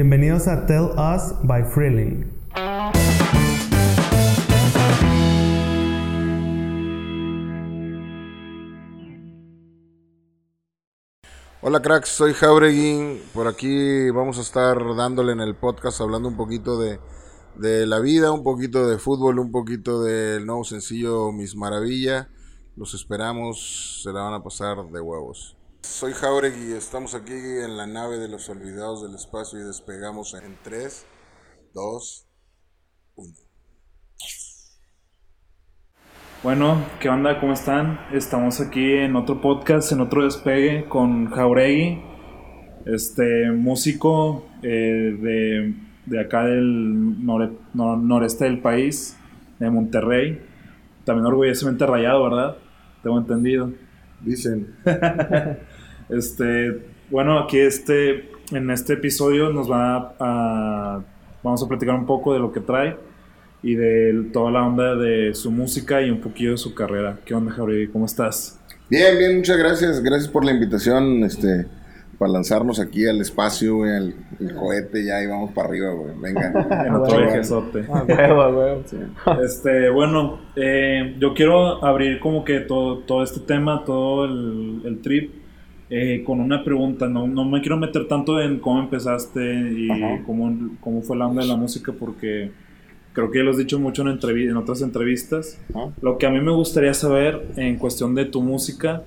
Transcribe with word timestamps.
Bienvenidos 0.00 0.46
a 0.46 0.64
Tell 0.64 0.90
Us 0.96 1.34
by 1.42 1.64
Freeling. 1.64 2.30
Hola 11.60 11.82
cracks, 11.82 12.10
soy 12.10 12.32
Jauregui. 12.32 13.20
Por 13.34 13.48
aquí 13.48 14.10
vamos 14.10 14.38
a 14.38 14.42
estar 14.42 14.78
dándole 14.94 15.32
en 15.32 15.40
el 15.40 15.56
podcast 15.56 16.00
hablando 16.00 16.28
un 16.28 16.36
poquito 16.36 16.78
de, 16.78 17.00
de 17.56 17.84
la 17.88 17.98
vida, 17.98 18.30
un 18.30 18.44
poquito 18.44 18.86
de 18.86 18.98
fútbol, 18.98 19.40
un 19.40 19.50
poquito 19.50 20.04
del 20.04 20.46
nuevo 20.46 20.62
sencillo 20.62 21.32
Mis 21.32 21.56
Maravilla. 21.56 22.28
Los 22.76 22.94
esperamos, 22.94 24.02
se 24.04 24.12
la 24.12 24.22
van 24.22 24.34
a 24.34 24.44
pasar 24.44 24.76
de 24.92 25.00
huevos. 25.00 25.57
Soy 25.90 26.12
Jauregui, 26.12 26.74
estamos 26.74 27.14
aquí 27.14 27.32
en 27.32 27.76
la 27.76 27.86
nave 27.86 28.18
de 28.18 28.28
los 28.28 28.48
olvidados 28.50 29.02
del 29.02 29.16
espacio 29.16 29.58
y 29.58 29.64
despegamos 29.64 30.34
en 30.34 30.56
3, 30.62 31.06
2, 31.74 32.28
1. 33.16 33.34
Bueno, 36.44 36.84
¿qué 37.00 37.08
onda? 37.08 37.40
¿Cómo 37.40 37.54
están? 37.54 37.98
Estamos 38.12 38.60
aquí 38.60 38.92
en 38.92 39.16
otro 39.16 39.40
podcast, 39.40 39.90
en 39.90 40.00
otro 40.02 40.24
despegue 40.24 40.88
con 40.88 41.30
Jauregui, 41.30 42.00
este 42.86 43.50
músico 43.50 44.46
eh, 44.62 45.16
de, 45.20 45.74
de, 46.06 46.20
acá 46.20 46.44
del 46.44 47.24
nore, 47.24 47.50
nor, 47.74 47.98
noreste 47.98 48.44
del 48.44 48.60
país, 48.60 49.16
de 49.58 49.68
Monterrey. 49.68 50.40
También 51.04 51.26
orgullosamente 51.26 51.86
rayado, 51.86 52.22
¿verdad? 52.24 52.56
Tengo 53.02 53.18
entendido. 53.18 53.72
Dicen. 54.20 54.76
este, 56.08 56.82
bueno, 57.10 57.38
aquí 57.38 57.58
este, 57.58 58.30
en 58.52 58.70
este 58.70 58.94
episodio 58.94 59.50
nos 59.50 59.70
va 59.70 60.14
a, 60.18 61.00
vamos 61.42 61.62
a 61.62 61.68
platicar 61.68 61.94
un 61.94 62.06
poco 62.06 62.32
de 62.32 62.40
lo 62.40 62.52
que 62.52 62.60
trae 62.60 62.96
y 63.62 63.74
de 63.74 64.30
toda 64.32 64.50
la 64.50 64.64
onda 64.64 64.94
de 64.94 65.34
su 65.34 65.50
música 65.50 66.00
y 66.02 66.10
un 66.10 66.20
poquillo 66.20 66.52
de 66.52 66.58
su 66.58 66.74
carrera. 66.74 67.18
¿Qué 67.24 67.34
onda, 67.34 67.52
Javier? 67.52 67.90
¿Cómo 67.90 68.06
estás? 68.06 68.60
Bien, 68.88 69.18
bien, 69.18 69.36
muchas 69.36 69.58
gracias. 69.58 70.02
Gracias 70.02 70.28
por 70.30 70.44
la 70.44 70.52
invitación, 70.52 71.24
este, 71.24 71.66
para 72.18 72.32
lanzarnos 72.32 72.80
aquí 72.80 73.06
al 73.06 73.20
espacio, 73.20 73.76
güey, 73.76 73.96
al 73.96 74.14
el 74.40 74.54
cohete, 74.54 75.04
ya 75.04 75.16
ahí 75.16 75.26
vamos 75.26 75.52
para 75.52 75.68
arriba, 75.68 75.90
güey. 75.92 76.14
Venga. 76.20 76.52
en 76.86 76.94
otro 76.94 77.18
viajezote. 77.18 77.84
Este, 79.42 79.90
bueno, 79.90 80.40
eh, 80.56 81.16
yo 81.18 81.34
quiero 81.34 81.84
abrir 81.84 82.20
como 82.20 82.44
que 82.44 82.60
todo, 82.60 82.98
todo 83.00 83.22
este 83.22 83.40
tema, 83.40 83.84
todo 83.84 84.24
el, 84.24 84.82
el 84.84 85.00
trip, 85.00 85.32
eh, 85.90 86.22
con 86.24 86.40
una 86.40 86.62
pregunta. 86.62 87.08
No, 87.08 87.26
no 87.26 87.44
me 87.44 87.60
quiero 87.60 87.76
meter 87.76 88.06
tanto 88.06 88.40
en 88.40 88.58
cómo 88.58 88.80
empezaste 88.80 89.40
y 89.72 89.88
cómo, 90.24 90.76
cómo 90.80 91.02
fue 91.02 91.16
la 91.16 91.26
onda 91.26 91.42
de 91.42 91.48
la 91.48 91.56
música, 91.56 91.92
porque 91.92 92.50
creo 93.12 93.30
que 93.30 93.38
ya 93.38 93.44
lo 93.44 93.50
has 93.50 93.58
dicho 93.58 93.78
mucho 93.78 94.02
en, 94.02 94.08
entrev 94.08 94.36
en 94.36 94.56
otras 94.56 94.82
entrevistas. 94.82 95.58
Lo 96.00 96.18
que 96.18 96.26
a 96.26 96.30
mí 96.30 96.40
me 96.40 96.52
gustaría 96.52 96.94
saber 96.94 97.52
en 97.56 97.76
cuestión 97.76 98.14
de 98.14 98.26
tu 98.26 98.42
música, 98.42 99.02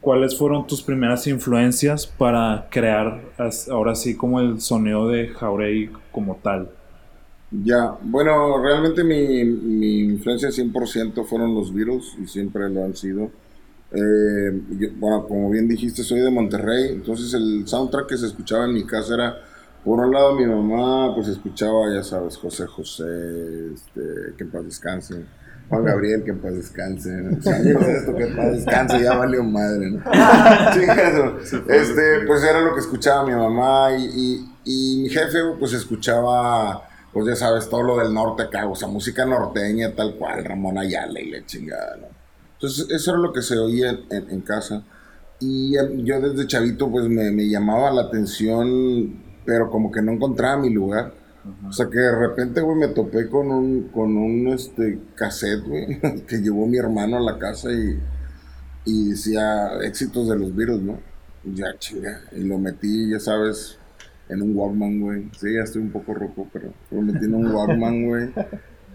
¿cuáles 0.00 0.36
fueron 0.36 0.66
tus 0.66 0.82
primeras 0.82 1.26
influencias 1.26 2.06
para 2.06 2.66
crear 2.70 3.20
ahora 3.70 3.94
sí 3.94 4.16
como 4.16 4.40
el 4.40 4.60
sonido 4.60 5.08
de 5.08 5.28
Jauregui 5.28 5.90
como 6.10 6.36
tal? 6.42 6.70
Ya, 7.50 7.96
bueno, 8.02 8.60
realmente 8.60 9.04
mi, 9.04 9.44
mi 9.44 10.00
influencia 10.00 10.48
100% 10.48 11.24
fueron 11.24 11.54
los 11.54 11.72
Beatles 11.72 12.16
y 12.20 12.26
siempre 12.26 12.68
lo 12.68 12.84
han 12.84 12.96
sido. 12.96 13.30
Eh, 13.92 14.62
yo, 14.78 14.88
bueno, 14.96 15.26
como 15.26 15.50
bien 15.50 15.68
dijiste, 15.68 16.02
soy 16.02 16.20
de 16.20 16.30
Monterrey, 16.30 16.88
entonces 16.90 17.32
el 17.34 17.66
soundtrack 17.66 18.08
que 18.08 18.16
se 18.16 18.26
escuchaba 18.26 18.64
en 18.64 18.74
mi 18.74 18.84
casa 18.84 19.14
era 19.14 19.36
por 19.86 20.00
un 20.00 20.12
lado 20.12 20.34
mi 20.34 20.44
mamá 20.44 21.14
pues 21.14 21.28
escuchaba, 21.28 21.94
ya 21.94 22.02
sabes, 22.02 22.36
José 22.36 22.66
José, 22.66 23.04
este, 23.72 24.34
que 24.36 24.42
en 24.42 24.50
paz 24.50 24.64
descanse, 24.64 25.24
Juan 25.68 25.84
Gabriel, 25.84 26.24
que 26.24 26.32
en 26.32 26.40
paz 26.40 26.54
descanse, 26.54 27.10
amigos 27.10 27.86
de 27.86 27.96
esto, 27.96 28.14
que 28.16 28.24
en 28.24 28.34
paz 28.34 28.52
descanse, 28.52 29.00
ya 29.00 29.16
valió 29.16 29.44
madre, 29.44 29.92
¿no? 29.92 30.02
este, 31.68 32.26
pues 32.26 32.42
era 32.42 32.62
lo 32.62 32.74
que 32.74 32.80
escuchaba 32.80 33.24
mi 33.24 33.34
mamá 33.34 33.96
y, 33.96 34.04
y, 34.06 34.54
y, 34.64 35.02
mi 35.02 35.08
jefe 35.08 35.38
pues 35.56 35.72
escuchaba, 35.72 36.82
pues 37.12 37.28
ya 37.28 37.36
sabes, 37.36 37.68
todo 37.68 37.84
lo 37.84 37.98
del 37.98 38.12
norte 38.12 38.42
acá, 38.42 38.66
o 38.66 38.74
sea, 38.74 38.88
música 38.88 39.24
norteña 39.24 39.94
tal 39.94 40.16
cual, 40.16 40.44
Ramón 40.44 40.78
Ayala 40.78 41.20
y 41.20 41.30
la 41.30 41.46
chingada, 41.46 41.96
¿no? 42.00 42.15
Entonces 42.56 42.88
eso 42.90 43.12
era 43.12 43.20
lo 43.20 43.32
que 43.32 43.42
se 43.42 43.58
oía 43.58 43.90
en, 43.90 44.00
en, 44.10 44.30
en 44.30 44.40
casa. 44.42 44.84
Y 45.40 45.74
yo 46.04 46.20
desde 46.20 46.46
chavito 46.46 46.90
pues 46.90 47.08
me, 47.08 47.30
me 47.30 47.48
llamaba 47.48 47.90
la 47.92 48.02
atención 48.02 49.26
pero 49.46 49.70
como 49.70 49.90
que 49.90 50.02
no 50.02 50.12
encontraba 50.12 50.60
mi 50.60 50.70
lugar. 50.70 51.14
Uh 51.44 51.48
-huh. 51.48 51.68
O 51.70 51.72
sea 51.72 51.86
que 51.86 51.98
de 51.98 52.14
repente, 52.14 52.60
güey, 52.60 52.76
me 52.76 52.88
topé 52.88 53.28
con 53.30 53.50
un, 53.50 53.88
con 53.88 54.16
un 54.16 54.48
este, 54.48 54.98
cassette, 55.14 55.64
güey, 55.64 56.00
que 56.28 56.38
llevó 56.38 56.66
mi 56.66 56.76
hermano 56.76 57.16
a 57.16 57.20
la 57.20 57.38
casa 57.38 57.70
y, 57.72 57.98
y 58.84 59.10
decía 59.10 59.78
éxitos 59.82 60.28
de 60.28 60.36
los 60.36 60.54
Beatles, 60.54 60.82
¿no? 60.82 60.98
Ya, 61.44 61.78
chinga. 61.78 62.22
Y 62.32 62.40
lo 62.40 62.58
metí, 62.58 63.10
ya 63.10 63.20
sabes, 63.20 63.78
en 64.28 64.42
un 64.42 64.56
Walkman, 64.56 65.00
güey. 65.00 65.30
Sí, 65.38 65.54
ya 65.54 65.62
estoy 65.62 65.82
un 65.82 65.92
poco 65.92 66.12
rojo, 66.12 66.48
pero 66.52 66.72
lo 66.90 67.02
metí 67.02 67.26
en 67.26 67.34
un 67.34 67.46
Walkman, 67.54 68.06
güey. 68.08 68.32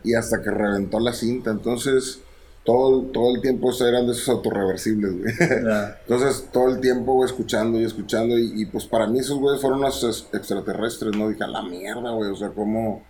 Y 0.04 0.16
hasta 0.16 0.42
que 0.42 0.52
reventó 0.52 1.00
la 1.00 1.14
cinta. 1.14 1.52
Entonces, 1.52 2.22
todo, 2.64 3.04
todo 3.04 3.36
el 3.36 3.42
tiempo 3.42 3.72
eran 3.82 4.06
de 4.06 4.14
esos 4.14 4.30
autorreversibles, 4.30 5.20
güey. 5.20 5.34
Yeah. 5.38 5.98
Entonces, 6.08 6.48
todo 6.52 6.70
el 6.70 6.80
tiempo, 6.80 7.14
güey, 7.14 7.28
escuchando 7.28 7.80
y 7.80 7.86
escuchando. 7.86 8.38
Y, 8.38 8.62
y, 8.62 8.66
pues 8.66 8.86
para 8.86 9.08
mí 9.08 9.20
esos 9.20 9.40
güeyes 9.40 9.62
fueron 9.62 9.80
unos 9.80 10.30
extraterrestres, 10.32 11.16
¿no? 11.16 11.30
Dije, 11.30 11.44
a 11.44 11.48
la 11.48 11.64
mierda, 11.64 12.12
güey. 12.12 12.30
O 12.30 12.36
sea, 12.36 12.50
¿cómo 12.50 13.04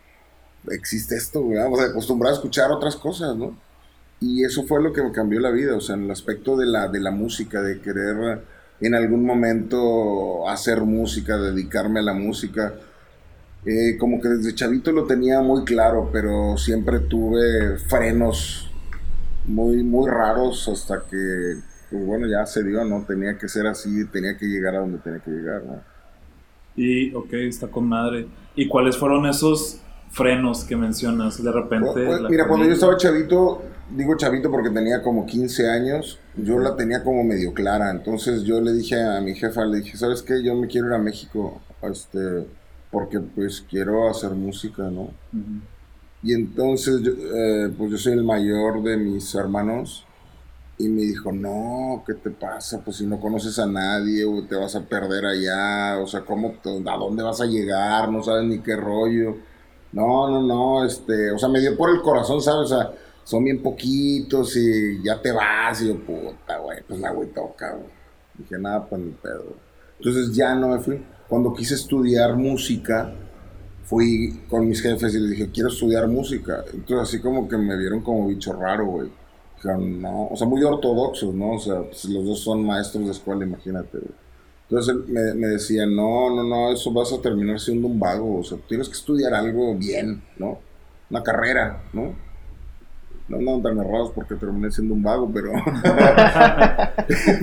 existe 0.69 1.15
esto, 1.15 1.41
güey? 1.41 1.57
O 1.59 1.75
sea, 1.75 1.87
acostumbrado 1.87 2.35
a 2.35 2.37
escuchar 2.37 2.71
otras 2.71 2.95
cosas, 2.95 3.35
¿no? 3.35 3.57
Y 4.21 4.45
eso 4.45 4.63
fue 4.63 4.81
lo 4.81 4.93
que 4.93 5.01
me 5.01 5.11
cambió 5.11 5.39
la 5.39 5.49
vida, 5.49 5.75
o 5.75 5.81
sea, 5.81 5.95
en 5.95 6.03
el 6.03 6.11
aspecto 6.11 6.55
de 6.55 6.67
la, 6.67 6.87
de 6.87 6.99
la 6.99 7.11
música, 7.11 7.61
de 7.61 7.81
querer 7.81 8.41
en 8.79 8.95
algún 8.95 9.25
momento 9.25 10.47
hacer 10.47 10.81
música, 10.81 11.37
dedicarme 11.37 11.99
a 11.99 12.03
la 12.03 12.13
música. 12.13 12.73
Eh, 13.65 13.97
como 13.99 14.21
que 14.21 14.29
desde 14.29 14.55
chavito 14.55 14.91
lo 14.91 15.05
tenía 15.05 15.41
muy 15.41 15.65
claro, 15.65 16.09
pero 16.11 16.57
siempre 16.57 16.99
tuve 16.99 17.77
frenos 17.77 18.70
muy, 19.45 19.83
muy 19.83 20.09
raros 20.09 20.67
hasta 20.67 21.01
que, 21.09 21.55
pues 21.89 22.05
bueno, 22.05 22.27
ya 22.27 22.45
se 22.45 22.63
dio, 22.63 22.83
¿no? 22.85 23.03
Tenía 23.05 23.37
que 23.37 23.47
ser 23.47 23.67
así, 23.67 24.05
tenía 24.05 24.37
que 24.37 24.45
llegar 24.45 24.75
a 24.75 24.79
donde 24.79 24.99
tenía 24.99 25.19
que 25.19 25.31
llegar, 25.31 25.63
¿no? 25.63 25.81
Y, 26.75 27.13
ok, 27.13 27.33
está 27.33 27.67
con 27.67 27.87
madre. 27.87 28.27
¿Y 28.55 28.67
cuáles 28.67 28.97
fueron 28.97 29.25
esos 29.25 29.81
frenos 30.09 30.63
que 30.63 30.75
mencionas 30.75 31.41
de 31.41 31.51
repente? 31.51 31.89
Pues, 31.91 32.19
pues, 32.19 32.29
mira, 32.29 32.47
cuando 32.47 32.65
yo 32.65 32.73
estaba 32.73 32.97
chavito, 32.97 33.63
digo 33.89 34.15
chavito 34.17 34.49
porque 34.49 34.69
tenía 34.69 35.01
como 35.01 35.25
15 35.25 35.69
años, 35.69 36.19
yo 36.35 36.59
la 36.59 36.75
tenía 36.75 37.03
como 37.03 37.23
medio 37.23 37.53
clara. 37.53 37.91
Entonces 37.91 38.43
yo 38.43 38.61
le 38.61 38.73
dije 38.73 39.01
a 39.01 39.19
mi 39.21 39.35
jefa, 39.35 39.65
le 39.65 39.79
dije, 39.79 39.97
¿sabes 39.97 40.21
qué? 40.21 40.43
Yo 40.43 40.55
me 40.55 40.67
quiero 40.67 40.87
ir 40.87 40.93
a 40.93 40.99
México, 40.99 41.61
este, 41.81 42.47
porque 42.89 43.19
pues 43.19 43.65
quiero 43.69 44.09
hacer 44.09 44.31
música, 44.31 44.83
¿no? 44.83 45.01
Uh 45.01 45.13
-huh. 45.33 45.61
Y 46.23 46.33
entonces, 46.33 47.01
yo, 47.01 47.11
eh, 47.11 47.73
pues 47.77 47.91
yo 47.91 47.97
soy 47.97 48.13
el 48.13 48.23
mayor 48.23 48.83
de 48.83 48.97
mis 48.97 49.33
hermanos. 49.35 50.05
Y 50.77 50.89
me 50.89 51.01
dijo, 51.01 51.31
no, 51.31 52.03
¿qué 52.07 52.15
te 52.15 52.31
pasa? 52.31 52.81
Pues 52.83 52.97
si 52.97 53.05
no 53.05 53.19
conoces 53.19 53.59
a 53.59 53.67
nadie, 53.67 54.25
te 54.49 54.55
vas 54.55 54.75
a 54.75 54.81
perder 54.81 55.25
allá. 55.25 55.99
O 55.99 56.07
sea, 56.07 56.21
¿cómo, 56.21 56.55
¿a 56.63 56.97
dónde 56.97 57.21
vas 57.23 57.39
a 57.41 57.45
llegar? 57.45 58.11
No 58.11 58.23
sabes 58.23 58.45
ni 58.45 58.59
qué 58.59 58.75
rollo. 58.75 59.37
No, 59.91 60.29
no, 60.29 60.41
no, 60.41 60.85
este, 60.85 61.31
o 61.31 61.37
sea, 61.37 61.49
me 61.49 61.59
dio 61.59 61.77
por 61.77 61.89
el 61.89 62.01
corazón, 62.01 62.41
¿sabes? 62.41 62.71
O 62.71 62.75
sea, 62.75 62.93
son 63.23 63.43
bien 63.43 63.61
poquitos 63.61 64.55
y 64.55 65.03
ya 65.03 65.21
te 65.21 65.31
vas. 65.31 65.81
Y 65.81 65.89
yo, 65.89 65.99
puta, 65.99 66.57
güey, 66.57 66.79
pues 66.87 66.99
la 66.99 67.11
güey 67.11 67.29
toca, 67.29 67.73
güey. 67.73 67.89
Dije, 68.37 68.57
nada, 68.57 68.85
pues 68.87 69.01
ni 69.01 69.11
pedo. 69.11 69.55
Entonces 69.97 70.33
ya 70.35 70.55
no 70.55 70.69
me 70.69 70.79
fui. 70.79 71.05
Cuando 71.27 71.53
quise 71.53 71.75
estudiar 71.75 72.35
música, 72.35 73.13
fui 73.91 74.39
con 74.49 74.69
mis 74.69 74.81
jefes 74.81 75.13
y 75.13 75.19
les 75.19 75.31
dije, 75.31 75.49
quiero 75.51 75.67
estudiar 75.67 76.07
música. 76.07 76.63
Entonces 76.73 77.09
así 77.09 77.21
como 77.21 77.49
que 77.49 77.57
me 77.57 77.75
vieron 77.75 78.01
como 78.01 78.25
bicho 78.29 78.53
raro, 78.53 78.85
güey. 78.85 79.09
Dijeron, 79.57 80.01
no, 80.01 80.27
o 80.27 80.35
sea, 80.37 80.47
muy 80.47 80.63
ortodoxos, 80.63 81.35
¿no? 81.35 81.55
O 81.55 81.59
sea, 81.59 81.81
pues 81.81 82.05
los 82.05 82.25
dos 82.25 82.39
son 82.39 82.65
maestros 82.65 83.03
de 83.03 83.11
escuela, 83.11 83.43
imagínate, 83.43 83.97
güey. 83.97 84.13
Entonces 84.69 84.95
me, 85.09 85.33
me 85.33 85.47
decían, 85.47 85.93
no, 85.93 86.33
no, 86.33 86.41
no, 86.41 86.71
eso 86.71 86.93
vas 86.93 87.11
a 87.11 87.21
terminar 87.21 87.59
siendo 87.59 87.87
un 87.87 87.99
vago, 87.99 88.39
o 88.39 88.43
sea, 88.45 88.57
tienes 88.65 88.87
que 88.87 88.95
estudiar 88.95 89.33
algo 89.33 89.75
bien, 89.75 90.23
¿no? 90.37 90.59
Una 91.09 91.21
carrera, 91.21 91.83
¿no? 91.91 92.15
No 93.27 93.37
andaban 93.39 93.61
tan 93.61 93.77
errados 93.77 94.11
porque 94.15 94.35
terminé 94.35 94.71
siendo 94.71 94.93
un 94.93 95.03
vago, 95.03 95.29
pero... 95.33 95.51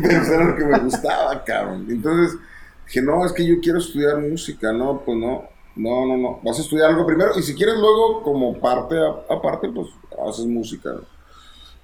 pero 0.00 0.34
era 0.34 0.44
lo 0.44 0.56
que 0.56 0.64
me 0.64 0.78
gustaba, 0.78 1.44
cabrón. 1.44 1.86
Entonces 1.90 2.38
dije, 2.86 3.02
no, 3.02 3.26
es 3.26 3.32
que 3.32 3.46
yo 3.46 3.56
quiero 3.60 3.80
estudiar 3.80 4.18
música, 4.18 4.72
¿no? 4.72 5.02
Pues 5.04 5.18
no, 5.18 5.57
no, 5.78 6.06
no, 6.06 6.16
no. 6.16 6.40
Vas 6.42 6.58
a 6.58 6.62
estudiar 6.62 6.90
algo 6.90 7.06
primero 7.06 7.38
y 7.38 7.42
si 7.42 7.54
quieres 7.54 7.76
luego, 7.76 8.22
como 8.22 8.58
parte 8.58 8.96
aparte, 9.30 9.68
pues 9.68 9.88
haces 10.28 10.46
música. 10.46 10.90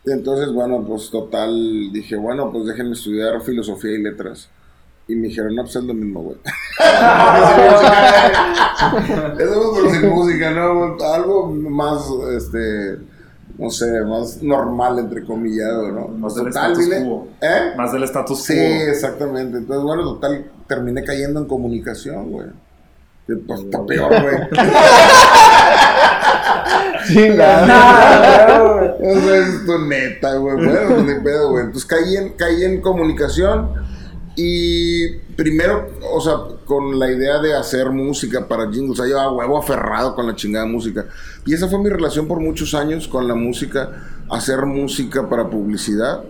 Entonces, 0.04 0.52
bueno, 0.52 0.84
pues 0.86 1.10
total, 1.10 1.92
dije, 1.92 2.16
bueno, 2.16 2.50
pues 2.50 2.66
déjenme 2.66 2.92
estudiar 2.92 3.40
filosofía 3.42 3.92
y 3.92 4.02
letras. 4.02 4.50
Y 5.06 5.14
me 5.14 5.28
dijeron, 5.28 5.54
no, 5.54 5.62
pues 5.62 5.76
es 5.76 5.84
lo 5.84 5.94
mismo, 5.94 6.22
güey. 6.22 6.36
Eso 9.38 9.90
sin 9.90 10.10
música, 10.10 10.50
¿no? 10.50 10.96
Algo 11.04 11.50
más, 11.50 12.06
este, 12.36 12.98
no 13.58 13.70
sé, 13.70 14.02
más 14.02 14.42
normal, 14.42 14.98
entre 14.98 15.24
comillas, 15.24 15.72
¿no? 15.92 16.08
Más 16.08 16.34
del 16.34 16.48
status 16.48 16.88
quo. 17.02 17.28
¿Eh? 17.40 17.72
Más 17.76 17.92
del 17.92 18.02
status 18.04 18.38
quo. 18.38 18.46
Sí, 18.46 18.58
exactamente. 18.58 19.58
Entonces, 19.58 19.84
bueno, 19.84 20.02
total, 20.02 20.50
terminé 20.66 21.04
cayendo 21.04 21.38
en 21.40 21.46
comunicación, 21.46 22.32
güey. 22.32 22.48
Pues 23.26 23.60
está 23.60 23.86
peor, 23.86 24.10
güey. 24.20 24.36
Chingada. 27.08 28.96
Eso 29.00 29.34
es 29.34 29.64
tu 29.64 29.78
neta, 29.86 30.34
güey. 30.36 30.56
Bueno, 30.56 31.02
ni 31.02 31.14
pedo, 31.22 31.50
güey. 31.50 31.64
Entonces 31.64 31.86
caí 31.86 32.16
en, 32.16 32.30
caí 32.34 32.64
en 32.64 32.82
comunicación 32.82 33.70
y 34.36 35.16
primero, 35.36 35.88
o 36.12 36.20
sea, 36.20 36.34
con 36.64 36.98
la 36.98 37.10
idea 37.10 37.38
de 37.38 37.54
hacer 37.54 37.90
música 37.90 38.46
para 38.48 38.70
jingles. 38.70 38.98
O 38.98 39.04
sea, 39.04 39.10
yo 39.10 39.32
huevo 39.32 39.58
aferrado 39.58 40.14
con 40.14 40.26
la 40.26 40.34
chingada 40.34 40.66
música. 40.66 41.06
Y 41.46 41.54
esa 41.54 41.68
fue 41.68 41.78
mi 41.78 41.88
relación 41.88 42.26
por 42.26 42.40
muchos 42.40 42.74
años 42.74 43.08
con 43.08 43.28
la 43.28 43.34
música. 43.34 43.90
Hacer 44.30 44.66
música 44.66 45.28
para 45.28 45.48
publicidad. 45.48 46.24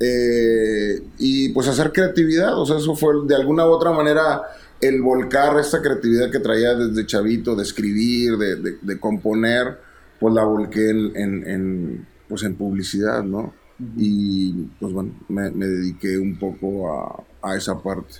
Eh, 0.00 1.02
y 1.18 1.50
pues 1.50 1.68
hacer 1.68 1.92
creatividad. 1.92 2.58
O 2.58 2.66
sea, 2.66 2.78
eso 2.78 2.94
fue 2.94 3.14
de 3.26 3.34
alguna 3.34 3.66
u 3.66 3.70
otra 3.70 3.92
manera 3.92 4.42
el 4.80 5.00
volcar 5.02 5.58
esta 5.58 5.80
creatividad 5.80 6.30
que 6.30 6.40
traía 6.40 6.74
desde 6.74 7.06
chavito, 7.06 7.54
de 7.54 7.62
escribir, 7.62 8.36
de, 8.36 9.00
componer, 9.00 9.78
pues 10.20 10.34
la 10.34 10.44
volqué 10.44 10.90
en, 10.90 12.06
pues 12.28 12.42
en 12.42 12.54
publicidad, 12.56 13.22
¿no? 13.22 13.54
Y 13.96 14.52
pues 14.78 14.92
bueno, 14.92 15.12
me, 15.28 15.50
dediqué 15.50 16.18
un 16.18 16.38
poco 16.38 17.24
a, 17.42 17.56
esa 17.56 17.80
parte. 17.80 18.16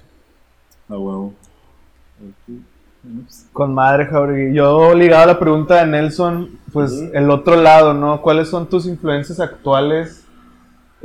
A 0.89 0.97
huevo. 0.97 1.35
Con 3.53 3.75
madre, 3.75 4.07
Jauregui. 4.07 4.55
Yo 4.55 4.95
ligado 4.95 5.25
a 5.25 5.27
la 5.27 5.39
pregunta 5.39 5.77
de 5.77 5.87
Nelson, 5.87 6.59
pues 6.73 6.93
el 7.13 7.31
otro 7.31 7.57
lado, 7.57 7.93
¿no? 7.93 8.23
¿Cuáles 8.23 8.49
son 8.49 8.69
tus 8.69 8.87
influencias 8.87 9.39
actuales? 9.41 10.24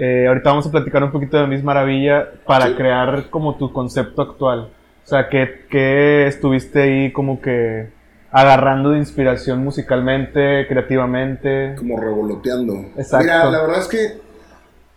Eh, 0.02 0.28
ahorita 0.28 0.50
vamos 0.52 0.66
a 0.66 0.72
platicar 0.72 1.04
un 1.04 1.12
poquito 1.12 1.36
de 1.36 1.46
Miss 1.46 1.62
Maravilla 1.62 2.32
para 2.46 2.74
crear 2.74 3.30
como 3.30 3.58
tu 3.58 3.74
concepto 3.74 4.22
actual. 4.22 4.70
O 5.04 5.08
sea, 5.08 5.28
¿qué, 5.28 6.26
estuviste 6.26 6.82
ahí 6.82 7.12
como 7.12 7.42
que 7.42 7.90
agarrando 8.32 8.92
de 8.92 9.00
inspiración 9.00 9.62
musicalmente, 9.62 10.66
creativamente? 10.70 11.76
Como 11.78 12.00
revoloteando. 12.00 12.76
Exacto. 12.96 13.26
Mira, 13.26 13.52
la 13.52 13.62
verdad 13.62 13.80
es 13.80 13.88
que 13.90 14.30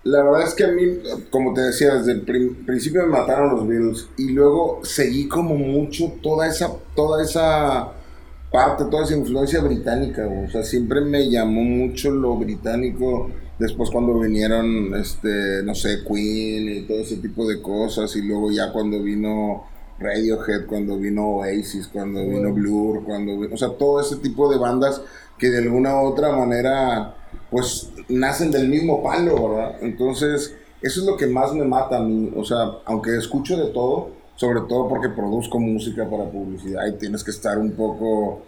la 0.05 0.23
verdad 0.23 0.43
es 0.43 0.55
que 0.55 0.65
a 0.65 0.69
mí, 0.69 0.83
como 1.31 1.53
te 1.53 1.63
decía, 1.63 1.95
desde 1.95 2.13
el 2.13 2.23
principio 2.65 3.03
me 3.03 3.19
mataron 3.19 3.57
los 3.57 3.67
Beatles 3.67 4.09
y 4.17 4.33
luego 4.33 4.81
seguí 4.85 5.27
como 5.27 5.57
mucho 5.57 6.13
toda 6.23 6.47
esa, 6.47 6.71
toda 6.95 7.23
esa 7.23 7.89
parte, 8.53 8.85
toda 8.85 9.05
esa 9.05 9.17
influencia 9.17 9.61
británica, 9.63 10.27
o 10.27 10.49
sea, 10.51 10.63
siempre 10.63 11.01
me 11.01 11.29
llamó 11.29 11.63
mucho 11.63 12.11
lo 12.11 12.37
británico. 12.37 13.31
Después 13.63 13.91
cuando 13.91 14.19
vinieron, 14.19 14.93
este, 14.97 15.63
no 15.63 15.73
sé, 15.77 16.03
Queen 16.05 16.69
y 16.69 16.83
todo 16.83 16.99
ese 16.99 17.19
tipo 17.19 17.47
de 17.47 17.63
cosas 17.63 18.17
y 18.17 18.23
luego 18.23 18.51
ya 18.51 18.73
cuando 18.73 19.01
vino 19.01 19.67
Radiohead, 20.01 20.67
cuando 20.67 20.99
vino 20.99 21.37
Oasis, 21.37 21.87
cuando 21.87 22.27
vino 22.27 22.53
Blur, 22.53 23.05
cuando 23.05 23.39
vino, 23.39 23.55
o 23.55 23.57
sea, 23.57 23.69
todo 23.69 24.01
ese 24.01 24.17
tipo 24.17 24.51
de 24.51 24.59
bandas 24.59 25.01
que 25.39 25.49
de 25.49 25.59
alguna 25.59 25.95
u 25.95 26.07
otra 26.07 26.33
manera 26.33 27.15
pues 27.53 27.93
nacen 28.09 28.51
del 28.51 28.69
mismo 28.69 29.01
palo, 29.01 29.51
¿verdad? 29.51 29.77
Entonces, 29.81 30.57
eso 30.81 31.01
es 31.01 31.07
lo 31.07 31.17
que 31.17 31.29
más 31.29 31.55
me 31.55 31.65
mata 31.65 31.99
a 31.99 32.03
mí. 32.03 32.33
O 32.35 32.45
sea, 32.45 32.79
aunque 32.85 33.17
escucho 33.17 33.57
de 33.57 33.73
todo, 33.73 34.11
sobre 34.35 34.63
todo 34.63 34.89
porque 34.89 35.09
produzco 35.09 35.61
música 35.61 36.11
para 36.11 36.29
publicidad 36.29 36.85
y 36.89 36.99
tienes 36.99 37.23
que 37.23 37.31
estar 37.31 37.59
un 37.59 37.71
poco, 37.73 38.41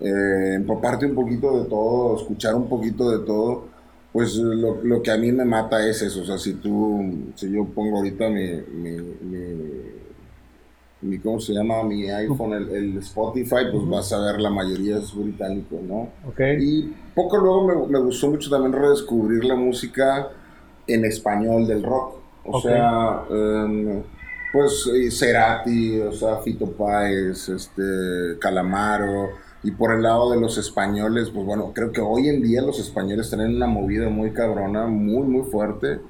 eh, 0.00 0.54
empaparte 0.54 1.04
un 1.04 1.14
poquito 1.14 1.62
de 1.62 1.68
todo, 1.68 2.16
escuchar 2.16 2.54
un 2.54 2.70
poquito 2.70 3.10
de 3.10 3.26
todo, 3.26 3.71
pues 4.12 4.36
lo, 4.36 4.82
lo, 4.82 5.02
que 5.02 5.10
a 5.10 5.16
mí 5.16 5.32
me 5.32 5.44
mata 5.44 5.88
es 5.88 6.02
eso. 6.02 6.20
O 6.22 6.24
sea, 6.24 6.38
si 6.38 6.54
tú, 6.54 7.32
si 7.34 7.50
yo 7.50 7.64
pongo 7.64 7.98
ahorita 7.98 8.28
mi, 8.28 8.60
mi, 8.72 8.90
mi 9.22 9.92
mi, 11.02 11.18
¿cómo 11.18 11.40
se 11.40 11.52
llama? 11.52 11.82
Mi 11.82 12.08
iPhone, 12.08 12.52
el, 12.52 12.96
Spotify, 12.98 13.66
pues 13.70 13.88
vas 13.88 14.12
a 14.12 14.20
ver 14.20 14.40
la 14.40 14.50
mayoría 14.50 14.98
es 14.98 15.14
británico, 15.14 15.80
¿no? 15.82 16.10
Okay. 16.30 16.56
Y 16.60 16.94
poco 17.14 17.38
luego 17.38 17.66
me, 17.66 17.92
me, 17.92 17.98
gustó 17.98 18.30
mucho 18.30 18.48
también 18.48 18.72
redescubrir 18.72 19.44
la 19.44 19.56
música 19.56 20.30
en 20.86 21.04
español 21.04 21.66
del 21.66 21.82
rock. 21.82 22.14
O 22.44 22.60
sea, 22.60 23.24
em, 23.30 24.02
pues 24.52 24.88
Cerati, 25.10 26.00
o 26.00 26.12
sea, 26.12 26.36
Fito 26.38 26.70
Páez, 26.70 27.48
este, 27.48 28.38
Calamaro. 28.40 29.30
Y 29.62 29.70
por 29.70 29.92
el 29.92 30.02
lado 30.02 30.30
de 30.30 30.40
los 30.40 30.58
españoles, 30.58 31.30
pues 31.32 31.46
bueno, 31.46 31.72
creo 31.72 31.92
que 31.92 32.00
hoy 32.00 32.28
en 32.28 32.42
día 32.42 32.62
los 32.62 32.80
españoles 32.80 33.28
tienen 33.28 33.54
una 33.54 33.66
movida 33.66 34.08
muy 34.08 34.32
cabrona, 34.32 34.86
muy, 34.86 35.26
muy 35.26 35.44
fuerte. 35.44 36.00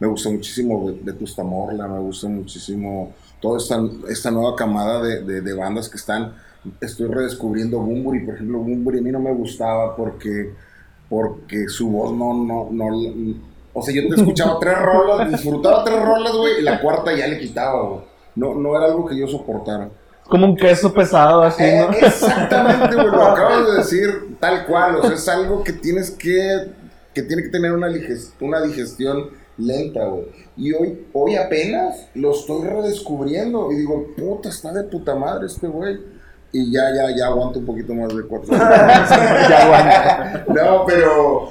Me 0.00 0.06
gusta 0.06 0.30
muchísimo 0.30 0.90
de, 0.90 1.12
Tustamorla, 1.12 1.86
me 1.86 2.00
gusta 2.00 2.28
muchísimo 2.28 3.12
toda 3.40 3.58
esta, 3.58 3.80
esta 4.08 4.30
nueva 4.30 4.56
camada 4.56 5.02
de, 5.02 5.42
de, 5.42 5.52
bandas 5.52 5.88
que 5.88 5.98
están. 5.98 6.34
Estoy 6.80 7.08
redescubriendo 7.08 7.80
Bumburi, 7.80 8.20
por 8.20 8.34
ejemplo, 8.34 8.58
Bumburi 8.58 8.98
a 8.98 9.02
mí 9.02 9.12
no 9.12 9.20
me 9.20 9.32
gustaba 9.32 9.94
porque, 9.94 10.54
porque 11.08 11.68
su 11.68 11.90
voz 11.90 12.16
no, 12.16 12.32
no, 12.32 12.68
no, 12.70 12.88
o 13.74 13.82
sea, 13.82 13.94
yo 13.94 14.08
te 14.08 14.20
escuchaba 14.20 14.58
tres 14.58 14.78
rolas, 14.78 15.30
disfrutaba 15.30 15.84
tres 15.84 16.02
rolas, 16.02 16.32
güey, 16.36 16.60
y 16.60 16.62
la 16.62 16.80
cuarta 16.80 17.14
ya 17.16 17.26
le 17.26 17.38
quitaba, 17.38 17.88
güey. 17.88 18.00
No, 18.34 18.54
no 18.54 18.76
era 18.76 18.86
algo 18.86 19.06
que 19.06 19.16
yo 19.16 19.26
soportara. 19.26 19.90
Como 20.32 20.46
un 20.46 20.56
queso 20.56 20.94
pesado 20.94 21.42
así. 21.42 21.62
Eh, 21.62 21.86
exactamente, 22.00 22.94
güey, 22.94 23.08
lo 23.08 23.22
acabas 23.22 23.66
de 23.66 23.74
decir 23.74 24.38
tal 24.40 24.64
cual, 24.64 24.96
o 24.96 25.02
sea, 25.02 25.12
es 25.12 25.28
algo 25.28 25.62
que 25.62 25.74
tienes 25.74 26.10
que, 26.10 26.70
que 27.12 27.20
tiene 27.20 27.42
que 27.42 27.50
tener 27.50 27.70
una, 27.72 27.88
una 28.40 28.62
digestión 28.62 29.28
lenta, 29.58 30.06
güey. 30.06 30.24
Y 30.56 30.72
hoy, 30.72 31.06
hoy 31.12 31.36
apenas 31.36 32.08
lo 32.14 32.30
estoy 32.30 32.66
redescubriendo 32.66 33.70
y 33.72 33.76
digo, 33.76 34.06
puta, 34.16 34.48
está 34.48 34.72
de 34.72 34.84
puta 34.84 35.14
madre 35.14 35.44
este 35.48 35.66
güey. 35.66 36.00
Y 36.54 36.70
ya, 36.70 36.94
ya, 36.94 37.16
ya 37.16 37.26
aguanto 37.28 37.60
un 37.60 37.64
poquito 37.64 37.94
más 37.94 38.14
de 38.14 38.22
cuatro 38.24 38.52
ya 38.56 39.64
aguanta. 39.64 40.44
No, 40.48 40.84
pero 40.86 41.48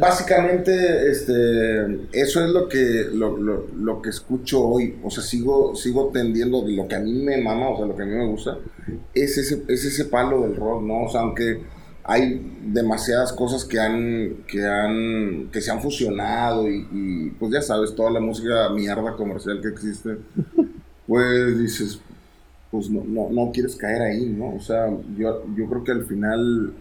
básicamente 0.00 1.10
este, 1.10 2.08
eso 2.12 2.44
es 2.44 2.50
lo 2.50 2.68
que, 2.68 3.06
lo, 3.12 3.36
lo, 3.36 3.66
lo, 3.76 4.02
que 4.02 4.10
escucho 4.10 4.62
hoy. 4.66 4.98
O 5.04 5.10
sea, 5.10 5.22
sigo, 5.22 5.74
sigo 5.76 6.10
tendiendo 6.12 6.64
lo 6.66 6.88
que 6.88 6.96
a 6.96 7.00
mí 7.00 7.12
me 7.12 7.36
mama, 7.36 7.70
o 7.70 7.76
sea, 7.76 7.86
lo 7.86 7.96
que 7.96 8.02
a 8.02 8.06
mí 8.06 8.14
me 8.14 8.26
gusta, 8.26 8.58
es 9.14 9.38
ese, 9.38 9.62
es 9.68 9.84
ese 9.84 10.06
palo 10.06 10.42
del 10.42 10.56
rock, 10.56 10.82
¿no? 10.82 11.04
O 11.04 11.08
sea, 11.08 11.20
aunque 11.20 11.60
hay 12.04 12.58
demasiadas 12.64 13.32
cosas 13.32 13.64
que 13.64 13.78
han, 13.78 14.44
que 14.48 14.66
han, 14.66 15.48
que 15.52 15.60
se 15.60 15.70
han 15.70 15.80
fusionado 15.80 16.68
y, 16.68 17.30
pues 17.38 17.52
ya 17.52 17.62
sabes, 17.62 17.94
toda 17.94 18.10
la 18.10 18.20
música 18.20 18.68
mierda 18.70 19.14
comercial 19.14 19.60
que 19.60 19.68
existe, 19.68 20.16
pues 21.06 21.58
dices, 21.58 22.00
pues 22.70 22.90
no, 22.90 23.02
no, 23.04 23.30
no 23.30 23.50
quieres 23.52 23.76
caer 23.76 24.02
ahí, 24.02 24.26
¿no? 24.26 24.54
O 24.54 24.60
sea, 24.60 24.88
yo, 25.16 25.44
yo 25.56 25.66
creo 25.68 25.84
que 25.84 25.92
al 25.92 26.04
final, 26.04 26.72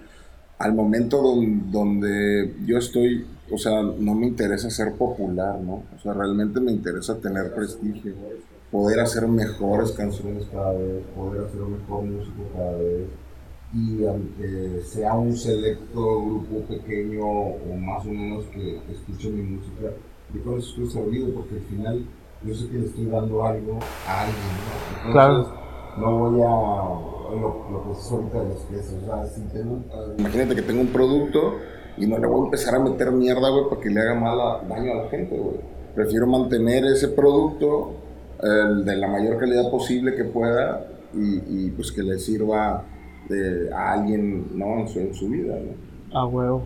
al 0.57 0.73
momento 0.73 1.21
donde 1.21 2.55
yo 2.65 2.77
estoy, 2.77 3.25
o 3.51 3.57
sea, 3.57 3.81
no 3.81 4.13
me 4.13 4.27
interesa 4.27 4.69
ser 4.69 4.93
popular, 4.93 5.59
¿no? 5.59 5.83
O 5.95 5.99
sea, 6.01 6.13
realmente 6.13 6.59
me 6.59 6.71
interesa 6.71 7.17
tener 7.17 7.53
prestigio, 7.53 8.13
poder 8.71 8.99
hacer 8.99 9.27
mejores 9.27 9.91
canciones 9.93 10.45
cada 10.51 10.73
vez, 10.73 11.03
poder 11.15 11.45
hacer 11.45 11.61
mejor 11.61 12.03
música 12.03 12.43
cada 12.55 12.77
vez 12.77 13.07
y 13.73 14.03
aunque 14.05 14.81
sea 14.83 15.13
un 15.13 15.35
selecto 15.37 16.25
grupo 16.25 16.61
pequeño 16.67 17.23
o 17.23 17.75
más 17.77 18.03
o 18.05 18.09
menos 18.09 18.45
que, 18.45 18.77
escuche 18.91 19.29
mi 19.29 19.43
música, 19.43 19.91
yo 20.33 20.43
con 20.43 20.57
eso 20.57 20.69
estoy 20.69 20.89
servido 20.89 21.33
porque 21.35 21.55
al 21.55 21.61
final 21.61 22.05
yo 22.43 22.55
sé 22.55 22.67
que 22.67 22.77
le 22.79 22.85
estoy 22.87 23.05
dando 23.05 23.45
algo 23.45 23.79
a 24.07 24.21
alguien, 24.21 24.43
¿no? 25.03 25.07
Entonces, 25.07 25.53
no 25.97 26.17
voy 26.17 26.41
a 26.41 26.49
lo, 27.35 27.65
lo 27.71 27.83
que 27.83 27.99
es 27.99 28.11
ahorita 28.11 28.41
de 28.41 28.49
los 28.49 28.61
precios, 28.63 29.03
o 29.03 29.05
sea, 29.05 29.25
si 29.25 29.41
tengo, 29.49 29.79
imagínate 30.17 30.55
que 30.55 30.61
tengo 30.61 30.81
un 30.81 30.87
producto 30.87 31.55
y 31.97 32.07
no 32.07 32.17
le 32.17 32.27
voy 32.27 32.41
a 32.41 32.45
empezar 32.45 32.75
a 32.75 32.79
meter 32.79 33.11
mierda, 33.11 33.49
güey, 33.49 33.69
para 33.69 33.81
que 33.81 33.89
le 33.89 33.99
haga 33.99 34.15
mal 34.15 34.67
daño 34.67 34.93
a 34.93 35.03
la 35.03 35.09
gente, 35.09 35.37
güey. 35.37 35.57
Prefiero 35.95 36.27
mantener 36.27 36.85
ese 36.85 37.09
producto 37.09 37.93
de 38.41 38.95
la 38.95 39.07
mayor 39.07 39.37
calidad 39.37 39.69
posible 39.69 40.15
que 40.15 40.23
pueda 40.23 40.87
y, 41.13 41.65
y 41.65 41.71
pues 41.71 41.91
que 41.91 42.01
le 42.03 42.17
sirva 42.19 42.85
a 43.73 43.93
alguien 43.93 44.57
¿no? 44.57 44.79
en, 44.79 45.13
su, 45.13 45.29
vida. 45.29 45.55
¿no? 45.59 46.17
A 46.17 46.25
huevo. 46.25 46.63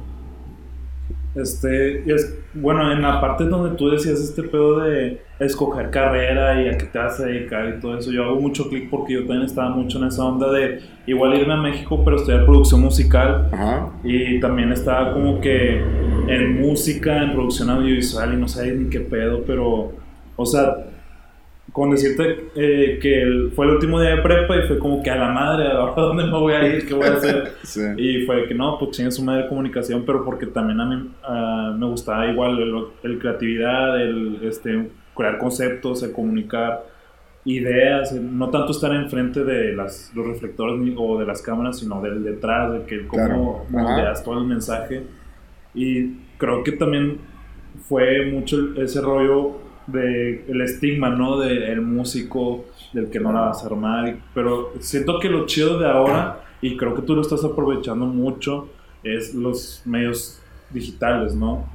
Este, 1.36 2.14
es, 2.14 2.40
bueno, 2.54 2.92
en 2.92 3.02
la 3.02 3.20
parte 3.20 3.46
donde 3.46 3.76
tú 3.76 3.90
decías 3.90 4.20
este 4.20 4.44
pedo 4.44 4.80
de 4.80 5.22
escoger 5.46 5.90
carrera 5.90 6.62
y 6.62 6.70
a 6.70 6.78
qué 6.78 6.86
te 6.86 7.00
vas 7.00 7.20
a 7.20 7.26
dedicar 7.26 7.68
y 7.70 7.80
todo 7.80 7.98
eso, 7.98 8.12
yo 8.12 8.24
hago 8.26 8.40
mucho 8.40 8.70
clic 8.70 8.90
porque 8.90 9.14
yo 9.14 9.20
también 9.22 9.44
estaba 9.44 9.70
mucho 9.70 10.00
en 10.00 10.08
esa 10.08 10.24
onda 10.24 10.52
de 10.52 10.80
igual 11.08 11.40
irme 11.40 11.54
a 11.54 11.58
México, 11.58 12.02
pero 12.04 12.18
estudiar 12.18 12.46
producción 12.46 12.82
musical. 12.82 13.50
Y 14.04 14.40
también 14.40 14.72
estaba 14.72 15.14
como 15.14 15.40
que 15.42 15.82
en 16.28 16.62
música, 16.62 17.24
en 17.24 17.34
producción 17.34 17.70
audiovisual 17.70 18.34
y 18.34 18.38
no 18.38 18.48
sé 18.48 18.74
ni 18.74 18.90
qué 18.90 19.00
pedo, 19.00 19.44
pero, 19.46 19.92
o 20.36 20.46
sea, 20.46 20.76
con 21.74 21.90
decirte 21.90 22.52
eh, 22.56 23.00
que 23.02 23.50
fue 23.56 23.66
el 23.66 23.72
último 23.74 24.00
día 24.00 24.12
de 24.12 24.22
prepa 24.22 24.56
y 24.58 24.68
fue 24.68 24.78
como 24.78 25.02
que 25.02 25.10
a 25.10 25.16
la 25.16 25.30
madre, 25.30 25.68
¿a 25.72 25.94
dónde 25.96 26.24
me 26.26 26.32
voy 26.32 26.54
a 26.54 26.68
ir? 26.68 26.88
¿Qué 26.88 26.94
voy 26.94 27.08
a 27.08 27.14
hacer? 27.14 27.54
Y 27.98 28.26
fue 28.26 28.48
que 28.48 28.54
no, 28.54 28.78
pues 28.78 28.92
chingue 28.92 29.12
su 29.12 29.24
madre 29.24 29.44
de 29.44 29.50
comunicación, 29.50 30.04
pero 30.06 30.24
porque 30.24 30.46
también 30.46 30.80
a 30.80 30.86
mí 30.86 31.10
me 31.78 31.86
gustaba 31.88 32.28
igual 32.28 32.60
el, 32.60 33.12
el, 33.12 33.20
creatividad, 33.20 34.00
el 34.00 34.40
este, 34.44 34.90
crear 35.16 35.38
conceptos, 35.38 36.04
el 36.04 36.12
comunicar 36.12 36.86
ideas, 37.46 38.14
no 38.14 38.50
tanto 38.50 38.72
estar 38.72 38.94
enfrente 38.94 39.44
de 39.44 39.74
las, 39.74 40.12
los 40.16 40.26
reflectores 40.26 40.80
o 40.98 41.20
de 41.20 41.26
las 41.26 41.42
cámaras, 41.42 41.80
sino 41.80 42.02
del 42.02 42.24
detrás, 42.24 42.72
de 42.72 42.84
que 42.84 43.06
cómo 43.08 43.66
moldeas 43.70 44.24
todo 44.24 44.40
el 44.40 44.46
mensaje. 44.46 45.04
Y 45.74 46.12
creo 46.38 46.64
que 46.64 46.74
también 46.74 47.18
fue 47.88 48.26
mucho 48.32 48.74
ese 48.82 49.02
rollo 49.02 49.58
de 49.88 50.46
el 50.48 50.62
estigma, 50.62 51.10
¿no? 51.10 51.40
Del 51.40 51.82
músico, 51.82 52.66
del 52.94 53.10
que 53.10 53.20
no 53.20 53.34
la 53.34 53.42
vas 53.42 53.64
a 53.64 53.68
armar. 53.68 54.16
Pero 54.34 54.72
siento 54.80 55.20
que 55.20 55.30
lo 55.30 55.46
chido 55.46 55.80
de 55.80 55.88
ahora, 55.88 56.42
y 56.62 56.78
creo 56.78 56.96
que 56.96 57.02
tú 57.02 57.16
lo 57.16 57.22
estás 57.22 57.44
aprovechando 57.44 58.06
mucho, 58.06 58.70
es 59.04 59.34
los 59.34 59.82
medios 59.86 60.42
digitales, 60.70 61.36
¿no? 61.36 61.66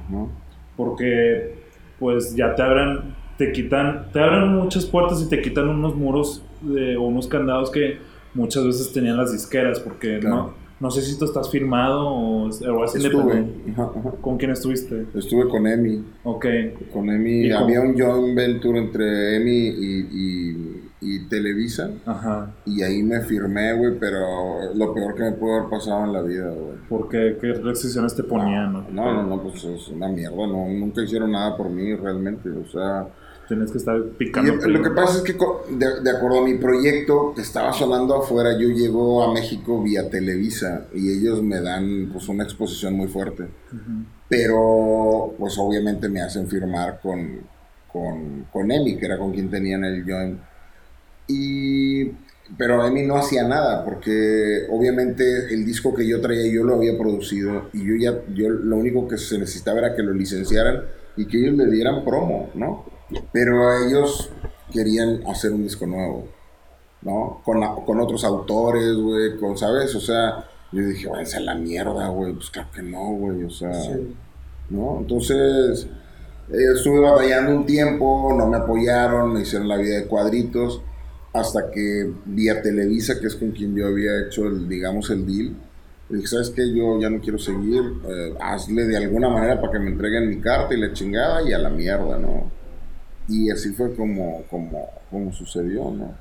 Porque 0.75 1.59
pues 1.99 2.35
ya 2.35 2.55
te 2.55 2.61
abren, 2.61 3.13
te 3.39 3.51
quitan, 3.51 4.11
te 4.13 4.19
abren 4.19 4.49
muchas 4.49 4.85
puertas 4.85 5.19
y 5.23 5.29
te 5.29 5.41
quitan 5.41 5.67
unos 5.69 5.95
muros 5.95 6.43
o 6.61 7.01
unos 7.01 7.27
candados 7.27 7.71
que 7.71 7.97
muchas 8.35 8.63
veces 8.65 8.93
tenían 8.93 9.17
las 9.17 9.31
disqueras, 9.31 9.79
porque 9.79 10.19
no 10.19 10.53
no 10.79 10.89
sé 10.91 11.01
si 11.01 11.17
tú 11.19 11.25
estás 11.25 11.49
firmado 11.49 12.07
o, 12.07 12.43
o 12.45 12.85
es 12.85 12.95
Estuve. 12.95 13.45
¿Con 14.21 14.37
quién 14.37 14.51
estuviste? 14.51 15.07
Estuve 15.13 15.49
con 15.49 15.67
Emi. 15.67 16.03
Ok. 16.23 16.45
Con 16.93 17.09
Emi. 17.09 17.51
Había 17.51 17.81
un 17.81 17.99
joint 17.99 18.35
venture 18.35 18.79
entre 18.79 19.37
Emi 19.37 19.67
y, 19.67 20.91
y, 21.01 21.27
Televisa. 21.27 21.91
Ajá. 22.05 22.55
Y 22.65 22.81
ahí 22.81 23.03
me 23.03 23.21
firmé, 23.21 23.73
güey, 23.73 23.99
pero 23.99 24.73
lo 24.73 24.93
peor 24.93 25.15
que 25.15 25.23
me 25.23 25.31
pudo 25.33 25.57
haber 25.57 25.69
pasado 25.69 26.05
en 26.05 26.13
la 26.13 26.21
vida, 26.21 26.49
güey. 26.49 26.77
¿Por 26.87 27.09
qué? 27.09 27.37
¿Qué 27.39 27.53
restricciones 27.53 28.15
te 28.15 28.23
ponían? 28.23 28.73
No, 28.73 28.85
no, 28.89 29.13
no, 29.13 29.23
no, 29.23 29.43
pues 29.43 29.63
es 29.63 29.89
una 29.89 30.07
mierda. 30.07 30.47
No, 30.47 30.67
nunca 30.69 31.03
hicieron 31.03 31.33
nada 31.33 31.55
por 31.57 31.69
mí 31.69 31.93
realmente. 31.93 32.49
O 32.49 32.65
sea 32.65 33.07
Tienes 33.49 33.71
que 33.71 33.79
estar 33.79 33.99
picando. 34.11 34.67
lo 34.67 34.83
que 34.83 34.91
pasa 34.91 35.17
es 35.17 35.23
que, 35.23 35.33
de, 35.33 36.11
acuerdo 36.11 36.41
a 36.41 36.43
mi 36.43 36.53
proyecto 36.59 37.33
que 37.35 37.41
estaba 37.41 37.73
sonando 37.73 38.13
afuera, 38.15 38.55
yo 38.55 38.69
llego 38.69 39.23
a 39.23 39.33
México 39.33 39.81
vía 39.81 40.07
Televisa 40.07 40.85
y 40.93 41.11
ellos 41.11 41.41
me 41.41 41.59
dan 41.59 42.11
pues 42.13 42.29
una 42.29 42.43
exposición 42.43 42.93
muy 42.93 43.07
fuerte. 43.07 43.47
Pero, 44.27 45.33
pues 45.39 45.57
obviamente 45.57 46.09
me 46.09 46.21
hacen 46.21 46.47
firmar 46.47 46.99
con, 47.01 47.39
con, 47.91 48.45
con 48.53 48.71
Emi, 48.71 48.97
que 48.97 49.07
era 49.07 49.17
con 49.17 49.31
quien 49.31 49.49
tenían 49.49 49.83
el 49.83 50.03
joint. 50.05 50.39
Y 51.27 52.11
pero 52.55 52.85
Emi 52.85 53.01
no 53.01 53.15
hacía 53.15 53.47
nada 53.47 53.83
porque 53.83 54.67
obviamente 54.69 55.51
el 55.53 55.65
disco 55.65 55.93
que 55.93 56.07
yo 56.07 56.21
traía 56.21 56.51
yo 56.51 56.63
lo 56.63 56.75
había 56.75 56.97
producido 56.97 57.69
y 57.73 57.83
yo 57.83 57.95
ya 57.95 58.21
yo 58.33 58.49
lo 58.49 58.77
único 58.77 59.07
que 59.07 59.17
se 59.17 59.37
necesitaba 59.37 59.79
era 59.79 59.95
que 59.95 60.01
lo 60.01 60.13
licenciaran 60.13 60.83
y 61.15 61.25
que 61.25 61.37
ellos 61.37 61.55
le 61.55 61.65
dieran 61.69 62.03
promo, 62.03 62.49
¿no? 62.55 62.98
Pero 63.31 63.85
ellos 63.85 64.29
querían 64.71 65.25
hacer 65.27 65.51
un 65.51 65.63
disco 65.63 65.85
nuevo, 65.85 66.27
¿no? 67.01 67.41
Con, 67.43 67.61
con 67.85 67.99
otros 67.99 68.23
autores, 68.23 68.95
güey, 68.95 69.37
con, 69.37 69.57
¿sabes? 69.57 69.95
O 69.95 69.99
sea, 70.01 70.45
yo 70.71 70.83
dije, 70.85 71.07
váyanse 71.07 71.37
a 71.37 71.41
la 71.41 71.55
mierda, 71.55 72.07
güey. 72.09 72.33
Pues 72.33 72.49
claro 72.49 72.69
que 72.73 72.81
no, 72.81 73.11
güey, 73.13 73.43
o 73.43 73.49
sea, 73.49 73.71
¿no? 74.69 74.99
Entonces, 74.99 75.87
eh, 76.51 76.73
estuve 76.75 76.99
batallando 76.99 77.55
un 77.55 77.65
tiempo, 77.65 78.33
no 78.37 78.47
me 78.47 78.57
apoyaron, 78.57 79.33
me 79.33 79.41
hicieron 79.41 79.67
la 79.67 79.77
vida 79.77 79.95
de 79.97 80.05
cuadritos, 80.05 80.81
hasta 81.33 81.71
que 81.71 82.11
vía 82.25 82.61
Televisa, 82.61 83.19
que 83.19 83.27
es 83.27 83.35
con 83.35 83.51
quien 83.51 83.75
yo 83.75 83.87
había 83.87 84.25
hecho, 84.25 84.47
el, 84.47 84.67
digamos, 84.67 85.09
el 85.09 85.25
deal, 85.25 85.55
dije, 86.09 86.27
¿sabes 86.27 86.49
qué? 86.49 86.73
Yo 86.73 86.99
ya 86.99 87.09
no 87.09 87.19
quiero 87.19 87.37
seguir, 87.37 87.81
eh, 88.07 88.33
hazle 88.39 88.85
de 88.85 88.97
alguna 88.97 89.29
manera 89.29 89.59
para 89.59 89.73
que 89.73 89.79
me 89.79 89.91
entreguen 89.91 90.29
mi 90.29 90.39
carta 90.39 90.73
y 90.73 90.79
la 90.79 90.91
chingada 90.93 91.47
y 91.47 91.53
a 91.53 91.59
la 91.59 91.69
mierda, 91.69 92.17
¿no? 92.17 92.58
Y 93.29 93.51
así 93.51 93.73
fue 93.73 93.95
como, 93.95 94.43
como, 94.49 94.87
como 95.09 95.31
sucedió, 95.31 95.91
¿no? 95.91 96.11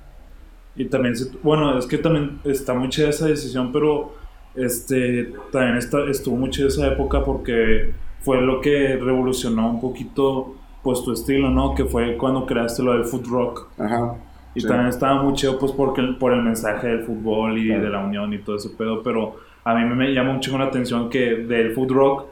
Y 0.77 0.85
también, 0.85 1.15
bueno, 1.43 1.77
es 1.77 1.87
que 1.87 1.99
también 1.99 2.39
está 2.45 2.75
muy 2.75 2.89
chida 2.89 3.09
esa 3.09 3.27
decisión, 3.27 3.73
pero 3.73 4.15
este, 4.55 5.33
también 5.51 5.77
está, 5.77 6.09
estuvo 6.09 6.37
muy 6.37 6.51
chida 6.51 6.69
esa 6.69 6.87
época 6.87 7.25
porque 7.25 7.93
fue 8.21 8.41
lo 8.41 8.61
que 8.61 8.97
revolucionó 8.97 9.71
un 9.71 9.81
poquito 9.81 10.55
pues 10.83 11.03
tu 11.03 11.13
estilo, 11.13 11.51
¿no? 11.51 11.75
Que 11.75 11.85
fue 11.85 12.17
cuando 12.17 12.47
creaste 12.47 12.83
lo 12.83 12.93
del 12.93 13.05
food 13.05 13.27
rock. 13.27 13.69
Ajá. 13.79 14.15
Y 14.55 14.63
también 14.63 14.89
estaba 14.89 15.23
muy 15.23 15.35
chido 15.35 15.59
pues 15.59 15.73
porque, 15.73 16.03
por 16.19 16.33
el 16.33 16.43
mensaje 16.43 16.89
del 16.89 17.05
fútbol 17.05 17.59
y 17.59 17.69
de 17.69 17.89
la 17.89 18.01
unión 18.05 18.33
y 18.33 18.39
todo 18.39 18.57
ese 18.57 18.71
pedo, 18.71 19.03
pero 19.03 19.37
a 19.69 19.75
mí 19.75 19.95
me 19.95 20.15
llama 20.15 20.33
mucho 20.33 20.57
la 20.57 20.65
atención 20.65 21.11
que 21.11 21.37
del 21.37 21.75
food 21.75 21.91
rock, 21.91 22.27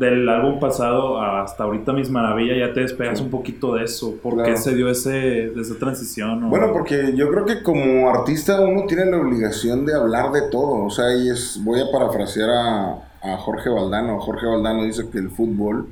del 0.00 0.28
álbum 0.28 0.58
pasado 0.58 1.20
hasta 1.20 1.62
ahorita 1.62 1.92
Mis 1.92 2.10
Maravilla, 2.10 2.56
ya 2.56 2.72
te 2.72 2.80
despegas 2.80 3.20
un 3.20 3.30
poquito 3.30 3.76
de 3.76 3.84
eso. 3.84 4.16
¿Por 4.20 4.42
qué 4.42 4.56
se 4.56 4.74
dio 4.74 4.90
ese, 4.90 5.52
esa 5.52 5.78
transición? 5.78 6.50
Bueno, 6.50 6.72
porque 6.72 7.14
yo 7.14 7.30
creo 7.30 7.44
que 7.44 7.62
como 7.62 8.10
artista 8.10 8.60
uno 8.60 8.84
tiene 8.88 9.04
la 9.06 9.18
obligación 9.18 9.86
de 9.86 9.94
hablar 9.94 10.32
de 10.32 10.50
todo. 10.50 10.86
O 10.86 10.90
sea, 10.90 11.14
y 11.14 11.28
es, 11.28 11.60
voy 11.62 11.80
a 11.80 11.84
parafrasear 11.92 12.50
a, 12.50 12.92
a 13.22 13.36
Jorge 13.36 13.70
Valdano. 13.70 14.18
Jorge 14.18 14.46
Valdano 14.46 14.82
dice 14.82 15.08
que 15.08 15.18
el 15.18 15.30
fútbol 15.30 15.86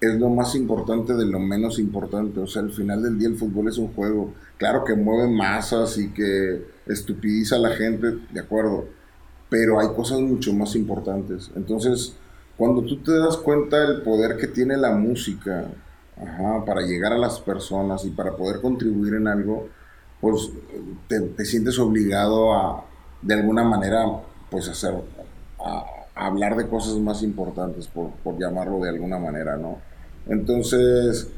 es 0.00 0.14
lo 0.14 0.28
más 0.28 0.54
importante 0.54 1.14
de 1.14 1.26
lo 1.26 1.40
menos 1.40 1.80
importante. 1.80 2.38
O 2.38 2.46
sea, 2.46 2.62
al 2.62 2.70
final 2.70 3.02
del 3.02 3.18
día 3.18 3.26
el 3.26 3.36
fútbol 3.36 3.66
es 3.66 3.78
un 3.78 3.92
juego. 3.92 4.32
Claro 4.58 4.84
que 4.84 4.94
mueve 4.94 5.28
masas 5.28 5.98
y 5.98 6.10
que 6.10 6.62
estupidiza 6.86 7.56
a 7.56 7.58
la 7.58 7.70
gente, 7.70 8.12
de 8.30 8.40
acuerdo 8.40 8.84
pero 9.54 9.78
hay 9.78 9.86
cosas 9.94 10.18
mucho 10.18 10.52
más 10.52 10.74
importantes. 10.74 11.48
Entonces, 11.54 12.16
cuando 12.56 12.82
tú 12.82 13.00
te 13.04 13.16
das 13.16 13.36
cuenta 13.36 13.86
del 13.86 14.02
poder 14.02 14.36
que 14.36 14.48
tiene 14.48 14.76
la 14.76 14.90
música 14.90 15.68
para 16.66 16.80
llegar 16.80 17.12
a 17.12 17.18
las 17.18 17.38
personas 17.38 18.04
y 18.04 18.10
para 18.10 18.36
poder 18.36 18.60
contribuir 18.60 19.14
en 19.14 19.28
algo, 19.28 19.68
pues 20.20 20.50
te, 21.06 21.44
sientes 21.44 21.78
obligado 21.78 22.52
a, 22.52 22.84
de 23.22 23.34
alguna 23.34 23.62
manera, 23.62 24.04
pues 24.50 24.68
hacer, 24.68 24.92
a, 25.64 25.84
hablar 26.16 26.56
de 26.56 26.66
cosas 26.66 26.94
más 26.94 27.22
importantes, 27.22 27.86
por, 27.86 28.10
por, 28.24 28.36
llamarlo 28.36 28.80
de 28.80 28.88
alguna 28.88 29.20
manera, 29.20 29.56
¿no? 29.56 29.78
Entonces, 30.26 31.28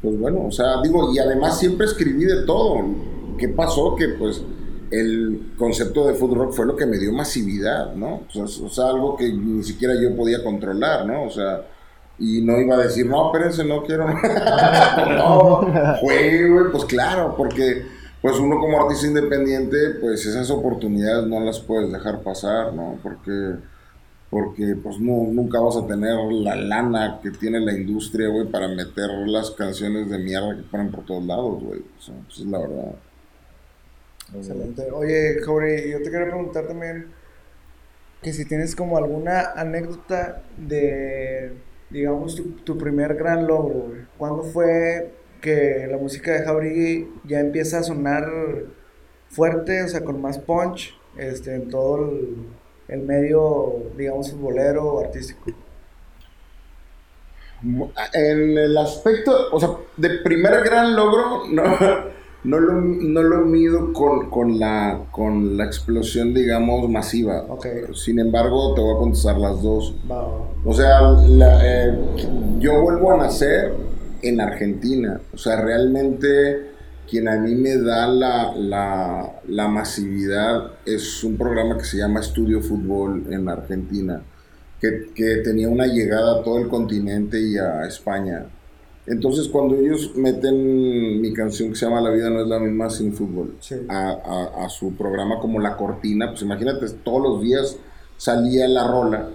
pues 0.00 0.16
bueno, 0.20 0.46
o 0.46 0.52
sea, 0.52 0.80
digo, 0.84 1.12
y 1.12 1.18
además 1.18 1.58
siempre 1.58 1.86
escribí 1.86 2.26
de 2.26 2.44
todo. 2.44 2.76
¿Qué 3.36 3.48
pasó? 3.48 3.96
Que 3.96 4.10
pues 4.10 4.40
el 4.90 5.52
concepto 5.56 6.06
de 6.06 6.14
food 6.14 6.34
rock 6.34 6.52
fue 6.52 6.66
lo 6.66 6.76
que 6.76 6.86
me 6.86 6.98
dio 6.98 7.12
masividad, 7.12 7.94
¿no? 7.94 8.22
O 8.34 8.68
sea, 8.68 8.88
algo 8.88 9.16
que 9.16 9.32
ni 9.32 9.62
siquiera 9.62 9.94
yo 10.00 10.14
podía 10.16 10.42
controlar, 10.42 11.06
¿no? 11.06 11.24
O 11.24 11.30
sea, 11.30 11.62
y 12.18 12.40
no 12.40 12.58
iba 12.60 12.76
a 12.76 12.80
decir, 12.80 13.06
no, 13.06 13.26
espérense, 13.26 13.64
no 13.64 13.82
quiero. 13.82 14.06
no, 15.16 15.60
güey, 16.02 16.70
pues 16.72 16.84
claro, 16.84 17.34
porque 17.36 17.84
pues 18.22 18.38
uno 18.38 18.58
como 18.58 18.82
artista 18.82 19.06
independiente, 19.06 19.76
pues 20.00 20.24
esas 20.26 20.50
oportunidades 20.50 21.26
no 21.26 21.40
las 21.40 21.60
puedes 21.60 21.92
dejar 21.92 22.22
pasar, 22.22 22.72
¿no? 22.72 22.98
Porque, 23.02 23.56
porque 24.30 24.76
pues 24.82 24.98
no, 24.98 25.28
nunca 25.30 25.60
vas 25.60 25.76
a 25.76 25.86
tener 25.86 26.16
la 26.32 26.56
lana 26.56 27.20
que 27.22 27.30
tiene 27.30 27.60
la 27.60 27.72
industria, 27.72 28.28
güey, 28.28 28.46
para 28.46 28.68
meter 28.68 29.10
las 29.26 29.50
canciones 29.50 30.08
de 30.08 30.18
mierda 30.18 30.56
que 30.56 30.62
ponen 30.62 30.90
por 30.90 31.04
todos 31.04 31.24
lados, 31.24 31.62
güey. 31.62 31.80
O 31.80 32.02
sea, 32.02 32.14
pues 32.26 32.38
es 32.38 32.46
la 32.46 32.58
verdad. 32.58 32.94
Excelente. 34.34 34.90
Oye, 34.90 35.40
Jorge, 35.44 35.90
yo 35.90 35.98
te 35.98 36.10
quería 36.10 36.26
preguntar 36.26 36.66
también 36.66 37.12
que 38.22 38.32
si 38.32 38.44
tienes 38.44 38.74
como 38.74 38.98
alguna 38.98 39.52
anécdota 39.54 40.42
de, 40.56 41.52
digamos, 41.90 42.42
tu, 42.64 42.78
primer 42.78 43.14
gran 43.14 43.46
logro, 43.46 43.92
¿Cuándo 44.18 44.42
fue 44.42 45.12
que 45.40 45.86
la 45.88 45.96
música 45.98 46.32
de 46.32 46.44
Jauregui 46.44 47.08
ya 47.24 47.40
empieza 47.40 47.78
a 47.78 47.82
sonar 47.82 48.26
fuerte, 49.28 49.82
o 49.82 49.88
sea, 49.88 50.02
con 50.02 50.20
más 50.20 50.38
punch, 50.38 50.98
este, 51.16 51.54
en 51.54 51.70
todo 51.70 52.10
el, 52.88 53.02
medio, 53.02 53.92
digamos, 53.96 54.32
futbolero 54.32 54.84
o 54.84 55.04
artístico? 55.04 55.52
En 58.12 58.58
el 58.58 58.76
aspecto, 58.76 59.50
o 59.52 59.60
sea, 59.60 59.70
de 59.96 60.18
primer 60.24 60.64
gran 60.64 60.96
logro, 60.96 61.46
no 61.50 62.16
no 62.46 62.60
lo, 62.60 62.80
no 62.80 63.22
lo 63.22 63.44
mido 63.44 63.92
con, 63.92 64.30
con, 64.30 64.58
la, 64.58 65.06
con 65.10 65.56
la 65.56 65.64
explosión, 65.64 66.32
digamos, 66.32 66.88
masiva. 66.88 67.44
Sin 67.92 68.20
embargo, 68.20 68.72
te 68.74 68.80
voy 68.80 68.94
a 68.94 68.98
contestar 68.98 69.36
las 69.36 69.60
dos. 69.60 69.94
O 70.64 70.72
sea, 70.72 71.00
eh, 71.62 71.98
yo 72.60 72.80
vuelvo 72.82 73.12
a 73.12 73.16
nacer 73.18 73.72
en 74.22 74.40
Argentina. 74.40 75.20
O 75.34 75.36
sea, 75.36 75.60
realmente 75.60 76.70
quien 77.10 77.28
a 77.28 77.36
mí 77.36 77.54
me 77.56 77.76
da 77.78 78.06
la, 78.06 78.52
la, 78.56 79.40
la 79.48 79.68
masividad 79.68 80.70
es 80.84 81.24
un 81.24 81.36
programa 81.36 81.76
que 81.76 81.84
se 81.84 81.98
llama 81.98 82.20
Estudio 82.20 82.60
Fútbol 82.60 83.24
en 83.28 83.48
Argentina, 83.48 84.22
que, 84.80 85.10
que 85.14 85.36
tenía 85.38 85.68
una 85.68 85.86
llegada 85.86 86.40
a 86.40 86.42
todo 86.44 86.58
el 86.58 86.68
continente 86.68 87.40
y 87.40 87.58
a 87.58 87.86
España 87.86 88.46
Entonces, 89.06 89.48
cuando 89.48 89.76
ellos 89.76 90.12
meten 90.16 91.20
mi 91.20 91.32
canción 91.32 91.68
que 91.70 91.76
se 91.76 91.86
llama 91.86 92.00
La 92.00 92.10
vida 92.10 92.28
no 92.28 92.40
es 92.40 92.48
la 92.48 92.58
misma 92.58 92.90
sin 92.90 93.12
fútbol 93.12 93.54
Sí. 93.60 93.76
a, 93.88 94.10
a- 94.10 94.64
a 94.64 94.68
su 94.68 94.94
programa 94.94 95.38
como 95.38 95.60
La 95.60 95.76
Cortina, 95.76 96.30
pues 96.30 96.42
imagínate, 96.42 96.88
todos 97.04 97.22
los 97.22 97.42
días 97.42 97.76
salía 98.16 98.66
la 98.66 98.86
rola. 98.88 99.28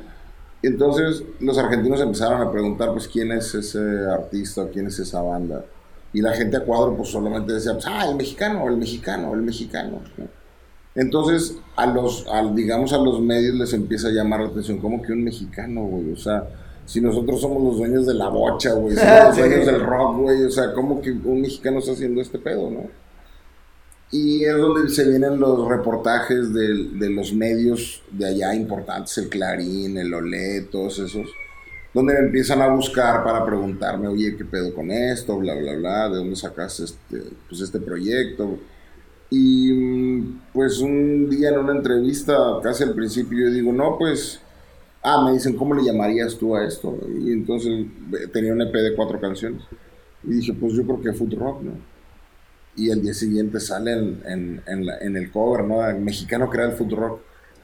Entonces, 0.64 1.24
los 1.40 1.58
argentinos 1.58 2.02
empezaron 2.02 2.42
a 2.42 2.52
preguntar, 2.52 2.92
pues, 2.92 3.08
¿quién 3.08 3.32
es 3.32 3.56
ese 3.56 3.80
artista? 4.12 4.68
¿Quién 4.72 4.88
es 4.88 5.00
esa 5.00 5.22
banda? 5.22 5.66
Y 6.14 6.22
la 6.22 6.34
gente 6.34 6.58
a 6.58 6.66
cuadro, 6.66 6.96
pues, 6.98 7.10
solamente 7.10 7.54
decía, 7.54 7.74
pues, 7.74 7.86
ah, 7.88 8.06
el 8.10 8.16
mexicano, 8.16 8.68
el 8.68 8.76
mexicano, 8.78 9.34
el 9.34 9.42
mexicano. 9.42 10.02
¿no? 10.18 10.26
Entonces, 10.94 11.56
a 11.78 11.86
los, 11.88 12.28
al, 12.28 12.54
digamos, 12.54 12.92
a 12.94 12.98
los 12.98 13.22
medios 13.22 13.56
les 13.56 13.74
empieza 13.74 14.10
a 14.10 14.12
llamar 14.12 14.42
la 14.42 14.48
atención, 14.48 14.78
como 14.80 15.02
que 15.02 15.14
un 15.14 15.24
mexicano, 15.24 15.84
güey, 15.86 16.12
o 16.12 16.18
sea, 16.18 16.44
si 16.92 17.00
nosotros 17.00 17.40
somos 17.40 17.64
los 17.64 17.78
dueños 17.78 18.06
de 18.06 18.14
la 18.14 18.28
bocha, 18.28 18.74
güey, 18.74 18.96
somos 18.98 19.28
los 19.28 19.38
dueños 19.38 19.66
del 19.66 19.80
rock, 19.80 20.18
güey, 20.18 20.44
o 20.44 20.52
sea, 20.52 20.74
como 20.74 21.02
que 21.02 21.12
un 21.12 21.40
mexicano 21.40 21.80
está 21.80 21.94
haciendo 21.94 22.20
este 22.20 22.38
pedo, 22.38 22.70
¿no? 22.70 22.90
Y 24.12 24.44
es 24.44 24.58
donde 24.58 24.90
se 24.90 25.10
vienen 25.10 25.40
los 25.40 25.70
reportajes 25.70 26.54
de, 26.54 26.90
de 27.00 27.10
los 27.10 27.34
medios 27.34 28.04
de 28.12 28.28
allá 28.28 28.54
importantes, 28.54 29.18
el 29.20 29.30
Clarín, 29.30 29.98
el 29.98 30.14
Olé, 30.14 30.68
todos 30.70 31.00
esos, 31.00 31.30
donde 31.94 32.16
me 32.16 32.20
empiezan 32.20 32.62
a 32.62 32.68
buscar 32.68 33.24
para 33.24 33.46
preguntarme, 33.46 34.10
oye, 34.10 34.36
¿qué 34.36 34.44
pedo 34.44 34.76
con 34.76 34.92
esto? 34.92 35.38
Bla, 35.38 35.56
bla, 35.56 35.76
bla, 35.76 36.10
¿de 36.10 36.18
dónde 36.18 36.36
sacas 36.36 36.82
este, 36.82 37.24
pues 37.48 37.62
este 37.62 37.80
proyecto? 37.80 38.60
Y 39.30 39.72
mm, 39.72 40.42
pues 40.52 40.80
un 40.80 41.30
día 41.30 41.52
en 41.52 41.60
una 41.60 41.72
entrevista, 41.72 42.36
casi 42.62 42.84
al 42.84 42.94
principio, 42.94 43.46
yo 43.46 43.50
digo, 43.50 43.72
no, 43.72 43.98
pues, 43.98 44.42
ah, 45.04 45.24
me 45.24 45.34
dicen, 45.34 45.56
¿cómo 45.56 45.74
le 45.76 45.84
llamarías 45.84 46.38
tú 46.38 46.56
a 46.56 46.66
esto? 46.66 46.98
Y 47.20 47.32
entonces 47.32 47.86
eh, 48.14 48.28
tenía 48.32 48.54
un 48.54 48.62
EP 48.62 48.74
de 48.74 48.96
cuatro 48.96 49.20
canciones. 49.20 49.62
Y 50.24 50.34
dije, 50.36 50.54
pues 50.54 50.74
yo 50.74 50.84
creo 50.84 51.02
que 51.02 51.14
food 51.14 51.34
rock, 51.36 51.62
¿no? 51.64 51.72
Y 52.76 52.90
el 52.90 53.02
día 53.02 53.14
siguiente 53.14 53.60
sale 53.60 53.92
en, 53.94 54.22
en, 54.26 54.62
en, 54.66 54.86
la- 54.86 54.98
en 55.00 55.18
el 55.18 55.32
cover, 55.32 55.66
¿no? 55.66 55.86
El 55.88 56.00
mexicano 56.00 56.50
crea 56.50 56.68
el 56.68 56.72
food 56.74 56.94
rock. 56.94 57.20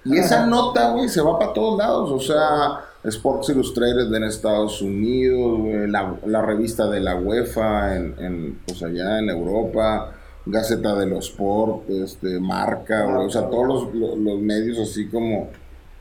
Y 0.05 0.17
esa 0.17 0.45
nota, 0.45 0.91
güey, 0.91 1.09
se 1.09 1.21
va 1.21 1.37
para 1.39 1.53
todos 1.53 1.77
lados. 1.77 2.11
O 2.11 2.19
sea, 2.19 2.79
Sports 3.03 3.49
Illustrated 3.49 4.13
en 4.13 4.23
Estados 4.23 4.81
Unidos, 4.81 5.59
la, 5.89 6.15
la 6.25 6.41
revista 6.41 6.89
de 6.89 6.99
la 7.01 7.15
UEFA 7.15 7.95
en, 7.95 8.15
en, 8.19 8.59
pues 8.65 8.81
allá 8.83 9.19
en 9.19 9.29
Europa, 9.29 10.13
Gaceta 10.45 10.95
de 10.95 11.07
los 11.07 11.29
Sport, 11.29 11.89
este, 11.89 12.39
Marca, 12.39 13.03
güey, 13.05 13.27
o 13.27 13.29
sea, 13.29 13.49
todos 13.49 13.67
los, 13.67 13.93
los- 13.95 14.17
los 14.17 14.39
medios 14.39 14.77
así 14.79 15.07
como, 15.09 15.49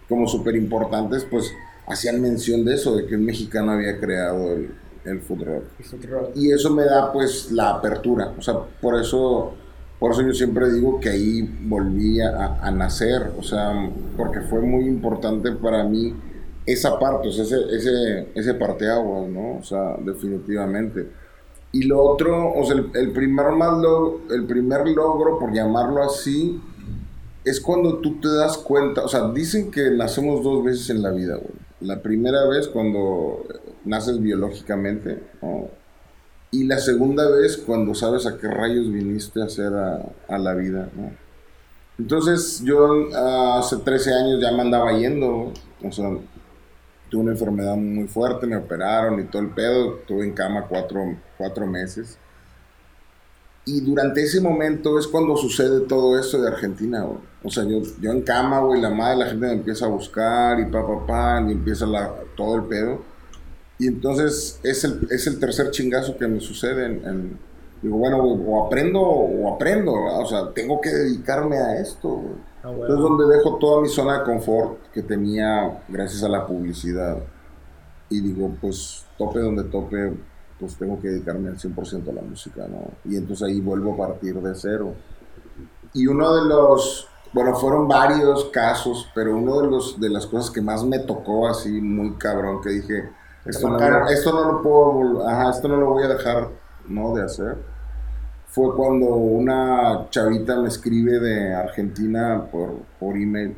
como 0.09 0.27
súper 0.29 0.57
importantes, 0.57 1.25
pues 1.31 1.53
hacían 1.87 2.21
mención 2.21 2.65
de 2.65 2.75
eso, 2.75 2.97
de 2.97 3.07
que 3.07 3.15
un 3.17 3.25
mexicano 3.25 3.73
había 3.73 3.99
creado 3.99 4.53
el, 4.53 4.71
el 5.05 5.21
food 5.21 5.43
rock 5.45 5.65
El 5.79 5.85
food 5.85 6.05
rock. 6.11 6.31
y 6.35 6.51
eso 6.53 6.71
me 6.71 6.85
da 6.85 7.13
pues 7.13 7.51
la 7.53 7.71
apertura. 7.71 8.33
O 8.39 8.43
sea 8.43 8.55
por 8.81 8.99
eso 9.01 9.55
por 9.99 10.13
eso 10.13 10.23
yo 10.23 10.33
siempre 10.35 10.71
digo 10.73 11.01
que 11.01 11.09
ahí 11.09 11.43
volví 11.63 12.21
a, 12.21 12.59
a 12.61 12.71
nacer. 12.71 13.33
O 13.39 13.43
sea 13.43 13.73
porque 14.17 14.41
fue 14.43 14.61
muy 14.63 14.85
importante 14.87 15.53
para 15.53 15.85
mí 15.85 16.15
esa 16.67 16.99
parte 16.99 17.29
o 17.29 17.33
sea 17.33 17.45
ese 17.45 17.57
ese 17.77 18.29
ese 18.35 18.55
parteaguas 18.55 19.29
no 19.29 19.59
o 19.59 19.63
sea 19.63 19.97
definitivamente. 20.05 21.09
Y 21.73 21.83
lo 21.85 22.03
otro 22.03 22.53
o 22.55 22.65
sea 22.65 22.77
el, 22.77 22.91
el 22.95 23.13
primer 23.13 23.51
más 23.53 23.79
logro, 23.79 24.23
el 24.31 24.45
primer 24.47 24.89
logro 24.89 25.39
por 25.39 25.53
llamarlo 25.53 26.03
así 26.03 26.61
es 27.47 27.61
cuando 27.61 27.99
tú 27.99 28.21
te 28.21 28.29
das 28.29 28.59
cuenta, 28.59 29.05
o 29.05 29.09
sea, 29.09 29.31
dicen 29.31 29.71
que 29.71 29.88
nacemos 29.93 30.43
dos 30.43 30.65
veces 30.65 30.91
en 30.91 31.00
la 31.00 31.12
vida, 31.12 31.37
güey. 31.37 31.55
La 31.81 32.03
primera 32.03 32.45
vez 32.49 32.67
cuando 32.67 33.47
naces 33.85 34.21
biológicamente, 34.21 35.23
y 36.50 36.65
la 36.65 36.79
segunda 36.79 37.31
vez 37.31 37.57
cuando 37.57 37.95
sabes 37.95 38.26
a 38.26 38.37
qué 38.37 38.49
rayos 38.49 38.93
viniste 38.93 39.41
a 39.41 39.45
hacer 39.45 39.73
a, 39.73 40.38
la 40.38 40.55
vida. 40.55 40.88
Entonces 42.00 42.62
yo 42.65 43.15
ah, 43.15 43.61
hace 43.61 43.76
13 43.76 44.12
años 44.12 44.41
ya 44.43 44.50
me 44.50 44.62
andaba 44.62 44.99
yendo, 44.99 45.53
o 45.85 45.93
sea, 45.93 46.19
tuve 47.09 47.23
una 47.23 47.33
enfermedad 47.33 47.76
muy 47.76 48.09
fuerte, 48.09 48.49
me 48.49 48.57
operaron 48.57 49.20
y 49.20 49.25
todo 49.25 49.42
el 49.42 49.51
pedo, 49.51 49.99
estuve 49.99 50.25
en 50.25 50.33
cama 50.33 50.66
cuatro, 50.68 51.16
cuatro 51.38 51.64
meses. 51.64 52.18
Y 53.68 53.81
durante 53.81 54.22
ese 54.22 54.40
momento 54.40 54.96
es 54.98 55.09
cuando 55.09 55.37
sucede 55.37 55.81
todo 55.81 56.18
esto 56.18 56.40
de 56.40 56.48
Argentina, 56.48 57.02
güey. 57.02 57.18
O 57.42 57.50
sea, 57.50 57.64
yo, 57.64 57.79
yo 58.00 58.12
en 58.12 58.22
cama, 58.22 58.61
güey, 58.61 58.81
la 58.81 58.90
madre, 58.90 59.18
la 59.18 59.26
gente 59.26 59.46
me 59.46 59.52
empieza 59.55 59.87
a 59.87 59.88
buscar 59.88 60.61
y 60.61 60.66
pa, 60.66 60.87
pa, 60.87 61.07
pa, 61.07 61.44
y 61.48 61.52
empieza 61.52 61.85
la, 61.87 62.14
todo 62.37 62.55
el 62.57 62.62
pedo. 62.64 63.00
Y 63.79 63.88
entonces 63.88 64.61
es 64.62 64.85
el, 64.85 65.09
es 65.11 65.26
el 65.26 65.38
tercer 65.40 65.70
chingazo 65.72 66.16
que 66.16 66.29
me 66.29 66.40
sucede. 66.40 66.87
En, 66.87 66.92
en- 67.07 67.38
digo, 67.83 67.98
bueno, 67.98 68.22
güey, 68.22 68.40
o 68.46 68.66
aprendo 68.66 69.00
o 69.02 69.55
aprendo, 69.55 69.92
¿verdad? 70.05 70.20
O 70.20 70.26
sea, 70.26 70.52
tengo 70.55 70.81
que 70.81 70.90
dedicarme 70.90 71.59
a 71.59 71.81
esto, 71.81 72.09
güey. 72.09 72.35
Ah, 72.62 72.68
bueno. 72.68 72.83
Entonces, 72.94 73.02
donde 73.18 73.37
dejo 73.37 73.57
toda 73.59 73.83
mi 73.83 73.88
zona 73.88 74.18
de 74.20 74.24
confort 74.24 74.79
que 74.92 75.02
tenía 75.02 75.83
gracias 75.88 76.22
a 76.22 76.29
la 76.29 76.46
publicidad. 76.46 77.18
Y 78.11 78.20
digo, 78.20 78.55
pues, 78.61 79.05
tope 79.18 79.40
donde 79.40 79.64
tope, 79.64 80.14
pues 80.59 80.77
tengo 80.77 81.01
que 81.01 81.09
dedicarme 81.09 81.49
al 81.49 81.59
100% 81.59 82.09
a 82.09 82.12
la 82.12 82.23
música, 82.23 82.66
¿no? 82.69 82.90
Y 83.05 83.16
entonces 83.16 83.47
ahí 83.47 83.61
vuelvo 83.61 83.95
a 83.95 84.09
partir 84.09 84.40
de 84.40 84.55
cero. 84.55 84.95
Y 85.92 86.07
uno 86.07 86.35
de 86.35 86.49
los, 86.49 87.09
bueno, 87.33 87.55
fueron 87.55 87.88
varios 87.88 88.47
casos, 88.47 89.11
pero 89.14 89.37
uno 89.37 89.61
de, 89.61 89.69
los, 89.69 90.01
de 90.01 90.11
las 90.11 90.27
cosas 90.27 90.51
que 90.51 90.61
más 90.61 90.85
me 90.85 90.99
tocó 91.01 91.49
así, 91.49 91.81
muy 91.81 92.14
cabrón, 92.14 92.61
que 92.62 92.71
dije, 92.71 93.11
esto 93.45 93.69
no, 93.69 94.09
esto 94.09 94.33
no 94.33 94.53
lo 94.53 94.62
puedo, 94.62 95.29
ajá, 95.29 95.51
esto 95.51 95.69
no 95.69 95.77
lo 95.77 95.90
voy 95.90 96.05
a 96.05 96.09
dejar, 96.09 96.49
¿no? 96.88 97.14
De 97.14 97.23
hacer 97.23 97.57
fue 98.57 98.75
cuando 98.75 99.09
una 99.09 100.09
chavita 100.09 100.59
me 100.59 100.69
escribe 100.69 101.19
de 101.19 101.55
Argentina 101.55 102.49
por, 102.51 102.79
por 102.99 103.14
email. 103.14 103.55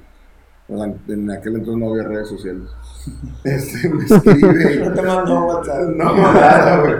En 0.69 1.31
aquel 1.31 1.57
entonces 1.57 1.77
no 1.77 1.91
había 1.91 2.05
redes 2.05 2.29
sociales. 2.29 2.69
Este, 3.45 3.89
me 3.89 4.05
escribe. 4.05 4.85
No 4.85 4.93
te 4.93 5.03
mandó 5.03 5.47
WhatsApp. 5.47 5.89
No, 5.97 6.15
nada, 6.15 6.81
güey. 6.81 6.97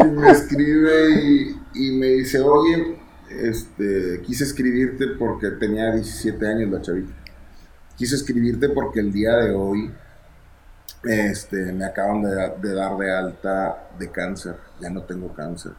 Y 0.00 0.04
me 0.12 0.30
escribe 0.30 1.10
y, 1.20 1.60
y 1.74 1.98
me 1.98 2.06
dice, 2.06 2.40
oye, 2.40 2.96
este, 3.28 4.22
quise 4.24 4.44
escribirte 4.44 5.08
porque 5.18 5.50
tenía 5.50 5.92
17 5.92 6.46
años 6.46 6.70
la 6.70 6.80
chavita. 6.80 7.12
Quise 7.96 8.14
escribirte 8.14 8.68
porque 8.68 9.00
el 9.00 9.12
día 9.12 9.36
de 9.36 9.50
hoy 9.52 9.90
este, 11.02 11.72
me 11.72 11.84
acaban 11.84 12.22
de, 12.22 12.30
de 12.62 12.74
dar 12.74 12.96
de 12.96 13.10
alta 13.10 13.88
de 13.98 14.10
cáncer. 14.10 14.56
Ya 14.80 14.90
no 14.90 15.02
tengo 15.02 15.34
cáncer. 15.34 15.72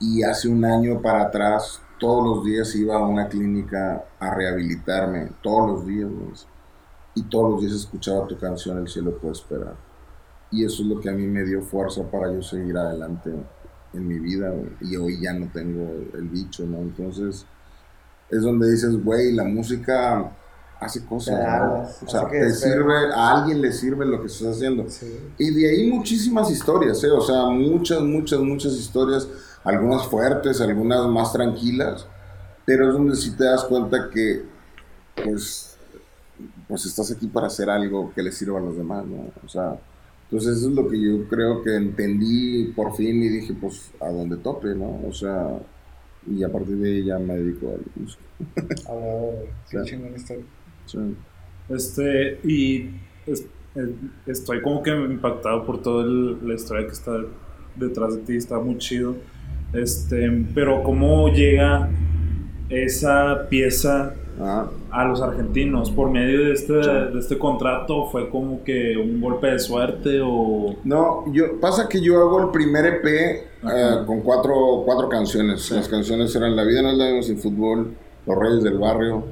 Y 0.00 0.22
hace 0.22 0.48
un 0.48 0.64
año 0.64 1.02
para 1.02 1.22
atrás, 1.22 1.82
todos 2.02 2.24
los 2.24 2.44
días 2.44 2.74
iba 2.74 2.96
a 2.96 3.06
una 3.06 3.28
clínica 3.28 4.04
a 4.18 4.34
rehabilitarme. 4.34 5.30
Todos 5.40 5.70
los 5.70 5.86
días. 5.86 6.10
Y 7.14 7.22
todos 7.22 7.52
los 7.52 7.60
días 7.60 7.74
escuchaba 7.74 8.26
tu 8.26 8.36
canción 8.36 8.78
El 8.78 8.88
cielo 8.88 9.16
puede 9.18 9.34
esperar. 9.34 9.76
Y 10.50 10.64
eso 10.64 10.82
es 10.82 10.88
lo 10.88 10.98
que 10.98 11.08
a 11.08 11.12
mí 11.12 11.28
me 11.28 11.44
dio 11.44 11.62
fuerza 11.62 12.02
para 12.10 12.32
yo 12.32 12.42
seguir 12.42 12.76
adelante 12.76 13.30
en 13.94 14.08
mi 14.08 14.18
vida. 14.18 14.52
Y 14.80 14.96
hoy 14.96 15.20
ya 15.20 15.32
no 15.32 15.48
tengo 15.52 15.88
el 16.14 16.28
bicho, 16.28 16.66
¿no? 16.66 16.78
Entonces, 16.78 17.46
es 18.28 18.42
donde 18.42 18.68
dices, 18.68 19.00
güey, 19.04 19.32
la 19.32 19.44
música 19.44 20.28
hace 20.80 21.06
cosas, 21.06 21.38
Claro, 21.38 21.66
¿no? 21.78 21.82
O 22.04 22.10
sea, 22.10 22.28
te 22.28 22.52
sirve, 22.52 23.14
a 23.14 23.38
alguien 23.38 23.60
le 23.62 23.72
sirve 23.72 24.04
lo 24.04 24.20
que 24.20 24.26
estás 24.26 24.56
haciendo. 24.56 24.86
Sí. 24.88 25.06
Y 25.38 25.54
de 25.54 25.70
ahí 25.70 25.88
muchísimas 25.88 26.50
historias, 26.50 27.04
¿eh? 27.04 27.10
O 27.12 27.20
sea, 27.20 27.46
muchas, 27.46 28.00
muchas, 28.00 28.40
muchas 28.40 28.72
historias. 28.72 29.28
Algunas 29.64 30.06
fuertes, 30.06 30.60
algunas 30.60 31.06
más 31.08 31.32
tranquilas. 31.32 32.06
Pero 32.64 32.88
es 32.88 32.92
donde 32.94 33.16
sí 33.16 33.36
te 33.36 33.44
das 33.44 33.64
cuenta 33.64 34.08
que, 34.12 34.42
pues, 35.24 35.76
pues 36.68 36.86
estás 36.86 37.10
aquí 37.12 37.26
para 37.26 37.46
hacer 37.48 37.68
algo 37.70 38.12
que 38.14 38.22
le 38.22 38.32
sirva 38.32 38.58
a 38.58 38.62
los 38.62 38.76
demás, 38.76 39.04
¿no? 39.06 39.30
O 39.44 39.48
sea, 39.48 39.78
entonces 40.24 40.58
eso 40.58 40.68
es 40.70 40.74
lo 40.74 40.88
que 40.88 41.00
yo 41.00 41.28
creo 41.28 41.62
que 41.62 41.74
entendí 41.76 42.72
por 42.74 42.94
fin 42.96 43.22
y 43.22 43.28
dije, 43.28 43.54
pues, 43.60 43.90
a 44.00 44.08
donde 44.10 44.36
tope, 44.36 44.68
¿no? 44.74 45.00
O 45.08 45.12
sea, 45.12 45.58
y 46.26 46.42
a 46.44 46.50
partir 46.50 46.76
de 46.76 46.88
ahí 46.90 47.04
ya 47.04 47.18
me 47.18 47.36
dedico 47.36 47.66
a 48.88 48.92
la. 48.94 49.32
Qué 49.44 49.48
Claro. 49.70 49.86
chingón 49.86 50.14
historia. 50.16 50.44
Sí. 50.86 50.98
Este, 51.68 52.40
y 52.44 52.90
es- 53.26 53.44
eh, 53.74 53.94
estoy 54.26 54.60
como 54.62 54.82
que 54.82 54.90
impactado 54.90 55.64
por 55.66 55.82
toda 55.82 56.04
el- 56.04 56.46
la 56.46 56.54
historia 56.54 56.86
que 56.86 56.92
está 56.92 57.12
detrás 57.76 58.14
de 58.16 58.22
ti, 58.22 58.36
está 58.36 58.58
muy 58.58 58.78
chido. 58.78 59.16
Este, 59.72 60.46
pero 60.54 60.82
¿cómo 60.82 61.28
llega 61.28 61.88
esa 62.68 63.46
pieza 63.48 64.14
Ah, 64.40 64.66
a 64.90 65.04
los 65.04 65.20
argentinos? 65.20 65.90
¿Por 65.90 66.10
medio 66.10 66.46
de 66.46 66.52
este, 66.52 66.72
de 66.72 67.18
este 67.18 67.38
contrato 67.38 68.06
fue 68.10 68.30
como 68.30 68.64
que 68.64 68.96
un 68.96 69.20
golpe 69.20 69.48
de 69.48 69.58
suerte 69.58 70.20
o...? 70.22 70.74
No, 70.84 71.32
yo, 71.32 71.60
pasa 71.60 71.88
que 71.88 72.00
yo 72.00 72.18
hago 72.18 72.42
el 72.42 72.50
primer 72.50 72.86
EP 72.86 73.04
eh, 73.06 73.44
con 74.06 74.20
cuatro, 74.22 74.82
cuatro 74.84 75.08
canciones. 75.08 75.70
Las 75.70 75.88
canciones 75.88 76.34
eran 76.34 76.56
La 76.56 76.64
vida 76.64 76.82
no 76.82 76.90
es 76.90 76.98
la 76.98 77.06
misma 77.06 77.22
sin 77.22 77.38
fútbol, 77.38 77.94
Los 78.26 78.38
Reyes 78.38 78.62
del 78.62 78.78
Barrio, 78.78 79.22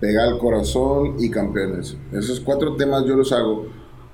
Pega 0.00 0.24
al 0.24 0.38
Corazón 0.38 1.16
y 1.18 1.30
Campeones. 1.30 1.96
Esos 2.12 2.40
cuatro 2.40 2.76
temas 2.76 3.04
yo 3.04 3.14
los 3.14 3.32
hago 3.32 3.66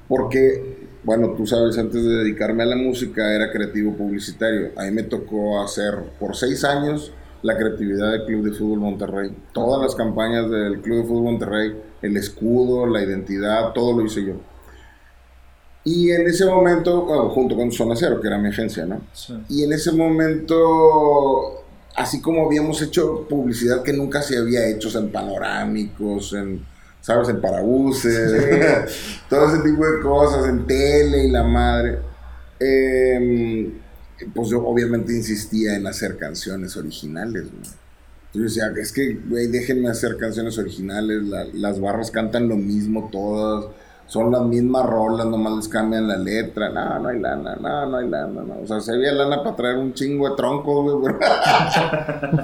porque 0.09 0.72
bueno, 1.05 1.35
tú 1.37 1.47
sabes, 1.47 1.77
antes 1.79 2.05
de 2.05 2.19
dedicarme 2.19 2.63
a 2.63 2.67
la 2.67 2.77
música 2.77 3.35
era 3.35 3.51
creativo 3.51 3.97
publicitario. 3.97 4.71
A 4.77 4.85
mí 4.85 4.93
me 4.93 5.03
tocó 5.03 5.61
hacer 5.61 5.95
por 6.21 6.37
seis 6.37 6.65
años 6.65 7.13
la 7.43 7.57
creatividad 7.57 8.13
del 8.13 8.25
Club 8.25 8.45
de 8.45 8.53
Fútbol 8.53 8.79
Monterrey. 8.79 9.37
Todas 9.53 9.83
las 9.83 9.97
campañas 9.97 10.49
del 10.49 10.81
Club 10.81 10.99
de 10.99 11.05
Fútbol 11.05 11.25
Monterrey, 11.25 11.77
el 12.03 12.17
escudo, 12.17 12.87
la 12.87 13.03
identidad, 13.03 13.73
todo 13.73 13.99
lo 13.99 14.07
hice 14.07 14.25
yo. 14.25 14.35
Y 15.85 16.13
en 16.13 16.29
ese 16.29 16.47
momento, 16.47 17.29
junto 17.31 17.57
con 17.57 17.73
Zona 17.73 17.97
Cero, 17.97 18.21
que 18.21 18.29
era 18.29 18.39
mi 18.39 18.49
agencia, 18.49 18.87
¿no? 18.87 19.01
Y 19.49 19.65
en 19.65 19.73
ese 19.73 19.91
momento, 19.91 21.65
así 21.97 22.21
como 22.21 22.47
habíamos 22.47 22.81
hecho 22.81 23.27
publicidad 23.29 23.83
que 23.83 23.93
nunca 23.93 24.23
se 24.23 24.39
había 24.39 24.69
hecho, 24.69 24.97
en 24.97 25.11
panorámicos, 25.11 26.35
en, 26.35 26.65
¿sabes? 27.03 27.29
En 27.29 27.43
parabuses, 27.43 28.33
todo 29.29 29.49
ese 29.49 29.63
tipo 29.63 29.85
de 29.85 30.01
cosas, 30.01 30.49
en 30.49 30.67
tele 30.67 31.27
y 31.27 31.31
la 31.31 31.45
madre. 31.45 31.99
Em, 32.59 33.75
pues 34.35 34.49
yo 34.49 34.65
obviamente 34.65 35.13
insistía 35.13 35.77
en 35.77 35.87
hacer 35.87 36.17
canciones 36.17 36.77
originales, 36.79 37.45
Yo 38.33 38.43
decía, 38.43 38.73
es 38.81 38.93
que, 38.93 39.15
güey, 39.29 39.49
déjenme 39.49 39.91
hacer 39.91 40.17
canciones 40.17 40.57
originales, 40.57 41.23
las 41.53 41.79
barras 41.79 42.11
cantan 42.11 42.49
lo 42.49 42.57
mismo 42.57 43.11
todas 43.13 43.67
son 44.13 44.31
las 44.31 44.43
mismas 44.43 44.85
rolas, 44.85 45.27
nomás 45.27 45.55
les 45.57 45.69
cambian 45.69 46.07
la 46.07 46.19
letra. 46.19 46.69
No, 46.69 46.99
no 46.99 47.09
hay 47.09 47.19
lana, 47.19 47.57
no, 47.59 47.87
no 47.87 47.97
hay 47.97 48.09
lana. 48.11 48.43
No. 48.43 48.61
O 48.63 48.67
sea, 48.67 48.79
se 48.79 48.93
había 48.93 49.11
lana 49.13 49.43
para 49.43 49.57
traer 49.57 49.79
un 49.79 49.95
chingo 49.95 50.29
de 50.29 50.37
troncos, 50.37 51.01
güey. 51.01 51.15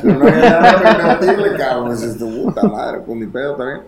Pero 0.02 0.14
no 0.18 0.28
había 0.28 0.50
lana 0.50 0.82
para 0.82 0.92
invertirle, 0.92 1.58
cabrón. 1.58 1.92
Es 1.92 2.02
esto, 2.02 2.26
puta 2.26 2.62
madre, 2.62 3.00
pues 3.04 3.18
ni 3.18 3.26
pedo 3.26 3.54
también. 3.56 3.82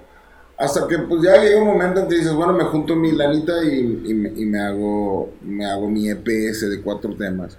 Hasta 0.60 0.86
que 0.86 0.98
pues 0.98 1.22
ya 1.22 1.42
llega 1.42 1.58
un 1.58 1.68
momento 1.68 2.00
en 2.00 2.08
que 2.08 2.16
dices, 2.16 2.34
bueno, 2.34 2.52
me 2.52 2.64
junto 2.64 2.94
mi 2.94 3.12
lanita 3.12 3.64
y, 3.64 4.02
y, 4.04 4.12
me, 4.12 4.28
y 4.28 4.44
me, 4.44 4.60
hago, 4.60 5.32
me 5.40 5.64
hago 5.64 5.88
mi 5.88 6.10
EPS 6.10 6.68
de 6.68 6.82
cuatro 6.84 7.16
temas. 7.16 7.56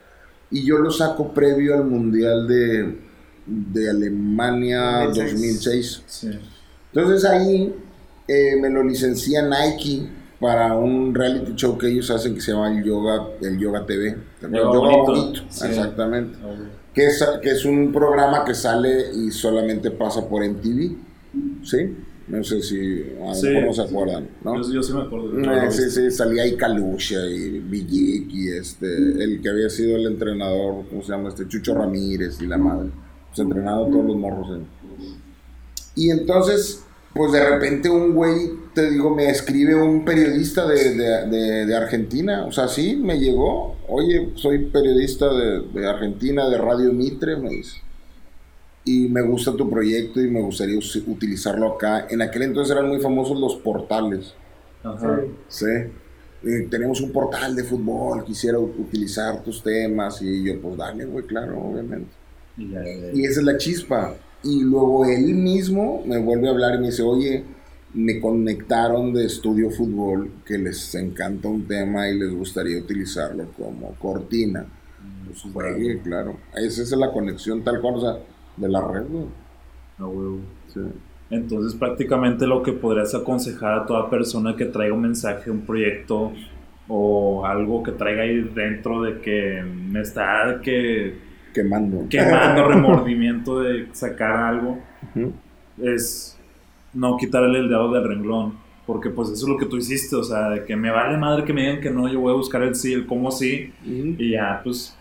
Y 0.51 0.63
yo 0.63 0.77
lo 0.77 0.91
saco 0.91 1.33
previo 1.33 1.73
al 1.73 1.85
Mundial 1.85 2.47
de, 2.47 2.99
de 3.47 3.89
Alemania 3.89 5.07
2006. 5.07 6.03
Sí. 6.05 6.29
Entonces 6.93 7.27
ahí 7.27 7.73
eh, 8.27 8.55
me 8.61 8.69
lo 8.69 8.83
licencia 8.83 9.41
Nike 9.41 10.07
para 10.39 10.75
un 10.75 11.15
reality 11.15 11.53
show 11.55 11.79
que 11.79 11.87
ellos 11.87 12.11
hacen 12.11 12.35
que 12.35 12.41
se 12.41 12.51
llama 12.51 12.71
el 12.71 12.83
Yoga, 12.83 13.29
el 13.41 13.57
Yoga 13.57 13.83
TV. 13.83 14.15
El 14.43 14.51
Yoga, 14.51 14.79
Bonito. 14.79 15.41
Exactamente. 15.41 16.37
Que, 16.93 17.07
es, 17.07 17.25
que 17.41 17.49
es 17.49 17.65
un 17.65 17.91
programa 17.91 18.45
que 18.45 18.53
sale 18.53 19.11
y 19.11 19.31
solamente 19.31 19.89
pasa 19.89 20.27
por 20.29 20.47
MTV. 20.47 20.97
¿Sí? 21.63 21.95
No 22.27 22.43
sé 22.43 22.61
si 22.61 23.03
a 23.19 23.33
lo 23.33 23.41
mejor 23.41 23.65
no 23.65 23.73
se 23.73 23.81
acuerdan, 23.81 24.29
¿no? 24.43 24.71
Yo, 24.71 24.81
sí 24.81 24.93
me 24.93 25.01
acuerdo. 25.01 25.39
Eh, 25.39 25.71
sí, 25.71 25.89
sí, 25.89 26.11
salía 26.11 26.43
ahí 26.43 26.55
Kalusha 26.55 27.25
y 27.25 27.59
Villic 27.59 28.31
y 28.31 28.49
este, 28.49 28.87
el 28.87 29.41
que 29.41 29.49
había 29.49 29.69
sido 29.69 29.97
el 29.97 30.05
entrenador, 30.05 30.85
¿cómo 30.89 31.01
se 31.01 31.11
llama? 31.11 31.29
Este 31.29 31.47
Chucho 31.47 31.75
Ramírez 31.75 32.41
y 32.41 32.47
la 32.47 32.57
madre. 32.57 32.89
Pues 33.27 33.39
entrenado 33.39 33.87
todos 33.87 34.05
los 34.05 34.17
morros. 34.17 34.59
Y 35.95 36.09
entonces 36.09 36.85
pues 37.13 37.31
de 37.33 37.49
repente 37.49 37.89
un 37.89 38.13
güey, 38.13 38.51
te 38.73 38.89
digo, 38.89 39.13
me 39.13 39.29
escribe 39.29 39.75
un 39.75 40.05
periodista 40.05 40.65
de, 40.65 40.95
de, 40.95 41.65
de, 41.65 41.75
Argentina, 41.75 42.45
o 42.45 42.51
sea, 42.51 42.69
sí, 42.69 42.95
me 42.95 43.19
llegó, 43.19 43.75
oye, 43.89 44.29
soy 44.35 44.65
periodista 44.65 45.27
de, 45.33 45.87
Argentina, 45.87 46.49
de 46.49 46.57
Radio 46.57 46.93
Mitre, 46.93 47.35
me 47.35 47.49
dice, 47.49 47.81
y 48.83 49.07
me 49.07 49.21
gusta 49.21 49.55
tu 49.55 49.69
proyecto 49.69 50.21
y 50.21 50.29
me 50.29 50.41
gustaría 50.41 50.79
utilizarlo 51.07 51.73
acá. 51.73 52.07
En 52.09 52.21
aquel 52.21 52.43
entonces 52.43 52.75
eran 52.75 52.87
muy 52.87 52.99
famosos 52.99 53.39
los 53.39 53.55
portales. 53.57 54.33
Ajá. 54.83 55.21
Sí. 55.47 55.65
tenemos 56.71 57.01
un 57.01 57.11
portal 57.11 57.55
de 57.55 57.63
fútbol, 57.63 58.25
quisiera 58.25 58.57
utilizar 58.57 59.43
tus 59.43 59.61
temas 59.61 60.21
y 60.23 60.43
yo, 60.43 60.59
pues 60.59 60.75
dale, 60.77 61.05
güey, 61.05 61.25
claro, 61.25 61.59
obviamente. 61.59 62.09
Y 62.57 63.25
esa 63.25 63.39
es 63.39 63.45
la 63.45 63.57
chispa. 63.57 64.15
Y 64.43 64.61
luego 64.61 65.05
él 65.05 65.35
mismo 65.35 66.03
me 66.05 66.17
vuelve 66.17 66.47
a 66.47 66.51
hablar 66.51 66.75
y 66.75 66.79
me 66.79 66.87
dice, 66.87 67.03
oye, 67.03 67.43
me 67.93 68.19
conectaron 68.19 69.13
de 69.13 69.25
Estudio 69.25 69.69
Fútbol 69.69 70.31
que 70.45 70.57
les 70.57 70.95
encanta 70.95 71.47
un 71.47 71.67
tema 71.67 72.09
y 72.09 72.17
les 72.17 72.33
gustaría 72.33 72.79
utilizarlo 72.79 73.51
como 73.55 73.93
cortina. 73.95 74.65
Pues 75.25 75.41
juegue, 75.53 76.01
claro. 76.01 76.37
Esa 76.55 76.81
es 76.81 76.91
la 76.91 77.11
conexión 77.11 77.63
tal 77.63 77.81
cual, 77.81 77.95
o 77.95 78.01
sea, 78.01 78.17
de 78.57 78.69
la 78.69 78.81
red, 78.81 79.05
Entonces 81.29 81.75
prácticamente 81.75 82.45
lo 82.45 82.61
que 82.61 82.73
podrías 82.73 83.15
aconsejar 83.15 83.79
a 83.79 83.85
toda 83.85 84.09
persona 84.09 84.55
que 84.55 84.65
traiga 84.65 84.93
un 84.93 85.01
mensaje, 85.01 85.49
un 85.49 85.61
proyecto 85.61 86.33
o 86.87 87.45
algo 87.45 87.83
que 87.83 87.91
traiga 87.91 88.23
ahí 88.23 88.41
dentro 88.53 89.01
de 89.01 89.21
que 89.21 89.63
me 89.63 90.01
está 90.01 90.59
que 90.61 91.15
quemando. 91.53 92.07
Quemando, 92.09 92.67
remordimiento 92.69 93.59
de 93.61 93.87
sacar 93.93 94.31
algo. 94.31 94.79
Es 95.81 96.37
no 96.93 97.17
quitarle 97.17 97.59
el 97.59 97.69
dedo 97.69 97.91
del 97.91 98.07
renglón. 98.07 98.59
Porque 98.85 99.09
pues 99.09 99.29
eso 99.29 99.45
es 99.45 99.49
lo 99.49 99.57
que 99.57 99.67
tú 99.67 99.77
hiciste, 99.77 100.15
o 100.15 100.23
sea, 100.23 100.49
de 100.49 100.65
que 100.65 100.75
me 100.75 100.89
vale 100.89 101.17
madre 101.17 101.45
que 101.45 101.53
me 101.53 101.61
digan 101.61 101.79
que 101.79 101.91
no, 101.91 102.11
yo 102.11 102.19
voy 102.19 102.33
a 102.33 102.35
buscar 102.35 102.63
el 102.63 102.75
sí, 102.75 102.93
el 102.93 103.05
cómo 103.05 103.31
sí. 103.31 103.71
Y 103.85 104.31
ya, 104.31 104.59
pues, 104.63 104.97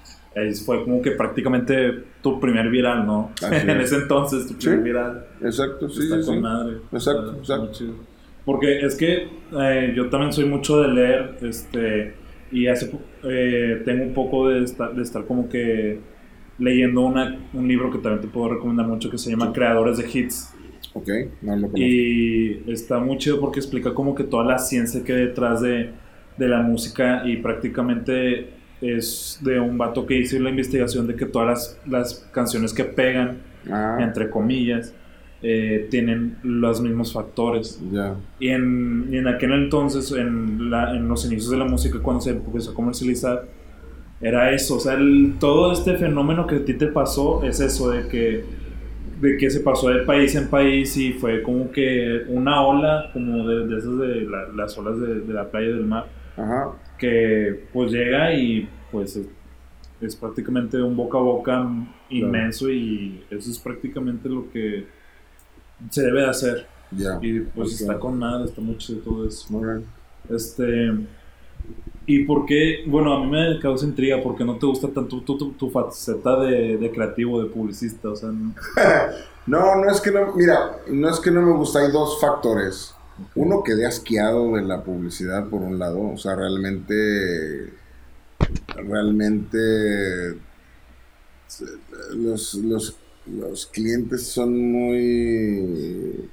fue 0.64 0.84
como 0.84 1.02
que 1.02 1.12
prácticamente 1.12 2.04
tu 2.22 2.38
primer 2.40 2.68
viral, 2.70 3.06
¿no? 3.06 3.32
en 3.50 3.80
ese 3.80 3.96
entonces, 3.96 4.46
tu 4.46 4.54
primer 4.54 4.80
viral. 4.80 5.26
Exacto, 5.42 5.88
sí, 5.88 6.02
Está 6.02 6.24
con 6.24 6.40
madre. 6.40 6.78
Exacto, 6.92 7.36
exacto. 7.38 7.84
Porque 8.44 8.80
es 8.80 8.96
que 8.96 9.28
eh, 9.52 9.92
yo 9.94 10.08
también 10.08 10.32
soy 10.32 10.46
mucho 10.46 10.80
de 10.80 10.88
leer, 10.88 11.36
este, 11.42 12.14
y 12.50 12.66
hace, 12.66 12.90
eh, 13.24 13.82
tengo 13.84 14.04
un 14.04 14.14
poco 14.14 14.48
de 14.48 14.64
estar, 14.64 14.94
de 14.94 15.02
estar 15.02 15.24
como 15.24 15.48
que 15.48 16.00
leyendo 16.58 17.02
una, 17.02 17.38
un 17.52 17.66
libro 17.66 17.90
que 17.90 17.98
también 17.98 18.22
te 18.22 18.28
puedo 18.28 18.54
recomendar 18.54 18.86
mucho 18.86 19.10
que 19.10 19.18
se 19.18 19.30
llama 19.30 19.52
Creadores 19.52 19.98
de 19.98 20.08
Hits. 20.12 20.54
Ok, 20.94 21.08
no 21.42 21.56
lo 21.56 21.62
conozco. 21.62 21.78
Y 21.78 22.64
está 22.66 22.98
muy 22.98 23.18
chido 23.18 23.40
porque 23.40 23.60
explica 23.60 23.94
como 23.94 24.14
que 24.14 24.24
toda 24.24 24.44
la 24.44 24.58
ciencia 24.58 25.04
que 25.04 25.12
hay 25.12 25.26
detrás 25.26 25.60
de, 25.60 25.90
de 26.36 26.48
la 26.48 26.62
música 26.62 27.22
y 27.24 27.36
prácticamente 27.36 28.59
es 28.80 29.38
de 29.42 29.60
un 29.60 29.76
vato 29.76 30.06
que 30.06 30.18
hizo 30.18 30.38
la 30.38 30.50
investigación 30.50 31.06
de 31.06 31.14
que 31.14 31.26
todas 31.26 31.48
las, 31.48 31.80
las 31.86 32.14
canciones 32.32 32.72
que 32.72 32.84
pegan, 32.84 33.38
ah. 33.70 33.98
entre 34.00 34.30
comillas, 34.30 34.94
eh, 35.42 35.88
tienen 35.90 36.36
los 36.42 36.80
mismos 36.80 37.12
factores. 37.12 37.80
Ya. 37.90 38.14
Y, 38.38 38.48
en, 38.48 39.08
y 39.10 39.16
en 39.18 39.28
aquel 39.28 39.52
entonces, 39.52 40.12
en, 40.12 40.70
la, 40.70 40.94
en 40.94 41.08
los 41.08 41.24
inicios 41.24 41.50
de 41.50 41.56
la 41.56 41.64
música, 41.64 41.98
cuando 42.00 42.20
se 42.20 42.30
empezó 42.30 42.72
a 42.72 42.74
comercializar, 42.74 43.44
era 44.20 44.52
eso, 44.52 44.76
o 44.76 44.80
sea, 44.80 44.98
todo 45.38 45.72
este 45.72 45.96
fenómeno 45.96 46.46
que 46.46 46.56
a 46.56 46.64
ti 46.64 46.74
te 46.74 46.88
pasó 46.88 47.42
es 47.42 47.58
eso, 47.60 47.90
de 47.90 48.06
que, 48.06 48.44
de 49.18 49.36
que 49.38 49.48
se 49.48 49.60
pasó 49.60 49.88
de 49.88 50.00
país 50.00 50.34
en 50.34 50.48
país 50.48 50.94
y 50.98 51.14
fue 51.14 51.42
como 51.42 51.70
que 51.70 52.24
una 52.28 52.60
ola, 52.60 53.08
como 53.14 53.48
de, 53.48 53.66
de 53.66 53.78
esas 53.78 53.98
de 53.98 54.28
las 54.54 54.76
olas 54.76 55.00
de, 55.00 55.20
de, 55.20 55.32
la 55.32 55.50
playa 55.50 55.68
del 55.68 55.86
mar, 55.86 56.06
que 57.00 57.66
pues 57.72 57.90
llega 57.90 58.32
y 58.34 58.68
pues 58.92 59.18
es, 60.00 60.16
prácticamente 60.16 60.80
un 60.80 60.96
boca 60.96 61.18
a 61.18 61.22
boca 61.22 61.68
inmenso 62.10 62.70
y 62.70 63.24
eso 63.30 63.50
es 63.50 63.58
prácticamente 63.58 64.28
lo 64.28 64.50
que 64.50 64.86
se 65.90 66.02
debe 66.02 66.20
de 66.20 66.30
hacer. 66.30 66.66
Y 67.20 67.40
pues 67.40 67.80
está 67.80 67.98
con 67.98 68.18
nada, 68.18 68.44
está 68.44 68.60
mucho 68.60 68.94
de 68.94 69.00
todo 69.00 69.26
eso. 69.26 69.48
Este 70.28 70.90
¿Y 72.06 72.24
por 72.24 72.44
qué? 72.44 72.82
Bueno, 72.86 73.14
a 73.14 73.20
mí 73.24 73.30
me 73.30 73.60
causa 73.60 73.86
intriga 73.86 74.20
porque 74.22 74.44
no 74.44 74.56
te 74.56 74.66
gusta 74.66 74.88
tanto 74.88 75.20
tu, 75.20 75.52
tu, 75.52 75.70
faceta 75.70 76.40
de, 76.40 76.76
de, 76.76 76.90
creativo, 76.90 77.40
de 77.40 77.48
publicista, 77.48 78.08
o 78.08 78.16
sea... 78.16 78.30
No... 79.46 79.76
no, 79.76 79.90
es 79.90 80.00
que 80.00 80.10
no, 80.10 80.34
mira, 80.34 80.78
no 80.88 81.08
es 81.08 81.18
que 81.18 81.30
no 81.30 81.40
me 81.40 81.52
gusta, 81.52 81.80
hay 81.80 81.90
dos 81.90 82.20
factores. 82.20 82.94
Uno, 83.34 83.62
quedé 83.62 83.86
asqueado 83.86 84.56
de 84.56 84.62
la 84.62 84.82
publicidad, 84.82 85.48
por 85.48 85.62
un 85.62 85.78
lado, 85.78 86.00
o 86.00 86.16
sea, 86.16 86.34
realmente, 86.36 87.72
realmente 88.76 90.38
los, 92.14 92.54
los, 92.54 92.96
los 93.26 93.66
clientes 93.66 94.26
son 94.26 94.72
muy 94.72 96.30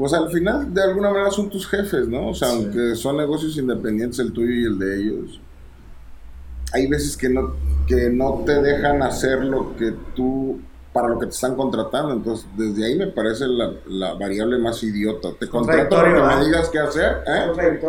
pues 0.00 0.14
al 0.14 0.30
final 0.30 0.72
de 0.72 0.82
alguna 0.82 1.10
manera 1.10 1.30
son 1.30 1.50
tus 1.50 1.68
jefes, 1.68 2.08
¿no? 2.08 2.28
O 2.28 2.34
sea, 2.34 2.48
aunque 2.48 2.94
son 2.94 3.18
negocios 3.18 3.58
independientes 3.58 4.18
el 4.20 4.32
tuyo 4.32 4.50
y 4.50 4.64
el 4.64 4.78
de 4.78 4.98
ellos, 4.98 5.40
hay 6.72 6.86
veces 6.86 7.18
que 7.18 7.28
no, 7.28 7.54
que 7.86 8.08
no 8.08 8.42
te 8.46 8.62
dejan 8.62 9.02
hacer 9.02 9.44
lo 9.44 9.76
que 9.76 9.92
tú, 10.16 10.58
para 10.92 11.08
lo 11.08 11.18
que 11.18 11.26
te 11.26 11.32
están 11.32 11.56
contratando. 11.56 12.12
Entonces, 12.12 12.46
desde 12.56 12.84
ahí 12.84 12.96
me 12.96 13.08
parece 13.08 13.46
la, 13.46 14.14
variable 14.14 14.58
más 14.58 14.82
idiota. 14.82 15.28
Te 15.38 15.48
contrato 15.48 15.96
para 15.96 16.14
que 16.14 16.20
me 16.20 16.44
digas 16.46 16.68
qué 16.68 16.78
hacer. 16.78 17.24
¿eh? 17.26 17.80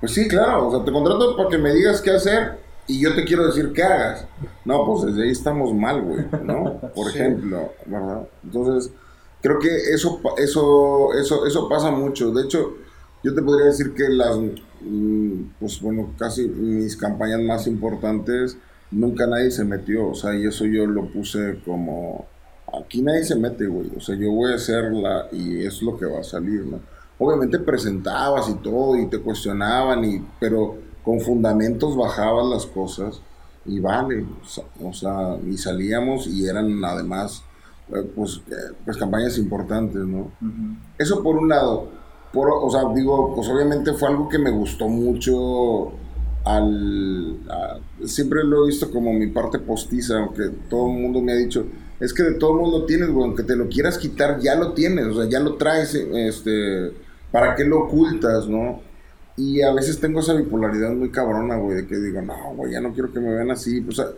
Pues 0.00 0.12
sí, 0.12 0.28
claro, 0.28 0.68
o 0.68 0.70
sea, 0.70 0.84
te 0.84 0.92
contrato 0.92 1.36
para 1.36 1.48
que 1.48 1.58
me 1.58 1.72
digas 1.72 2.00
qué 2.00 2.12
hacer 2.12 2.58
y 2.86 3.00
yo 3.00 3.14
te 3.14 3.24
quiero 3.24 3.46
decir 3.46 3.72
qué 3.72 3.82
hagas. 3.82 4.26
No, 4.64 4.84
pues 4.86 5.06
desde 5.06 5.24
ahí 5.24 5.30
estamos 5.30 5.74
mal, 5.74 6.02
güey, 6.02 6.24
¿no? 6.42 6.80
Por 6.94 7.08
ejemplo, 7.08 7.72
¿verdad? 7.86 8.28
Entonces 8.44 8.92
Creo 9.40 9.58
que 9.60 9.68
eso, 9.94 10.20
eso, 10.36 11.14
eso, 11.14 11.46
eso 11.46 11.68
pasa 11.68 11.90
mucho. 11.90 12.32
De 12.32 12.44
hecho, 12.44 12.74
yo 13.22 13.34
te 13.34 13.42
podría 13.42 13.66
decir 13.66 13.94
que 13.94 14.08
las, 14.08 14.36
mm, 14.80 15.42
pues 15.60 15.80
bueno, 15.80 16.12
casi 16.18 16.48
mis 16.48 16.96
campañas 16.96 17.40
más 17.40 17.66
importantes, 17.66 18.56
nunca 18.90 19.26
nadie 19.26 19.50
se 19.50 19.64
metió, 19.64 20.08
o 20.08 20.14
sea, 20.14 20.34
y 20.34 20.46
eso 20.46 20.64
yo 20.64 20.86
lo 20.86 21.10
puse 21.10 21.60
como, 21.64 22.26
aquí 22.72 23.02
nadie 23.02 23.24
se 23.24 23.36
mete, 23.36 23.66
güey, 23.66 23.90
o 23.96 24.00
sea, 24.00 24.16
yo 24.16 24.32
voy 24.32 24.52
a 24.52 24.56
hacerla 24.56 25.28
y 25.32 25.64
es 25.64 25.82
lo 25.82 25.96
que 25.96 26.06
va 26.06 26.20
a 26.20 26.24
salir, 26.24 26.64
¿no? 26.66 26.80
Obviamente 27.18 27.58
presentabas 27.58 28.48
y 28.48 28.54
todo 28.54 28.96
y 28.96 29.06
te 29.08 29.18
cuestionaban, 29.18 30.04
y, 30.04 30.24
pero 30.38 30.76
con 31.02 31.20
fundamentos 31.20 31.96
bajabas 31.96 32.46
las 32.46 32.66
cosas 32.66 33.20
y 33.64 33.80
vale, 33.80 34.24
o 34.82 34.92
sea, 34.92 35.36
y 35.46 35.56
salíamos 35.56 36.26
y 36.26 36.46
eran 36.46 36.82
además, 36.84 37.42
eh, 37.94 38.02
pues, 38.14 38.40
eh, 38.48 38.74
pues 38.84 38.96
campañas 38.96 39.36
importantes, 39.38 40.02
¿no? 40.02 40.30
Eso 40.98 41.22
por 41.22 41.36
un 41.36 41.48
lado, 41.48 41.88
por, 42.32 42.48
o 42.50 42.70
sea, 42.70 42.82
digo, 42.94 43.34
pues 43.34 43.48
obviamente 43.48 43.92
fue 43.94 44.08
algo 44.08 44.28
que 44.28 44.38
me 44.38 44.50
gustó 44.50 44.88
mucho 44.88 45.92
siempre 48.04 48.44
lo 48.44 48.64
he 48.64 48.66
visto 48.68 48.90
como 48.90 49.12
mi 49.12 49.28
parte 49.28 49.58
postiza, 49.58 50.18
aunque 50.18 50.50
todo 50.68 50.90
el 50.90 51.00
mundo 51.00 51.20
me 51.20 51.32
ha 51.32 51.36
dicho, 51.36 51.66
es 52.00 52.12
que 52.14 52.22
de 52.22 52.34
todo 52.34 52.52
el 52.52 52.60
mundo 52.60 52.86
tienes, 52.86 53.10
güey, 53.10 53.26
aunque 53.26 53.42
te 53.42 53.56
lo 53.56 53.68
quieras 53.68 53.98
quitar, 53.98 54.38
ya 54.40 54.54
lo 54.54 54.72
tienes, 54.72 55.06
o 55.06 55.14
sea, 55.14 55.28
ya 55.28 55.40
lo 55.40 55.54
traes, 55.54 55.94
este, 55.94 56.92
¿para 57.32 57.54
qué 57.54 57.64
lo 57.64 57.80
ocultas, 57.80 58.48
no? 58.48 58.80
Y 59.36 59.62
a 59.62 59.72
veces 59.72 60.00
tengo 60.00 60.20
esa 60.20 60.34
bipolaridad 60.34 60.90
muy 60.92 61.10
cabrona, 61.10 61.56
güey, 61.56 61.76
de 61.76 61.86
que 61.86 61.96
digo, 61.96 62.20
no, 62.22 62.54
güey, 62.56 62.72
ya 62.72 62.80
no 62.80 62.92
quiero 62.92 63.12
que 63.12 63.20
me 63.20 63.32
vean 63.32 63.50
así. 63.52 63.80
Pues 63.80 64.00
a, 64.00 64.08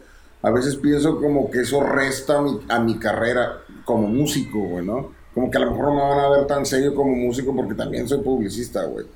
a 0.42 0.50
veces 0.50 0.76
pienso 0.76 1.20
como 1.20 1.50
que 1.50 1.60
eso 1.60 1.82
resta 1.82 2.38
a 2.38 2.42
mi, 2.42 2.58
a 2.68 2.80
mi 2.80 2.98
carrera 2.98 3.58
como 3.84 4.08
músico, 4.08 4.58
güey, 4.60 4.86
¿no? 4.86 5.12
Como 5.34 5.50
que 5.50 5.58
a 5.58 5.60
lo 5.60 5.72
mejor 5.72 5.86
no 5.86 5.94
me 5.94 6.02
van 6.02 6.18
a 6.20 6.30
ver 6.30 6.46
tan 6.46 6.64
serio 6.64 6.94
como 6.94 7.14
músico 7.14 7.54
porque 7.54 7.74
también 7.74 8.08
soy 8.08 8.22
publicista, 8.22 8.84
güey. 8.86 9.06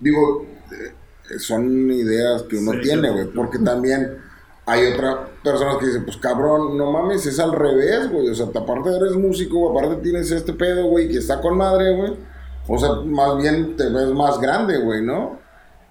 Digo, 0.00 0.46
eh, 0.72 0.92
son 1.38 1.90
ideas 1.90 2.42
que 2.44 2.56
uno 2.56 2.72
tiene, 2.80 3.10
güey, 3.10 3.26
porque 3.26 3.58
también 3.58 4.18
hay 4.66 4.92
otras 4.92 5.16
personas 5.42 5.78
que 5.78 5.86
dicen, 5.86 6.04
pues 6.04 6.16
cabrón, 6.18 6.76
no 6.76 6.90
mames, 6.90 7.24
es 7.26 7.38
al 7.38 7.52
revés, 7.52 8.10
güey. 8.10 8.28
O 8.28 8.34
sea, 8.34 8.46
aparte 8.46 8.90
eres 8.94 9.14
músico, 9.14 9.70
aparte 9.70 10.02
tienes 10.02 10.30
este 10.30 10.52
pedo, 10.52 10.86
güey, 10.86 11.08
que 11.08 11.18
está 11.18 11.40
con 11.40 11.56
madre, 11.56 11.94
güey 11.94 12.28
o 12.68 12.78
sea, 12.78 12.90
más 13.04 13.38
bien 13.38 13.76
te 13.76 13.88
ves 13.88 14.12
más 14.12 14.38
grande, 14.38 14.78
güey, 14.78 15.02
¿no? 15.02 15.38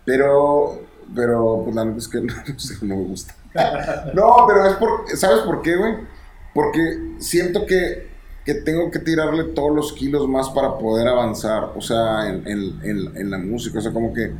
Pero, 0.05 0.79
pero, 1.13 1.61
pues 1.63 1.75
la 1.75 1.85
neta 1.85 1.97
es 1.97 2.07
que 2.07 2.21
no, 2.21 2.33
no 2.83 2.95
me 2.95 3.03
gusta. 3.03 3.33
no, 4.13 4.45
pero 4.47 4.65
es 4.67 4.75
por, 4.75 4.89
¿sabes 5.15 5.39
por 5.39 5.63
qué, 5.63 5.75
güey? 5.75 5.95
Porque 6.53 7.15
siento 7.17 7.65
que, 7.65 8.11
que, 8.45 8.53
tengo 8.53 8.91
que 8.91 8.99
tirarle 8.99 9.45
todos 9.45 9.75
los 9.75 9.91
kilos 9.93 10.27
más 10.27 10.49
para 10.49 10.77
poder 10.77 11.07
avanzar, 11.07 11.71
o 11.75 11.81
sea, 11.81 12.29
en, 12.29 12.47
en, 12.47 13.17
en, 13.17 13.31
la 13.31 13.39
música, 13.39 13.79
o 13.79 13.81
sea, 13.81 13.91
como 13.91 14.13
que 14.13 14.31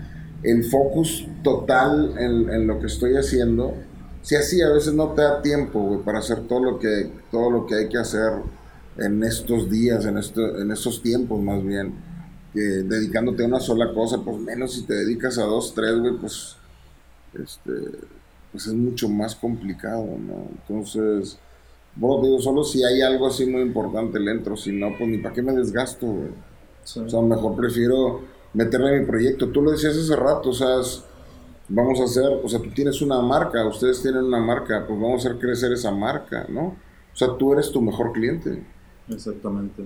el 0.44 0.64
focus 0.66 1.28
total 1.44 2.14
en, 2.18 2.50
en 2.50 2.68
lo 2.68 2.80
que 2.80 2.88
estoy 2.88 3.16
haciendo, 3.16 3.74
si 4.22 4.36
así 4.36 4.62
a 4.62 4.70
veces 4.70 4.94
no 4.94 5.14
te 5.14 5.22
da 5.22 5.42
tiempo, 5.42 5.80
güey, 5.80 6.02
para 6.02 6.20
hacer 6.20 6.48
todo 6.48 6.60
lo 6.60 6.80
que, 6.80 7.12
todo 7.32 7.50
lo 7.50 7.66
que 7.66 7.76
hay 7.76 7.90
que 7.90 7.98
hacer 7.98 8.34
en 8.98 9.24
estos 9.24 9.70
días, 9.70 10.06
en, 10.06 10.18
esto, 10.18 10.60
en 10.60 10.72
estos 10.72 11.02
tiempos 11.02 11.42
más 11.42 11.64
bien 11.64 11.94
dedicándote 12.54 13.44
a 13.44 13.48
una 13.48 13.60
sola 13.60 13.94
cosa, 13.94 14.18
pues 14.24 14.38
menos 14.40 14.74
si 14.74 14.84
te 14.84 14.94
dedicas 14.94 15.38
a 15.38 15.44
dos, 15.44 15.74
tres, 15.74 15.98
güey, 16.00 16.14
pues, 16.18 16.56
este, 17.34 17.72
pues 18.52 18.68
es 18.68 18.74
mucho 18.74 19.10
más 19.10 19.36
complicado, 19.36 20.06
¿no? 20.06 20.48
Entonces, 20.62 21.38
bueno, 21.96 22.24
digo, 22.24 22.40
solo 22.40 22.64
si 22.64 22.84
hay 22.84 23.02
algo 23.02 23.28
así 23.28 23.46
muy 23.46 23.62
importante 23.62 24.20
le 24.20 24.32
entro, 24.32 24.56
si 24.58 24.72
no, 24.72 24.90
pues 24.98 25.10
ni 25.10 25.18
para 25.20 25.36
qué 25.36 25.42
me 25.42 25.54
desgasto, 25.54 26.08
güey. 26.08 26.30
O 27.06 27.10
sea, 27.10 27.22
mejor 27.22 27.56
prefiero 27.56 28.22
meterme 28.54 28.94
en 28.94 29.02
mi 29.02 29.06
proyecto. 29.06 29.50
Tú 29.50 29.62
lo 29.62 29.72
decías 29.72 29.96
hace 29.98 30.16
rato, 30.16 30.50
o 30.50 30.54
sea, 30.54 30.78
vamos 31.70 32.00
a 32.00 32.06
hacer, 32.06 32.40
o 32.44 32.48
sea, 32.48 32.60
tú 32.60 32.70
tienes 32.72 33.02
una 33.02 33.22
marca, 33.22 33.66
ustedes 33.66 34.02
tienen 34.02 34.24
una 34.24 34.40
marca, 34.40 34.86
pues 34.88 35.00
vamos 35.00 35.26
a 35.26 35.30
hacer 35.30 35.40
crecer 35.40 35.72
esa 35.74 35.92
marca, 35.92 36.46
¿no? 36.50 36.76
O 37.14 37.16
sea, 37.16 37.30
tú 37.38 37.54
eres 37.54 37.72
tu 37.72 37.82
mejor 37.82 38.12
cliente. 38.12 38.64
Exactamente. 39.10 39.84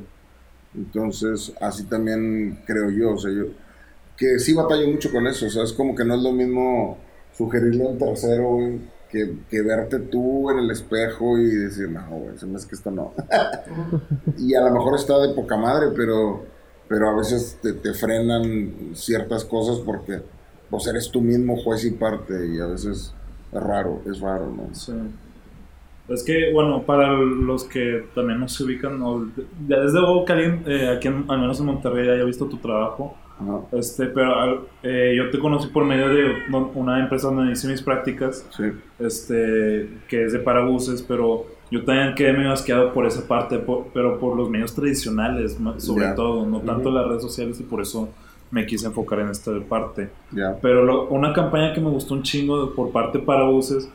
Entonces, 0.76 1.54
así 1.60 1.84
también 1.86 2.62
creo 2.65 2.89
yo, 2.89 3.13
o 3.13 3.17
sea, 3.17 3.32
yo, 3.32 3.45
que 4.17 4.39
sí 4.39 4.54
batallo 4.54 4.88
mucho 4.88 5.12
con 5.12 5.28
eso, 5.28 5.47
o 5.47 5.50
sea, 5.50 5.63
es 5.63 5.74
como 5.74 5.95
que 5.95 6.06
no 6.06 6.15
es 6.15 6.21
lo 6.21 6.32
mismo 6.32 6.97
sugerirle 7.34 7.86
a 7.86 7.89
un 7.89 7.97
tercero, 7.97 8.58
que, 9.10 9.39
que, 9.50 9.62
verte 9.62 10.00
tú 10.00 10.50
en 10.52 10.60
el 10.60 10.71
espejo 10.71 11.38
y 11.38 11.45
decir, 11.47 11.89
no, 11.89 12.08
güey, 12.08 12.38
se 12.38 12.45
me 12.45 12.58
es 12.58 12.65
que 12.65 12.76
esto 12.76 12.91
no. 12.91 13.13
y 14.38 14.54
a 14.56 14.62
lo 14.62 14.71
mejor 14.71 14.95
está 14.95 15.19
de 15.19 15.34
poca 15.34 15.58
madre, 15.58 15.88
pero, 15.93 16.45
pero 16.91 17.10
a 17.10 17.15
veces 17.15 17.58
te, 17.62 17.71
te 17.71 17.93
frenan 17.93 18.91
ciertas 18.95 19.45
cosas 19.45 19.80
porque 19.80 20.19
pues 20.69 20.86
eres 20.88 21.10
tú 21.10 21.21
mismo 21.21 21.56
juez 21.56 21.86
y 21.86 21.91
parte 21.91 22.34
y 22.54 22.60
a 22.60 22.65
veces 22.65 23.15
es 23.54 23.63
raro, 23.63 24.01
es 24.06 24.19
raro, 24.19 24.51
¿no? 24.51 24.75
Sí. 24.75 24.91
Es 26.10 26.21
que, 26.21 26.51
bueno, 26.51 26.84
para 26.84 27.13
los 27.13 27.63
que 27.63 28.04
también 28.13 28.41
no 28.41 28.49
se 28.49 28.65
ubican, 28.65 28.99
ya 29.69 29.80
desde 29.80 30.01
luego 30.01 30.25
que 30.25 30.34
alguien, 30.34 30.63
eh, 30.67 30.89
aquí 30.89 31.08
al 31.08 31.39
menos 31.39 31.62
en 31.62 31.67
Monterrey, 31.67 32.10
haya 32.10 32.25
visto 32.25 32.47
tu 32.47 32.58
trabajo. 32.58 33.15
Este, 33.71 34.08
pero 34.08 34.67
eh, 34.84 35.13
yo 35.15 35.32
te 35.32 35.39
conocí 35.39 35.69
por 35.69 35.86
medio 35.86 36.10
de 36.10 36.34
una 36.75 36.99
empresa 36.99 37.30
donde 37.30 37.54
hice 37.54 37.69
mis 37.69 37.82
prácticas, 37.82 38.45
este, 38.99 39.89
que 40.10 40.25
es 40.25 40.34
de 40.34 40.39
parabuses, 40.39 41.01
pero 41.01 41.45
yo 41.72 41.86
también 41.86 42.14
quedé 42.16 42.34
medio 42.34 42.52
asqueado 42.52 42.94
por 42.94 43.06
esa 43.06 43.26
parte, 43.26 43.64
pero 43.94 44.20
por 44.20 44.36
los 44.36 44.50
medios 44.50 44.76
tradicionales, 44.76 45.58
sobre 45.78 46.10
todo, 46.10 46.46
no 46.46 46.60
tanto 46.60 46.92
las 46.92 47.08
redes 47.08 47.22
sociales, 47.22 47.60
y 47.62 47.64
por 47.64 47.82
eso 47.82 48.10
me 48.52 48.66
quise 48.66 48.88
enfocar 48.88 49.20
en 49.22 49.30
esta 49.30 49.52
parte. 49.68 50.10
Pero 50.62 51.08
una 51.08 51.32
campaña 51.32 51.74
que 51.74 51.80
me 51.80 51.90
gustó 51.90 52.14
un 52.14 52.24
chingo 52.24 52.76
por 52.76 52.92
parte 52.92 53.20
de 53.20 53.24
parabuses 53.24 53.90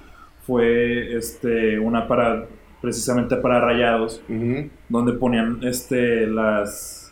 fue 0.47 1.15
este, 1.17 1.79
una 1.79 2.09
para 2.09 2.47
precisamente 2.81 3.37
para 3.37 3.61
rayados, 3.61 4.23
donde 4.89 5.13
ponían 5.13 5.59
este, 5.63 6.27
las, 6.27 7.06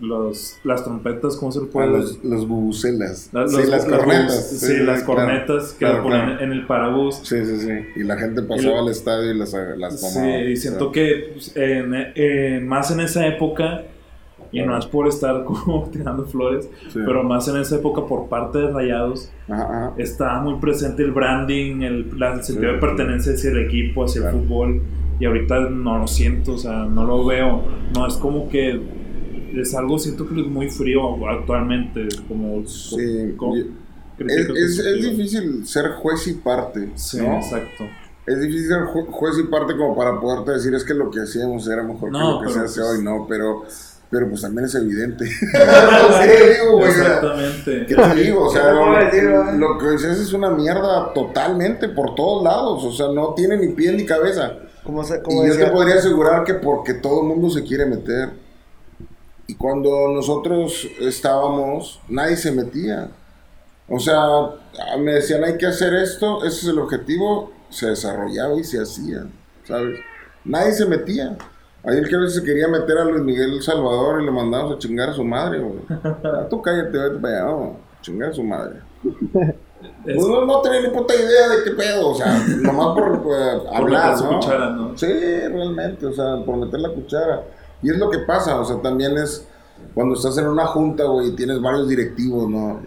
los, 0.00 0.58
las 0.64 0.84
trompetas, 0.84 1.36
¿cómo 1.36 1.52
se 1.52 1.60
le 1.60 1.66
puede 1.66 1.88
ah, 1.88 1.90
los, 1.90 2.22
los 2.24 2.46
bubucelas. 2.46 3.30
sí, 3.30 3.70
las 3.70 3.84
cornetas. 3.84 4.50
Sí, 4.50 4.76
las 4.78 5.02
cornetas 5.02 5.72
que 5.72 5.86
ponían 5.86 6.40
en 6.40 6.52
el 6.52 6.66
parabús. 6.66 7.16
Sí, 7.22 7.44
sí, 7.44 7.58
sí. 7.58 7.72
Y 7.96 8.04
la 8.04 8.16
gente 8.16 8.42
pasaba 8.42 8.80
al 8.80 8.88
estadio 8.88 9.32
y 9.32 9.38
las, 9.38 9.52
las 9.52 10.00
tomaba. 10.00 10.38
Sí, 10.38 10.50
y 10.50 10.56
siento 10.56 10.92
que 10.92 11.30
pues, 11.32 11.52
en, 11.56 12.66
más 12.66 12.90
en 12.90 13.00
esa 13.00 13.26
época 13.26 13.84
y 14.52 14.62
no 14.62 14.78
es 14.78 14.86
por 14.86 15.08
estar 15.08 15.44
como 15.44 15.88
tirando 15.90 16.24
flores, 16.24 16.70
pero 16.92 17.22
más 17.24 17.48
en 17.48 17.56
esa 17.56 17.76
época 17.76 18.06
por 18.06 18.28
parte 18.28 18.58
de 18.58 18.70
Rayados 18.70 19.32
estaba 19.96 20.40
muy 20.40 20.60
presente 20.60 21.02
el 21.02 21.12
branding, 21.12 21.82
el, 21.82 22.10
sentido 22.42 22.72
de 22.72 22.78
pertenencia 22.78 23.32
hacia 23.32 23.50
el 23.50 23.66
equipo, 23.66 24.04
hacia 24.04 24.28
el 24.28 24.32
fútbol, 24.32 24.82
y 25.18 25.26
ahorita 25.26 25.70
no 25.70 25.98
lo 25.98 26.06
siento, 26.06 26.52
o 26.52 26.58
sea, 26.58 26.84
no 26.84 27.04
lo 27.04 27.24
veo, 27.24 27.62
no 27.94 28.06
es 28.06 28.14
como 28.14 28.48
que 28.48 28.80
es 29.60 29.74
algo, 29.74 29.98
siento 29.98 30.28
que 30.28 30.40
es 30.40 30.46
muy 30.46 30.70
frío 30.70 31.26
actualmente, 31.28 32.08
como... 32.28 32.66
Sí, 32.66 33.34
es, 34.18 34.78
es, 34.78 35.02
difícil 35.02 35.66
ser 35.66 35.90
juez 35.92 36.28
y 36.28 36.34
parte, 36.34 36.90
sí, 36.94 37.18
exacto 37.18 37.84
es 38.26 38.40
difícil 38.40 38.68
ser 38.68 38.84
juez 38.84 39.38
y 39.38 39.42
parte 39.44 39.76
como 39.76 39.96
para 39.96 40.18
poderte 40.18 40.52
decir 40.52 40.74
es 40.74 40.84
que 40.84 40.94
lo 40.94 41.10
que 41.10 41.20
hacíamos 41.20 41.68
era 41.68 41.82
mejor 41.82 42.10
que 42.10 42.18
lo 42.18 42.40
que 42.40 42.52
se 42.52 42.60
hace 42.60 42.80
pues 42.80 42.92
hoy, 42.92 43.04
no, 43.04 43.26
pero 43.28 43.64
pero 44.10 44.28
pues 44.28 44.42
también 44.42 44.66
es 44.66 44.74
evidente. 44.76 45.24
Exactamente. 46.84 47.86
¿Qué 47.86 47.94
te 47.96 48.14
digo? 48.14 48.46
O 48.46 48.52
sea, 48.52 48.72
lo, 48.72 49.76
que 49.76 49.90
dices 49.90 50.20
es 50.20 50.32
una 50.32 50.50
mierda 50.50 51.12
totalmente 51.12 51.88
por 51.88 52.14
todos 52.14 52.44
lados. 52.44 52.84
O 52.84 52.92
sea, 52.92 53.08
no 53.08 53.34
tiene 53.34 53.56
ni 53.56 53.68
pie 53.68 53.92
ni 53.92 54.06
cabeza. 54.06 54.52
y 54.86 55.48
yo 55.48 55.56
te 55.56 55.66
podría 55.66 55.96
asegurar 55.96 56.44
que 56.44 56.54
porque 56.54 56.94
todo 56.94 57.22
el 57.22 57.26
mundo 57.26 57.50
se 57.50 57.64
quiere 57.64 57.86
meter. 57.86 58.43
Y 59.46 59.54
cuando 59.56 60.08
nosotros 60.08 60.86
estábamos, 61.00 62.00
nadie 62.08 62.36
se 62.36 62.50
metía. 62.50 63.10
O 63.88 63.98
sea, 63.98 64.18
me 64.98 65.12
decían, 65.12 65.44
hay 65.44 65.58
que 65.58 65.66
hacer 65.66 65.94
esto, 65.94 66.38
ese 66.44 66.60
es 66.60 66.68
el 66.68 66.78
objetivo, 66.78 67.52
se 67.68 67.88
desarrollaba 67.88 68.58
y 68.58 68.64
se 68.64 68.80
hacía, 68.80 69.26
¿sabes? 69.64 70.00
Nadie 70.44 70.72
se 70.72 70.86
metía. 70.86 71.36
Ayer 71.84 72.08
que 72.08 72.16
a 72.16 72.18
veces 72.20 72.36
se 72.36 72.44
quería 72.44 72.66
meter 72.66 72.96
a 72.96 73.04
Luis 73.04 73.22
Miguel 73.22 73.62
Salvador 73.62 74.22
y 74.22 74.24
le 74.24 74.30
mandamos 74.30 74.76
a 74.76 74.78
chingar 74.78 75.10
a 75.10 75.12
su 75.12 75.22
madre, 75.22 75.60
güey. 75.60 75.80
Ah, 75.90 76.46
tú 76.48 76.62
cállate, 76.62 76.96
vete 76.96 77.18
para 77.18 77.36
allá, 77.36 77.44
no, 77.44 77.76
chingar 78.00 78.30
a 78.30 78.34
su 78.34 78.42
madre. 78.42 78.80
Pues 80.02 80.16
no, 80.16 80.60
tenía 80.60 80.80
ni 80.82 80.88
puta 80.88 81.14
idea 81.14 81.48
de 81.48 81.64
qué 81.64 81.70
pedo, 81.72 82.10
o 82.10 82.14
sea, 82.14 82.42
nomás 82.62 82.94
por 82.94 83.22
hablar, 83.74 84.18
¿no? 84.18 84.38
Cuchara, 84.38 84.70
¿no? 84.70 84.96
Sí, 84.96 85.06
realmente, 85.06 86.06
o 86.06 86.12
sea, 86.12 86.42
por 86.44 86.56
meter 86.56 86.80
la 86.80 86.90
cuchara. 86.90 87.42
Y 87.82 87.90
es 87.90 87.98
lo 87.98 88.10
que 88.10 88.18
pasa, 88.20 88.58
o 88.60 88.64
sea, 88.64 88.80
también 88.80 89.16
es 89.18 89.46
cuando 89.94 90.14
estás 90.14 90.38
en 90.38 90.46
una 90.46 90.66
junta, 90.66 91.04
güey, 91.04 91.28
y 91.28 91.36
tienes 91.36 91.60
varios 91.60 91.88
directivos, 91.88 92.48
¿no? 92.48 92.80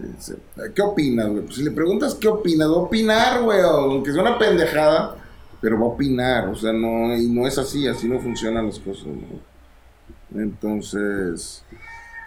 ¿Qué 0.74 0.82
opinas, 0.82 1.28
güey? 1.28 1.42
Pues 1.42 1.56
si 1.56 1.62
le 1.62 1.70
preguntas 1.70 2.14
qué 2.14 2.28
opinas, 2.28 2.68
va 2.68 2.74
a 2.74 2.78
opinar, 2.78 3.42
güey, 3.42 3.60
aunque 3.60 4.12
sea 4.12 4.22
una 4.22 4.38
pendejada 4.38 5.16
pero 5.60 5.76
va 5.76 5.86
a 5.86 5.88
opinar, 5.88 6.48
o 6.50 6.54
sea, 6.54 6.72
no, 6.72 7.16
y 7.16 7.26
no 7.26 7.44
es 7.44 7.58
así, 7.58 7.88
así 7.88 8.08
no 8.08 8.20
funcionan 8.20 8.66
las 8.66 8.78
cosas, 8.78 9.08
¿no? 9.08 10.40
Entonces, 10.40 11.64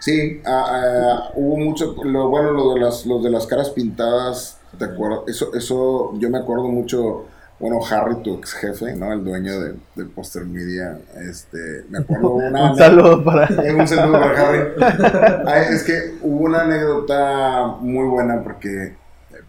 Sí, 0.02 0.42
ah, 0.48 0.66
ah, 0.68 1.32
hubo 1.36 1.58
mucho, 1.58 1.96
lo, 2.04 2.28
bueno, 2.30 2.52
lo 2.54 2.74
de 2.74 2.80
las, 2.80 3.06
los 3.06 3.22
de 3.22 3.30
las 3.30 3.46
caras 3.46 3.70
pintadas, 3.70 4.60
¿te 4.80 4.86
acuerdas? 4.86 5.20
Eso, 5.28 5.54
eso, 5.54 6.14
yo 6.18 6.28
me 6.32 6.40
acuerdo 6.40 6.64
mucho, 6.64 7.26
bueno, 7.62 7.80
Harry, 7.90 8.16
tu 8.24 8.36
ex 8.36 8.54
jefe, 8.54 8.96
¿no? 8.96 9.14
El 9.14 9.24
dueño 9.24 9.60
de, 9.62 9.76
de 9.96 10.06
Poster 10.06 10.46
Media, 10.46 11.00
este, 11.30 11.86
me 11.90 12.00
acuerdo 12.00 12.32
una... 12.34 12.72
Un 12.72 12.78
saludo 12.78 13.24
para... 13.24 13.46
Eh, 13.46 13.74
un 13.80 13.88
saludo 13.88 14.20
para 14.20 14.42
Harry. 14.42 14.60
Ay, 15.48 15.74
es 15.74 15.84
que 15.84 16.18
hubo 16.22 16.46
una 16.46 16.64
anécdota 16.64 17.78
muy 17.80 18.06
buena 18.08 18.44
porque 18.44 18.98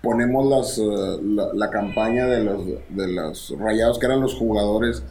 ponemos 0.03 0.47
las, 0.47 0.79
eh, 0.79 1.21
la, 1.23 1.49
la 1.55 1.71
campaña 1.71 2.27
de 2.27 2.45
los, 2.45 2.67
de 2.67 3.09
los 3.09 3.55
rayados, 3.59 3.99
que 3.99 4.07
eran 4.07 4.21
los 4.21 4.35
jugadores 4.35 5.03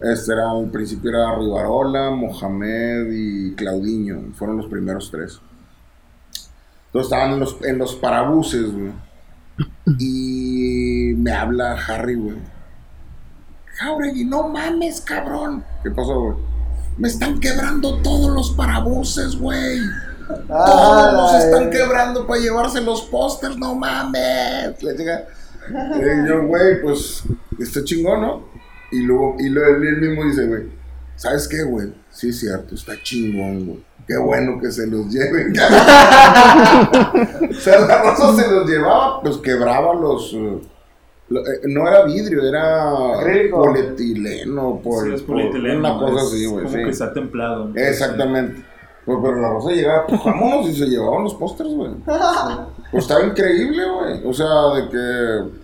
este 0.00 0.32
era, 0.32 0.50
al 0.50 0.70
principio 0.70 1.10
era 1.10 1.36
Rivarola, 1.36 2.10
Mohamed 2.10 3.08
y 3.10 3.54
Claudinho. 3.54 4.32
Fueron 4.34 4.56
los 4.56 4.66
primeros 4.66 5.10
tres. 5.10 5.40
Entonces 6.86 7.12
estaban 7.12 7.32
en 7.34 7.40
los, 7.40 7.58
en 7.62 7.78
los 7.78 7.94
parabuses, 7.96 8.72
güey. 8.72 8.92
Y 9.98 11.14
me 11.16 11.32
habla 11.32 11.76
Harry, 11.86 12.14
güey. 12.14 12.36
Jauregui, 13.76 14.24
no 14.24 14.48
mames, 14.48 15.00
cabrón. 15.00 15.64
¿Qué 15.82 15.90
pasó, 15.90 16.20
güey? 16.20 16.36
Me 16.96 17.08
están 17.08 17.38
quebrando 17.38 17.98
todos 18.02 18.32
los 18.32 18.50
parabuses, 18.50 19.36
güey. 19.36 19.78
Todos 20.48 21.12
los 21.12 21.44
están 21.44 21.70
quebrando 21.70 22.26
para 22.26 22.40
llevarse 22.40 22.80
los 22.80 23.02
pósters, 23.02 23.56
no 23.56 23.74
mames. 23.74 24.82
Le 24.82 24.94
llega. 24.96 25.26
Y 25.70 26.28
yo, 26.28 26.46
güey, 26.46 26.82
pues, 26.82 27.22
está 27.58 27.84
chingón, 27.84 28.20
¿no? 28.20 28.48
Y 28.90 29.02
luego, 29.02 29.36
y 29.38 29.48
luego 29.48 29.76
él 29.76 30.00
mismo 30.00 30.24
dice, 30.24 30.46
güey, 30.46 30.64
¿sabes 31.16 31.46
qué, 31.46 31.62
güey? 31.62 31.94
Sí, 32.10 32.30
es 32.30 32.40
cierto, 32.40 32.74
está 32.74 32.94
chingón, 33.02 33.66
güey. 33.66 33.87
Qué 34.08 34.16
bueno 34.16 34.58
que 34.58 34.72
se 34.72 34.86
los 34.86 35.06
lleven. 35.10 35.52
o 37.50 37.54
sea, 37.54 37.80
la 37.80 38.02
rosa 38.02 38.42
se 38.42 38.50
los 38.50 38.66
llevaba, 38.66 39.20
pues 39.20 39.36
quebraba 39.36 39.94
los. 39.94 40.34
Lo, 41.28 41.40
eh, 41.40 41.60
no 41.64 41.86
era 41.86 42.06
vidrio, 42.06 42.42
era 42.48 43.18
Acrílico. 43.20 43.62
polietileno. 43.62 44.80
Sí, 44.82 45.12
es 45.12 45.20
polietileno. 45.20 45.80
Una 45.80 45.98
cosa 45.98 46.24
así, 46.24 46.46
güey. 46.46 46.64
Como 46.64 46.76
sí. 46.76 46.84
que 46.84 46.90
está 46.90 47.12
templado. 47.12 47.70
Exactamente. 47.74 48.64
Pues, 49.04 49.18
pero 49.22 49.40
la 49.42 49.50
rosa 49.50 49.72
llegaba, 49.72 50.06
pues 50.06 50.24
vámonos 50.24 50.68
y 50.68 50.74
se 50.74 50.86
llevaban 50.86 51.24
los 51.24 51.34
pósters, 51.34 51.70
güey. 51.70 51.90
Pues 52.90 53.04
estaba 53.04 53.22
increíble, 53.26 53.82
güey. 53.86 54.26
O 54.26 54.32
sea, 54.32 54.72
de 54.74 54.88
que. 54.88 55.58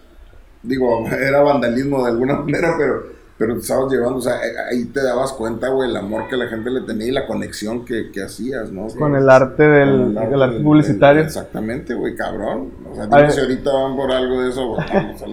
Digo, 0.62 1.06
era 1.08 1.42
vandalismo 1.42 2.04
de 2.04 2.10
alguna 2.10 2.34
manera, 2.40 2.74
pero. 2.76 3.04
Pero 3.36 3.54
te 3.54 3.60
estabas 3.60 3.90
llevando, 3.92 4.18
o 4.18 4.20
sea, 4.20 4.34
eh, 4.36 4.52
ahí 4.70 4.84
te 4.86 5.02
dabas 5.02 5.32
cuenta, 5.32 5.68
güey, 5.68 5.90
el 5.90 5.96
amor 5.96 6.28
que 6.28 6.36
la 6.36 6.46
gente 6.46 6.70
le 6.70 6.82
tenía 6.82 7.08
y 7.08 7.10
la 7.10 7.26
conexión 7.26 7.84
que, 7.84 8.12
que 8.12 8.22
hacías, 8.22 8.70
¿no? 8.70 8.86
Con 8.96 9.16
el 9.16 9.28
arte 9.28 9.64
del, 9.64 10.14
Con 10.14 10.22
el 10.24 10.30
del 10.30 10.42
arte 10.42 10.54
del- 10.54 10.62
publicitario. 10.64 11.18
del- 11.22 11.26
exactamente, 11.26 11.94
güey, 11.94 12.14
cabrón. 12.14 12.70
O 12.90 12.94
sea, 12.94 13.06
dime 13.06 13.30
si 13.32 13.40
ahorita 13.40 13.72
van 13.72 13.96
por 13.96 14.12
algo 14.12 14.40
de 14.40 14.50
eso, 14.50 14.66
güey, 14.68 14.80
o 15.14 15.18
sea, 15.18 15.28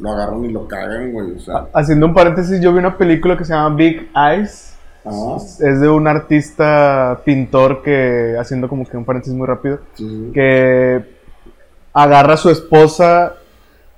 lo 0.00 0.10
agarran 0.12 0.44
y 0.44 0.52
lo 0.52 0.68
cagan, 0.68 1.12
güey, 1.12 1.32
o 1.32 1.38
sea. 1.40 1.66
Haciendo 1.72 2.04
un 2.06 2.12
paréntesis, 2.14 2.60
yo 2.60 2.72
vi 2.74 2.78
una 2.78 2.98
película 2.98 3.38
que 3.38 3.46
se 3.46 3.54
llama 3.54 3.74
Big 3.74 4.06
Eyes. 4.14 4.74
Ajá. 5.02 5.36
Es 5.60 5.80
de 5.80 5.88
un 5.88 6.06
artista 6.08 7.22
pintor 7.24 7.80
que, 7.82 8.36
haciendo 8.38 8.68
como 8.68 8.84
que 8.84 8.96
un 8.98 9.04
paréntesis 9.06 9.34
muy 9.34 9.46
rápido, 9.46 9.78
sí. 9.94 10.30
que 10.34 11.02
agarra 11.94 12.34
a 12.34 12.36
su 12.36 12.50
esposa 12.50 13.36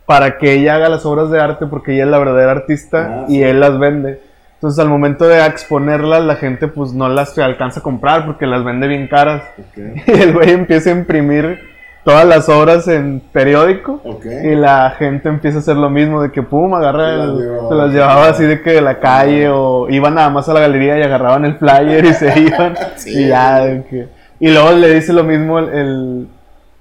para 0.08 0.38
que 0.38 0.54
ella 0.54 0.76
haga 0.76 0.88
las 0.88 1.04
obras 1.06 1.30
de 1.30 1.38
arte 1.38 1.66
porque 1.66 1.92
ella 1.94 2.04
es 2.04 2.10
la 2.10 2.18
verdadera 2.18 2.50
artista 2.52 2.98
Ah, 3.20 3.24
y 3.28 3.34
sí. 3.36 3.42
él 3.42 3.60
las 3.60 3.78
vende. 3.78 4.20
Entonces 4.54 4.80
al 4.80 4.88
momento 4.88 5.28
de 5.28 5.44
exponerlas 5.46 6.24
la 6.24 6.34
gente 6.36 6.66
pues 6.66 6.92
no 6.94 7.08
las 7.10 7.38
alcanza 7.38 7.78
a 7.80 7.82
comprar 7.82 8.24
porque 8.26 8.46
las 8.46 8.64
vende 8.64 8.88
bien 8.88 9.06
caras. 9.06 9.42
Y 10.08 10.10
el 10.20 10.32
güey 10.32 10.50
empieza 10.50 10.88
a 10.90 10.94
imprimir 10.94 11.60
todas 12.04 12.24
las 12.26 12.48
obras 12.48 12.88
en 12.88 13.20
periódico 13.32 14.00
y 14.42 14.54
la 14.54 14.94
gente 14.98 15.28
empieza 15.28 15.58
a 15.58 15.60
hacer 15.60 15.76
lo 15.76 15.90
mismo 15.90 16.22
de 16.22 16.32
que 16.32 16.42
pum, 16.42 16.72
agarra 16.74 17.10
Se 17.10 17.16
las 17.18 17.28
el- 17.28 17.36
llevaba. 17.38 17.68
se 17.68 17.74
las 17.74 17.90
llevaba 17.92 18.28
así 18.28 18.44
de 18.44 18.62
que 18.62 18.70
de 18.72 18.80
la 18.80 18.98
calle 18.98 19.48
o 19.50 19.90
iban 19.90 20.14
nada 20.14 20.30
más 20.30 20.48
a 20.48 20.54
la 20.54 20.60
galería 20.60 20.98
y 20.98 21.02
agarraban 21.02 21.44
el 21.44 21.56
flyer 21.58 22.06
y 22.06 22.14
se 22.14 22.40
iban 22.40 22.74
Sí. 22.96 23.10
y 23.24 23.28
ya 23.28 23.60
que- 23.90 24.08
y 24.40 24.48
luego 24.50 24.72
le 24.72 24.94
dice 24.94 25.12
lo 25.12 25.22
mismo 25.22 25.58
el, 25.58 25.68
el- 25.68 26.28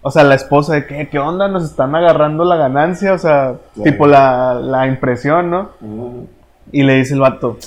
o 0.07 0.11
sea 0.11 0.23
la 0.23 0.35
esposa 0.35 0.73
de 0.73 0.85
que 0.85 1.09
qué 1.09 1.19
onda 1.19 1.47
nos 1.47 1.63
están 1.63 1.95
agarrando 1.95 2.43
la 2.43 2.55
ganancia 2.55 3.13
o 3.13 3.17
sea 3.17 3.55
tipo 3.83 4.07
la, 4.07 4.55
la 4.55 4.87
impresión 4.87 5.49
no 5.49 5.69
y 6.71 6.83
le 6.83 6.95
dice 6.95 7.13
el 7.13 7.19
vato 7.19 7.57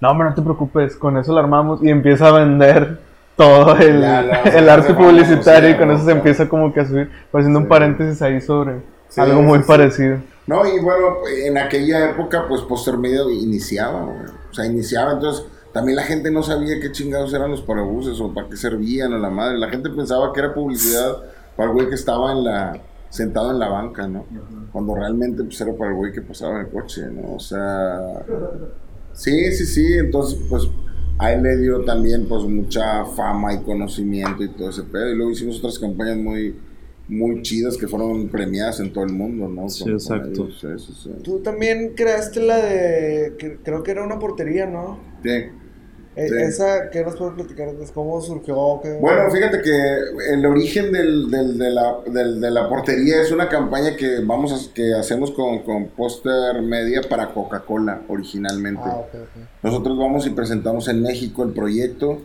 no 0.00 0.10
hombre 0.10 0.28
no 0.28 0.34
te 0.34 0.42
preocupes 0.42 0.96
con 0.96 1.16
eso 1.16 1.32
lo 1.32 1.38
armamos 1.38 1.82
y 1.82 1.90
empieza 1.90 2.28
a 2.28 2.32
vender 2.32 3.00
todo 3.36 3.76
el, 3.76 4.04
el 4.54 4.68
arte 4.68 4.94
publicitario 4.94 5.70
y 5.70 5.76
con 5.76 5.90
eso 5.90 6.04
se 6.04 6.12
empieza 6.12 6.48
como 6.48 6.72
que 6.72 6.80
a 6.80 6.86
subir 6.86 7.10
haciendo 7.32 7.60
un 7.60 7.68
paréntesis 7.68 8.20
ahí 8.22 8.40
sobre 8.40 8.82
Sí, 9.08 9.20
algo 9.20 9.42
muy 9.42 9.58
sí, 9.58 9.64
parecido. 9.66 10.18
No, 10.46 10.66
y 10.66 10.80
bueno, 10.80 11.16
en 11.44 11.58
aquella 11.58 12.10
época, 12.10 12.46
pues 12.48 12.62
Poster 12.62 12.98
Media 12.98 13.22
iniciaba, 13.30 14.02
güey. 14.02 14.26
O 14.50 14.54
sea, 14.54 14.66
iniciaba, 14.66 15.12
entonces 15.12 15.46
también 15.72 15.96
la 15.96 16.02
gente 16.02 16.30
no 16.30 16.42
sabía 16.42 16.80
qué 16.80 16.92
chingados 16.92 17.32
eran 17.34 17.50
los 17.50 17.62
parabuses 17.62 18.20
o 18.20 18.32
para 18.32 18.48
qué 18.48 18.56
servían 18.56 19.12
a 19.12 19.18
la 19.18 19.30
madre. 19.30 19.58
La 19.58 19.68
gente 19.68 19.90
pensaba 19.90 20.32
que 20.32 20.40
era 20.40 20.54
publicidad 20.54 21.22
para 21.58 21.70
el 21.70 21.74
güey 21.74 21.88
que 21.88 21.96
estaba 21.96 22.30
en 22.32 22.44
la 22.44 22.80
sentado 23.10 23.50
en 23.50 23.58
la 23.58 23.68
banca, 23.68 24.06
¿no? 24.06 24.24
Cuando 24.70 24.94
realmente 24.94 25.42
pues 25.42 25.60
era 25.60 25.72
para 25.74 25.90
el 25.90 25.96
güey 25.96 26.12
que 26.12 26.22
pasaba 26.22 26.60
en 26.60 26.66
el 26.66 26.72
coche, 26.72 27.02
¿no? 27.10 27.34
O 27.34 27.40
sea, 27.40 28.22
sí, 29.12 29.50
sí, 29.52 29.66
sí, 29.66 29.94
entonces 29.94 30.38
pues 30.48 30.68
a 31.18 31.32
él 31.32 31.42
le 31.42 31.56
dio 31.56 31.84
también 31.84 32.26
pues 32.28 32.44
mucha 32.44 33.04
fama 33.06 33.54
y 33.54 33.58
conocimiento 33.62 34.44
y 34.44 34.48
todo 34.50 34.70
ese 34.70 34.84
pedo. 34.84 35.10
Y 35.10 35.16
luego 35.16 35.32
hicimos 35.32 35.58
otras 35.58 35.78
campañas 35.78 36.16
muy, 36.18 36.54
muy 37.08 37.42
chidas 37.42 37.76
que 37.76 37.88
fueron 37.88 38.28
premiadas 38.28 38.78
en 38.80 38.92
todo 38.92 39.04
el 39.04 39.12
mundo, 39.12 39.48
¿no? 39.48 39.68
Sí, 39.68 39.84
Con- 39.84 39.94
exacto. 39.94 40.44
ellos, 40.44 40.58
sí, 40.60 40.68
sí, 40.78 40.92
sí. 41.02 41.10
Tú 41.24 41.40
también 41.40 41.94
creaste 41.96 42.40
la 42.40 42.56
de. 42.58 43.34
que- 43.38 43.56
creo 43.64 43.82
que 43.82 43.90
era 43.90 44.04
una 44.04 44.18
portería, 44.18 44.66
¿no? 44.66 44.98
Sí. 45.24 45.30
Eh. 46.18 46.42
Esa, 46.48 46.90
¿qué 46.90 47.04
nos 47.04 47.16
puedes 47.16 47.34
platicar? 47.34 47.68
¿Cómo 47.94 48.20
surgió? 48.20 48.80
¿Qué- 48.82 48.98
Bueno, 49.00 49.30
fíjate 49.30 49.62
que 49.62 50.32
el 50.34 50.44
origen 50.46 50.90
del, 50.92 51.30
del- 51.30 51.56
de, 51.58 51.70
la, 51.70 51.96
del- 52.06 52.40
de 52.40 52.50
la 52.50 52.68
portería 52.68 53.22
es 53.22 53.30
una 53.30 53.48
campaña 53.48 53.94
que 53.96 54.20
vamos 54.24 54.52
a, 54.52 54.74
que 54.74 54.94
hacemos 54.94 55.30
con, 55.30 55.60
con 55.60 55.86
Poster 55.88 56.60
Media 56.62 57.02
para 57.08 57.32
Coca-Cola 57.32 58.02
originalmente. 58.08 58.82
Ah. 58.84 59.02
Nosotros 59.62 59.96
vamos 59.96 60.26
y 60.26 60.30
presentamos 60.30 60.88
en 60.88 61.02
México 61.02 61.42
el 61.44 61.50
proyecto. 61.52 62.18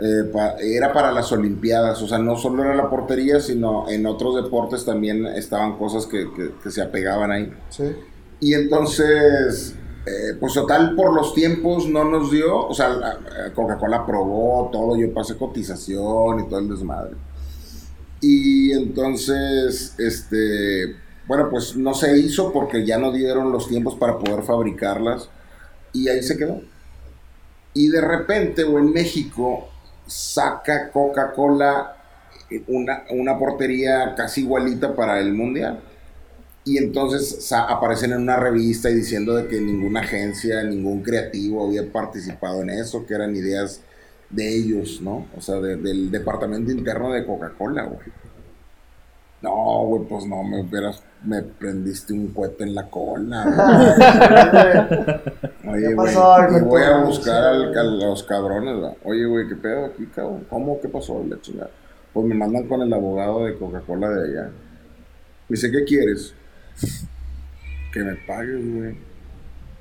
eh, 0.00 0.22
pa- 0.32 0.54
era 0.60 0.92
para 0.92 1.10
las 1.10 1.32
Olimpiadas, 1.32 2.00
o 2.02 2.06
sea, 2.06 2.18
no 2.18 2.36
solo 2.36 2.62
era 2.62 2.76
la 2.76 2.88
portería, 2.88 3.40
sino 3.40 3.88
en 3.90 4.06
otros 4.06 4.36
deportes 4.36 4.84
también 4.84 5.26
estaban 5.26 5.76
cosas 5.76 6.06
que, 6.06 6.28
que- 6.36 6.50
que 6.62 6.70
se 6.70 6.82
apegaban 6.82 7.32
ahí. 7.32 7.52
Sí. 7.70 7.82
Y 8.40 8.54
entonces, 8.54 9.74
eh, 10.08 10.34
pues 10.40 10.54
total, 10.54 10.94
por 10.94 11.14
los 11.14 11.34
tiempos 11.34 11.88
no 11.88 12.04
nos 12.04 12.30
dio, 12.30 12.66
o 12.66 12.74
sea, 12.74 12.92
eh, 12.92 13.52
Coca-Cola 13.54 13.98
aprobó 13.98 14.70
todo, 14.72 14.96
yo 14.96 15.12
pasé 15.12 15.36
cotización 15.36 16.40
y 16.40 16.48
todo 16.48 16.58
el 16.60 16.68
desmadre. 16.68 17.16
Y 18.20 18.72
entonces, 18.72 19.94
este, 19.98 20.96
bueno, 21.26 21.48
pues 21.50 21.76
no 21.76 21.94
se 21.94 22.18
hizo 22.18 22.52
porque 22.52 22.84
ya 22.84 22.98
no 22.98 23.12
dieron 23.12 23.52
los 23.52 23.68
tiempos 23.68 23.94
para 23.96 24.18
poder 24.18 24.42
fabricarlas 24.42 25.28
y 25.92 26.08
ahí 26.08 26.22
se 26.22 26.36
quedó. 26.36 26.60
Y 27.74 27.88
de 27.88 28.00
repente, 28.00 28.64
o 28.64 28.78
en 28.78 28.92
México, 28.92 29.68
saca 30.06 30.90
Coca-Cola 30.90 31.96
una, 32.66 33.04
una 33.10 33.38
portería 33.38 34.14
casi 34.16 34.42
igualita 34.42 34.94
para 34.94 35.20
el 35.20 35.34
mundial. 35.34 35.80
Y 36.68 36.76
entonces 36.76 37.50
aparecen 37.52 38.12
en 38.12 38.20
una 38.20 38.36
revista 38.36 38.90
y 38.90 38.94
diciendo 38.94 39.34
de 39.34 39.46
que 39.48 39.58
ninguna 39.58 40.00
agencia, 40.00 40.62
ningún 40.64 41.02
creativo 41.02 41.66
había 41.66 41.90
participado 41.90 42.60
en 42.60 42.68
eso, 42.70 43.06
que 43.06 43.14
eran 43.14 43.34
ideas 43.34 43.80
de 44.28 44.54
ellos, 44.54 45.00
¿no? 45.00 45.26
O 45.34 45.40
sea, 45.40 45.54
de- 45.60 45.76
del 45.76 46.10
departamento 46.10 46.70
interno 46.70 47.10
de 47.12 47.24
Coca-Cola, 47.24 47.84
güey. 47.84 48.00
No, 49.40 49.84
güey, 49.86 50.02
pues 50.08 50.26
no, 50.26 50.42
me 50.42 50.60
hubieras, 50.60 51.00
me 51.24 51.40
prendiste 51.42 52.12
un 52.12 52.26
cohete 52.28 52.64
en 52.64 52.74
la 52.74 52.90
cola. 52.90 53.44
güey. 55.62 55.74
Oye, 55.74 55.88
¿Qué 55.88 55.94
güey, 55.94 56.12
y 56.58 56.60
voy 56.64 56.82
a 56.82 56.96
buscar 57.04 57.44
al- 57.44 57.78
a 57.78 57.82
los 57.84 58.22
cabrones, 58.24 58.74
¿verdad? 58.74 58.96
Oye, 59.04 59.24
güey, 59.26 59.48
¿qué 59.48 59.54
pedo 59.54 59.86
aquí, 59.86 60.06
cabrón? 60.06 60.44
¿Cómo? 60.50 60.80
¿Qué 60.80 60.88
pasó? 60.88 61.24
La 61.26 61.40
chingada. 61.40 61.70
Pues 62.12 62.26
me 62.26 62.34
mandan 62.34 62.66
con 62.66 62.82
el 62.82 62.92
abogado 62.92 63.44
de 63.46 63.56
Coca-Cola 63.56 64.10
de 64.10 64.28
allá. 64.28 64.50
Me 65.48 65.54
dice, 65.54 65.70
¿qué 65.70 65.84
quieres? 65.84 66.34
Que 67.92 68.00
me 68.00 68.14
pagues, 68.26 68.74
güey. 68.74 68.96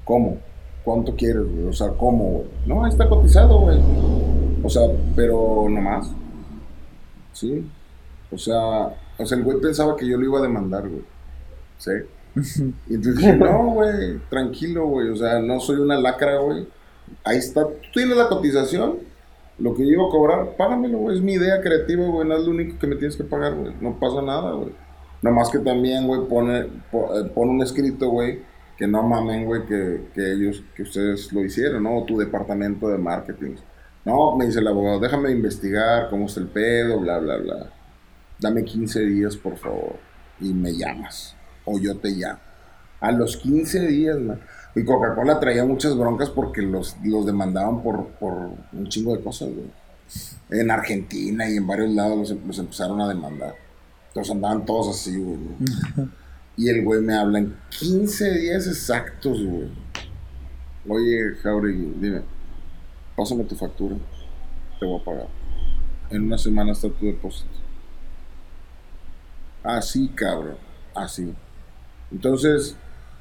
¿Cómo? 0.04 0.38
¿Cuánto 0.84 1.16
quieres, 1.16 1.44
güey? 1.44 1.66
O 1.66 1.74
sea, 1.74 1.90
¿cómo, 1.90 2.24
güey? 2.24 2.48
No, 2.66 2.86
ahí 2.86 2.92
está 2.92 3.10
cotizado, 3.10 3.60
güey. 3.60 3.80
O 4.64 4.70
sea, 4.70 4.84
pero 5.16 5.68
nomás. 5.70 6.10
Sí. 7.34 7.70
O 8.32 8.38
sea, 8.38 8.94
o 9.18 9.26
sea, 9.26 9.38
el 9.38 9.44
güey 9.44 9.60
pensaba 9.60 9.96
que 9.96 10.08
yo 10.08 10.18
lo 10.18 10.26
iba 10.26 10.40
a 10.40 10.44
demandar, 10.44 10.88
güey. 10.88 11.04
¿Sí? 11.78 11.92
Y 12.88 12.96
entonces 12.96 13.18
dije, 13.18 13.36
no, 13.36 13.74
güey, 13.74 14.20
tranquilo, 14.30 14.88
güey. 14.88 15.10
O 15.10 15.16
sea, 15.16 15.40
no 15.40 15.60
soy 15.60 15.78
una 15.78 16.00
lacra, 16.00 16.38
güey. 16.40 16.68
Ahí 17.24 17.38
está. 17.38 17.66
¿Tú 17.66 17.90
tienes 17.94 18.16
la 18.18 18.30
cotización? 18.30 19.00
Lo 19.60 19.74
que 19.74 19.84
yo 19.84 19.94
iba 19.94 20.06
a 20.06 20.10
cobrar, 20.10 20.56
págamelo, 20.56 21.00
güey. 21.00 21.18
Es 21.18 21.22
mi 21.24 21.34
idea 21.34 21.62
creativa, 21.62 22.06
güey. 22.06 22.28
No 22.28 22.38
es 22.38 22.44
lo 22.44 22.52
único 22.52 22.78
que 22.78 22.88
me 22.88 22.96
tienes 22.96 23.18
que 23.18 23.24
pagar, 23.24 23.56
güey. 23.56 23.74
No 23.82 24.00
pasa 24.00 24.22
nada, 24.22 24.52
güey. 24.52 24.72
Nomás 25.28 25.50
que 25.50 25.60
también, 25.60 26.08
güey, 26.08 26.22
pone, 26.28 26.64
po- 26.92 27.18
eh, 27.20 27.26
pone 27.36 27.52
un 27.52 27.62
escrito, 27.62 28.10
güey, 28.10 28.40
que 28.78 28.88
no 28.88 29.04
mamen, 29.04 29.46
güey, 29.46 29.66
que, 29.66 30.08
que 30.14 30.32
ellos, 30.34 30.64
que 30.76 30.84
ustedes 30.84 31.32
lo 31.34 31.44
hicieron, 31.44 31.84
¿no? 31.84 31.98
O 32.00 32.06
tu 32.06 32.18
departamento 32.18 32.88
de 32.88 32.98
marketing. 32.98 33.56
No, 34.06 34.36
me 34.38 34.46
dice 34.46 34.60
el 34.60 34.68
abogado, 34.68 35.00
déjame 35.00 35.32
investigar 35.32 36.10
cómo 36.10 36.28
está 36.28 36.40
el 36.40 36.48
pedo, 36.48 37.00
bla, 37.00 37.18
bla, 37.20 37.38
bla. 37.38 37.70
Dame 38.40 38.64
15 38.64 39.02
días, 39.02 39.36
por 39.36 39.58
favor, 39.58 39.96
y 40.40 40.54
me 40.54 40.72
llamas. 40.74 41.36
O 41.66 41.80
yo 41.80 41.98
te 41.98 42.10
llamo. 42.12 42.40
A 43.02 43.12
los 43.12 43.38
15 43.38 43.86
días, 43.88 44.18
man. 44.20 44.40
Y 44.76 44.84
Coca-Cola 44.86 45.40
traía 45.40 45.66
muchas 45.66 45.98
broncas 45.98 46.30
porque 46.30 46.62
los, 46.62 46.96
los 47.04 47.26
demandaban 47.26 47.82
por, 47.82 48.08
por 48.20 48.34
un 48.74 48.88
chingo 48.88 49.16
de 49.16 49.24
cosas, 49.24 49.50
güey. 49.50 50.62
En 50.62 50.72
Argentina 50.72 51.50
y 51.50 51.58
en 51.58 51.68
varios 51.68 51.90
lados 51.92 52.34
los 52.46 52.60
empezaron 52.60 53.02
a 53.02 53.08
demandar. 53.10 53.56
Entonces 54.18 54.36
andaban 54.36 54.66
todos 54.66 54.88
así, 54.88 55.16
güey. 55.16 55.38
¿no? 55.38 56.10
Y 56.56 56.70
el 56.70 56.84
güey 56.84 57.02
me 57.02 57.14
habla 57.14 57.38
en 57.38 57.56
15 57.70 58.32
días 58.32 58.66
exactos, 58.66 59.44
güey. 59.44 59.70
Oye, 60.90 61.36
Jauregui, 61.44 61.94
dime, 62.00 62.24
pásame 63.16 63.44
tu 63.44 63.56
factura, 63.56 63.96
te 64.80 64.88
voy 64.88 65.00
a 65.00 65.04
pagar. 65.04 65.28
En 66.10 66.24
una 66.24 66.38
semana 66.40 66.72
está 66.72 66.90
tu 66.90 67.06
depósito. 67.06 67.52
Así, 69.62 70.08
cabrón, 70.08 70.58
así. 70.96 71.36
Entonces, 72.12 72.76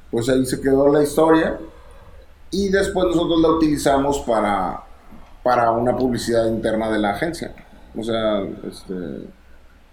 pues 0.09 0.27
ahí 0.29 0.47
se 0.47 0.59
quedó 0.59 0.91
la 0.91 1.03
historia. 1.03 1.59
Y 2.49 2.69
después 2.69 3.05
nosotros 3.05 3.39
la 3.39 3.49
utilizamos 3.49 4.17
para, 4.21 4.83
para 5.43 5.69
una 5.69 5.95
publicidad 5.95 6.47
interna 6.47 6.89
de 6.89 6.97
la 6.97 7.11
agencia. 7.11 7.53
O 7.95 8.01
sea, 8.01 8.41
este, 8.67 9.27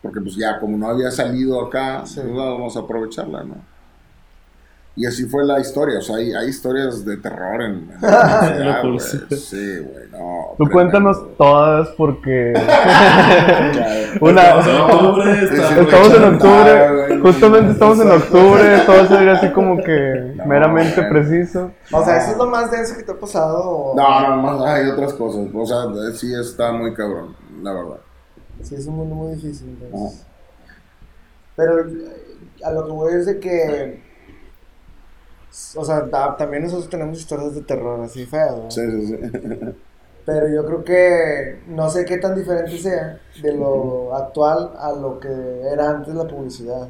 porque 0.04 0.20
pues 0.20 0.36
ya 0.36 0.60
como 0.60 0.76
no 0.78 0.86
había 0.88 1.10
salido 1.10 1.66
acá, 1.66 2.02
Sí. 2.06 2.20
pues 2.22 2.32
vamos 2.36 2.76
a 2.76 2.80
aprovecharla, 2.80 3.42
¿no? 3.42 3.56
Y 4.96 5.06
así 5.06 5.24
fue 5.24 5.44
la 5.44 5.58
historia, 5.58 5.98
o 5.98 6.02
sea, 6.02 6.14
hay, 6.18 6.32
hay 6.32 6.48
historias 6.48 7.04
de 7.04 7.16
terror 7.16 7.60
en, 7.62 7.90
en 8.00 8.66
la 8.68 8.80
publicidad. 8.82 9.24
Sí, 9.30 9.78
güey, 9.78 10.08
no. 10.12 10.54
Tú 10.56 10.70
cuéntanos 10.70 11.36
todas 11.36 11.88
porque 11.96 12.52
una 14.20 14.42
Estamos 14.60 16.14
en 16.14 16.24
octubre, 16.34 16.70
Ah, 17.10 17.18
justamente 17.22 17.72
estamos 17.72 17.98
en 18.00 18.10
octubre, 18.10 18.78
todo 18.86 19.06
sería 19.08 19.32
así 19.32 19.48
como 19.50 19.82
que 19.82 20.32
No, 20.36 20.44
meramente 20.46 21.02
preciso. 21.02 21.72
O 21.90 22.04
sea, 22.04 22.18
¿eso 22.18 22.30
es 22.32 22.36
lo 22.36 22.46
más 22.46 22.70
denso 22.70 22.96
que 22.96 23.02
te 23.02 23.10
ha 23.10 23.18
pasado? 23.18 23.62
o- 23.68 23.96
No, 23.96 24.28
no, 24.28 24.36
más 24.42 24.60
hay 24.66 24.88
otras 24.90 25.12
cosas. 25.14 25.42
O 25.52 25.66
sea, 25.66 25.76
sí 26.14 26.32
está 26.34 26.70
muy 26.72 26.94
cabrón, 26.94 27.34
la 27.62 27.72
verdad. 27.72 27.96
Sí, 28.62 28.74
es 28.74 28.86
un 28.86 28.96
mundo 28.96 29.14
muy 29.14 29.34
difícil. 29.34 29.68
entonces. 29.80 30.24
Pero 31.56 31.80
eh, 31.88 32.16
a 32.64 32.72
lo 32.72 32.84
que 32.86 32.92
voy 32.92 33.14
es 33.14 33.26
de 33.26 33.38
que. 33.40 34.02
O 35.76 35.84
sea, 35.84 36.10
ta- 36.10 36.36
también 36.36 36.64
nosotros 36.64 36.90
tenemos 36.90 37.18
historias 37.18 37.54
de 37.54 37.62
terror 37.62 38.00
así 38.00 38.26
feas, 38.26 38.56
¿no? 38.56 38.70
Sí, 38.70 38.80
sí, 38.90 39.06
sí. 39.06 39.16
Pero 40.26 40.48
yo 40.48 40.64
creo 40.64 40.84
que 40.84 41.60
no 41.68 41.88
sé 41.90 42.04
qué 42.04 42.16
tan 42.18 42.34
diferente 42.34 42.78
sea 42.78 43.20
de 43.42 43.52
lo 43.52 44.14
actual 44.16 44.72
a 44.78 44.92
lo 44.92 45.20
que 45.20 45.28
era 45.72 45.90
antes 45.90 46.14
la 46.14 46.26
publicidad. 46.26 46.88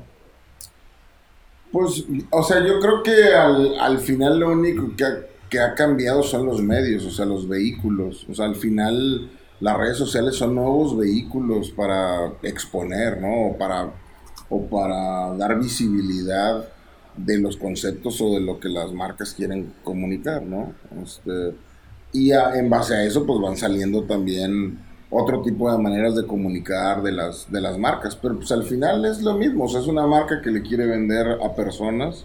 Pues, 1.73 2.05
o 2.31 2.43
sea, 2.43 2.65
yo 2.65 2.79
creo 2.79 3.03
que 3.03 3.35
al, 3.35 3.79
al 3.81 3.99
final 3.99 4.39
lo 4.39 4.51
único 4.53 4.95
que 4.97 5.05
ha, 5.05 5.27
que 5.51 5.59
ha 5.59 5.75
cambiado 5.75 6.23
son 6.23 6.47
los 6.47 6.63
medios, 6.63 7.05
o 7.05 7.11
sea, 7.11 7.25
los 7.25 7.49
vehículos. 7.49 8.27
O 8.31 8.35
sea, 8.35 8.47
al 8.47 8.55
final 8.55 9.29
las 9.65 9.77
redes 9.79 9.97
sociales 9.99 10.37
son 10.37 10.55
nuevos 10.55 10.97
vehículos 10.97 11.71
para 11.71 12.33
exponer, 12.43 13.21
¿no? 13.21 13.49
O 13.49 13.59
para, 13.59 13.91
o 14.51 14.67
para 14.67 15.35
dar 15.37 15.59
visibilidad 15.59 16.69
de 17.17 17.39
los 17.39 17.57
conceptos 17.57 18.21
o 18.21 18.35
de 18.35 18.41
lo 18.41 18.59
que 18.61 18.69
las 18.69 18.93
marcas 18.93 19.33
quieren 19.35 19.73
comunicar, 19.85 20.43
¿no? 20.43 20.73
Este, 21.03 21.55
y 22.13 22.33
a- 22.33 22.57
en 22.59 22.71
base 22.71 22.95
a 22.95 23.05
eso, 23.05 23.27
pues 23.27 23.41
van 23.41 23.57
saliendo 23.57 24.03
también 24.05 24.79
otro 25.11 25.43
tipo 25.43 25.71
de 25.71 25.79
maneras 25.79 26.15
de 26.17 26.27
comunicar 26.27 27.03
de 27.03 27.13
las, 27.13 27.51
de 27.51 27.61
las 27.61 27.79
marcas. 27.79 28.17
Pero 28.17 28.37
pues 28.37 28.51
al 28.53 28.65
final 28.65 29.05
es 29.05 29.23
lo 29.23 29.35
mismo, 29.35 29.65
o 29.65 29.69
sea, 29.69 29.81
es 29.81 29.87
una 29.87 30.07
marca 30.07 30.41
que 30.43 30.51
le 30.51 30.63
quiere 30.63 30.87
vender 30.87 31.27
a 31.43 31.55
personas 31.55 32.25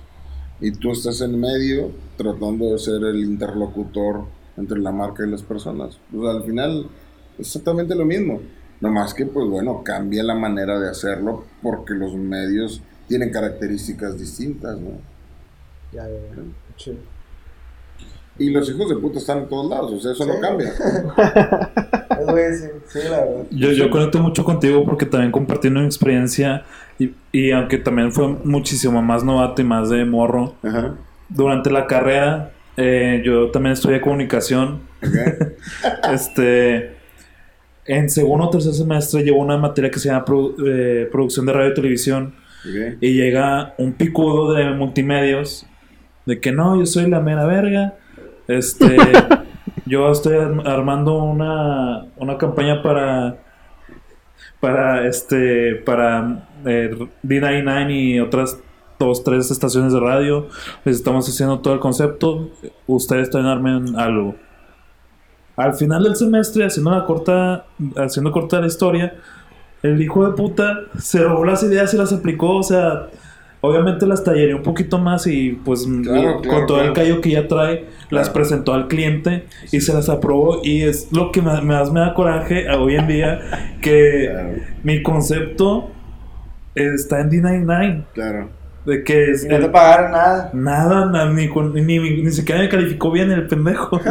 y 0.62 0.72
tú 0.72 0.92
estás 0.92 1.22
en 1.22 1.40
medio 1.40 1.92
tratando 2.18 2.72
de 2.72 2.80
ser 2.80 3.04
el 3.04 3.24
interlocutor 3.24 4.26
entre 4.58 4.80
la 4.80 4.92
marca 4.92 5.26
y 5.26 5.30
las 5.30 5.44
personas. 5.44 5.98
Pues 6.12 6.28
al 6.36 6.44
final 6.44 6.88
exactamente 7.40 7.96
lo 7.96 8.06
mismo. 8.06 8.42
No 8.82 8.90
más 8.92 9.14
que, 9.14 9.26
pues 9.26 9.48
bueno, 9.48 9.84
cambia 9.84 10.24
la 10.24 10.36
manera 10.36 10.80
de 10.80 10.90
hacerlo 10.90 11.46
porque 11.62 11.94
los 11.94 12.14
medios 12.16 12.82
tienen 13.08 13.32
características 13.32 14.18
distintas, 14.18 14.78
¿no? 14.80 14.92
Ya, 15.92 16.04
ya, 16.08 16.10
ya. 16.10 16.44
Chido. 16.78 16.98
Y 18.38 18.52
los 18.52 18.70
hijos 18.70 18.88
de 18.88 18.96
puta 18.96 19.20
están 19.20 19.40
en 19.40 19.50
todos 19.50 19.70
lados, 19.70 19.92
o 19.92 20.00
sea, 20.00 20.14
eso 20.14 20.24
Sí. 20.24 20.30
no 20.30 20.40
cambia. 20.40 20.72
Sí, 22.88 23.00
la 23.10 23.22
verdad. 23.22 23.46
Yo, 23.52 23.72
yo 23.72 23.90
conecto 23.90 24.20
mucho 24.22 24.44
contigo 24.44 24.84
porque 24.86 25.06
también 25.06 25.32
compartí 25.32 25.68
una 25.68 25.86
experiencia 25.86 26.64
y, 27.00 27.14
y 27.32 27.52
aunque 27.52 27.78
también 27.78 28.12
fue 28.12 28.28
muchísimo 28.44 29.02
más 29.02 29.24
novato 29.24 29.62
y 29.62 29.66
más 29.66 29.90
de 29.90 30.06
morro, 30.06 30.56
Ajá. 30.64 30.96
durante 31.30 31.72
la 31.72 31.88
carrera 31.88 32.52
eh, 32.78 33.22
yo 33.26 33.50
también 33.52 33.74
estudié 33.74 34.00
comunicación. 34.02 34.82
Este, 36.14 36.98
en 37.92 38.10
segundo 38.10 38.46
o 38.46 38.50
tercer 38.50 38.74
semestre 38.74 39.24
llevo 39.24 39.40
una 39.40 39.58
materia 39.58 39.90
que 39.92 40.00
se 40.00 40.10
llama 40.10 40.26
produ- 40.26 40.56
eh, 40.68 41.08
producción 41.12 41.46
de 41.46 41.54
radio 41.54 41.72
y 41.72 41.74
televisión 41.74 42.34
y 43.02 43.14
llega 43.14 43.74
un 43.78 43.94
picudo 43.94 44.54
de 44.54 44.70
multimedios 44.72 45.66
de 46.26 46.40
que 46.40 46.52
no, 46.52 46.78
yo 46.78 46.86
soy 46.86 47.10
la 47.10 47.20
mera 47.20 47.46
verga. 47.46 47.96
Este, 48.48 48.98
yo 49.86 50.12
estoy 50.12 50.36
arm- 50.38 50.66
armando 50.68 51.24
una, 51.24 52.06
una 52.18 52.38
campaña 52.38 52.82
para 52.84 53.38
para 54.60 55.08
este 55.08 55.76
para 55.86 56.48
eh, 56.66 56.92
D99 57.24 57.92
y 58.16 58.20
otras 58.20 58.60
dos, 59.00 59.24
tres 59.24 59.50
estaciones 59.52 59.94
de 59.94 60.00
radio. 60.00 60.48
Les 60.86 60.98
estamos 60.98 61.28
haciendo 61.30 61.60
todo 61.60 61.74
el 61.74 61.80
concepto. 61.80 62.50
Ustedes 62.88 63.30
también 63.30 63.52
armen 63.54 63.96
algo. 63.98 64.36
Al 65.60 65.74
final 65.74 66.04
del 66.04 66.16
semestre, 66.16 66.66
haciendo 66.66 66.92
la 66.92 67.04
corta, 67.04 67.66
haciendo 67.98 68.32
corta 68.32 68.62
la 68.62 68.68
historia, 68.68 69.14
el 69.84 70.02
hijo 70.02 70.26
de 70.26 70.34
puta 70.34 70.80
se 70.98 71.22
robó 71.22 71.44
las 71.44 71.64
ideas 71.64 71.94
y 71.94 71.98
las 71.98 72.14
aplicó, 72.14 72.56
o 72.56 72.64
sea, 72.64 73.08
obviamente 73.60 74.08
las 74.08 74.24
tallería 74.24 74.56
un 74.56 74.64
poquito 74.64 75.00
más 75.00 75.28
y 75.28 75.52
pues 75.52 75.86
Claro, 75.86 76.36
con 76.36 76.44
claro, 76.44 76.66
todo 76.66 76.82
el 76.82 76.94
callo 76.94 77.20
que 77.20 77.32
ya 77.32 77.50
trae, 77.50 77.88
las 78.10 78.30
presentó 78.30 78.74
al 78.74 78.88
cliente 78.88 79.48
y 79.70 79.82
se 79.82 79.94
las 79.94 80.08
aprobó 80.08 80.62
y 80.64 80.84
es 80.84 81.12
lo 81.12 81.30
que 81.34 81.42
más, 81.42 81.62
más 81.62 81.92
me 81.92 82.00
da 82.00 82.14
coraje 82.14 82.70
hoy 82.70 82.96
en 82.96 83.08
día 83.08 83.42
que 83.82 84.64
mi 84.84 85.04
concepto 85.04 85.92
está 86.74 87.20
en 87.20 87.32
D99 87.32 88.04
claro. 88.14 88.59
De 88.86 89.04
que 89.04 89.32
es 89.32 89.44
Y 89.46 89.50
no 89.50 89.58
el- 89.58 89.64
te 89.64 89.70
pagaron 89.70 90.12
nada. 90.12 90.50
nada, 90.54 91.06
na- 91.06 91.32
ni, 91.32 91.48
ni, 91.48 91.82
ni, 92.00 92.22
ni 92.24 92.32
siquiera 92.32 92.62
me 92.62 92.70
calificó 92.70 93.12
bien 93.12 93.32
el 93.32 93.46
pendejo. 93.48 94.00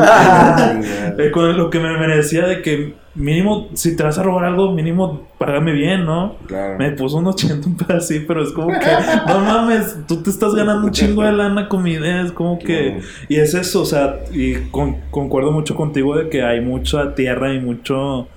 Eh, 1.18 1.30
con 1.32 1.56
lo 1.56 1.70
que 1.70 1.80
me 1.80 1.96
merecía 1.98 2.46
de 2.46 2.62
que 2.62 2.94
mínimo, 3.14 3.68
si 3.74 3.96
te 3.96 4.04
vas 4.04 4.18
a 4.18 4.22
robar 4.22 4.44
algo, 4.44 4.72
mínimo 4.72 5.26
págame 5.38 5.72
bien, 5.72 6.04
¿no? 6.04 6.36
Claro. 6.46 6.78
Me 6.78 6.92
puso 6.92 7.16
un 7.16 7.26
80 7.26 7.66
un 7.66 7.76
pedacito, 7.76 8.24
pero 8.28 8.42
es 8.44 8.50
como 8.52 8.68
que, 8.68 8.86
no 9.26 9.40
mames, 9.40 9.96
tú 10.06 10.22
te 10.22 10.30
estás 10.30 10.54
ganando 10.54 10.86
un 10.86 10.92
chingo 10.92 11.22
de 11.24 11.32
lana 11.32 11.68
con 11.68 11.82
mi 11.82 11.92
idea, 11.92 12.22
es 12.22 12.30
como 12.32 12.58
que... 12.60 13.00
Y 13.28 13.36
es 13.36 13.54
eso, 13.54 13.82
o 13.82 13.84
sea, 13.84 14.20
y 14.32 14.54
con- 14.70 14.96
concuerdo 15.10 15.50
mucho 15.50 15.74
contigo 15.74 16.16
de 16.16 16.28
que 16.28 16.42
hay 16.44 16.60
mucha 16.60 17.14
tierra 17.16 17.52
y 17.52 17.58
mucho, 17.60 18.28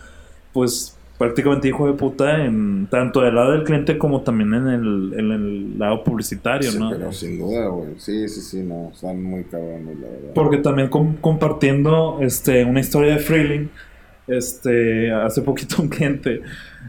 pues, 0.53 0.97
prácticamente 1.21 1.67
hijo 1.67 1.85
de 1.85 1.93
puta 1.93 2.43
en 2.45 2.87
tanto 2.89 3.21
del 3.21 3.35
lado 3.35 3.51
del 3.51 3.63
cliente 3.63 3.97
como 3.99 4.21
también 4.21 4.53
en 4.55 4.67
el, 4.67 5.13
en 5.17 5.31
el 5.31 5.77
lado 5.79 6.03
publicitario, 6.03 6.71
Sí, 6.71 6.79
¿no? 6.79 6.89
pero 6.89 7.11
sin 7.13 7.37
duda, 7.37 7.67
güey. 7.67 7.89
Sí, 7.97 8.27
sí, 8.27 8.41
sí, 8.41 8.63
no. 8.63 8.89
Están 8.91 9.21
muy 9.21 9.43
cabrones, 9.43 9.99
la 9.99 10.07
verdad. 10.09 10.31
Porque 10.33 10.57
también 10.57 10.87
com- 10.89 11.15
compartiendo 11.17 12.17
este, 12.21 12.65
una 12.65 12.79
historia 12.79 13.13
de 13.13 13.19
Freeling, 13.19 13.67
este, 14.27 15.11
hace 15.11 15.41
poquito 15.43 15.81
un 15.81 15.89
cliente, 15.89 16.41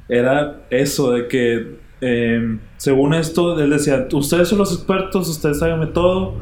era 0.08 0.62
eso 0.70 1.12
de 1.12 1.28
que, 1.28 1.76
eh, 2.00 2.58
según 2.78 3.12
esto, 3.14 3.60
él 3.60 3.68
decía, 3.70 4.08
ustedes 4.12 4.48
son 4.48 4.58
los 4.58 4.72
expertos, 4.72 5.28
ustedes 5.28 5.62
háganme 5.62 5.86
todo, 5.88 6.34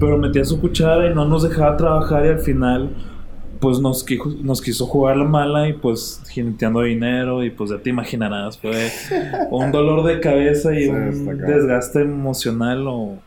pero 0.00 0.16
metía 0.16 0.44
su 0.44 0.60
cuchara 0.60 1.10
y 1.10 1.14
no 1.14 1.26
nos 1.26 1.42
dejaba 1.42 1.76
trabajar 1.76 2.24
y 2.24 2.28
al 2.30 2.38
final, 2.38 2.90
pues 3.60 3.80
nos, 3.80 4.04
quijo- 4.04 4.30
nos 4.42 4.60
quiso 4.62 4.86
jugar 4.86 5.16
la 5.16 5.24
mala 5.24 5.68
y 5.68 5.72
pues 5.72 6.22
jineteando 6.28 6.82
dinero 6.82 7.42
y 7.44 7.50
pues 7.50 7.70
ya 7.70 7.78
te 7.78 7.90
imaginarás, 7.90 8.58
fue 8.58 8.72
un 9.50 9.72
dolor 9.72 10.04
de 10.06 10.20
cabeza 10.20 10.72
y 10.74 10.84
Sí, 10.84 10.88
un 10.90 11.38
desgaste 11.38 12.02
emocional 12.02 12.86
o 12.86 13.18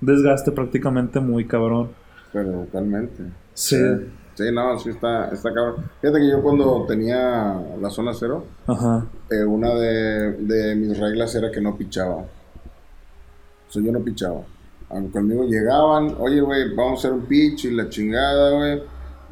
desgaste 0.00 0.52
prácticamente 0.52 1.20
muy 1.20 1.46
cabrón. 1.46 1.90
Pero 2.32 2.50
totalmente. 2.64 3.22
Sí. 3.54 3.76
Sí, 3.76 4.06
Sí, 4.34 4.44
no, 4.54 4.78
sí 4.78 4.88
está, 4.90 5.28
está 5.28 5.52
cabrón. 5.52 5.84
Fíjate 6.00 6.20
que 6.20 6.30
yo 6.30 6.40
cuando 6.40 6.86
tenía 6.86 7.60
la 7.78 7.90
zona 7.90 8.14
cero, 8.14 8.46
Ajá. 8.66 9.04
eh, 9.30 9.44
una 9.44 9.74
de, 9.74 10.32
de 10.32 10.74
mis 10.76 10.98
reglas 10.98 11.34
era 11.34 11.50
que 11.50 11.60
no 11.60 11.76
pichaba. 11.76 12.14
O 12.16 12.26
sea, 13.72 13.82
yo 13.82 13.92
no 13.92 14.00
pichaba. 14.00 14.40
Aunque 14.88 15.12
Conmigo 15.12 15.44
llegaban, 15.44 16.14
oye, 16.18 16.40
güey, 16.40 16.74
vamos 16.74 17.04
a 17.04 17.08
hacer 17.08 17.12
un 17.12 17.26
pitch 17.26 17.66
y 17.66 17.70
la 17.72 17.88
chingada, 17.90 18.50
güey. 18.56 18.82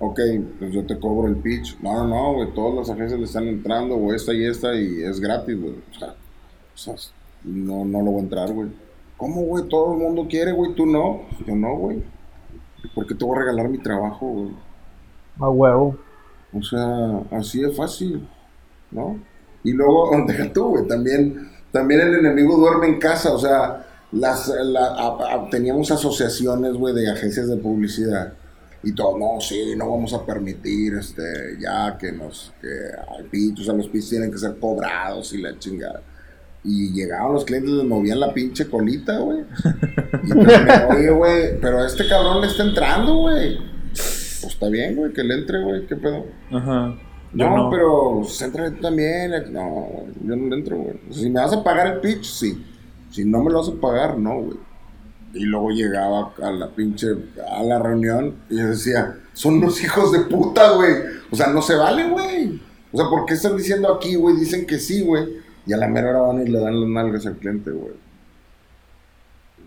Ok, 0.00 0.20
pues 0.58 0.72
yo 0.72 0.86
te 0.86 0.98
cobro 0.98 1.28
el 1.28 1.36
pitch. 1.36 1.78
No, 1.80 1.92
no, 1.94 2.06
no, 2.06 2.34
güey, 2.34 2.52
todas 2.54 2.74
las 2.76 2.90
agencias 2.90 3.18
le 3.18 3.26
están 3.26 3.48
entrando, 3.48 3.96
güey, 3.96 4.16
esta 4.16 4.32
y 4.32 4.44
esta, 4.44 4.74
y 4.74 5.02
es 5.02 5.18
gratis, 5.20 5.60
güey. 5.60 5.74
O 5.74 5.98
sea, 5.98 6.08
o 6.10 6.78
sea, 6.78 6.94
no, 7.44 7.84
no 7.84 7.98
lo 8.02 8.10
voy 8.12 8.20
a 8.20 8.22
entrar, 8.24 8.52
güey. 8.52 8.68
¿Cómo, 9.16 9.42
güey? 9.42 9.68
Todo 9.68 9.94
el 9.94 9.98
mundo 9.98 10.26
quiere, 10.30 10.52
güey, 10.52 10.74
tú 10.74 10.86
no. 10.86 11.22
Yo 11.46 11.56
no, 11.56 11.76
güey. 11.76 12.02
¿Por 12.94 13.06
qué 13.06 13.14
te 13.16 13.24
voy 13.24 13.36
a 13.36 13.40
regalar 13.40 13.68
mi 13.68 13.78
trabajo, 13.78 14.26
güey? 14.26 14.50
A 15.40 15.48
huevo. 15.50 15.98
O 16.52 16.62
sea, 16.62 17.20
así 17.36 17.62
es 17.62 17.76
fácil, 17.76 18.26
¿no? 18.92 19.18
Y 19.64 19.72
luego, 19.72 20.10
deja 20.28 20.52
tú, 20.52 20.68
güey, 20.68 20.86
también, 20.86 21.50
también 21.72 22.00
el 22.02 22.14
enemigo 22.14 22.56
duerme 22.56 22.86
en 22.86 23.00
casa, 23.00 23.32
o 23.34 23.38
sea, 23.38 23.84
las, 24.12 24.48
la- 24.62 24.94
a- 24.94 25.34
a- 25.34 25.50
teníamos 25.50 25.90
asociaciones, 25.90 26.74
güey, 26.74 26.94
de 26.94 27.10
agencias 27.10 27.48
de 27.48 27.56
publicidad. 27.56 28.34
Y 28.82 28.92
todo, 28.94 29.18
no, 29.18 29.40
sí, 29.40 29.74
no 29.76 29.90
vamos 29.90 30.14
a 30.14 30.24
permitir, 30.24 30.94
este, 30.94 31.22
ya 31.60 31.96
que 31.98 32.12
nos, 32.12 32.52
que 32.60 32.68
hay 32.68 33.24
pitch, 33.24 33.60
o 33.60 33.64
sea, 33.64 33.74
los 33.74 33.88
pitch 33.88 34.08
tienen 34.10 34.30
que 34.30 34.38
ser 34.38 34.56
cobrados 34.58 35.32
y 35.32 35.42
la 35.42 35.58
chingada. 35.58 36.00
Y 36.64 36.92
llegaban 36.92 37.32
los 37.32 37.44
clientes, 37.44 37.72
les 37.72 37.84
movían 37.84 38.20
la 38.20 38.32
pinche 38.34 38.68
colita, 38.68 39.18
güey. 39.18 39.40
Y 40.24 40.28
terminé, 40.28 40.84
oye, 40.90 41.10
güey, 41.10 41.60
pero 41.60 41.84
este 41.84 42.06
cabrón 42.06 42.40
le 42.40 42.46
está 42.48 42.62
entrando, 42.62 43.16
güey. 43.16 43.58
Pues 43.90 44.44
está 44.44 44.68
bien, 44.68 44.94
güey, 44.96 45.12
que 45.12 45.24
le 45.24 45.34
entre, 45.34 45.62
güey, 45.62 45.86
¿qué 45.86 45.96
pedo? 45.96 46.26
Ajá. 46.50 46.96
No, 47.32 47.56
no. 47.56 47.70
pero 47.70 48.20
pues, 48.22 48.40
entra 48.42 48.70
tú 48.70 48.80
también. 48.80 49.34
eh, 49.34 49.44
No, 49.50 49.68
güey, 49.70 50.06
yo 50.24 50.36
no 50.36 50.48
le 50.48 50.56
entro, 50.56 50.76
güey. 50.78 50.98
Si 51.10 51.28
me 51.30 51.40
vas 51.40 51.52
a 51.52 51.62
pagar 51.64 51.94
el 51.94 52.00
pitch, 52.00 52.24
sí. 52.24 52.64
Si 53.10 53.24
no 53.24 53.42
me 53.42 53.50
lo 53.50 53.58
vas 53.58 53.68
a 53.68 53.80
pagar, 53.80 54.18
no, 54.18 54.40
güey. 54.42 54.58
Y 55.34 55.44
luego 55.44 55.70
llegaba 55.70 56.32
a 56.42 56.50
la 56.50 56.68
pinche, 56.68 57.08
a 57.52 57.62
la 57.62 57.78
reunión 57.78 58.34
y 58.48 58.58
yo 58.58 58.68
decía, 58.68 59.16
son 59.34 59.54
unos 59.58 59.82
hijos 59.84 60.10
de 60.12 60.20
puta, 60.20 60.70
güey. 60.72 60.92
O 61.30 61.36
sea, 61.36 61.48
no 61.48 61.60
se 61.62 61.76
vale, 61.76 62.08
güey. 62.08 62.60
O 62.92 62.96
sea, 62.98 63.08
¿por 63.10 63.26
qué 63.26 63.34
están 63.34 63.56
diciendo 63.56 63.92
aquí, 63.94 64.14
güey? 64.16 64.36
Dicen 64.36 64.66
que 64.66 64.78
sí, 64.78 65.02
güey. 65.02 65.24
Y 65.66 65.72
a 65.74 65.76
la 65.76 65.86
mera 65.86 66.08
hora 66.10 66.20
van 66.20 66.46
y 66.46 66.50
le 66.50 66.58
dan 66.58 66.80
las 66.80 66.88
nalgas 66.88 67.26
al 67.26 67.36
cliente, 67.36 67.70
güey. 67.70 67.92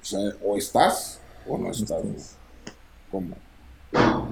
O 0.02 0.04
sea, 0.06 0.20
o 0.44 0.58
estás 0.58 1.22
o 1.48 1.58
no 1.58 1.70
estás. 1.72 2.02
güey. 2.02 2.16
¿Cómo? 3.12 3.36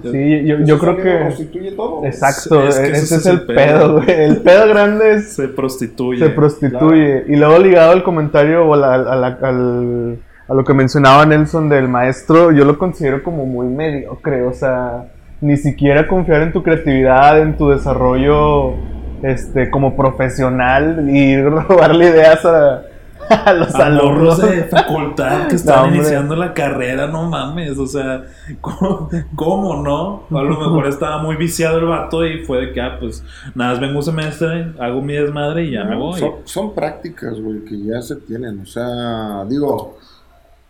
Sí, 0.02 0.44
yo, 0.46 0.56
yo 0.64 0.78
creo 0.78 0.96
que. 0.96 1.20
constituye 1.26 1.72
todo. 1.72 1.96
güey. 1.98 2.10
Exacto, 2.10 2.66
Es 2.66 2.76
que 2.78 2.90
ese, 2.90 3.04
ese 3.04 3.14
es 3.16 3.26
el 3.26 3.42
pedo. 3.46 3.94
güey. 4.00 4.10
El 4.10 4.42
pedo 4.42 4.66
grande 4.68 5.12
es 5.16 5.34
Se 5.34 5.48
prostituye. 5.48 6.18
se 6.18 6.30
prostituye. 6.30 7.24
Y 7.28 7.36
luego 7.36 7.58
ligado 7.58 7.92
al 7.92 8.02
comentario 8.02 8.66
o 8.68 8.74
la- 8.74 8.94
a, 8.94 9.16
la- 9.16 9.38
al- 9.42 10.18
a 10.50 10.54
lo 10.54 10.64
que 10.64 10.74
mencionaba 10.74 11.24
Nelson 11.26 11.68
del 11.68 11.86
maestro, 11.86 12.50
yo 12.50 12.64
lo 12.64 12.76
considero 12.76 13.22
como 13.22 13.46
muy 13.46 13.68
mediocre. 13.68 14.42
O 14.42 14.52
sea, 14.52 15.04
ni 15.40 15.56
siquiera 15.56 16.08
confiar 16.08 16.42
en 16.42 16.52
tu 16.52 16.64
creatividad, 16.64 17.40
en 17.40 17.56
tu 17.56 17.68
desarrollo 17.68 18.74
este, 19.22 19.70
como 19.70 19.96
profesional 19.96 21.08
y 21.08 21.40
robarle 21.42 22.06
ideas 22.10 22.44
a, 22.44 22.82
a 23.28 23.52
los 23.52 23.72
A 23.76 23.86
alumnos. 23.86 24.42
de 24.42 24.64
facultad 24.64 25.46
que 25.46 25.54
están 25.54 25.88
No, 25.90 25.94
iniciando 25.94 26.34
la 26.34 26.52
carrera, 26.52 27.06
no 27.06 27.28
mames, 27.30 27.78
o 27.78 27.86
sea, 27.86 28.24
¿cómo, 28.60 29.08
cómo 29.36 29.76
no? 29.84 30.24
A 30.36 30.42
lo 30.42 30.58
mejor 30.58 30.88
estaba 30.88 31.22
muy 31.22 31.36
viciado 31.36 31.78
el 31.78 31.84
vato 31.84 32.26
y 32.26 32.44
fue 32.44 32.66
de 32.66 32.72
que, 32.72 32.80
ah, 32.80 32.96
pues, 32.98 33.22
nada, 33.54 33.70
más 33.70 33.80
vengo 33.80 33.98
un 33.98 34.02
semestre, 34.02 34.72
hago 34.80 35.00
mi 35.00 35.12
desmadre 35.12 35.62
y 35.66 35.72
ya 35.74 35.84
me 35.84 35.94
voy. 35.94 36.18
Son, 36.18 36.32
son 36.42 36.74
prácticas, 36.74 37.40
güey, 37.40 37.64
que 37.64 37.78
ya 37.84 38.02
se 38.02 38.16
tienen. 38.16 38.58
O 38.58 38.66
sea, 38.66 39.44
digo, 39.48 39.96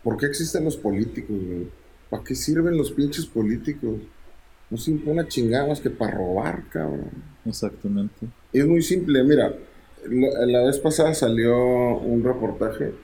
¿por 0.03 0.16
qué 0.16 0.26
existen 0.26 0.64
los 0.64 0.76
políticos, 0.76 1.36
güey? 1.36 1.68
¿Para 2.09 2.24
qué 2.24 2.34
sirven 2.34 2.76
los 2.76 2.90
pinches 2.92 3.26
políticos? 3.26 4.01
No 4.68 4.76
sirve 4.76 5.11
una 5.11 5.26
chingada 5.26 5.66
más 5.68 5.80
que 5.80 5.90
para 5.90 6.12
robar, 6.12 6.64
cabrón. 6.68 7.11
Exactamente. 7.44 8.26
Es 8.53 8.66
muy 8.66 8.82
simple, 8.82 9.22
mira, 9.24 9.55
la, 10.09 10.46
la 10.46 10.64
vez 10.64 10.78
pasada 10.78 11.14
salió 11.14 11.98
un 11.98 12.22
reportaje 12.22 12.94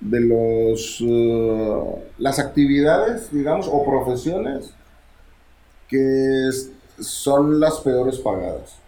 de 0.00 0.20
los 0.20 0.98
eh, 1.00 2.04
las 2.18 2.38
actividades, 2.38 3.30
digamos, 3.30 3.68
o 3.70 3.84
profesiones 3.84 4.72
que 5.88 6.50
son 6.98 7.60
las 7.60 7.80
peores 7.80 8.18
pagadas, 8.18 8.78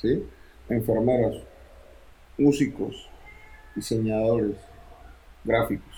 ¿sí? 0.00 0.22
Enfermeros, 0.68 1.42
músicos, 2.38 3.08
diseñadores, 3.74 4.56
gráficos, 5.44 5.93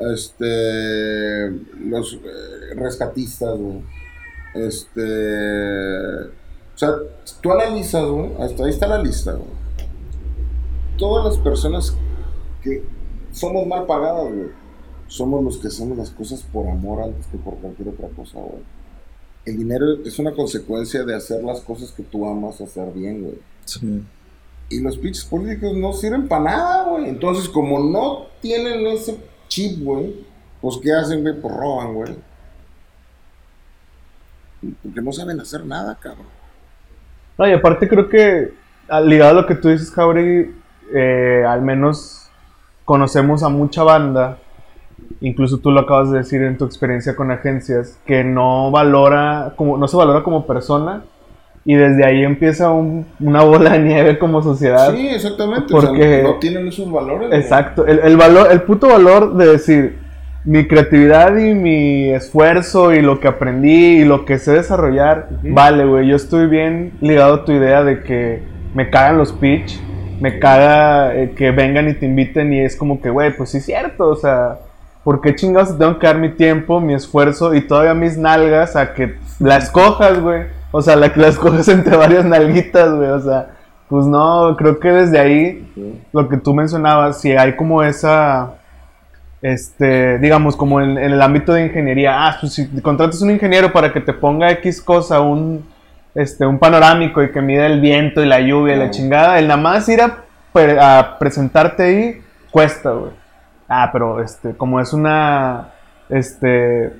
este, 0.00 1.50
los 1.78 2.14
eh, 2.14 2.74
rescatistas, 2.74 3.58
güey. 3.58 3.82
Este, 4.54 6.24
o 6.26 6.78
sea, 6.78 6.94
tú 7.40 7.52
analizas, 7.52 8.04
güey, 8.04 8.30
hasta 8.40 8.64
ahí 8.64 8.70
está 8.70 8.86
la 8.86 9.02
lista, 9.02 9.32
güey. 9.32 9.50
Todas 10.96 11.24
las 11.24 11.38
personas 11.38 11.94
que 12.62 12.82
somos 13.32 13.66
mal 13.66 13.86
pagadas, 13.86 14.32
güey, 14.32 14.48
somos 15.06 15.44
los 15.44 15.58
que 15.58 15.68
hacemos 15.68 15.98
las 15.98 16.10
cosas 16.10 16.42
por 16.42 16.68
amor 16.68 17.02
antes 17.02 17.26
que 17.26 17.38
por 17.38 17.56
cualquier 17.56 17.88
otra 17.90 18.08
cosa, 18.08 18.38
güey. 18.38 18.62
El 19.44 19.56
dinero 19.56 20.04
es 20.04 20.18
una 20.18 20.32
consecuencia 20.32 21.04
de 21.04 21.14
hacer 21.14 21.42
las 21.42 21.60
cosas 21.60 21.92
que 21.92 22.02
tú 22.02 22.26
amas 22.26 22.60
hacer 22.60 22.92
bien, 22.92 23.22
güey. 23.22 23.38
Sí. 23.64 24.02
Y 24.68 24.80
los 24.80 24.98
pinches 24.98 25.24
políticos 25.24 25.74
no 25.74 25.92
sirven 25.92 26.28
para 26.28 26.44
nada, 26.44 26.88
güey. 26.90 27.08
Entonces, 27.08 27.48
como 27.48 27.80
no 27.80 28.26
tienen 28.40 28.86
ese 28.86 29.16
chip, 29.50 29.82
güey, 29.82 30.14
pues 30.62 30.78
¿qué 30.82 30.92
hacen, 30.92 31.20
güey? 31.20 31.34
Pues 31.38 31.54
roban, 31.54 31.92
güey. 31.92 32.16
Porque 34.82 35.02
no 35.02 35.12
saben 35.12 35.40
hacer 35.40 35.66
nada, 35.66 35.98
cabrón. 36.00 36.26
No, 37.36 37.48
y 37.48 37.52
aparte 37.52 37.88
creo 37.88 38.08
que, 38.08 38.54
ah, 38.88 39.00
ligado 39.00 39.38
a 39.38 39.42
lo 39.42 39.46
que 39.46 39.54
tú 39.54 39.68
dices, 39.68 39.90
Jauregui, 39.90 40.54
eh, 40.94 41.44
al 41.46 41.62
menos 41.62 42.30
conocemos 42.84 43.42
a 43.42 43.48
mucha 43.48 43.82
banda, 43.82 44.38
incluso 45.20 45.58
tú 45.58 45.70
lo 45.70 45.80
acabas 45.80 46.10
de 46.10 46.18
decir 46.18 46.42
en 46.42 46.58
tu 46.58 46.64
experiencia 46.64 47.16
con 47.16 47.30
agencias, 47.30 47.98
que 48.06 48.24
no 48.24 48.70
valora, 48.70 49.54
como, 49.56 49.78
no 49.78 49.88
se 49.88 49.96
valora 49.96 50.22
como 50.22 50.46
persona, 50.46 51.04
y 51.64 51.74
desde 51.74 52.04
ahí 52.04 52.22
empieza 52.24 52.70
un- 52.70 53.04
una 53.20 53.42
bola 53.42 53.70
de 53.72 53.80
nieve 53.80 54.18
como 54.18 54.42
sociedad. 54.42 54.92
Sí, 54.94 55.08
exactamente. 55.08 55.66
Porque- 55.70 55.90
O 55.90 55.94
sea, 55.96 56.22
no 56.22 56.34
tienen 56.38 56.68
esos 56.68 56.90
valores. 56.90 57.28
Exacto, 57.32 57.86
el, 57.86 58.00
el 58.00 58.16
valor, 58.16 58.48
el 58.50 58.62
puto 58.62 58.88
valor 58.88 59.34
de 59.36 59.46
decir 59.46 59.98
mi 60.44 60.66
creatividad 60.66 61.36
y 61.36 61.52
mi 61.54 62.08
esfuerzo 62.10 62.94
y 62.94 63.02
lo 63.02 63.20
que 63.20 63.28
aprendí 63.28 64.00
y 64.00 64.04
lo 64.06 64.24
que 64.24 64.38
sé 64.38 64.52
desarrollar, 64.52 65.28
vale, 65.42 65.84
güey, 65.84 66.08
yo 66.08 66.16
estoy 66.16 66.46
bien 66.46 66.92
ligado 67.02 67.34
a 67.34 67.44
tu 67.44 67.52
idea 67.52 67.84
de 67.84 68.02
que 68.02 68.42
me 68.74 68.88
cagan 68.88 69.18
los 69.18 69.32
pitch, 69.34 69.78
me 70.18 70.38
caga 70.38 71.14
eh, 71.14 71.32
que 71.36 71.50
vengan 71.50 71.90
y 71.90 71.94
te 71.94 72.06
inviten 72.06 72.54
y 72.54 72.60
es 72.60 72.74
como 72.74 73.02
que, 73.02 73.10
güey, 73.10 73.36
pues 73.36 73.50
sí 73.50 73.58
es 73.58 73.66
cierto, 73.66 74.08
o 74.08 74.16
sea, 74.16 74.60
¿por 75.04 75.20
qué 75.20 75.34
chingados 75.34 75.76
tengo 75.78 75.98
que 75.98 76.06
dar 76.06 76.16
mi 76.18 76.30
tiempo, 76.30 76.80
mi 76.80 76.94
esfuerzo 76.94 77.54
y 77.54 77.60
todavía 77.60 77.92
mis 77.92 78.16
nalgas 78.16 78.76
a 78.76 78.94
que 78.94 79.16
la 79.40 79.58
escojas, 79.58 80.20
güey? 80.22 80.44
O 80.72 80.82
sea, 80.82 80.96
la 80.96 81.12
que 81.12 81.20
la 81.20 81.28
escoges 81.28 81.68
entre 81.68 81.96
varias 81.96 82.24
nalguitas, 82.24 82.94
güey, 82.94 83.10
o 83.10 83.20
sea, 83.20 83.50
pues 83.88 84.06
no, 84.06 84.54
creo 84.56 84.78
que 84.78 84.88
desde 84.88 85.18
ahí 85.18 86.06
lo 86.12 86.28
que 86.28 86.36
tú 86.36 86.54
mencionabas, 86.54 87.20
si 87.20 87.32
hay 87.32 87.56
como 87.56 87.82
esa, 87.82 88.54
este, 89.42 90.18
digamos, 90.18 90.54
como 90.54 90.80
en, 90.80 90.96
en 90.96 91.12
el 91.12 91.20
ámbito 91.20 91.52
de 91.52 91.64
ingeniería, 91.64 92.28
ah, 92.28 92.36
pues 92.40 92.54
si 92.54 92.68
contratas 92.82 93.20
un 93.22 93.32
ingeniero 93.32 93.72
para 93.72 93.92
que 93.92 94.00
te 94.00 94.12
ponga 94.12 94.50
X 94.52 94.80
cosa, 94.80 95.20
un, 95.20 95.66
este, 96.14 96.46
un 96.46 96.60
panorámico 96.60 97.20
y 97.20 97.32
que 97.32 97.40
mida 97.40 97.66
el 97.66 97.80
viento 97.80 98.22
y 98.22 98.26
la 98.26 98.40
lluvia 98.40 98.76
y 98.76 98.78
la 98.78 98.90
chingada, 98.90 99.40
el 99.40 99.48
nada 99.48 99.60
más 99.60 99.88
ir 99.88 100.00
a, 100.02 100.24
a 100.80 101.18
presentarte 101.18 101.82
ahí 101.82 102.22
cuesta, 102.52 102.90
güey. 102.90 103.12
Ah, 103.68 103.90
pero 103.92 104.22
este, 104.22 104.56
como 104.56 104.80
es 104.80 104.92
una, 104.92 105.70
este, 106.08 106.92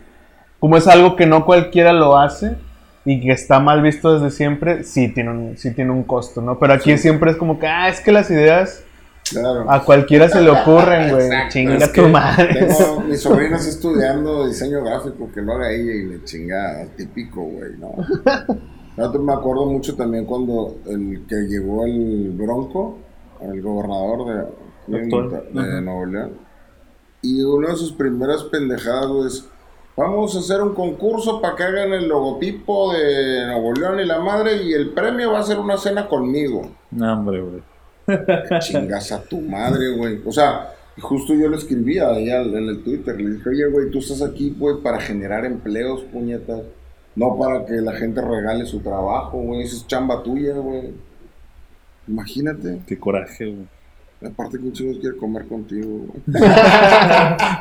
como 0.58 0.76
es 0.76 0.88
algo 0.88 1.14
que 1.14 1.26
no 1.26 1.44
cualquiera 1.44 1.92
lo 1.92 2.16
hace 2.16 2.56
y 3.04 3.20
que 3.20 3.32
está 3.32 3.60
mal 3.60 3.82
visto 3.82 4.18
desde 4.18 4.34
siempre, 4.34 4.84
sí 4.84 5.08
tiene 5.08 5.30
un, 5.30 5.56
sí 5.56 5.72
tiene 5.72 5.90
un 5.90 6.02
costo, 6.04 6.40
¿no? 6.42 6.58
Pero 6.58 6.74
aquí 6.74 6.96
siempre 6.98 7.30
es 7.30 7.36
como 7.36 7.58
que, 7.58 7.66
ah, 7.66 7.88
es 7.88 8.00
que 8.00 8.12
las 8.12 8.30
ideas 8.30 8.82
Claro. 9.30 9.70
a 9.70 9.84
cualquiera 9.84 10.28
se 10.28 10.40
le 10.40 10.50
ocurren, 10.50 11.10
güey. 11.10 11.28
Chinga 11.50 11.76
es 11.76 11.92
tu 11.92 12.02
que 12.02 12.08
madre. 12.08 12.66
Tengo 12.66 13.00
mi 13.08 13.16
sobrina 13.16 13.56
está 13.56 13.68
estudiando 13.68 14.46
diseño 14.46 14.82
gráfico, 14.82 15.30
que 15.32 15.40
lo 15.40 15.52
haga 15.52 15.70
ella 15.70 15.92
y 15.92 16.04
le 16.06 16.24
chinga, 16.24 16.86
típico, 16.96 17.42
güey, 17.42 17.76
¿no? 17.78 17.94
Me 18.96 19.32
acuerdo 19.32 19.66
mucho 19.66 19.94
también 19.94 20.24
cuando 20.26 20.78
el 20.86 21.24
que 21.28 21.36
llegó 21.48 21.86
el 21.86 22.32
Bronco, 22.32 22.98
el 23.40 23.62
gobernador 23.62 24.50
de, 24.88 24.98
de 24.98 25.60
ajá. 25.60 25.80
Nuevo 25.80 26.06
León, 26.06 26.32
y 27.22 27.42
una 27.42 27.70
de 27.70 27.76
sus 27.76 27.92
primeras 27.92 28.44
pendejadas 28.44 29.06
güey, 29.08 29.26
es, 29.28 29.48
Vamos 29.96 30.34
a 30.34 30.38
hacer 30.38 30.62
un 30.62 30.74
concurso 30.74 31.40
para 31.40 31.56
que 31.56 31.62
hagan 31.62 31.92
el 31.92 32.08
logotipo 32.08 32.92
de 32.92 33.46
Nuevo 33.46 33.72
León 33.74 34.00
y 34.00 34.06
la 34.06 34.18
madre 34.18 34.62
y 34.62 34.72
el 34.72 34.90
premio 34.90 35.32
va 35.32 35.40
a 35.40 35.42
ser 35.42 35.58
una 35.58 35.76
cena 35.76 36.08
conmigo. 36.08 36.70
No, 36.90 37.12
hombre, 37.12 37.42
güey. 37.42 37.62
Chingas 38.60 39.12
a 39.12 39.22
tu 39.22 39.40
madre, 39.40 39.94
güey. 39.96 40.20
O 40.24 40.32
sea, 40.32 40.74
justo 41.00 41.34
yo 41.34 41.48
le 41.48 41.56
escribía 41.56 42.08
allá 42.08 42.42
en 42.42 42.68
el 42.68 42.82
Twitter. 42.82 43.20
Le 43.20 43.36
dije, 43.36 43.48
oye, 43.50 43.66
güey, 43.66 43.90
tú 43.90 43.98
estás 43.98 44.22
aquí, 44.22 44.54
güey, 44.56 44.76
para 44.82 45.00
generar 45.00 45.44
empleos, 45.44 46.02
puñetas. 46.04 46.62
No 47.16 47.36
para 47.36 47.66
que 47.66 47.74
la 47.74 47.92
gente 47.92 48.20
regale 48.22 48.64
su 48.64 48.80
trabajo, 48.80 49.38
güey. 49.38 49.62
Esa 49.62 49.76
es 49.76 49.86
chamba 49.86 50.22
tuya, 50.22 50.54
güey. 50.54 50.92
Imagínate. 52.08 52.80
Qué 52.86 52.98
coraje, 52.98 53.46
güey. 53.46 53.79
Aparte, 54.26 54.58
que 54.58 54.64
un 54.64 54.72
chico 54.72 55.00
quiere 55.00 55.16
comer 55.16 55.46
contigo, 55.48 55.88
güey. 55.88 56.22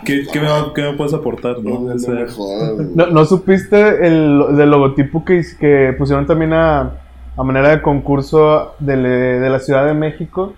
¿Qué, 0.05 0.25
qué, 0.31 0.39
me, 0.41 0.47
qué 0.75 0.81
me 0.81 0.93
puedes 0.93 1.13
aportar, 1.13 1.59
no? 1.63 1.79
No, 1.79 1.93
O 1.95 1.99
sea, 1.99 2.13
me 2.15 2.27
jodas, 2.27 2.71
güey. 2.75 2.87
¿No, 2.95 3.07
no 3.07 3.25
supiste 3.25 4.05
el 4.05 4.43
del 4.57 4.69
logotipo 4.69 5.23
que, 5.23 5.41
que 5.59 5.95
pusieron 5.97 6.25
también 6.25 6.51
a, 6.53 6.91
a 7.37 7.43
manera 7.43 7.69
de 7.69 7.81
concurso 7.81 8.73
de, 8.79 8.97
le- 8.97 9.09
de 9.39 9.49
la 9.49 9.59
Ciudad 9.59 9.85
de 9.85 9.93
México? 9.93 10.53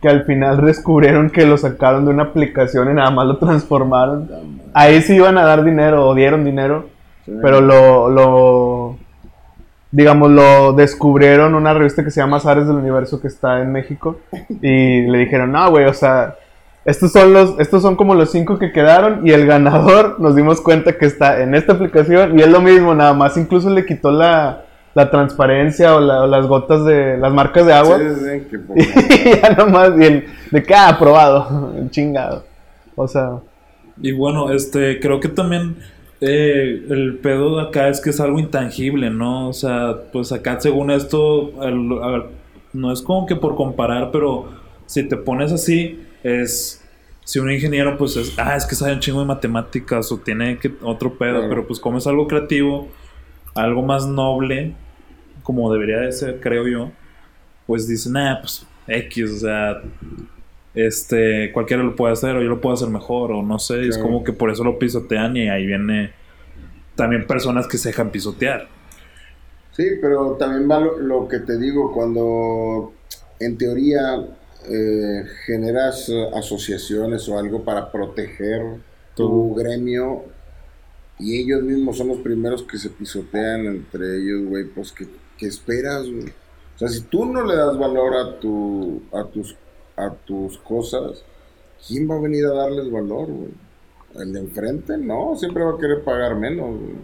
Que 0.00 0.08
al 0.08 0.24
final 0.24 0.60
descubrieron 0.64 1.28
que 1.30 1.44
lo 1.44 1.56
sacaron 1.58 2.04
de 2.04 2.12
una 2.12 2.24
aplicación 2.24 2.90
y 2.90 2.94
nada 2.94 3.10
más 3.10 3.26
lo 3.26 3.38
transformaron. 3.38 4.30
Ahí 4.74 5.02
sí 5.02 5.16
iban 5.16 5.38
a 5.38 5.42
dar 5.44 5.64
dinero 5.64 6.06
o 6.08 6.14
dieron 6.14 6.44
dinero, 6.44 6.86
Sí. 7.24 7.32
pero 7.40 7.60
lo, 7.60 8.08
lo, 8.08 8.96
digamos, 9.92 10.30
lo 10.30 10.72
descubrieron 10.72 11.54
una 11.54 11.72
revista 11.74 12.02
que 12.02 12.10
se 12.10 12.20
llama 12.20 12.38
Azares 12.38 12.66
del 12.66 12.76
Universo 12.76 13.20
que 13.20 13.28
está 13.28 13.60
en 13.60 13.70
México 13.72 14.18
y 14.60 15.02
le 15.02 15.18
dijeron, 15.18 15.52
no, 15.52 15.70
güey, 15.70 15.84
o 15.84 15.94
sea, 15.94 16.34
estos 16.84 17.12
son 17.12 17.32
los, 17.32 17.58
estos 17.60 17.82
son 17.82 17.94
como 17.94 18.14
los 18.14 18.30
cinco 18.32 18.58
que 18.58 18.72
quedaron 18.72 19.24
y 19.26 19.30
el 19.32 19.46
ganador 19.46 20.18
nos 20.18 20.34
dimos 20.34 20.60
cuenta 20.60 20.96
que 20.98 21.06
está 21.06 21.42
en 21.42 21.54
esta 21.54 21.74
aplicación 21.74 22.36
y 22.38 22.42
es 22.42 22.48
lo 22.48 22.60
mismo, 22.60 22.94
nada 22.94 23.12
más, 23.14 23.36
incluso 23.36 23.70
le 23.70 23.84
quitó 23.86 24.10
la, 24.10 24.64
la 24.94 25.10
transparencia 25.10 25.94
o, 25.94 26.00
la- 26.00 26.22
o 26.22 26.26
las 26.26 26.46
gotas 26.46 26.84
de 26.84 27.18
las 27.18 27.32
marcas 27.32 27.66
de 27.66 27.72
agua. 27.72 27.98
Sí, 27.98 28.04
sí, 28.16 28.24
sí, 28.40 28.46
que 28.50 28.58
por- 28.58 28.78
y 28.78 29.40
ya 29.42 29.50
nomás, 29.50 29.90
y 29.98 30.04
el, 30.04 30.26
de 30.50 30.62
que, 30.62 30.74
ah, 30.74 30.88
aprobado, 30.88 31.72
chingado, 31.90 32.44
o 32.96 33.06
sea... 33.06 33.30
Y 34.00 34.10
bueno, 34.12 34.50
este, 34.50 34.98
creo 35.00 35.20
que 35.20 35.28
también 35.28 35.76
eh, 36.24 36.86
el 36.88 37.18
pedo 37.18 37.56
de 37.56 37.62
acá 37.62 37.88
es 37.88 38.00
que 38.00 38.10
es 38.10 38.20
algo 38.20 38.38
intangible, 38.38 39.10
¿no? 39.10 39.48
O 39.48 39.52
sea, 39.52 40.04
pues 40.12 40.30
acá 40.30 40.60
según 40.60 40.92
esto, 40.92 41.52
no 42.72 42.92
es 42.92 43.02
como 43.02 43.26
que 43.26 43.34
por 43.34 43.56
comparar, 43.56 44.10
pero 44.12 44.48
si 44.86 45.02
te 45.08 45.16
pones 45.16 45.52
así, 45.52 46.00
es... 46.22 46.78
Si 47.24 47.38
un 47.38 47.52
ingeniero, 47.52 47.96
pues 47.98 48.16
es, 48.16 48.36
ah, 48.36 48.56
es 48.56 48.66
que 48.66 48.74
sabe 48.74 48.94
un 48.94 49.00
chingo 49.00 49.20
de 49.20 49.26
matemáticas 49.26 50.10
o 50.10 50.18
tiene 50.18 50.58
que, 50.58 50.72
otro 50.82 51.16
pedo, 51.16 51.34
Claro. 51.34 51.48
pero 51.48 51.66
pues 51.68 51.78
como 51.78 51.98
es 51.98 52.06
algo 52.08 52.26
creativo, 52.26 52.88
algo 53.54 53.82
más 53.82 54.08
noble, 54.08 54.74
como 55.44 55.72
debería 55.72 55.98
de 56.00 56.10
ser, 56.10 56.40
creo 56.40 56.66
yo, 56.66 56.90
pues 57.66 57.86
dicen, 57.86 58.16
ah, 58.16 58.38
pues 58.40 58.66
X, 58.88 59.30
o 59.30 59.36
sea, 59.36 59.82
este, 60.74 61.52
cualquiera 61.52 61.82
lo 61.82 61.94
puede 61.96 62.12
hacer 62.14 62.36
o 62.36 62.42
yo 62.42 62.48
lo 62.48 62.60
puedo 62.60 62.74
hacer 62.74 62.88
mejor 62.88 63.32
o 63.32 63.42
no 63.42 63.58
sé, 63.58 63.82
es 63.82 63.96
Claro. 63.96 64.02
como 64.04 64.24
que 64.24 64.32
por 64.32 64.50
eso 64.50 64.64
lo 64.64 64.78
pisotean 64.78 65.36
y 65.36 65.48
ahí 65.48 65.66
viene 65.66 66.12
también 66.94 67.26
personas 67.26 67.66
que 67.66 67.78
se 67.78 67.90
dejan 67.90 68.10
pisotear. 68.10 68.68
Sí, 69.72 69.84
pero 70.00 70.32
también 70.38 70.70
va 70.70 70.80
lo, 70.80 70.98
lo 70.98 71.28
que 71.28 71.38
te 71.40 71.58
digo, 71.58 71.92
cuando 71.92 72.92
en 73.40 73.56
teoría 73.56 74.16
eh, 74.68 75.24
generas 75.46 76.10
asociaciones 76.34 77.28
o 77.28 77.38
algo 77.38 77.64
para 77.64 77.90
proteger 77.90 78.62
tu 79.16 79.54
gremio 79.54 80.24
y 81.18 81.40
ellos 81.42 81.62
mismos 81.62 81.98
son 81.98 82.08
los 82.08 82.18
primeros 82.18 82.62
que 82.62 82.78
se 82.78 82.90
pisotean 82.90 83.66
entre 83.66 84.18
ellos, 84.18 84.44
güey, 84.48 84.64
pues 84.64 84.92
¿qué, 84.92 85.06
qué 85.38 85.46
esperas, 85.46 86.08
güey? 86.10 86.28
O 86.74 86.78
sea, 86.78 86.88
si 86.88 87.02
tú 87.02 87.24
no 87.26 87.44
le 87.44 87.54
das 87.56 87.78
valor 87.78 88.14
a, 88.16 88.38
tu, 88.40 89.02
a, 89.12 89.24
tus, 89.24 89.56
a 90.06 90.14
tus 90.26 90.58
cosas, 90.58 91.24
¿quién 91.86 92.08
va 92.10 92.16
a 92.16 92.20
venir 92.20 92.44
a 92.46 92.52
darles 92.54 92.90
valor, 92.90 93.26
güey? 93.28 93.50
El 94.16 94.32
de 94.32 94.40
enfrente, 94.40 94.98
no, 94.98 95.34
siempre 95.36 95.64
va 95.64 95.72
a 95.74 95.78
querer 95.78 96.02
pagar 96.04 96.34
menos, 96.36 96.68
güey. 96.78 96.94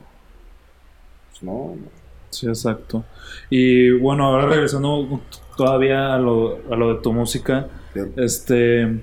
Pues 1.30 1.42
no, 1.42 1.74
no. 1.76 1.98
Sí, 2.30 2.46
exacto. 2.46 3.04
Y 3.48 3.90
bueno, 3.92 4.26
ahora 4.26 4.46
regresando 4.46 5.20
todavía 5.56 6.14
a 6.14 6.18
lo, 6.18 6.58
a 6.70 6.76
lo 6.76 6.94
de 6.94 7.00
tu 7.02 7.12
música, 7.12 7.68
Sí. 7.94 8.00
este... 8.16 9.00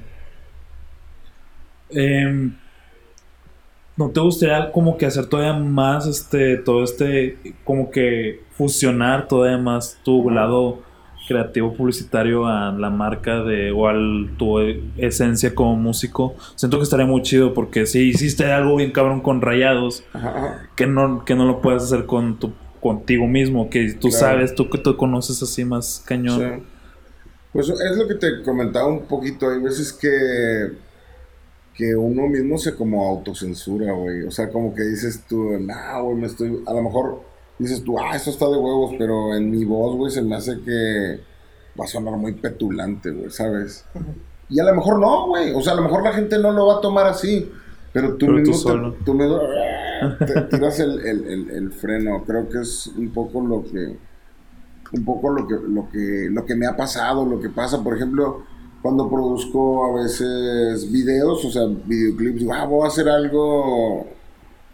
em, 1.89 2.55
¿No 3.97 4.09
te 4.09 4.19
gustaría 4.19 4.71
como 4.73 4.97
que 4.97 5.05
hacer 5.05 5.27
todavía 5.27 5.53
más 5.53 6.05
este, 6.05 6.57
todo 6.57 6.83
este, 6.83 7.37
como 7.63 7.89
que 7.91 8.41
fusionar 8.51 9.27
todavía 9.29 9.57
más 9.57 9.99
tu 10.03 10.29
lado 10.29 10.79
creativo 11.27 11.73
publicitario 11.73 12.45
a 12.47 12.71
la 12.71 12.89
marca 12.89 13.43
de, 13.43 13.69
a 13.69 14.37
tu 14.37 14.59
esencia 14.97 15.53
como 15.55 15.75
músico? 15.75 16.35
Siento 16.55 16.77
que 16.77 16.83
estaría 16.83 17.05
muy 17.05 17.21
chido 17.21 17.53
porque 17.53 17.85
si 17.85 18.09
hiciste 18.09 18.45
algo 18.51 18.75
bien 18.75 18.91
cabrón 18.91 19.21
con 19.21 19.41
rayados, 19.41 20.03
Ajá, 20.13 20.69
que 20.75 20.87
no, 20.87 21.25
que 21.25 21.35
no 21.35 21.45
lo 21.45 21.61
puedes 21.61 21.83
hacer 21.83 22.05
con 22.05 22.37
tu, 22.39 22.53
contigo 22.79 23.27
mismo, 23.27 23.69
que 23.69 23.93
tú 23.93 24.09
Claro. 24.09 24.25
sabes, 24.25 24.55
tú 24.55 24.69
que 24.69 24.77
te 24.77 24.95
conoces 24.95 25.41
así 25.41 25.65
más 25.65 26.03
cañón. 26.05 26.39
Sí. 26.39 26.63
Pues 27.53 27.69
es 27.69 27.97
lo 27.97 28.07
que 28.07 28.15
te 28.15 28.43
comentaba 28.43 28.87
un 28.87 29.05
poquito. 29.05 29.49
Hay 29.49 29.61
veces 29.61 29.93
que, 29.93 30.73
que 31.73 31.95
uno 31.95 32.27
mismo 32.27 32.57
se 32.57 32.75
como 32.75 33.07
autocensura, 33.07 33.93
güey. 33.93 34.23
O 34.23 34.31
sea, 34.31 34.49
como 34.49 34.75
que 34.75 34.83
dices 34.83 35.23
tú, 35.27 35.57
nah, 35.59 35.99
güey, 36.01 36.17
me 36.17 36.27
estoy. 36.27 36.61
A 36.67 36.73
lo 36.73 36.83
mejor 36.83 37.21
dices 37.59 37.83
tú, 37.83 37.97
ah, 37.99 38.15
eso 38.15 38.29
está 38.29 38.45
de 38.49 38.57
huevos, 38.57 38.95
pero 38.97 39.35
en 39.35 39.49
mi 39.49 39.63
voz, 39.65 39.95
güey, 39.95 40.11
se 40.11 40.21
me 40.21 40.35
hace 40.35 40.59
que 40.61 41.19
va 41.79 41.85
a 41.85 41.87
sonar 41.87 42.15
muy 42.17 42.33
petulante, 42.33 43.11
güey, 43.11 43.29
¿sabes? 43.29 43.85
Y 44.49 44.59
a 44.59 44.63
lo 44.63 44.75
mejor 44.75 44.99
no, 44.99 45.27
güey. 45.27 45.53
O 45.53 45.61
sea, 45.61 45.73
a 45.73 45.75
lo 45.75 45.81
mejor 45.83 46.03
la 46.03 46.13
gente 46.13 46.37
no 46.39 46.51
lo 46.51 46.67
va 46.67 46.77
a 46.77 46.81
tomar 46.81 47.07
así. 47.07 47.51
Pero 47.91 48.15
tú 48.17 48.25
Pero 48.27 48.43
tú 48.43 48.49
mismo, 48.51 48.71
te- 48.91 49.03
tú 49.05 49.13
mismo, 49.13 49.39
te 50.25 50.41
tiras 50.51 50.79
el, 50.79 50.99
el- 50.99 51.25
el- 51.25 51.49
el 51.49 51.71
freno. 51.71 52.23
Creo 52.25 52.47
que 52.49 52.59
es 52.61 52.87
un 52.87 53.09
poco 53.09 53.41
lo 53.41 53.63
que 53.63 53.97
un 54.93 55.03
poco 55.03 55.29
lo 55.31 55.47
que, 55.47 55.55
lo 55.67 55.89
que, 55.89 56.27
lo 56.31 56.45
que 56.45 56.55
me 56.55 56.67
ha 56.67 56.77
pasado, 56.77 57.25
lo 57.25 57.39
que 57.41 57.49
pasa, 57.49 57.83
por 57.83 57.95
ejemplo, 57.95 58.43
cuando 58.81 59.09
produzco 59.09 59.85
a 59.87 60.01
veces 60.03 60.89
videos, 60.91 61.43
o 61.43 61.49
sea, 61.51 61.63
videoclips, 61.65 62.39
digo, 62.41 62.53
ah, 62.53 62.65
voy 62.65 62.85
a 62.85 62.87
hacer 62.89 63.09
algo 63.09 64.05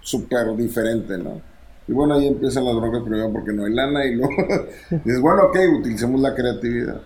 súper 0.02 0.54
diferente, 0.58 1.18
¿no? 1.18 1.42
Y 1.92 1.94
bueno, 1.94 2.14
ahí 2.14 2.26
empiezan 2.26 2.64
las 2.64 2.74
broncas 2.74 3.02
primero 3.02 3.30
porque 3.34 3.52
no 3.52 3.66
hay 3.66 3.74
lana 3.74 4.06
y 4.06 4.16
luego 4.16 4.32
dices, 5.04 5.20
bueno, 5.20 5.44
ok, 5.48 5.58
utilicemos 5.78 6.22
la 6.22 6.34
creatividad. 6.34 7.02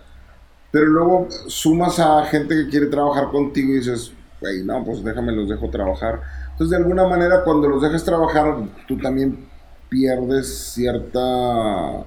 Pero 0.70 0.86
luego 0.86 1.26
sumas 1.48 1.98
a 1.98 2.24
gente 2.26 2.54
que 2.54 2.68
quiere 2.68 2.86
trabajar 2.86 3.30
contigo 3.30 3.72
y 3.72 3.78
dices, 3.78 4.12
güey, 4.40 4.62
no, 4.62 4.84
pues 4.84 5.02
déjame, 5.02 5.32
los 5.32 5.48
dejo 5.48 5.68
trabajar. 5.70 6.20
Entonces, 6.52 6.70
de 6.70 6.76
alguna 6.76 7.04
manera, 7.08 7.42
cuando 7.42 7.68
los 7.68 7.82
dejas 7.82 8.04
trabajar, 8.04 8.58
tú 8.86 8.96
también 8.98 9.48
pierdes 9.88 10.56
cierta 10.74 12.06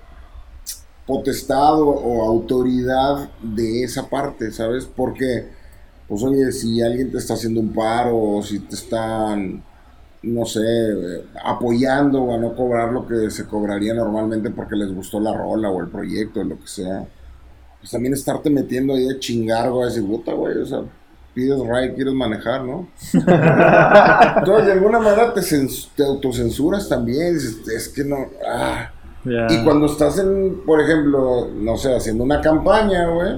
potestad 1.05 1.81
o, 1.81 1.89
o 1.89 2.29
autoridad 2.29 3.29
de 3.43 3.83
esa 3.83 4.07
parte, 4.07 4.53
¿sabes? 4.53 4.85
Porque, 4.85 5.49
pues 6.07 6.23
oye, 6.23 6.49
si 6.53 6.81
alguien 6.81 7.11
te 7.11 7.17
está 7.17 7.33
haciendo 7.33 7.59
un 7.59 7.73
paro 7.73 8.17
o 8.17 8.41
si 8.41 8.59
te 8.59 8.75
están, 8.75 9.65
no 10.21 10.45
sé, 10.45 10.59
apoyando 11.43 12.33
a 12.33 12.37
no 12.37 12.53
cobrar 12.55 12.91
lo 12.91 13.07
que 13.07 13.29
se 13.29 13.45
cobraría 13.45 13.93
normalmente 13.93 14.49
porque 14.49 14.75
les 14.75 14.93
gustó 14.93 15.19
la 15.19 15.33
rola 15.33 15.69
o 15.69 15.81
el 15.81 15.87
proyecto 15.87 16.41
o 16.41 16.43
lo 16.43 16.59
que 16.59 16.67
sea, 16.67 17.07
pues 17.79 17.91
también 17.91 18.13
estarte 18.13 18.49
metiendo 18.49 18.93
ahí 18.93 19.09
a 19.09 19.19
chingar, 19.19 19.69
güey, 19.71 19.85
decir, 19.85 20.05
puta, 20.05 20.33
güey, 20.33 20.57
o 20.57 20.65
sea, 20.65 20.81
pides 21.33 21.59
ride, 21.59 21.93
quieres 21.95 22.13
manejar, 22.13 22.63
¿no? 22.65 22.89
Entonces, 23.13 24.65
de 24.65 24.71
alguna 24.73 24.99
manera 24.99 25.33
te, 25.33 25.41
te 25.95 26.03
autocensuras 26.03 26.89
también, 26.89 27.35
dices, 27.35 27.67
es 27.67 27.89
que 27.89 28.03
no, 28.03 28.17
ah. 28.45 28.91
Ya. 29.25 29.47
Y 29.49 29.63
cuando 29.65 29.85
estás 29.85 30.17
en, 30.17 30.61
por 30.65 30.81
ejemplo, 30.81 31.49
no 31.53 31.77
sé, 31.77 31.93
haciendo 31.93 32.23
una 32.23 32.39
campaña, 32.39 33.07
güey, 33.09 33.37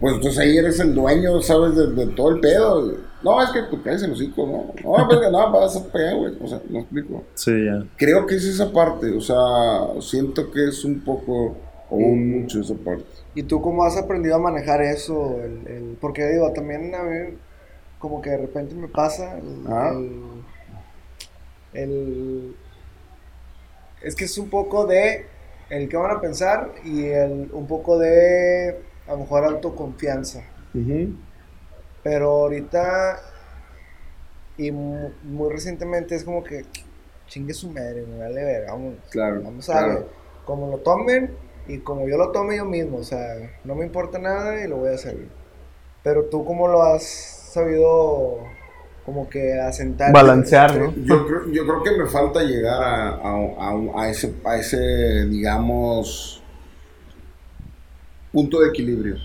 pues 0.00 0.14
entonces 0.14 0.38
ahí 0.40 0.56
eres 0.56 0.80
el 0.80 0.94
dueño, 0.94 1.40
¿sabes? 1.42 1.76
De, 1.76 1.92
de 1.92 2.06
todo 2.08 2.30
el 2.30 2.40
pedo. 2.40 2.84
güey. 2.84 3.11
No, 3.24 3.42
es 3.42 3.50
que 3.50 3.62
pues 3.70 3.82
caes 3.82 4.02
el 4.02 4.12
hocico, 4.12 4.46
¿no? 4.46 4.74
No, 4.98 5.06
pues 5.08 5.20
que 5.20 5.30
no, 5.30 5.52
vas 5.52 5.76
a 5.76 5.84
pegar, 5.92 6.16
güey. 6.16 6.34
O 6.42 6.46
sea, 6.46 6.60
no 6.68 6.80
explico. 6.80 7.22
Sí, 7.34 7.52
ya. 7.66 7.84
Creo 7.96 8.26
que 8.26 8.34
es 8.36 8.44
esa 8.44 8.72
parte, 8.72 9.10
o 9.12 9.20
sea, 9.20 10.00
siento 10.00 10.50
que 10.50 10.68
es 10.68 10.84
un 10.84 11.00
poco 11.00 11.56
o 11.90 11.96
un 11.96 12.40
mucho 12.42 12.60
esa 12.60 12.74
parte. 12.74 13.04
¿Y 13.34 13.44
tú 13.44 13.60
cómo 13.62 13.84
has 13.84 13.96
aprendido 13.96 14.34
a 14.36 14.38
manejar 14.38 14.82
eso? 14.82 15.38
El, 15.42 15.66
el- 15.66 15.96
porque 16.00 16.26
digo, 16.28 16.52
también 16.52 16.94
a 16.94 17.02
mí 17.04 17.34
como 17.98 18.20
que 18.20 18.30
de 18.30 18.38
repente 18.38 18.74
me 18.74 18.88
pasa 18.88 19.38
el, 19.38 19.64
Ah. 19.68 19.92
el- 19.94 20.22
el- 21.82 22.56
Es 24.02 24.14
que 24.16 24.24
es 24.24 24.36
un 24.38 24.50
poco 24.50 24.86
de 24.86 25.26
el 25.70 25.88
que 25.88 25.96
van 25.96 26.10
a 26.10 26.20
pensar 26.20 26.72
y 26.84 27.04
el, 27.06 27.48
un 27.52 27.66
poco 27.68 27.98
de 27.98 28.80
a 29.06 29.12
lo 29.12 29.18
mejor 29.18 29.44
autoconfianza. 29.44 30.42
Pero 32.02 32.30
ahorita 32.30 33.20
y 34.56 34.70
mu- 34.70 35.10
muy, 35.22 35.50
recientemente 35.52 36.14
es 36.14 36.24
como 36.24 36.42
que 36.44 36.62
chingue 37.26 37.54
su 37.54 37.70
madre, 37.70 38.04
me 38.06 38.18
vale 38.18 38.44
ver, 38.44 38.66
vamos, 38.66 38.94
Claro, 39.10 39.42
vamos 39.42 39.68
a 39.68 39.74
claro. 39.74 39.88
ver, 39.88 40.06
como 40.44 40.70
lo 40.70 40.78
tomen 40.78 41.36
y 41.66 41.78
como 41.78 42.08
yo 42.08 42.16
lo 42.18 42.32
tome 42.32 42.56
yo 42.56 42.64
mismo, 42.64 42.98
o 42.98 43.04
sea, 43.04 43.34
no 43.64 43.74
me 43.74 43.86
importa 43.86 44.18
nada 44.18 44.62
y 44.64 44.68
lo 44.68 44.76
voy 44.78 44.90
a 44.90 44.94
hacer. 44.94 45.16
Pero 46.02 46.26
tú, 46.26 46.44
¿cómo 46.44 46.68
lo 46.68 46.82
has 46.82 47.04
sabido 47.04 48.38
como 49.04 49.28
que 49.28 49.54
asentar? 49.60 50.14
Balancear, 50.14 50.76
¿no? 50.78 50.94
Yo 51.06 51.26
creo, 51.26 51.46
yo 51.52 51.64
creo 51.64 51.82
que 51.82 52.02
me 52.02 52.06
falta 52.08 52.42
llegar 52.42 52.82
a, 52.82 53.08
a- 53.14 54.02
a 54.02 54.10
ese, 54.10 54.34
a 54.44 54.56
ese, 54.56 55.26
digamos, 55.26 56.42
punto 58.32 58.60
de 58.60 58.68
equilibrio. 58.68 59.16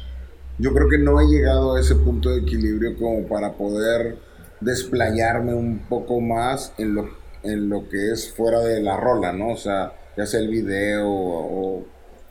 Yo 0.59 0.73
creo 0.73 0.89
que 0.89 0.97
no 0.97 1.19
he 1.21 1.25
llegado 1.27 1.75
a 1.75 1.79
ese 1.79 1.95
punto 1.95 2.29
de 2.29 2.39
equilibrio 2.41 2.97
como 2.97 3.27
para 3.27 3.53
poder 3.53 4.17
desplayarme 4.59 5.53
un 5.53 5.79
poco 5.87 6.19
más 6.19 6.73
en 6.77 6.95
lo, 6.95 7.09
en 7.43 7.69
lo 7.69 7.87
que 7.89 8.11
es 8.11 8.33
fuera 8.33 8.59
de 8.61 8.81
la 8.81 8.97
rola, 8.97 9.31
¿no? 9.33 9.49
O 9.51 9.57
sea, 9.57 9.93
ya 10.17 10.25
sea 10.25 10.39
el 10.39 10.47
video 10.49 11.07
o, 11.07 11.85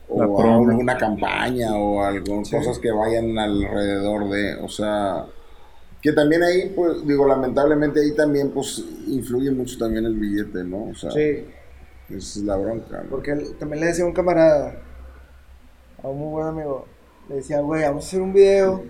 o 0.08 0.42
alguna 0.42 0.96
campaña 0.98 1.76
o 1.76 2.02
algo, 2.02 2.42
cosas 2.50 2.78
que 2.80 2.90
vayan 2.90 3.38
alrededor 3.38 4.28
de, 4.30 4.56
o 4.56 4.68
sea, 4.68 5.26
que 6.02 6.12
también 6.12 6.42
ahí, 6.42 6.72
pues, 6.74 7.06
digo, 7.06 7.26
lamentablemente 7.28 8.00
ahí 8.00 8.14
también, 8.14 8.50
pues, 8.50 8.84
influye 9.06 9.50
mucho 9.52 9.78
también 9.78 10.04
el 10.04 10.14
billete, 10.16 10.64
¿no? 10.64 10.88
O 10.90 10.94
sea, 10.94 11.10
Sí, 11.12 11.44
esa 12.08 12.16
es 12.16 12.36
la 12.38 12.56
bronca, 12.56 13.02
¿no? 13.02 13.10
porque 13.10 13.32
él- 13.32 13.56
también 13.58 13.80
le 13.80 13.86
decía 13.86 14.04
a 14.04 14.08
un 14.08 14.14
camarada, 14.14 14.76
a 16.02 16.08
un 16.08 16.18
muy 16.18 16.28
buen 16.30 16.46
amigo, 16.48 16.86
le 17.28 17.36
decía, 17.36 17.60
güey, 17.60 17.82
vamos 17.82 18.04
a 18.04 18.08
hacer 18.08 18.20
un 18.20 18.32
video 18.32 18.84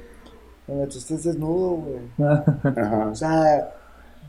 donde 0.67 0.87
tú 0.87 0.99
estés 0.99 1.25
desnudo, 1.25 1.71
güey. 1.71 2.29
Ajá, 2.77 3.09
O 3.09 3.15
sea, 3.15 3.75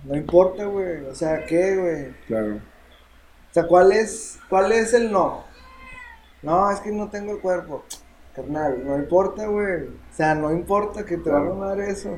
no 0.03 0.15
importa, 0.15 0.65
güey. 0.65 1.05
O 1.05 1.15
sea, 1.15 1.45
¿qué, 1.45 1.75
güey? 1.75 2.13
claro. 2.27 2.55
O 3.49 3.53
sea, 3.53 3.67
¿cuál 3.67 3.91
es, 3.91 4.37
¿cuál 4.49 4.71
es 4.71 4.93
el 4.93 5.11
no? 5.11 5.43
No, 6.43 6.69
es 6.69 6.79
que 6.81 6.91
no 6.91 7.09
tengo 7.09 7.33
el 7.33 7.39
cuerpo. 7.39 7.83
Carnal, 8.35 8.85
no 8.85 8.95
importa, 8.95 9.47
güey. 9.47 9.83
O 9.85 10.15
sea, 10.15 10.35
no 10.35 10.51
importa 10.51 11.03
que 11.03 11.17
te 11.17 11.29
valga 11.29 11.53
madre 11.55 11.89
eso. 11.89 12.15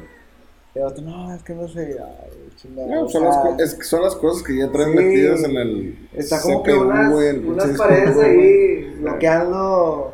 Y 0.76 0.80
otro, 0.80 1.04
no, 1.04 1.34
es 1.34 1.42
que 1.44 1.54
no 1.54 1.68
sé. 1.68 1.98
Ay, 2.00 2.50
chingada. 2.58 2.88
No, 2.88 3.08
son, 3.08 3.24
sea, 3.24 3.44
las, 3.44 3.60
es 3.60 3.76
que 3.76 3.84
son 3.84 4.04
las 4.04 4.16
cosas 4.16 4.44
que 4.44 4.58
ya 4.58 4.70
traen 4.70 4.92
sí. 4.92 4.98
metidas 4.98 5.44
en 5.44 5.58
el 5.58 6.10
Está 6.14 6.42
como 6.42 6.62
que 6.62 6.74
CPU, 6.74 6.82
unas, 6.82 7.12
güey, 7.12 7.28
el 7.30 7.46
unas 7.46 7.78
paredes 7.78 8.18
ahí 8.18 8.96
bloqueando. 9.00 10.14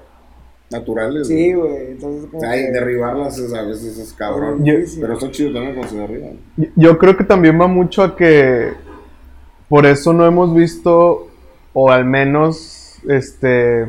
Naturales. 0.72 1.28
Sí, 1.28 1.54
güey. 1.54 1.92
Entonces, 1.92 2.26
O 2.26 2.30
como 2.30 2.40
sea, 2.42 2.52
que... 2.52 2.62
y 2.62 2.72
derribarlas 2.72 3.38
es, 3.38 3.54
a 3.54 3.62
veces 3.64 3.98
es 3.98 4.14
cabrón. 4.14 4.64
Yo- 4.66 4.74
pero 5.00 5.14
está 5.14 5.32
chido 5.32 5.54
también 5.54 5.76
cuando 5.76 5.92
se 5.92 5.98
derriban. 6.00 6.32
Yo- 6.58 6.68
Yo 6.76 6.98
creo 6.98 7.16
que 7.18 7.24
también 7.24 7.60
va 7.60 7.68
mucho 7.68 8.04
a 8.04 8.16
que 8.16 8.72
por 9.70 9.86
eso 9.86 10.14
no 10.14 10.26
hemos 10.26 10.54
visto, 10.56 11.28
o 11.74 11.92
al 11.92 12.06
menos, 12.06 13.00
este, 13.10 13.86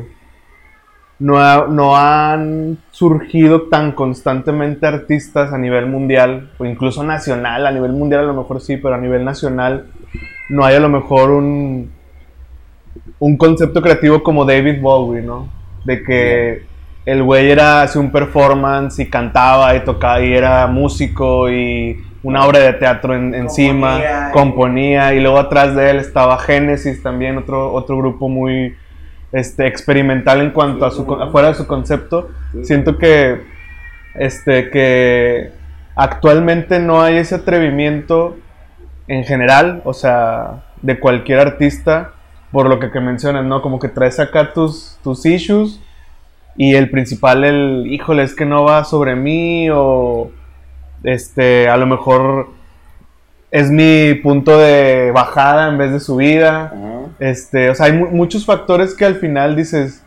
no, 1.19 1.39
ha- 1.39 1.67
no 1.67 1.95
han 1.97 2.77
surgido 2.91 3.63
tan 3.69 3.91
constantemente 3.93 4.85
artistas 4.85 5.51
a 5.53 5.57
nivel 5.57 5.85
mundial, 5.87 6.51
o 6.59 6.65
incluso 6.65 7.03
nacional, 7.03 7.65
a 7.65 7.71
nivel 7.71 7.91
mundial 7.93 8.21
a 8.23 8.27
lo 8.27 8.33
mejor 8.33 8.61
sí, 8.61 8.77
pero 8.77 8.95
a 8.95 8.97
nivel 8.99 9.23
nacional 9.25 9.87
no 10.49 10.63
hay 10.65 10.75
a 10.75 10.79
lo 10.79 10.89
mejor 10.89 11.31
un, 11.31 11.91
un 13.19 13.37
concepto 13.37 13.81
creativo 13.81 14.21
como 14.23 14.45
David 14.45 14.81
Bowie, 14.81 15.21
¿no? 15.21 15.49
De 15.85 16.03
que 16.03 16.63
el 17.05 17.23
güey 17.23 17.49
era, 17.49 17.83
hacía 17.83 18.01
un 18.01 18.11
performance 18.11 18.99
y 18.99 19.09
cantaba 19.09 19.75
y 19.75 19.79
tocaba 19.81 20.21
y 20.21 20.33
era 20.33 20.67
músico 20.67 21.49
y 21.49 22.03
una 22.23 22.45
obra 22.45 22.59
de 22.59 22.73
teatro 22.73 23.15
en- 23.15 23.33
encima, 23.33 23.91
Componía 23.93 24.27
y- 24.29 24.31
componía 24.33 25.13
y 25.13 25.19
luego 25.21 25.39
atrás 25.39 25.73
de 25.75 25.89
él 25.91 25.97
estaba 25.97 26.37
Genesis 26.39 27.01
también, 27.01 27.37
otro, 27.37 27.71
otro 27.71 27.97
grupo 27.97 28.27
muy 28.27 28.75
este, 29.31 29.67
experimental 29.67 30.41
en 30.41 30.51
cuanto 30.51 30.85
a 30.85 30.91
su, 30.91 31.01
afuera 31.13 31.49
de 31.49 31.53
su 31.53 31.65
concepto. 31.67 32.29
Siento 32.63 32.97
que, 32.97 33.41
este, 34.15 34.69
que 34.69 35.51
actualmente 35.95 36.79
no 36.79 37.01
hay 37.01 37.17
ese 37.17 37.35
atrevimiento 37.35 38.37
en 39.07 39.23
general, 39.23 39.81
o 39.85 39.93
sea, 39.93 40.63
de 40.81 40.99
cualquier 40.99 41.39
artista, 41.39 42.11
por 42.51 42.67
lo 42.69 42.79
que, 42.79 42.91
que 42.91 42.99
mencionas, 42.99 43.45
¿no? 43.45 43.61
Como 43.61 43.79
que 43.79 43.89
traes 43.89 44.19
acá 44.19 44.53
tus, 44.53 44.97
tus 45.03 45.25
issues 45.25 45.79
y 46.55 46.75
el 46.75 46.89
principal, 46.89 47.43
el, 47.43 47.85
híjole, 47.91 48.23
es 48.23 48.33
que 48.33 48.45
no 48.45 48.63
va 48.63 48.83
sobre 48.83 49.15
mí 49.15 49.69
o, 49.71 50.31
este, 51.03 51.69
a 51.69 51.77
lo 51.77 51.85
mejor 51.85 52.49
es 53.51 53.69
mi 53.69 54.13
punto 54.15 54.57
de 54.57 55.11
bajada 55.13 55.69
en 55.69 55.77
vez 55.77 55.91
de 55.91 55.99
subida. 55.99 56.65
Ajá. 56.65 56.77
Este, 57.19 57.69
o 57.69 57.75
sea, 57.75 57.87
hay 57.87 57.93
mu- 57.93 58.09
muchos 58.09 58.45
factores 58.45 58.93
que 58.93 59.05
al 59.05 59.15
final 59.15 59.55
dices, 59.55 60.03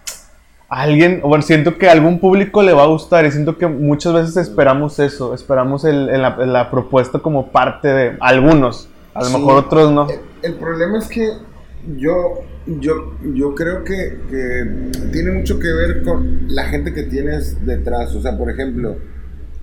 alguien, 0.68 1.20
bueno, 1.24 1.42
siento 1.42 1.76
que 1.78 1.88
a 1.88 1.92
algún 1.92 2.18
público 2.20 2.62
le 2.62 2.72
va 2.72 2.84
a 2.84 2.86
gustar 2.86 3.24
y 3.26 3.30
siento 3.32 3.58
que 3.58 3.66
muchas 3.66 4.12
veces 4.12 4.36
esperamos 4.36 4.98
eso, 4.98 5.34
esperamos 5.34 5.84
el, 5.84 6.08
el- 6.10 6.22
la, 6.22 6.36
la 6.38 6.70
propuesta 6.70 7.18
como 7.18 7.48
parte 7.48 7.88
de 7.88 8.16
algunos, 8.20 8.88
a 9.14 9.20
lo 9.20 9.26
Sí. 9.26 9.36
mejor 9.38 9.54
otros 9.64 9.90
no. 9.92 10.08
El, 10.08 10.20
el 10.42 10.54
problema 10.54 10.98
es 10.98 11.08
que 11.08 11.28
yo, 11.96 12.44
yo, 12.66 13.16
yo 13.34 13.54
creo 13.54 13.84
que, 13.84 14.18
que 14.28 15.08
tiene 15.12 15.30
mucho 15.32 15.58
que 15.58 15.72
ver 15.72 16.02
con 16.02 16.46
la 16.48 16.64
gente 16.64 16.92
que 16.92 17.04
tienes 17.04 17.64
detrás. 17.64 18.14
O 18.14 18.22
sea, 18.22 18.36
por 18.36 18.50
ejemplo, 18.50 18.96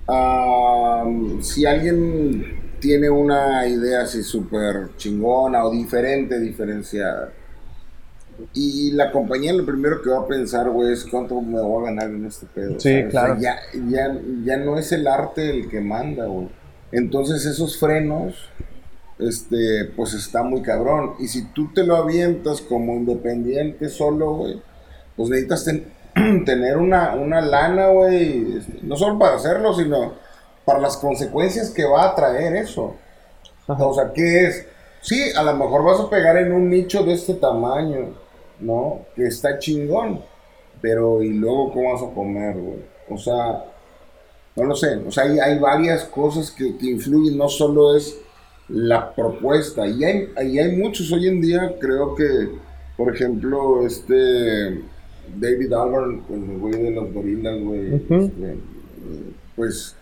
am, 0.06 1.42
si 1.42 1.66
alguien 1.66 2.58
tiene 2.80 3.10
una 3.10 3.66
idea 3.66 4.02
así 4.02 4.22
súper 4.22 4.90
chingona 4.96 5.64
o 5.64 5.70
diferente, 5.70 6.38
diferenciada, 6.38 7.32
y 8.54 8.92
la 8.92 9.10
compañía 9.10 9.52
lo 9.52 9.66
primero 9.66 10.00
que 10.00 10.10
va 10.10 10.20
a 10.20 10.26
pensar, 10.26 10.70
güey, 10.70 10.92
es 10.92 11.04
cuánto 11.04 11.40
me 11.40 11.60
voy 11.60 11.82
a 11.82 11.90
ganar 11.90 12.10
en 12.10 12.24
este 12.24 12.46
pedo. 12.46 12.78
Sí, 12.78 12.90
¿sabes? 12.90 13.06
O 13.06 13.10
sea, 13.10 13.22
claro. 13.24 13.40
ya, 13.40 13.56
ya, 13.88 14.20
ya 14.44 14.56
no 14.58 14.78
es 14.78 14.92
el 14.92 15.06
arte 15.06 15.50
el 15.50 15.68
que 15.68 15.80
manda, 15.80 16.26
güey. 16.26 16.48
Entonces 16.92 17.44
esos 17.44 17.78
frenos, 17.78 18.48
este, 19.18 19.86
pues 19.96 20.14
está 20.14 20.42
muy 20.42 20.62
cabrón. 20.62 21.14
Y 21.18 21.28
si 21.28 21.46
tú 21.52 21.72
te 21.74 21.84
lo 21.84 21.96
avientas 21.96 22.60
como 22.60 22.94
independiente 22.94 23.88
solo, 23.88 24.32
güey, 24.34 24.62
pues 25.16 25.28
necesitas 25.28 25.64
ten- 25.64 25.92
tener 26.44 26.76
una, 26.76 27.14
una 27.14 27.40
lana, 27.40 27.88
güey, 27.88 28.56
este, 28.58 28.78
no 28.82 28.96
solo 28.96 29.18
para 29.18 29.36
hacerlo, 29.36 29.74
sino 29.74 30.14
para 30.64 30.80
las 30.80 30.96
consecuencias 30.96 31.70
que 31.70 31.84
va 31.84 32.04
a 32.10 32.14
traer 32.14 32.56
eso. 32.56 32.94
O 33.66 33.94
sea, 33.94 34.12
¿qué 34.12 34.46
es? 34.46 34.66
Sí, 35.00 35.30
a 35.36 35.42
lo 35.42 35.54
mejor 35.56 35.84
vas 35.84 36.00
a 36.00 36.10
pegar 36.10 36.36
en 36.38 36.52
un 36.52 36.68
nicho 36.70 37.02
de 37.04 37.12
este 37.14 37.34
tamaño, 37.34 38.14
¿no? 38.60 39.00
Que 39.14 39.26
está 39.26 39.58
chingón. 39.58 40.20
Pero, 40.80 41.22
¿y 41.22 41.30
luego 41.34 41.72
cómo 41.72 41.92
vas 41.92 42.02
a 42.02 42.14
comer, 42.14 42.56
güey? 42.56 42.78
O 43.10 43.18
sea, 43.18 43.64
no 44.56 44.64
lo 44.64 44.74
sé. 44.74 44.96
O 45.06 45.10
sea, 45.10 45.24
hay, 45.24 45.38
hay 45.38 45.58
varias 45.58 46.04
cosas 46.04 46.50
que, 46.50 46.76
que 46.76 46.86
influyen. 46.86 47.36
No 47.36 47.48
solo 47.48 47.96
es 47.96 48.16
la 48.68 49.14
propuesta. 49.14 49.86
Y 49.86 50.04
hay, 50.04 50.28
y 50.46 50.58
hay 50.58 50.76
muchos 50.76 51.10
hoy 51.12 51.28
en 51.28 51.40
día, 51.40 51.74
creo 51.80 52.14
que, 52.14 52.24
por 52.96 53.14
ejemplo, 53.14 53.86
este 53.86 54.82
David 55.38 55.72
Albarn, 55.72 56.22
el 56.30 56.58
güey 56.58 56.82
de 56.82 56.90
los 56.90 57.12
gorilas, 57.12 57.60
güey, 57.62 57.94
este, 57.94 58.56
pues 59.56 59.94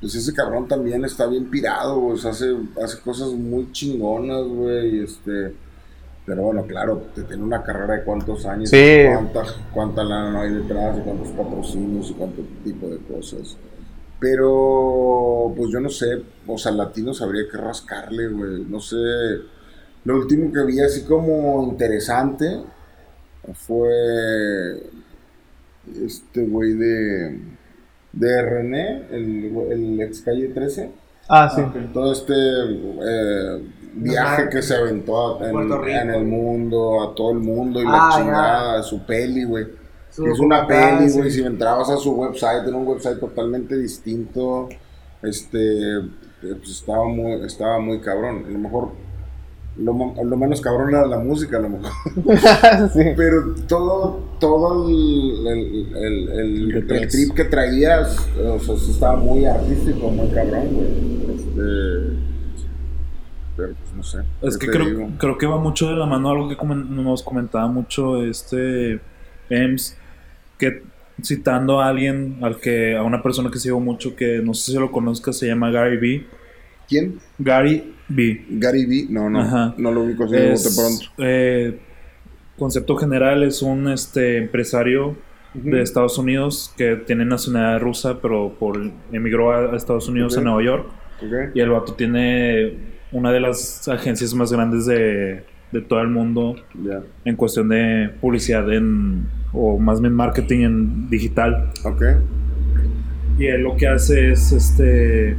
pues 0.00 0.16
ese 0.16 0.34
cabrón 0.34 0.66
también 0.66 1.04
está 1.04 1.28
bien 1.28 1.48
pirado, 1.48 2.00
güey. 2.00 2.18
hace, 2.26 2.56
hace 2.82 2.98
cosas 3.02 3.28
muy 3.34 3.70
chingonas, 3.70 4.42
güey. 4.48 4.98
Este, 5.04 5.54
pero 6.26 6.42
bueno, 6.42 6.64
claro, 6.66 7.04
te 7.14 7.22
tiene 7.22 7.44
una 7.44 7.62
carrera 7.62 7.94
de 7.98 8.02
cuántos 8.04 8.44
años, 8.46 8.68
Sí. 8.70 9.04
cuánta, 9.12 9.44
cuánta 9.72 10.02
lana 10.02 10.40
hay 10.42 10.54
detrás, 10.54 10.98
y 10.98 11.02
cuántos 11.02 11.28
patrocinios 11.28 12.10
y 12.10 12.14
cuánto 12.14 12.42
tipo 12.64 12.88
de 12.88 12.98
cosas. 12.98 13.56
Pero, 14.22 15.52
pues 15.56 15.70
yo 15.72 15.80
no 15.80 15.88
sé, 15.88 16.22
o 16.46 16.56
sea, 16.56 16.70
latinos 16.70 17.20
habría 17.22 17.42
que 17.50 17.56
rascarle, 17.56 18.28
güey. 18.28 18.64
No 18.68 18.78
sé. 18.78 18.96
Lo 20.04 20.14
último 20.16 20.52
que 20.52 20.62
vi 20.64 20.78
así 20.80 21.02
como 21.02 21.64
interesante 21.64 22.60
fue 23.52 24.80
este 26.06 26.46
güey 26.46 26.74
de, 26.74 27.40
de 28.12 28.42
René, 28.42 29.06
el, 29.10 29.56
el 29.72 30.00
ex 30.00 30.20
calle 30.22 30.48
13. 30.48 30.90
Ah, 31.28 31.50
sí. 31.52 31.62
Todo 31.92 32.12
este 32.12 32.32
eh, 32.34 33.62
viaje 33.94 34.48
que 34.50 34.62
se 34.62 34.76
aventó 34.76 35.44
en, 35.44 36.10
el 36.10 36.24
mundo, 36.24 37.02
a 37.10 37.14
todo 37.14 37.32
el 37.32 37.38
mundo 37.40 37.80
y 37.82 37.84
Ah, 37.86 37.90
la 37.90 38.10
ya. 38.10 38.16
chingada, 38.22 38.82
su 38.84 39.04
peli, 39.04 39.42
güey. 39.44 39.81
Su 40.12 40.26
Es 40.26 40.38
una 40.40 40.66
peli, 40.66 41.08
sí. 41.08 41.18
güey. 41.18 41.30
Si 41.30 41.42
entrabas 41.42 41.88
a 41.90 41.96
su 41.96 42.12
website, 42.12 42.66
era 42.68 42.76
un 42.76 42.86
website 42.86 43.18
totalmente 43.18 43.76
distinto. 43.78 44.68
Este, 45.22 45.96
eh, 45.98 46.00
pues 46.42 46.70
estaba 46.70 47.06
muy, 47.06 47.32
estaba 47.46 47.78
muy 47.78 47.98
cabrón. 48.00 48.44
A 48.46 48.50
lo 48.50 48.58
mejor, 48.58 48.88
lo, 49.78 49.94
menos 50.36 50.60
cabrón 50.60 50.90
era 50.90 51.06
la 51.06 51.18
música, 51.18 51.56
a 51.56 51.60
lo 51.60 51.70
mejor. 51.70 51.90
sí. 52.92 53.04
Pero 53.16 53.54
todo, 53.66 54.20
todo 54.38 54.88
el, 54.88 55.46
el, 55.46 55.96
el, 55.96 56.74
el- 56.76 57.08
trip 57.08 57.32
que 57.34 57.44
traías, 57.44 58.18
o 58.38 58.58
sea, 58.58 58.76
sí 58.76 58.90
estaba 58.90 59.16
muy 59.16 59.46
artístico, 59.46 60.08
muy 60.10 60.28
cabrón, 60.28 60.68
güey. 60.72 61.36
Este, 61.36 62.18
pero 63.56 63.74
pues 63.74 63.94
no 63.94 64.02
sé. 64.02 64.18
Es 64.42 64.56
¿qué 64.58 64.66
que 64.66 64.72
creo, 64.72 64.86
digo? 64.86 65.08
creo 65.18 65.38
que 65.38 65.46
va 65.46 65.58
mucho 65.58 65.88
de 65.88 65.94
la 65.96 66.06
mano 66.06 66.30
algo 66.30 66.48
que 66.48 66.56
comen- 66.56 66.88
nos 66.88 67.22
comentaba 67.22 67.66
mucho 67.66 68.22
este 68.22 69.00
Ems, 69.50 69.96
que 70.62 70.80
citando 71.20 71.80
a 71.80 71.88
alguien, 71.88 72.38
al 72.40 72.60
que, 72.60 72.96
a 72.96 73.02
una 73.02 73.20
persona 73.20 73.50
que 73.50 73.58
sigo 73.58 73.80
mucho, 73.80 74.14
que 74.14 74.40
no 74.44 74.54
sé 74.54 74.70
si 74.70 74.78
lo 74.78 74.92
conozcas, 74.92 75.36
se 75.36 75.48
llama 75.48 75.72
Gary 75.72 75.96
B. 75.96 76.24
¿Quién? 76.88 77.18
Gary 77.36 77.94
B. 78.08 78.44
Gary 78.48 78.86
Vee, 78.86 79.06
no, 79.10 79.28
no, 79.28 79.40
Ajá. 79.40 79.74
no 79.76 79.90
lo 79.90 80.04
ubico 80.04 80.24
bote 80.24 80.52
Es, 80.52 80.76
pronto. 80.76 81.12
eh, 81.18 81.80
concepto 82.56 82.94
general 82.96 83.42
es 83.42 83.60
un 83.60 83.88
este 83.88 84.36
empresario 84.36 85.16
de 85.52 85.82
Estados 85.82 86.16
Unidos 86.16 86.72
que 86.76 86.94
tiene 86.94 87.24
nacionalidad 87.24 87.80
rusa, 87.80 88.20
pero 88.22 88.54
por 88.56 88.80
emigró 89.10 89.50
a, 89.52 89.76
Estados 89.76 90.08
Unidos, 90.08 90.38
a 90.38 90.42
Nueva 90.42 90.62
York. 90.62 90.86
Y 91.54 91.60
el 91.60 91.70
vato 91.70 91.94
tiene 91.94 92.76
una 93.10 93.32
de 93.32 93.40
las 93.40 93.88
agencias 93.88 94.32
más 94.34 94.52
grandes 94.52 94.86
de, 94.86 95.44
de 95.72 95.80
todo 95.80 96.00
el 96.00 96.08
mundo 96.08 96.56
en 97.24 97.36
cuestión 97.36 97.68
de 97.70 98.10
publicidad 98.20 98.70
en, 98.72 99.26
o 99.52 99.78
más 99.78 100.00
bien 100.00 100.12
marketing 100.14 100.60
en 100.60 101.10
digital. 101.10 101.70
ok. 101.84 102.02
Y 103.38 103.46
él 103.46 103.62
lo 103.62 103.76
que 103.76 103.88
hace 103.88 104.30
es, 104.32 104.52
este, 104.52 105.30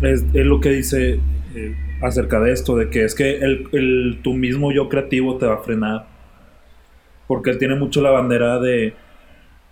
es, 0.00 0.24
es 0.32 0.46
lo 0.46 0.60
que 0.60 0.70
dice 0.70 1.20
eh, 1.54 1.76
acerca 2.02 2.40
de 2.40 2.52
esto, 2.52 2.76
de 2.76 2.88
que 2.88 3.04
es 3.04 3.14
que 3.14 3.36
el, 3.38 3.68
el- 3.72 4.18
tu 4.22 4.32
mismo 4.32 4.72
yo 4.72 4.88
creativo 4.88 5.36
te 5.36 5.46
va 5.46 5.54
a 5.54 5.58
frenar. 5.58 6.06
Porque 7.28 7.50
él 7.50 7.58
tiene 7.58 7.74
mucho 7.74 8.00
la 8.00 8.10
bandera 8.10 8.58
de 8.58 8.94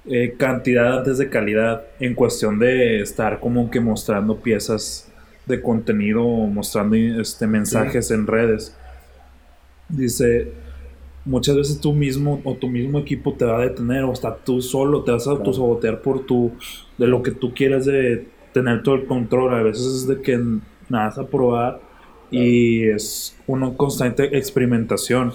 eh, 0.07 0.35
cantidad 0.37 0.99
antes 0.99 1.17
de 1.19 1.31
calidad, 1.31 1.83
en 2.01 2.15
cuestión 2.15 2.59
de 2.59 3.01
estar 3.01 3.41
como 3.41 3.71
que 3.71 3.81
mostrando 3.81 4.37
piezas 4.41 5.11
de 5.47 5.61
contenido, 5.63 6.23
o 6.23 6.47
mostrando 6.47 6.97
este, 6.97 7.47
mensajes 7.47 8.11
en 8.11 8.27
redes. 8.27 8.77
Dice, 9.89 10.53
muchas 11.25 11.57
veces 11.57 11.81
tú 11.81 11.93
mismo 11.93 12.41
o 12.45 12.55
tu 12.55 12.69
mismo 12.69 12.99
equipo 12.99 13.35
te 13.35 13.45
va 13.45 13.59
a 13.59 13.67
detener 13.67 14.05
o 14.05 14.13
hasta 14.13 14.37
tú 14.37 14.61
solo 14.61 15.05
te 15.05 15.13
vas 15.13 15.27
a 15.27 15.33
autosabotear 15.33 16.03
por 16.03 16.27
tu 16.27 16.53
de 16.99 17.07
lo 17.07 17.23
que 17.23 17.31
tú 17.31 17.53
quieras 17.55 17.85
de 17.87 18.29
tener 18.53 18.83
todo 18.83 18.95
el 18.95 19.07
control. 19.07 19.55
A 19.55 19.63
veces 19.63 19.87
es 19.87 20.07
de 20.07 20.21
que 20.21 20.39
nada 20.89 21.07
vas 21.07 21.19
a 21.19 21.27
probar 21.27 21.81
y 22.31 22.89
es 22.89 23.37
una 23.47 23.75
constante 23.75 24.37
experimentación 24.37 25.33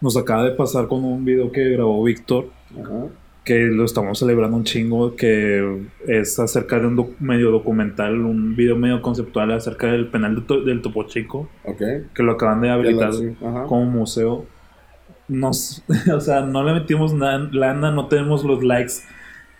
nos 0.00 0.16
acaba 0.16 0.44
de 0.44 0.52
pasar 0.52 0.86
con 0.86 1.04
un 1.04 1.24
video 1.24 1.50
que 1.50 1.70
grabó 1.70 2.02
Víctor 2.04 2.50
Ajá. 2.80 3.08
Que 3.48 3.60
lo 3.60 3.86
estamos 3.86 4.18
celebrando 4.18 4.58
un 4.58 4.64
chingo, 4.64 5.16
que 5.16 5.86
es 6.06 6.38
acerca 6.38 6.78
de 6.78 6.86
un 6.86 6.96
doc- 6.96 7.18
medio 7.18 7.50
documental, 7.50 8.20
un 8.20 8.54
video 8.54 8.76
medio 8.76 9.00
conceptual 9.00 9.50
acerca 9.52 9.86
del 9.86 10.08
penal 10.08 10.34
de 10.34 10.40
To- 10.42 10.60
del 10.64 10.82
Topo 10.82 11.04
Chico, 11.04 11.48
Ok. 11.64 11.82
que 12.14 12.22
lo 12.22 12.32
acaban 12.32 12.60
de 12.60 12.68
habilitar 12.68 13.10
como 13.66 13.86
museo. 13.86 14.44
Nos, 15.28 15.82
o 16.14 16.20
sea, 16.20 16.42
no 16.42 16.62
le 16.62 16.74
metimos 16.74 17.14
na- 17.14 17.48
lana, 17.50 17.90
no 17.90 18.06
tenemos 18.08 18.44
los 18.44 18.62
likes 18.62 18.92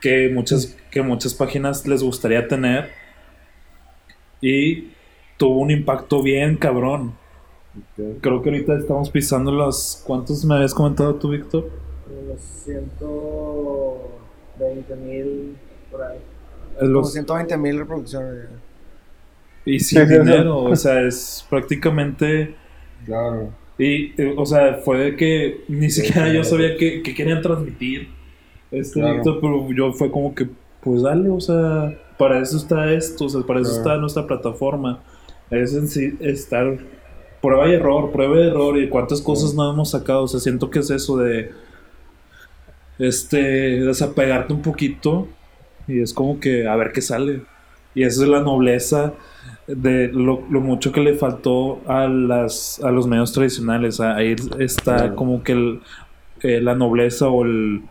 que 0.03 0.31
muchas, 0.35 0.77
que 0.91 1.01
muchas 1.01 1.33
páginas 1.33 1.87
les 1.87 2.03
gustaría 2.03 2.47
tener. 2.47 2.91
Y 4.43 4.89
tuvo 5.39 5.61
un 5.61 5.71
impacto 5.71 6.23
bien 6.23 6.57
cabrón. 6.57 7.15
Creo 8.21 8.43
que 8.43 8.51
ahorita 8.51 8.77
estamos 8.79 9.09
pisando 9.09 9.51
los... 9.51 10.03
¿Cuántos 10.07 10.45
me 10.45 10.57
habías 10.57 10.75
comentado 10.75 11.15
tú, 11.15 11.31
Víctor? 11.31 11.71
Unos 12.11 12.41
120 14.59 14.97
mil 14.97 15.57
por 15.91 16.03
ahí. 16.03 16.19
Es 16.75 16.81
Como 16.81 16.91
los- 16.93 17.13
120 17.13 17.57
mil 17.57 17.79
reproducciones. 17.79 18.47
Y 19.65 19.81
sin 19.81 20.07
dinero, 20.09 20.59
o 20.65 20.77
sea, 20.77 21.01
es 21.03 21.47
prácticamente... 21.49 22.55
Claro. 23.05 23.51
Y, 23.79 24.21
eh, 24.21 24.35
o 24.37 24.45
sea, 24.45 24.75
fue 24.85 24.99
de 24.99 25.17
que 25.17 25.65
ni 25.69 25.89
siquiera 25.91 26.33
yo 26.33 26.43
sabía 26.43 26.77
qué 26.77 27.01
qué 27.03 27.15
querían 27.15 27.41
transmitir. 27.43 28.09
Este 28.73 29.01
Claro. 29.01 29.23
Pero 29.41 29.73
yo 29.73 29.93
fue 29.93 30.11
como 30.11 30.35
que, 30.35 30.49
pues 30.83 31.03
dale, 31.03 31.29
o 31.29 31.41
sea, 31.41 31.97
para 32.19 32.41
eso 32.41 32.57
está 32.57 32.93
esto, 32.93 33.27
o 33.27 33.29
sea, 33.29 33.43
para 33.43 33.61
eso 33.61 33.71
Claro. 33.71 33.83
está 33.91 33.97
nuestra 33.99 34.27
plataforma. 34.27 35.01
Es 35.51 35.75
en 35.75 35.87
sí 35.89 36.17
estar 36.21 36.77
prueba 37.41 37.69
y 37.69 37.75
error, 37.75 38.11
prueba 38.11 38.37
y 38.41 38.49
error, 38.49 38.77
y 38.79 38.89
cuántas 38.89 39.21
cosas 39.23 39.55
no 39.55 39.71
hemos 39.73 39.91
sacado. 39.93 40.25
O 40.25 40.29
sea, 40.29 40.41
siento 40.41 40.71
que 40.71 40.81
es 40.81 40.91
eso 40.91 41.17
de 41.17 41.53
este 42.99 43.39
desapegarte 43.85 44.53
un 44.53 44.63
poquito 44.63 45.29
y 45.87 46.01
es 46.01 46.13
como 46.13 46.41
que 46.41 46.67
a 46.67 46.77
ver 46.77 46.93
qué 46.93 47.01
sale. 47.01 47.43
Y 47.95 48.03
esa 48.03 48.23
es 48.25 48.29
la 48.29 48.41
nobleza 48.41 49.15
de 49.67 50.09
lo, 50.09 50.43
lo 50.51 50.61
mucho 50.61 50.93
que 50.93 51.01
le 51.01 51.15
faltó 51.15 51.81
a 51.87 52.07
las 52.09 52.81
a 52.83 52.91
los 52.91 53.07
medios 53.07 53.33
tradicionales. 53.33 54.01
Ahí 54.01 54.35
está 54.59 54.97
Claro. 54.97 55.17
como 55.17 55.43
que 55.43 55.53
el- 55.53 55.81
eh, 56.43 56.61
la 56.61 56.75
nobleza 56.75 57.29
o 57.29 57.45
el, 57.45 57.83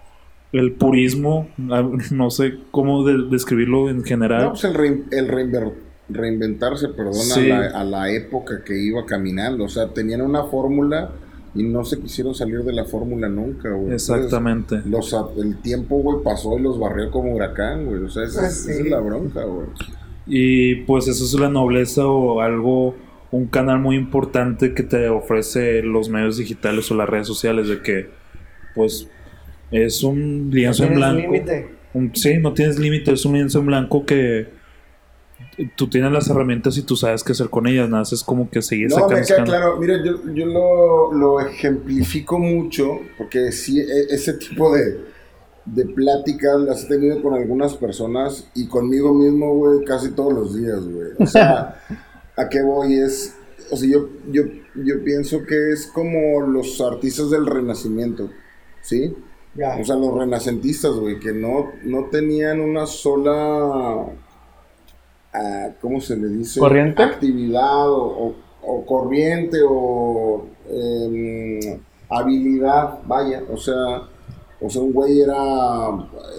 el 0.53 0.72
purismo, 0.74 1.49
ah, 1.70 1.84
no 2.12 2.30
sé 2.30 2.55
cómo 2.72 3.03
de- 3.03 3.28
describirlo 3.30 3.89
en 3.89 4.03
general. 4.03 4.43
No, 4.43 4.49
pues 4.51 4.64
el, 4.64 4.74
rein- 4.76 5.03
el 5.12 5.28
reinver- 5.28 5.74
reinventarse, 6.10 6.88
perdón, 6.89 7.14
Sí. 7.16 7.51
a, 7.51 7.60
la, 7.60 7.80
a 7.82 7.84
la 7.84 8.12
época 8.12 8.64
que 8.64 8.78
iba 8.82 9.05
caminando. 9.05 9.66
O 9.66 9.70
sea, 9.70 9.89
tenían 9.89 10.22
una 10.22 10.43
fórmula 10.45 11.12
y 11.58 11.64
no 11.64 11.84
se 11.84 11.99
quisieron 11.99 12.36
salir 12.36 12.60
de 12.64 12.72
la 12.74 12.86
fórmula 12.86 13.28
nunca, 13.28 13.70
güey. 13.72 13.93
Exactamente. 13.93 14.76
Entonces, 14.76 15.12
los, 15.14 15.38
el 15.45 15.58
tiempo, 15.58 15.97
güey, 15.97 16.24
pasó 16.24 16.58
y 16.58 16.62
los 16.62 16.80
barrió 16.80 17.10
como 17.12 17.34
huracán, 17.36 17.86
güey. 17.86 18.03
O 18.03 18.10
sea, 18.10 18.24
esa, 18.26 18.47
es- 18.47 18.64
Sí. 18.64 18.72
esa 18.72 18.84
es 18.84 18.89
la 18.89 18.99
bronca, 18.99 19.43
güey. 19.43 19.68
Y 20.28 20.76
pues 20.84 21.08
eso 21.08 21.24
es 21.24 21.34
la 21.39 21.49
nobleza 21.49 22.05
o 22.05 22.41
algo, 22.41 22.95
un 23.32 23.47
canal 23.47 23.80
muy 23.80 23.95
importante 23.95 24.74
que 24.74 24.84
te 24.84 25.10
ofrece 25.10 25.82
los 25.84 26.10
medios 26.10 26.38
digitales 26.38 26.89
o 26.91 26.95
las 26.95 27.10
redes 27.10 27.28
sociales, 27.28 27.68
de 27.70 27.82
que 27.82 28.10
pues 28.76 29.08
es 29.72 30.03
un 30.03 30.49
lienzo 30.51 30.84
en 30.84 30.89
Tienes 30.93 31.10
blanco. 31.14 31.32
límite. 31.34 31.68
Un- 31.93 32.12
sí, 32.16 32.38
no 32.39 32.53
tienes 32.53 32.78
límite, 32.78 33.14
es 33.14 33.26
un 33.26 33.34
lienzo 33.34 33.60
en 33.60 33.66
blanco 33.68 34.05
que 34.05 34.47
tú 35.66 35.88
tienes 35.89 36.12
las 36.12 36.30
herramientas 36.30 36.78
y 36.78 36.84
tú 36.84 36.95
sabes 36.95 37.24
qué 37.24 37.32
hacer 37.32 37.49
con 37.49 37.68
ellas, 37.68 37.89
nada, 37.89 38.01
más 38.01 38.14
es 38.14 38.24
como 38.24 38.49
que 38.49 38.62
seguir 38.62 38.89
No, 38.89 39.08
me 39.08 39.22
queda 39.24 39.43
claro. 39.43 39.78
Mira, 39.78 39.95
yo, 40.03 40.22
yo 40.34 40.45
lo, 40.45 41.14
lo 41.14 41.39
ejemplifico 41.39 42.38
mucho 42.38 42.99
porque 43.18 43.51
sí, 43.51 43.80
e- 43.80 44.14
ese 44.14 44.34
tipo 44.34 44.76
de, 44.76 44.99
de 45.66 45.86
pláticas 45.86 46.60
las 46.60 46.84
he 46.84 46.88
tenido 46.88 47.22
con 47.22 47.34
algunas 47.34 47.76
personas 47.76 48.47
y 48.55 48.68
conmigo 48.68 49.14
mismo, 49.14 49.55
güey, 49.55 49.84
casi 49.84 50.12
todos 50.12 50.34
los 50.34 50.55
días, 50.55 50.84
güey. 50.86 51.10
O 51.20 51.26
sea, 51.26 51.82
¿a 52.38 52.49
qué 52.49 52.62
voy? 52.62 52.99
Es, 52.99 53.36
o 53.72 53.78
sea, 53.78 53.89
yo, 53.89 54.10
yo, 54.32 54.43
yo 54.76 55.03
pienso 55.03 55.43
que 55.43 55.72
es 55.72 55.88
como 55.88 56.41
los 56.41 56.80
artistas 56.82 57.32
del 57.32 57.47
renacimiento, 57.47 58.30
¿sí? 58.82 59.14
O 59.55 59.84
sea, 59.84 59.95
los 59.95 60.14
renacentistas, 60.14 60.91
güey, 60.91 61.20
que 61.20 61.32
no, 61.34 61.72
no 61.84 62.05
tenían 62.12 62.62
una 62.62 62.86
sola, 62.86 64.05
ah, 65.34 65.69
¿cómo 65.82 65.99
se 66.01 66.15
le 66.17 66.28
dice? 66.30 66.59
¿Corriente? 66.59 67.03
Actividad 67.03 67.89
o, 67.89 68.03
o- 68.28 68.36
o 68.69 68.86
corriente 68.86 69.59
o 69.67 70.45
em, 70.69 71.80
habilidad, 72.09 72.99
vaya, 73.05 73.43
o 73.53 73.57
sea, 73.57 74.03
o 74.59 74.69
sea, 74.69 74.82
un 74.82 74.91
güey 74.91 75.21
era, 75.21 75.36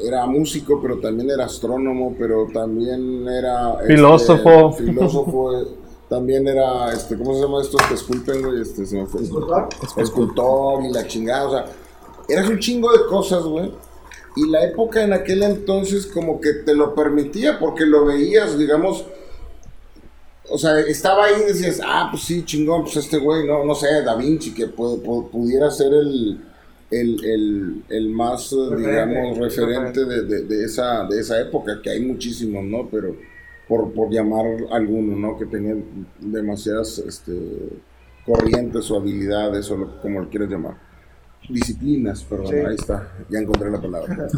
era 0.04 0.26
músico, 0.26 0.78
pero 0.82 0.98
también 0.98 1.30
era 1.30 1.44
astrónomo, 1.46 2.14
pero 2.18 2.46
también 2.52 3.26
era... 3.28 3.74
este, 3.80 3.94
Filósofo. 3.94 4.72
filósofo, 4.72 5.58
eh, 5.58 5.66
también 6.08 6.46
era, 6.48 6.92
este, 6.92 7.16
¿cómo 7.16 7.34
se 7.34 7.42
llama 7.42 7.62
esto? 7.62 7.76
Disculpen, 7.90 8.42
güey, 8.42 8.60
este, 8.62 8.84
se 8.86 8.96
me 8.96 9.06
fue. 9.06 9.22
¿Escultor? 9.22 9.68
Escultor 9.96 10.84
y 10.84 10.92
la 10.92 11.06
chingada, 11.06 11.46
o 11.46 11.50
sea, 11.50 11.64
eras 12.28 12.48
un 12.48 12.58
chingo 12.58 12.90
de 12.92 13.06
cosas, 13.08 13.44
güey. 13.44 13.72
Y 14.46 14.50
la 14.50 14.64
época 14.64 15.02
en 15.02 15.12
aquel 15.12 15.42
entonces 15.42 16.06
como 16.06 16.40
que 16.40 16.52
te 16.64 16.74
lo 16.74 16.94
permitía 16.94 17.58
porque 17.58 17.84
lo 17.86 18.04
veías, 18.04 18.58
digamos, 18.58 19.04
o 20.50 20.56
sea, 20.56 20.78
estaba 20.80 21.26
ahí 21.26 21.34
y 21.42 21.46
decías, 21.46 21.80
ah, 21.84 22.08
pues 22.10 22.22
sí, 22.22 22.44
chingón, 22.44 22.82
pues 22.84 22.96
este 22.96 23.18
güey, 23.18 23.46
no, 23.46 23.64
no 23.64 23.74
sé, 23.74 24.02
Da 24.02 24.16
Vinci, 24.16 24.54
que 24.54 24.66
pu- 24.74 25.02
pu- 25.02 25.28
pudiera 25.30 25.70
ser 25.70 25.92
el, 25.92 26.40
el, 26.90 27.24
el, 27.24 27.82
el 27.90 28.08
más, 28.10 28.50
eh, 28.52 28.56
Referente. 28.70 28.90
digamos, 28.90 29.38
referente 29.38 30.04
de, 30.06 30.22
de- 30.22 30.42
de 30.44 30.64
esa, 30.64 31.04
de 31.04 31.20
esa 31.20 31.38
época, 31.40 31.80
que 31.82 31.90
hay 31.90 32.00
muchísimos, 32.00 32.64
¿no? 32.64 32.88
Pero 32.90 33.14
por, 33.68 33.92
por 33.92 34.10
llamar 34.10 34.46
alguno, 34.70 35.16
¿no? 35.16 35.36
Que 35.38 35.44
tenían 35.44 35.84
demasiadas 36.18 36.98
este, 36.98 37.32
corrientes 38.24 38.90
o 38.90 38.96
habilidades, 38.96 39.70
o 39.70 39.76
lo- 39.76 40.00
como 40.00 40.20
lo 40.20 40.30
quieras 40.30 40.48
llamar. 40.50 40.87
Disciplinas, 41.48 42.24
perdón, 42.24 42.48
Sí. 42.48 42.54
ahí 42.56 42.74
está, 42.74 43.12
ya 43.30 43.38
encontré 43.38 43.70
la 43.70 43.80
palabra. 43.80 44.28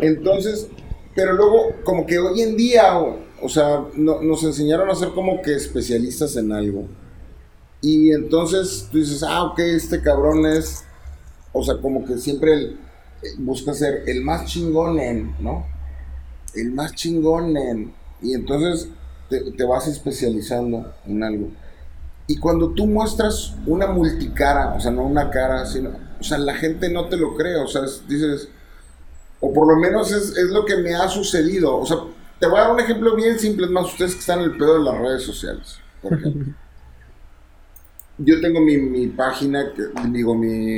Entonces, 0.00 0.68
pero 1.14 1.32
luego, 1.32 1.72
como 1.84 2.06
que 2.06 2.18
hoy 2.18 2.42
en 2.42 2.56
día, 2.56 2.98
o, 2.98 3.16
o 3.42 3.48
sea, 3.48 3.84
no- 3.94 4.20
nos 4.22 4.42
enseñaron 4.44 4.90
a 4.90 4.94
ser 4.94 5.10
como 5.10 5.40
que 5.42 5.54
especialistas 5.54 6.36
en 6.36 6.52
algo. 6.52 6.86
Y 7.80 8.12
entonces 8.12 8.88
tú 8.90 8.98
dices, 8.98 9.22
ah, 9.22 9.44
ok, 9.44 9.58
este 9.60 10.02
cabrón 10.02 10.44
es, 10.46 10.84
o 11.52 11.62
sea, 11.64 11.76
como 11.80 12.04
que 12.04 12.18
siempre 12.18 12.52
el- 12.52 12.78
eh, 13.22 13.28
busca 13.38 13.72
ser 13.74 14.02
el 14.06 14.22
más 14.22 14.44
chingón 14.46 14.98
en, 15.00 15.34
¿no? 15.40 15.64
El 16.54 16.72
más 16.72 16.94
chingón 16.94 17.56
en. 17.56 17.92
Y 18.20 18.34
entonces 18.34 18.88
te, 19.30 19.52
te 19.52 19.64
vas 19.64 19.86
especializando 19.88 20.92
en 21.06 21.22
algo. 21.24 21.48
Y 22.28 22.38
cuando 22.38 22.70
tú 22.70 22.86
muestras 22.86 23.56
una 23.66 23.88
multicara, 23.88 24.74
o 24.74 24.80
sea, 24.80 24.92
no 24.92 25.02
una 25.04 25.30
cara, 25.30 25.66
sino, 25.66 25.90
o 26.20 26.24
sea, 26.24 26.38
la 26.38 26.54
gente 26.54 26.90
no 26.90 27.08
te 27.08 27.16
lo 27.16 27.34
cree, 27.36 27.56
o 27.56 27.66
sea, 27.66 27.84
es- 27.86 28.06
dices, 28.08 28.50
o 29.40 29.52
por 29.52 29.68
lo 29.68 29.76
menos 29.80 30.12
es, 30.12 30.36
es 30.36 30.50
lo 30.50 30.64
que 30.64 30.76
me 30.78 30.94
ha 30.94 31.08
sucedido, 31.08 31.76
o 31.78 31.86
sea, 31.86 31.98
te 32.40 32.46
voy 32.48 32.58
a 32.58 32.62
dar 32.64 32.72
un 32.72 32.80
ejemplo 32.80 33.16
bien 33.16 33.38
simple, 33.38 33.66
es 33.66 33.72
más, 33.72 33.86
ustedes 33.86 34.14
que 34.14 34.20
están 34.20 34.40
en 34.40 34.46
el 34.46 34.56
pedo 34.58 34.78
de 34.78 34.84
las 34.84 34.98
redes 34.98 35.22
sociales, 35.24 35.78
por 36.02 36.14
ejemplo. 36.14 36.46
Yo 38.18 38.40
tengo 38.40 38.60
mi, 38.60 38.76
mi 38.78 39.06
página, 39.08 39.72
que, 39.72 39.82
digo, 40.10 40.34
mi, 40.34 40.72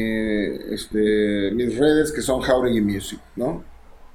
este, 0.74 1.50
mis 1.54 1.78
redes 1.78 2.12
que 2.12 2.20
son 2.20 2.40
Jauregui 2.40 2.82
Music, 2.82 3.18
¿no? 3.36 3.64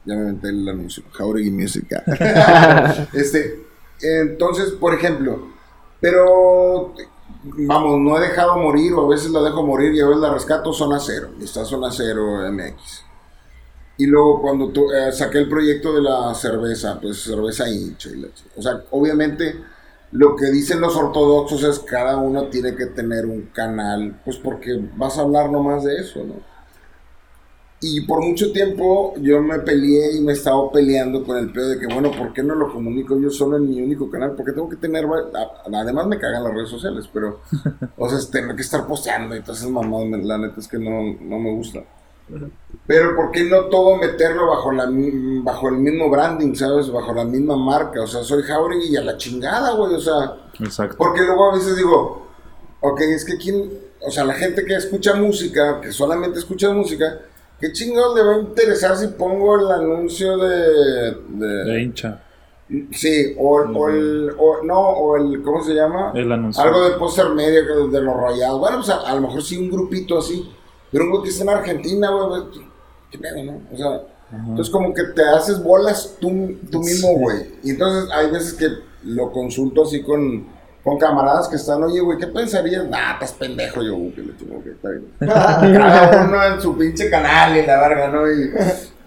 Ya 0.06 0.14
me 0.16 0.22
inventé 0.22 0.50
el 0.50 0.68
anuncio, 0.70 1.04
Jauregui 1.12 1.50
Music. 1.50 1.88
este, 3.14 3.66
entonces, 4.02 4.72
por 4.72 4.94
ejemplo, 4.94 5.48
pero 6.00 6.94
vamos, 7.68 8.00
no 8.00 8.18
he 8.18 8.22
dejado 8.22 8.58
morir, 8.58 8.94
o 8.94 9.06
a 9.06 9.10
veces 9.10 9.32
la 9.32 9.42
dejo 9.42 9.64
morir 9.66 9.94
y 9.94 10.02
a 10.02 10.08
veces 10.08 10.22
la 10.22 10.34
rescato 10.34 10.74
zona 10.74 11.00
cero, 11.00 11.30
está 11.42 11.66
zona 11.66 11.90
cero 11.92 12.46
MX. 12.48 13.04
Y 13.98 14.08
luego 14.08 14.42
cuando 14.42 14.70
tu- 14.70 14.92
eh, 14.92 15.12
saqué 15.12 15.40
el 15.40 15.50
proyecto 15.50 15.94
de 15.94 16.02
la 16.02 16.34
cerveza, 16.36 17.00
pues 17.02 17.22
cerveza 17.24 17.70
hincha. 17.70 18.10
y 18.10 18.18
la 18.18 18.28
o 18.58 18.62
sea, 18.62 18.84
obviamente 18.92 19.56
lo 20.12 20.36
que 20.36 20.48
dicen 20.48 20.82
los 20.82 20.96
ortodoxos 20.96 21.64
es 21.64 21.80
cada 21.80 22.18
uno 22.18 22.46
tiene 22.50 22.76
que 22.76 22.88
tener 22.88 23.26
un 23.26 23.44
canal, 23.54 24.20
pues 24.26 24.38
porque 24.38 24.80
vas 24.96 25.18
a 25.18 25.22
hablar 25.22 25.50
nomás 25.52 25.84
de 25.84 25.98
eso, 25.98 26.24
¿no? 26.26 26.55
Y 27.88 28.02
por 28.02 28.26
mucho 28.26 28.52
tiempo 28.52 29.14
yo 29.22 29.40
me 29.44 29.60
peleé 29.60 30.18
y 30.18 30.22
me 30.22 30.32
he 30.32 30.36
estado 30.36 30.72
peleando 30.72 31.24
con 31.24 31.38
el 31.38 31.52
pedo 31.52 31.70
de 31.70 31.80
que, 31.80 31.86
bueno, 31.86 32.10
¿por 32.10 32.34
qué 32.34 32.42
no 32.42 32.56
lo 32.56 32.74
comunico 32.74 33.20
yo 33.20 33.30
solo 33.30 33.58
en 33.58 33.70
mi 33.70 33.80
único 33.80 34.10
canal? 34.10 34.32
Porque 34.36 34.54
tengo 34.54 34.68
que 34.68 34.78
tener, 34.78 35.06
además 35.72 36.08
me 36.08 36.18
cagan 36.18 36.44
las 36.44 36.54
redes 36.54 36.70
sociales, 36.70 37.08
pero, 37.14 37.42
o 37.98 38.10
sea, 38.10 38.18
es 38.18 38.32
tener 38.32 38.56
que 38.56 38.64
estar 38.64 38.88
posteando 38.88 39.36
y 39.36 39.42
todas 39.42 39.60
esas 39.60 39.70
mamadas, 39.70 40.24
la 40.24 40.40
neta 40.40 40.60
es 40.60 40.68
que 40.68 40.80
no, 40.80 41.16
no 41.22 41.38
me 41.38 41.52
gusta. 41.52 41.84
Pero 42.88 43.16
¿por 43.16 43.30
qué 43.30 43.44
no 43.44 43.66
todo 43.66 43.98
meterlo 43.98 44.48
bajo, 44.48 44.72
la, 44.72 44.90
bajo 45.44 45.70
el 45.70 45.76
mismo 45.76 46.10
branding, 46.10 46.56
¿sabes? 46.56 46.92
Bajo 46.92 47.14
la 47.14 47.24
misma 47.24 47.56
marca. 47.56 48.02
O 48.02 48.08
sea, 48.08 48.24
soy 48.24 48.42
Jauregui 48.42 48.94
y 48.94 48.98
a 48.98 49.02
la 49.02 49.16
chingada, 49.16 49.76
güey. 49.76 49.94
O 49.94 50.00
sea, 50.00 50.36
Exacto. 50.60 50.96
porque 50.98 51.22
luego 51.22 51.52
a 51.52 51.56
veces 51.56 51.78
digo, 51.78 52.28
ok, 52.80 53.02
es 53.02 53.26
que 53.26 53.38
quién, 53.38 53.70
o 54.02 54.10
sea, 54.10 54.24
la 54.24 54.34
gente 54.34 54.66
que 54.66 54.76
escucha 54.76 55.14
música, 55.14 55.80
que 55.82 55.92
solamente 55.92 56.40
escucha 56.40 56.74
música, 56.74 57.22
¿qué 57.60 57.72
chingados 57.72 58.16
le 58.16 58.24
va 58.24 58.36
a 58.36 58.40
interesar 58.40 58.96
si 58.98 59.08
pongo 59.08 59.60
el 59.60 59.72
anuncio 59.72 60.38
de... 60.38 61.12
de- 61.30 61.64
De 61.66 61.82
hincha. 61.82 62.22
sí, 62.92 63.36
o, 63.38 63.58
o 63.62 63.90
el, 63.90 64.32
o, 64.38 64.64
no, 64.64 64.80
o 64.82 65.18
el, 65.18 65.42
¿cómo 65.44 65.64
se 65.64 65.74
llama? 65.74 66.12
El 66.16 66.32
anuncio. 66.32 66.62
Algo 66.64 66.84
de 66.90 66.98
póster 66.98 67.30
media 67.30 67.62
de 67.64 68.02
los 68.02 68.16
rayados. 68.18 68.60
Bueno, 68.60 68.78
pues 68.78 68.90
a, 68.90 69.02
a 69.02 69.16
lo 69.16 69.22
mejor 69.22 69.42
sí 69.44 69.58
un 69.58 69.70
grupito 69.70 70.18
así. 70.18 70.50
Pero 70.92 71.06
un 71.06 71.12
güey 71.12 71.24
que 71.24 71.30
está 71.30 71.44
en 71.44 71.50
Argentina, 71.50 72.10
güey, 72.12 72.28
güey, 72.28 72.42
qué 73.12 73.18
pedo, 73.18 73.44
¿no? 73.44 73.62
O 73.74 73.78
sea, 73.78 74.02
entonces 74.32 74.72
como 74.72 74.94
que 74.94 75.04
te 75.16 75.24
haces 75.24 75.62
bolas 75.62 76.16
tú, 76.20 76.56
tú 76.72 76.80
mismo, 76.80 77.10
güey. 77.18 77.38
Y 77.64 77.72
entonces 77.72 78.10
hay 78.12 78.32
veces 78.32 78.54
que 78.54 78.68
lo 79.04 79.32
consulto 79.32 79.84
así 79.84 80.02
con, 80.02 80.48
con 80.86 81.00
camaradas 81.00 81.48
que 81.48 81.56
están, 81.56 81.82
oye, 81.82 82.00
güey, 82.00 82.20
¿qué 82.20 82.28
pensarías? 82.28 82.88
Nah, 82.88 83.14
estás 83.14 83.32
pendejo, 83.34 83.82
yo, 83.82 83.96
que 84.14 84.22
le 84.22 84.38
chingo, 84.38 84.64
que 84.64 84.70
está 84.70 84.90
bien. 84.90 85.08
Cada 85.20 86.28
uno 86.28 86.46
en 86.46 86.62
su 86.62 86.78
pinche 86.78 87.10
canal 87.10 87.58
y 87.58 87.66
la 87.66 87.82
verga, 87.82 88.08
¿no? 88.10 88.32
Y, 88.32 88.52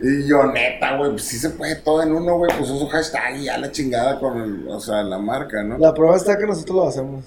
y 0.01 0.27
yo, 0.27 0.45
neta, 0.47 0.97
güey, 0.97 1.13
pues 1.13 1.23
sí 1.23 1.39
se 1.39 1.51
puede 1.51 1.77
todo 1.77 2.03
en 2.03 2.13
uno, 2.13 2.37
güey, 2.37 2.51
pues 2.59 2.69
uso 2.69 2.89
hashtag 2.89 3.37
y 3.37 3.45
ya 3.45 3.59
la 3.59 3.71
chingada 3.71 4.19
con 4.19 4.43
el, 4.43 4.67
o 4.69 4.81
sea, 4.81 5.05
la 5.05 5.19
marca, 5.19 5.63
¿no? 5.63 5.79
La 5.79 5.95
prueba 5.95 6.17
está 6.17 6.37
que 6.37 6.47
nosotros 6.49 6.77
lo 6.77 6.89
hacemos. 6.89 7.25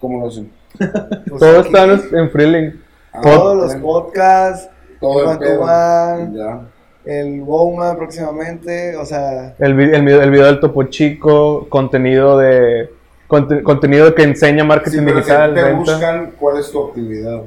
¿Cómo 0.00 0.20
lo 0.20 0.28
hacen? 0.28 0.50
Pues 0.78 1.38
Todo 1.38 1.60
aquí, 1.60 1.68
está 1.68 1.84
en, 1.84 2.18
en 2.18 2.30
Freeling. 2.30 2.82
Todos 3.22 3.56
los 3.58 3.74
podcasts, 3.74 4.70
Todo 4.98 5.32
el 5.32 5.38
pedo. 5.38 5.66
Ya. 5.66 6.62
el 7.04 7.42
Woma 7.42 7.94
próximamente, 7.94 8.96
o 8.96 9.04
sea, 9.04 9.54
El, 9.58 9.78
el, 9.78 10.08
el 10.08 10.30
video 10.30 10.46
del 10.46 10.60
Topo 10.60 10.84
Chico, 10.84 11.66
contenido 11.68 12.38
de 12.38 13.01
conte- 13.32 13.62
contenido 13.62 14.14
que 14.14 14.24
enseña 14.24 14.62
Sí, 14.62 14.68
marketing 14.68 14.98
pero 15.06 15.10
si 15.10 15.14
digital, 15.24 15.54
te 15.54 15.62
venta. 15.62 15.78
buscan 15.78 16.32
cuál 16.38 16.58
es 16.58 16.70
tu 16.70 16.86
actividad. 16.88 17.42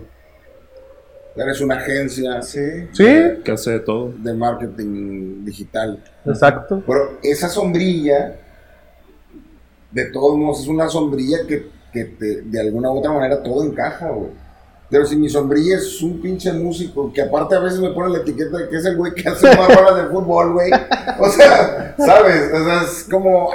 Eres 1.35 1.61
una 1.61 1.75
agencia 1.75 2.41
sí. 2.41 2.87
Sí, 2.93 3.05
Que 3.43 3.51
hace 3.51 3.71
de 3.71 3.79
todo. 3.81 4.11
de 4.17 4.33
marketing 4.33 5.45
digital. 5.45 6.01
exacto. 6.25 6.81
Pero 6.87 7.19
esa 7.21 7.49
sombrilla, 7.49 8.35
de 9.91 10.05
todos 10.05 10.37
modos, 10.37 10.61
es 10.61 10.67
una 10.67 10.89
sombrilla 10.89 11.39
que, 11.47 11.67
que 11.93 12.05
te- 12.05 12.41
de 12.41 12.59
alguna 12.61 12.89
u 12.89 12.97
otra 12.99 13.11
manera 13.11 13.43
todo 13.43 13.63
encaja, 13.63 14.09
güey. 14.09 14.31
Pero 14.89 15.05
si 15.05 15.15
mi 15.17 15.27
sombrilla 15.29 15.77
es 15.77 16.01
un 16.01 16.21
pinche 16.21 16.51
músico, 16.53 17.11
que 17.11 17.21
aparte 17.21 17.55
a 17.55 17.59
veces 17.59 17.79
me 17.79 17.89
pone 17.91 18.13
la 18.13 18.19
etiqueta 18.19 18.57
de 18.57 18.69
que 18.69 18.77
es 18.77 18.85
el 18.85 18.95
güey 18.95 19.13
que 19.13 19.27
hace 19.27 19.47
más 19.57 19.67
bolas 19.67 19.95
de 19.97 20.03
fútbol, 20.09 20.53
güey. 20.53 20.71
O 21.19 21.29
sea, 21.29 21.95
¿sabes? 21.97 22.51
O 22.53 22.63
sea, 22.63 22.81
es 22.83 23.07
como... 23.09 23.49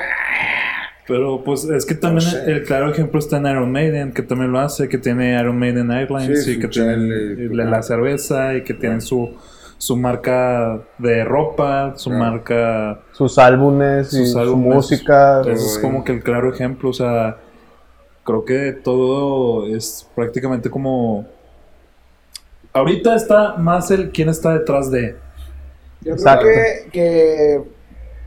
Pero 1.10 1.42
pues 1.44 1.64
es 1.64 1.84
que 1.84 1.94
también 1.96 2.24
No 2.24 2.30
sé. 2.30 2.50
el 2.52 2.62
claro 2.64 2.88
ejemplo 2.90 3.18
está 3.18 3.38
en 3.38 3.46
Iron 3.46 3.72
Maiden, 3.72 4.12
que 4.12 4.22
también 4.22 4.52
lo 4.52 4.60
hace, 4.60 4.88
que 4.88 4.96
tiene 4.98 5.38
Iron 5.40 5.58
Maiden 5.58 5.90
Airlines 5.90 6.44
Sí, 6.44 6.52
y 6.52 6.54
su 6.54 6.60
que 6.60 6.68
tiene 6.68 6.92
chale, 6.94 7.48
la, 7.54 7.64
la 7.64 7.82
cerveza 7.82 8.54
y 8.54 8.62
que 8.62 8.74
tiene 8.74 9.00
su, 9.00 9.36
su 9.76 9.96
marca 9.96 10.80
de 10.98 11.24
ropa, 11.24 11.94
su 11.96 12.10
Claro. 12.10 12.24
marca... 12.24 13.00
Sus 13.12 13.38
álbumes 13.38 14.12
y 14.14 14.18
Sus 14.18 14.32
su 14.32 14.38
álbumes. 14.38 14.74
música. 14.76 15.38
Entonces 15.38 15.72
es 15.72 15.78
como 15.80 16.04
que 16.04 16.12
el 16.12 16.22
claro 16.22 16.52
ejemplo, 16.54 16.90
o 16.90 16.92
sea, 16.92 17.38
creo 18.24 18.44
que 18.44 18.72
todo 18.72 19.66
es 19.66 20.08
prácticamente 20.14 20.70
como... 20.70 21.26
Ahorita 22.72 23.16
está 23.16 23.56
más 23.56 23.90
el 23.90 24.10
quién 24.12 24.28
está 24.28 24.52
detrás 24.56 24.90
de... 24.92 25.16
Yo 26.02 26.12
Exacto. 26.12 26.46
creo 26.46 26.54
que, 26.84 26.90
que 26.92 27.62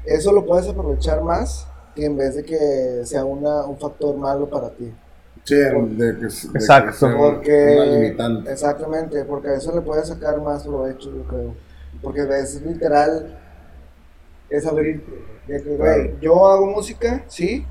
eso 0.05 0.34
lo 0.34 0.45
puedes 0.45 0.67
aprovechar 0.67 1.23
más 1.23 1.67
en 1.95 2.17
vez 2.17 2.35
de 2.35 2.43
que 2.43 3.01
sea 3.05 3.23
una, 3.25 3.65
un 3.65 3.77
factor 3.77 4.15
malo 4.17 4.49
para 4.49 4.69
ti. 4.71 4.91
Sí, 5.43 5.55
de 5.55 5.69
que, 5.71 6.25
de 6.25 6.25
Exacto. 6.25 7.07
Porque, 7.17 7.87
limitante. 7.91 8.51
exactamente, 8.51 9.25
porque 9.25 9.49
a 9.49 9.55
eso 9.55 9.75
le 9.75 9.81
puedes 9.81 10.07
sacar 10.07 10.41
más 10.41 10.63
provecho, 10.63 11.11
yo 11.13 11.23
creo. 11.23 11.53
Porque 12.01 12.21
es 12.39 12.61
literal, 12.61 13.37
es 14.49 14.65
abrirte. 14.65 15.11
De 15.47 15.61
que, 15.61 15.75
güey, 15.75 15.77
Claro. 15.77 16.19
yo 16.21 16.47
hago 16.47 16.65
música, 16.67 17.23
sí, 17.27 17.65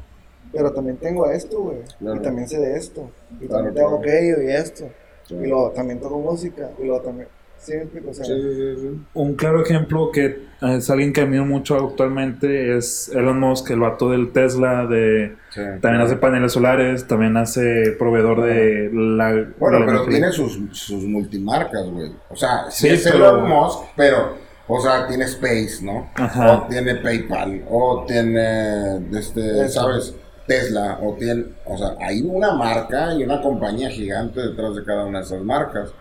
pero 0.52 0.70
también 0.72 0.98
tengo 0.98 1.30
esto, 1.30 1.60
güey. 1.62 1.78
Claro. 1.98 2.16
Y 2.16 2.22
también 2.22 2.46
sé 2.48 2.58
de 2.58 2.76
esto. 2.76 3.10
Y 3.40 3.46
Claro, 3.46 3.64
también 3.64 3.74
tengo 3.74 3.98
aquello 3.98 4.42
y 4.42 4.50
esto. 4.52 4.88
Claro. 5.26 5.44
Y 5.44 5.48
luego 5.48 5.70
también 5.70 6.00
toco 6.00 6.18
música. 6.18 6.70
Y 6.78 6.84
luego 6.84 7.00
también. 7.02 7.28
¿Sí 7.62 7.72
me 7.74 7.82
explico? 7.82 8.10
O 8.10 8.14
sea, 8.14 8.24
Sí, 8.24 8.32
sí, 8.42 8.54
sí, 8.56 8.74
sí. 8.80 9.00
Un 9.14 9.34
claro 9.34 9.62
ejemplo 9.62 10.10
que 10.12 10.46
es 10.60 10.90
alguien 10.90 11.12
que 11.12 11.20
admiro 11.20 11.44
mucho 11.44 11.76
actualmente 11.76 12.76
es 12.76 13.08
Elon 13.14 13.38
Musk, 13.38 13.70
el 13.70 13.80
vato 13.80 14.10
del 14.10 14.32
Tesla, 14.32 14.86
de 14.86 15.36
también 15.80 16.00
hace 16.02 16.16
paneles 16.16 16.52
solares, 16.52 17.06
también 17.06 17.36
hace 17.36 17.94
proveedor 17.98 18.42
de 18.42 18.90
la... 18.92 19.46
Bueno, 19.58 19.78
de 19.78 19.80
la 19.80 19.86
pero 19.86 20.02
energía. 20.04 20.08
tiene 20.08 20.32
sus, 20.32 20.58
sus 20.76 21.04
multimarcas, 21.04 21.86
güey. 21.88 22.10
O 22.30 22.36
sea, 22.36 22.64
sí, 22.70 22.88
Sí, 22.88 22.94
es 22.94 23.02
pero- 23.04 23.16
Elon 23.38 23.48
Musk, 23.48 23.78
pero, 23.96 24.34
o 24.66 24.80
sea, 24.80 25.06
tiene 25.06 25.24
Space, 25.24 25.78
¿no? 25.82 26.10
Ajá. 26.14 26.52
O 26.64 26.66
tiene 26.68 26.96
PayPal, 26.96 27.62
o 27.70 28.04
tiene, 28.08 28.96
este, 29.16 29.68
¿sabes? 29.68 30.14
Tesla, 30.46 30.98
o 31.00 31.14
tiene, 31.14 31.44
o 31.64 31.78
sea, 31.78 31.94
hay 32.00 32.20
una 32.22 32.52
marca 32.54 33.14
y 33.14 33.22
una 33.22 33.40
compañía 33.40 33.88
gigante 33.90 34.40
detrás 34.40 34.74
de 34.74 34.84
cada 34.84 35.04
una 35.04 35.18
de 35.18 35.24
esas 35.24 35.42
marcas. 35.44 35.92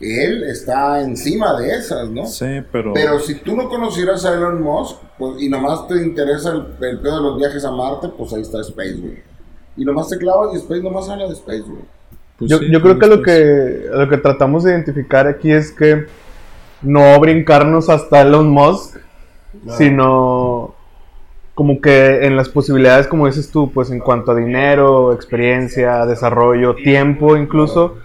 Él 0.00 0.44
está 0.44 1.00
encima 1.00 1.58
de 1.58 1.74
esas, 1.74 2.10
¿no? 2.10 2.26
Sí, 2.26 2.62
pero... 2.70 2.92
Pero 2.92 3.18
si 3.18 3.36
tú 3.36 3.56
no 3.56 3.68
conocieras 3.68 4.24
a 4.26 4.34
Elon 4.34 4.62
Musk 4.62 4.98
pues, 5.18 5.40
y 5.40 5.48
nomás 5.48 5.88
te 5.88 5.96
interesa 6.02 6.52
el, 6.52 6.66
el 6.84 7.00
pedo 7.00 7.16
de 7.16 7.22
los 7.22 7.38
viajes 7.38 7.64
a 7.64 7.70
Marte, 7.70 8.08
pues 8.08 8.32
ahí 8.34 8.42
está 8.42 8.60
Space, 8.60 8.96
güey. 8.96 9.22
Y 9.76 9.84
nomás 9.84 10.08
te 10.08 10.18
clavas 10.18 10.54
y 10.54 10.56
Space 10.56 10.82
nomás 10.82 11.08
habla 11.08 11.26
de 11.26 11.32
Space, 11.32 11.62
güey. 11.62 11.82
pues 12.38 12.50
Yo, 12.50 12.58
sí, 12.58 12.70
yo 12.70 12.80
creo 12.82 12.98
que 12.98 13.06
lo 13.06 13.22
que 13.22 13.86
lo 13.90 14.08
que 14.08 14.16
tratamos 14.18 14.64
de 14.64 14.72
identificar 14.72 15.26
aquí 15.26 15.50
es 15.50 15.70
que 15.72 16.06
no 16.82 17.18
brincarnos 17.20 17.88
hasta 17.88 18.22
Elon 18.22 18.48
Musk, 18.48 18.98
sino 19.76 20.74
como 21.54 21.80
que 21.80 22.26
en 22.26 22.36
las 22.36 22.50
posibilidades, 22.50 23.06
como 23.06 23.26
dices 23.26 23.50
tú, 23.50 23.72
pues 23.72 23.90
en 23.90 24.00
cuanto 24.00 24.32
a 24.32 24.34
dinero, 24.34 25.14
experiencia, 25.14 26.04
desarrollo, 26.04 26.74
tiempo 26.74 27.36
incluso, 27.36 27.96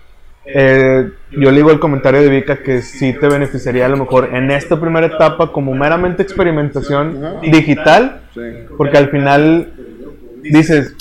eh, 0.45 1.11
yo 1.31 1.51
le 1.51 1.57
digo 1.57 1.71
el 1.71 1.79
comentario 1.79 2.21
de 2.21 2.29
Vika 2.29 2.57
que 2.63 2.81
sí 2.81 3.13
te 3.13 3.27
beneficiaría 3.27 3.85
a 3.85 3.89
lo 3.89 3.97
mejor 3.97 4.29
en 4.33 4.49
esta 4.49 4.79
primera 4.79 5.07
etapa 5.07 5.51
como 5.51 5.73
meramente 5.73 6.23
experimentación 6.23 7.39
digital, 7.41 8.21
porque 8.77 8.97
al 8.97 9.09
final 9.09 9.73
dices, 10.41 10.95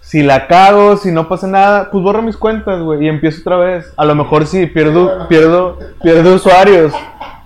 si 0.00 0.22
la 0.22 0.46
cago, 0.46 0.96
si 0.96 1.10
no 1.10 1.28
pasa 1.28 1.46
nada, 1.48 1.90
pues 1.90 2.04
borro 2.04 2.22
mis 2.22 2.36
cuentas, 2.36 2.80
güey, 2.80 3.04
y 3.04 3.08
empiezo 3.08 3.40
otra 3.40 3.56
vez. 3.56 3.92
A 3.96 4.04
lo 4.04 4.14
mejor 4.14 4.46
sí, 4.46 4.66
pierdo, 4.66 5.26
pierdo, 5.28 5.78
pierdo 6.02 6.34
usuarios, 6.34 6.92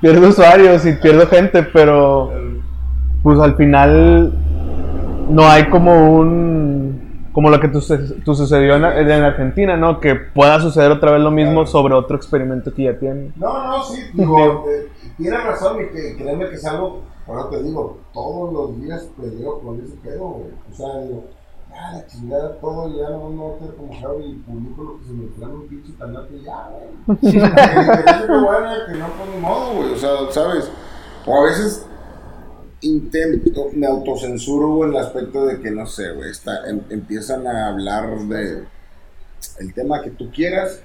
pierdo 0.00 0.28
usuarios 0.28 0.84
y 0.84 0.92
pierdo 0.92 1.26
gente, 1.28 1.62
pero 1.62 2.30
pues 3.22 3.38
al 3.38 3.56
final 3.56 4.32
no 5.30 5.48
hay 5.48 5.64
como 5.70 6.18
un 6.18 6.77
como 7.38 7.50
lo 7.50 7.60
que 7.60 7.68
tú, 7.68 7.80
tú 8.24 8.34
sucedió 8.34 8.74
en, 8.74 8.84
en, 8.84 9.22
Argentina, 9.22 9.76
¿no? 9.76 10.00
Que 10.00 10.16
pueda 10.16 10.58
suceder 10.58 10.90
otra 10.90 11.12
vez 11.12 11.20
lo 11.20 11.30
mismo 11.30 11.64
sobre 11.66 11.94
otro 11.94 12.16
experimento 12.16 12.74
que 12.74 12.82
ya 12.82 12.98
tiene. 12.98 13.30
No, 13.36 13.64
no, 13.64 13.84
sí, 13.84 14.02
digo, 14.12 14.64
eh, 14.68 14.88
tienes 15.16 15.44
razón 15.44 15.76
y 15.80 15.86
que 15.94 16.16
créeme 16.16 16.48
que 16.48 16.56
es 16.56 16.64
algo, 16.64 17.02
ahora 17.28 17.48
te 17.48 17.62
digo, 17.62 17.98
todos 18.12 18.52
los 18.52 18.80
días 18.80 19.06
peleo 19.16 19.60
con 19.60 19.80
ese 19.80 19.94
pedo, 20.02 20.30
güey. 20.30 20.50
O 20.68 20.74
sea, 20.74 21.00
digo, 21.00 21.26
ah, 21.72 21.92
la 21.92 22.06
chingada 22.08 22.56
todo, 22.56 22.88
ya 22.88 23.08
no 23.08 23.20
vamos 23.20 23.52
a 23.52 23.56
hacer 23.56 23.76
como 23.76 24.00
Javi 24.00 24.24
y 24.24 24.34
publico 24.38 24.82
lo 24.82 24.98
que 24.98 25.04
se 25.04 25.12
me 25.12 25.26
plan 25.28 25.50
un 25.52 25.68
pinche 25.68 25.94
canal 25.96 26.26
que 26.26 26.42
ya, 26.42 26.70
güey. 26.72 27.18
que, 27.20 27.30
que, 27.30 28.92
que 28.92 28.98
no 28.98 29.06
pone 29.10 29.40
modo, 29.40 29.74
güey. 29.76 29.92
O 29.92 29.96
sea, 29.96 30.10
¿sabes? 30.32 30.72
O 31.24 31.38
a 31.38 31.44
veces 31.44 31.86
intento, 32.80 33.70
me 33.74 33.86
autocensuro 33.86 34.84
en 34.84 34.90
el 34.90 34.96
aspecto 34.98 35.46
de 35.46 35.60
que, 35.60 35.70
no 35.70 35.86
sé, 35.86 36.12
güey, 36.12 36.30
em, 36.68 36.80
empiezan 36.90 37.46
a 37.46 37.68
hablar 37.68 38.18
de 38.20 38.64
el 39.60 39.74
tema 39.74 40.02
que 40.02 40.10
tú 40.10 40.30
quieras 40.30 40.80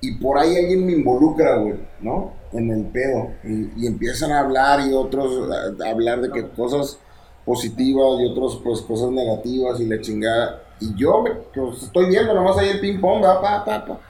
y 0.00 0.16
por 0.16 0.38
ahí 0.38 0.56
alguien 0.56 0.86
me 0.86 0.92
involucra, 0.92 1.56
güey, 1.56 1.76
¿no? 2.00 2.32
En 2.52 2.70
el 2.70 2.84
pedo. 2.86 3.32
Y, 3.44 3.86
empiezan 3.86 4.32
a 4.32 4.40
hablar 4.40 4.80
y 4.88 4.92
otros 4.92 5.50
a, 5.50 5.90
hablar 5.90 6.20
de 6.20 6.30
que 6.30 6.48
cosas 6.50 6.98
positivas 7.44 8.20
y 8.20 8.26
otros, 8.26 8.60
pues, 8.62 8.80
cosas 8.82 9.10
negativas 9.10 9.80
y 9.80 9.86
la 9.86 10.00
chingada. 10.00 10.62
Y 10.80 10.94
yo 10.94 11.22
me, 11.22 11.30
pues, 11.54 11.82
estoy 11.82 12.06
viendo 12.06 12.34
nomás 12.34 12.58
ahí 12.58 12.68
el 12.68 12.80
ping 12.80 13.00
pong, 13.00 13.22
va, 13.22 13.40
pa, 13.40 13.64
pa, 13.64 13.84
pa. 13.84 14.00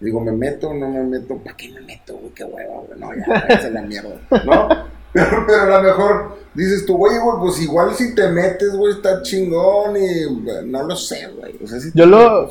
Digo, 0.00 0.20
¿me 0.20 0.32
meto 0.32 0.74
no 0.74 0.88
me 0.88 1.02
meto? 1.02 1.36
¿Para 1.38 1.56
qué 1.56 1.70
me 1.70 1.80
meto, 1.80 2.16
güey? 2.16 2.32
Qué 2.32 2.44
hueva, 2.44 2.82
güey. 2.86 2.98
No, 2.98 3.10
ya, 3.14 3.34
es 3.54 3.72
la 3.72 3.82
mierda, 3.82 4.20
¿no? 4.44 4.68
Pero, 5.14 5.44
pero 5.46 5.62
a 5.62 5.80
lo 5.80 5.82
mejor 5.84 6.38
dices 6.54 6.84
tú, 6.86 6.96
güey, 6.96 7.18
güey, 7.18 7.38
pues 7.38 7.62
igual 7.62 7.94
si 7.94 8.16
te 8.16 8.28
metes, 8.30 8.74
güey, 8.74 8.94
está 8.94 9.22
chingón 9.22 9.96
y 9.96 10.66
no 10.66 10.82
lo 10.82 10.96
sé, 10.96 11.28
güey. 11.28 11.54
O 11.62 11.66
sea, 11.66 11.78
si 11.78 11.90
Yo 11.94 12.06
lo. 12.06 12.48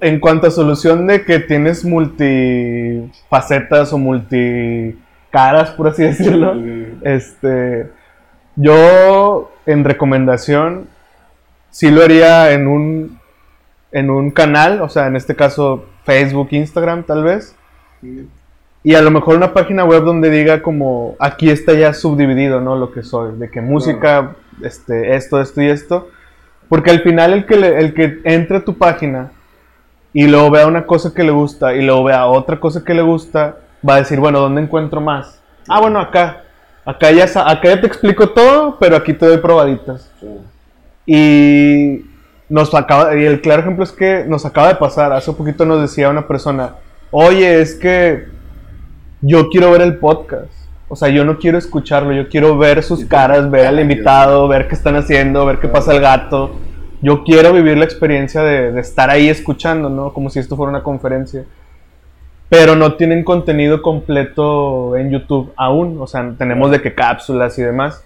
en 0.00 0.20
cuanto 0.20 0.48
a 0.48 0.50
solución 0.50 1.06
de 1.06 1.24
que 1.24 1.38
tienes 1.40 1.86
multifacetas 1.86 3.90
o 3.92 3.98
multicaras, 3.98 5.70
por 5.70 5.88
así 5.88 6.02
decirlo, 6.02 6.54
este. 7.02 7.90
Yo, 8.56 9.52
en 9.66 9.84
recomendación, 9.84 10.88
sí 11.70 11.90
lo 11.90 12.02
haría 12.02 12.52
en 12.52 12.66
un. 12.66 13.18
En 13.90 14.10
un 14.10 14.30
canal, 14.30 14.82
o 14.82 14.90
sea, 14.90 15.06
en 15.06 15.16
este 15.16 15.34
caso 15.34 15.86
Facebook, 16.04 16.48
Instagram, 16.50 17.04
tal 17.04 17.24
vez. 17.24 17.56
Y 18.84 18.94
a 18.94 19.02
lo 19.02 19.10
mejor 19.10 19.36
una 19.36 19.52
página 19.52 19.84
web 19.84 20.04
donde 20.04 20.30
diga 20.30 20.62
como 20.62 21.16
aquí 21.18 21.50
está 21.50 21.74
ya 21.74 21.92
subdividido, 21.92 22.60
¿no? 22.60 22.76
Lo 22.76 22.92
que 22.92 23.02
soy, 23.02 23.36
de 23.36 23.50
que 23.50 23.60
música, 23.60 24.36
este, 24.62 25.16
esto, 25.16 25.40
esto 25.40 25.60
y 25.62 25.68
esto. 25.68 26.08
Porque 26.68 26.90
al 26.90 27.00
final 27.00 27.32
el 27.32 27.46
que, 27.46 27.54
el 27.54 27.94
que 27.94 28.20
entre 28.24 28.58
a 28.58 28.64
tu 28.64 28.76
página 28.76 29.32
y 30.12 30.26
luego 30.26 30.50
vea 30.50 30.66
una 30.66 30.86
cosa 30.86 31.12
que 31.14 31.24
le 31.24 31.30
gusta 31.30 31.74
y 31.74 31.82
luego 31.82 32.04
vea 32.04 32.26
otra 32.26 32.60
cosa 32.60 32.84
que 32.84 32.94
le 32.94 33.02
gusta, 33.02 33.56
va 33.86 33.96
a 33.96 33.98
decir, 33.98 34.20
bueno, 34.20 34.40
¿dónde 34.40 34.62
encuentro 34.62 35.00
más? 35.00 35.40
Ah, 35.68 35.80
bueno, 35.80 36.00
acá. 36.00 36.44
Acá 36.84 37.10
ya, 37.10 37.24
acá 37.24 37.68
ya 37.68 37.80
te 37.80 37.86
explico 37.86 38.30
todo, 38.30 38.78
pero 38.78 38.96
aquí 38.96 39.12
te 39.12 39.26
doy 39.26 39.38
probaditas. 39.38 40.10
Y 41.04 42.06
nos 42.48 42.74
acaba, 42.74 43.14
y 43.16 43.24
el 43.24 43.42
claro 43.42 43.60
ejemplo 43.62 43.84
es 43.84 43.92
que 43.92 44.24
nos 44.26 44.46
acaba 44.46 44.68
de 44.68 44.76
pasar, 44.76 45.12
hace 45.12 45.32
poquito 45.32 45.66
nos 45.66 45.82
decía 45.82 46.08
una 46.08 46.26
persona, 46.26 46.76
oye, 47.10 47.60
es 47.60 47.74
que 47.74 48.26
yo 49.20 49.48
quiero 49.48 49.70
ver 49.70 49.82
el 49.82 49.96
podcast. 49.96 50.52
O 50.88 50.96
sea, 50.96 51.08
yo 51.08 51.24
no 51.24 51.38
quiero 51.38 51.58
escucharlo, 51.58 52.12
yo 52.12 52.28
quiero 52.28 52.56
ver 52.56 52.82
sus 52.82 53.04
caras, 53.04 53.50
ver 53.50 53.66
al 53.66 53.78
invitado, 53.78 54.48
ver 54.48 54.68
qué 54.68 54.74
están 54.74 54.96
haciendo, 54.96 55.44
ver 55.44 55.58
qué 55.58 55.68
pasa 55.68 55.94
el 55.94 56.00
gato. 56.00 56.50
Yo 57.02 57.24
quiero 57.24 57.52
vivir 57.52 57.76
la 57.76 57.84
experiencia 57.84 58.42
de, 58.42 58.80
estar 58.80 59.10
ahí 59.10 59.28
escuchando, 59.28 59.90
¿no? 59.90 60.12
Como 60.12 60.30
si 60.30 60.38
esto 60.38 60.56
fuera 60.56 60.70
una 60.70 60.82
conferencia. 60.82 61.44
Pero 62.48 62.74
no 62.74 62.94
tienen 62.94 63.22
contenido 63.22 63.82
completo 63.82 64.96
en 64.96 65.10
YouTube 65.10 65.52
aún. 65.56 65.98
O 66.00 66.06
sea, 66.06 66.32
tenemos 66.38 66.70
de 66.70 66.80
qué 66.80 66.94
cápsulas 66.94 67.58
y 67.58 67.62
demás. 67.62 68.02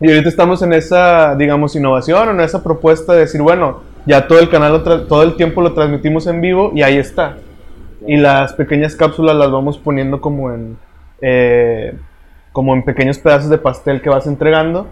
Y 0.00 0.08
ahorita 0.08 0.28
estamos 0.28 0.62
en 0.62 0.72
esa, 0.72 1.34
digamos, 1.34 1.74
innovación 1.74 2.28
o 2.28 2.30
en 2.30 2.40
esa 2.40 2.62
propuesta 2.62 3.14
de 3.14 3.20
decir, 3.20 3.42
bueno, 3.42 3.80
ya 4.06 4.28
todo 4.28 4.38
el 4.38 4.48
canal, 4.48 4.80
todo 4.84 5.22
el 5.24 5.34
tiempo 5.34 5.60
lo 5.60 5.72
transmitimos 5.72 6.26
en 6.28 6.40
vivo 6.40 6.70
y 6.74 6.82
ahí 6.82 6.98
está 6.98 7.36
y 8.06 8.16
las 8.16 8.52
pequeñas 8.52 8.96
cápsulas 8.96 9.36
las 9.36 9.50
vamos 9.50 9.78
poniendo 9.78 10.20
como 10.20 10.52
en 10.52 10.76
eh, 11.20 11.94
como 12.52 12.74
en 12.74 12.84
pequeños 12.84 13.18
pedazos 13.18 13.50
de 13.50 13.58
pastel 13.58 14.00
que 14.00 14.08
vas 14.08 14.26
entregando 14.26 14.86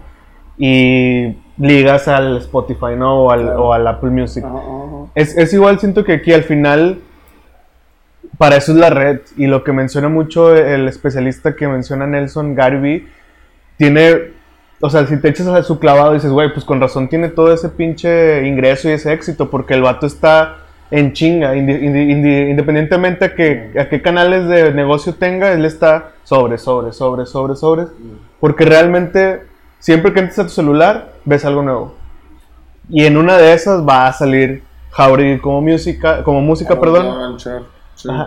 y 0.57 1.37
ligas 1.57 2.07
al 2.07 2.37
Spotify, 2.37 2.95
¿no? 2.97 3.23
O 3.23 3.71
al, 3.71 3.87
Apple 3.87 4.09
Music. 4.09 4.43
Es, 5.15 5.37
es, 5.37 5.53
igual, 5.53 5.79
siento 5.79 6.03
que 6.03 6.13
aquí 6.13 6.33
al 6.33 6.43
final, 6.43 6.99
para 8.37 8.57
eso 8.57 8.73
es 8.73 8.77
la 8.77 8.89
red. 8.89 9.21
Y 9.37 9.47
lo 9.47 9.63
que 9.63 9.71
menciona 9.71 10.09
mucho 10.09 10.53
el 10.55 10.87
especialista 10.89 11.55
que 11.55 11.67
menciona 11.67 12.05
Nelson 12.05 12.53
Garvey, 12.53 13.07
tiene, 13.77 14.33
o 14.81 14.89
sea, 14.89 15.07
si 15.07 15.15
te 15.17 15.29
echas 15.29 15.47
a 15.47 15.63
su 15.63 15.79
clavado 15.79 16.13
dices, 16.13 16.31
güey, 16.31 16.51
pues 16.51 16.65
con 16.65 16.81
razón 16.81 17.07
tiene 17.07 17.29
todo 17.29 17.53
ese 17.53 17.69
pinche 17.69 18.45
ingreso 18.45 18.89
y 18.89 18.91
ese 18.91 19.13
éxito, 19.13 19.49
porque 19.49 19.73
el 19.73 19.83
vato 19.83 20.05
está 20.05 20.62
en 20.93 21.11
chinga, 21.11 21.55
independientemente 21.55 23.25
a, 23.25 23.33
que, 23.33 23.71
a 23.79 23.89
qué 23.89 24.03
canales 24.03 24.47
de 24.47 24.71
negocio 24.75 25.15
tenga, 25.15 25.51
él 25.51 25.65
está 25.65 26.11
sobre, 26.23 26.59
sobre, 26.59 26.93
sobre, 26.93 27.25
sobre, 27.25 27.55
sobre, 27.55 27.85
porque 28.39 28.63
realmente 28.63 29.41
siempre 29.79 30.13
que 30.13 30.19
entres 30.19 30.37
a 30.37 30.43
tu 30.43 30.49
celular 30.49 31.13
ves 31.25 31.45
algo 31.45 31.63
nuevo. 31.63 31.95
Y 32.89 33.05
en 33.05 33.17
una 33.17 33.39
de 33.39 33.53
esas 33.53 33.83
va 33.87 34.05
a 34.05 34.13
salir 34.13 34.61
Jauregui 34.91 35.39
como 35.39 35.63
música, 35.63 36.23
como 36.23 36.41
música, 36.41 36.79
perdón. 36.79 37.37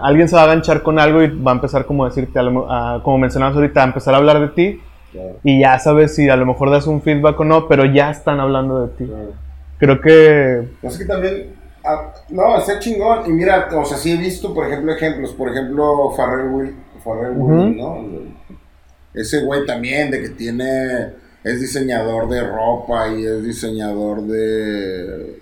alguien 0.03 0.29
se 0.29 0.35
va 0.35 0.43
a 0.43 0.45
aganchar 0.47 0.83
con 0.83 0.99
algo 0.99 1.23
y 1.23 1.29
va 1.29 1.53
a 1.53 1.55
empezar 1.55 1.87
como 1.87 2.05
a 2.05 2.09
decirte, 2.09 2.41
como 3.05 3.19
mencionabas 3.19 3.55
ahorita, 3.55 3.81
a 3.81 3.85
empezar 3.85 4.15
a 4.15 4.17
hablar 4.17 4.41
de 4.41 4.49
ti. 4.49 4.81
Y 5.45 5.61
ya 5.61 5.79
sabes 5.79 6.17
si 6.17 6.29
a 6.29 6.35
lo 6.35 6.47
mejor 6.47 6.73
das 6.73 6.89
un 6.89 7.01
feedback 7.01 7.39
o 7.39 7.45
no, 7.45 7.69
pero 7.69 7.85
ya 7.85 8.11
están 8.11 8.41
hablando 8.41 8.85
de 8.85 8.89
ti. 8.97 9.13
Creo 9.79 10.01
que... 10.01 10.69
Es 10.83 10.99
que 10.99 11.05
también 11.05 11.56
Ah, 11.87 12.15
no, 12.31 12.59
está 12.59 12.79
chingón. 12.79 13.27
Y 13.27 13.33
mira, 13.33 13.69
o 13.73 13.85
sea, 13.85 13.97
sí 13.97 14.13
he 14.13 14.17
visto, 14.17 14.53
por 14.53 14.67
ejemplo, 14.67 14.93
ejemplos. 14.93 15.33
Por 15.33 15.51
ejemplo, 15.51 16.11
Farrell 16.17 16.49
Will, 16.49 17.77
¿no? 17.77 18.05
Ese 19.15 19.43
güey 19.45 19.65
también, 19.65 20.11
de 20.11 20.21
que 20.23 20.29
tiene. 20.31 21.27
Es 21.45 21.61
diseñador 21.61 22.29
de 22.29 22.43
ropa 22.43 23.09
y 23.09 23.25
es 23.25 23.45
diseñador 23.45 24.23
de. 24.23 25.39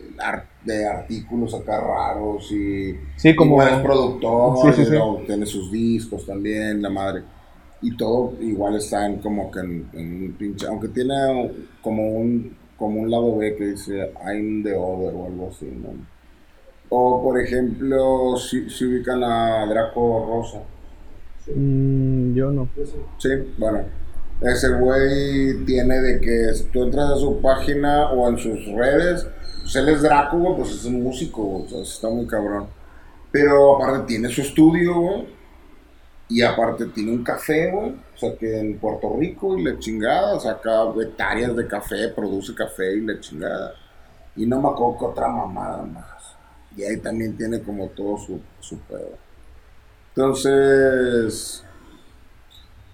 de 0.65 0.87
artículos 0.87 1.55
acá 1.55 1.81
raros 1.81 2.53
y. 2.53 2.95
Sí, 3.17 3.35
como. 3.35 3.63
es 3.63 3.79
productor, 3.79 5.25
tiene 5.27 5.47
sus 5.47 5.73
discos 5.73 6.27
también, 6.27 6.83
la 6.83 6.91
madre. 6.91 7.23
Y 7.81 7.97
todo 7.97 8.35
igual 8.41 8.77
está 8.77 9.07
en 9.07 9.19
como 9.19 9.51
que 9.51 9.61
en, 9.61 9.89
en 9.95 10.25
un 10.25 10.33
pinche. 10.33 10.67
Aunque 10.67 10.89
tiene 10.89 11.15
como 11.83 12.07
un 12.07 12.55
como 12.77 13.01
un 13.01 13.11
lado 13.11 13.37
B 13.37 13.57
que 13.57 13.69
dice 13.69 14.13
I'm 14.25 14.63
the 14.63 14.75
other 14.75 15.15
o 15.15 15.27
algo 15.27 15.51
así, 15.51 15.66
¿no? 15.66 16.14
O, 16.97 17.21
por 17.21 17.41
ejemplo, 17.41 18.37
si, 18.37 18.85
ubican 18.87 19.25
a 19.25 19.66
Draco 19.66 20.27
Rosa. 20.29 20.62
Mm, 21.53 22.35
yo 22.35 22.53
no. 22.53 22.69
Sí, 23.19 23.31
bueno. 23.59 23.81
Ese 24.41 24.69
güey 24.69 25.65
tiene 25.65 26.01
de 26.01 26.21
que 26.21 26.53
tú 26.73 26.85
entras 26.85 27.11
a 27.11 27.16
su 27.16 27.41
página 27.41 28.11
o 28.11 28.29
en 28.29 28.39
sus 28.39 28.65
redes, 28.77 29.27
pues 29.62 29.75
él 29.75 29.89
es 29.89 30.03
Draco, 30.03 30.57
pues 30.57 30.71
es 30.71 30.85
un 30.85 31.03
músico, 31.03 31.65
o 31.65 31.69
sea, 31.69 31.83
está 31.83 32.09
muy 32.11 32.29
cabrón. 32.29 32.69
Pero 33.33 33.75
aparte 33.75 34.07
tiene 34.07 34.29
su 34.29 34.43
estudio, 34.43 34.95
güey. 34.95 35.27
Y 36.29 36.43
aparte 36.43 36.87
tiene 36.87 37.11
un 37.11 37.25
café, 37.25 37.73
güey. 37.73 37.91
O 37.91 38.16
sea, 38.16 38.37
que 38.37 38.61
en 38.61 38.79
Puerto 38.79 39.16
Rico 39.19 39.59
y 39.59 39.65
la 39.65 39.77
chingada, 39.81 40.39
saca 40.39 40.85
hectáreas 41.03 41.57
de 41.57 41.66
café, 41.66 42.09
produce 42.15 42.55
café 42.55 42.95
y 42.95 43.01
la 43.01 43.19
chingada. 43.19 43.75
Y 44.37 44.47
no 44.47 44.61
me 44.61 44.69
acuerdo 44.69 44.99
que 44.99 45.05
otra 45.07 45.27
mamada 45.27 45.83
más. 45.83 46.14
Y 46.77 46.83
ahí 46.83 46.99
también 46.99 47.37
tiene 47.37 47.61
como 47.61 47.89
todo 47.89 48.19
su, 48.19 48.41
su 48.61 48.79
pedo. 48.81 49.17
Entonces, 50.17 51.65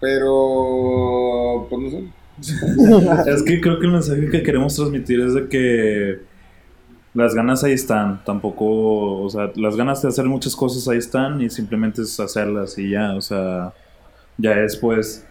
pero, 0.00 1.66
pues 1.68 1.82
no 1.82 1.90
sé. 1.90 2.04
es 3.30 3.42
que 3.42 3.60
creo 3.60 3.78
que 3.78 3.86
el 3.86 3.92
mensaje 3.92 4.30
que 4.30 4.42
queremos 4.42 4.74
transmitir 4.74 5.20
es 5.20 5.34
de 5.34 5.48
que 5.48 6.20
las 7.12 7.34
ganas 7.34 7.62
ahí 7.64 7.72
están, 7.72 8.24
tampoco, 8.24 9.22
o 9.22 9.28
sea, 9.28 9.50
las 9.56 9.76
ganas 9.76 10.00
de 10.00 10.08
hacer 10.08 10.24
muchas 10.24 10.56
cosas 10.56 10.88
ahí 10.88 10.98
están 10.98 11.40
y 11.42 11.50
simplemente 11.50 12.02
es 12.02 12.18
hacerlas 12.18 12.78
y 12.78 12.90
ya, 12.90 13.14
o 13.14 13.20
sea, 13.20 13.74
ya 14.38 14.54
después 14.54 15.26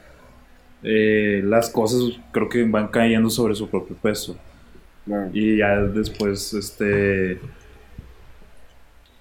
eh, 0.83 1.41
las 1.43 1.69
cosas 1.69 2.01
creo 2.31 2.49
que 2.49 2.63
van 2.63 2.89
cayendo 2.89 3.29
sobre 3.29 3.55
su 3.55 3.67
propio 3.67 3.95
peso. 3.95 4.37
Y 5.33 5.57
ya 5.57 5.81
después, 5.81 6.53
este, 6.53 7.39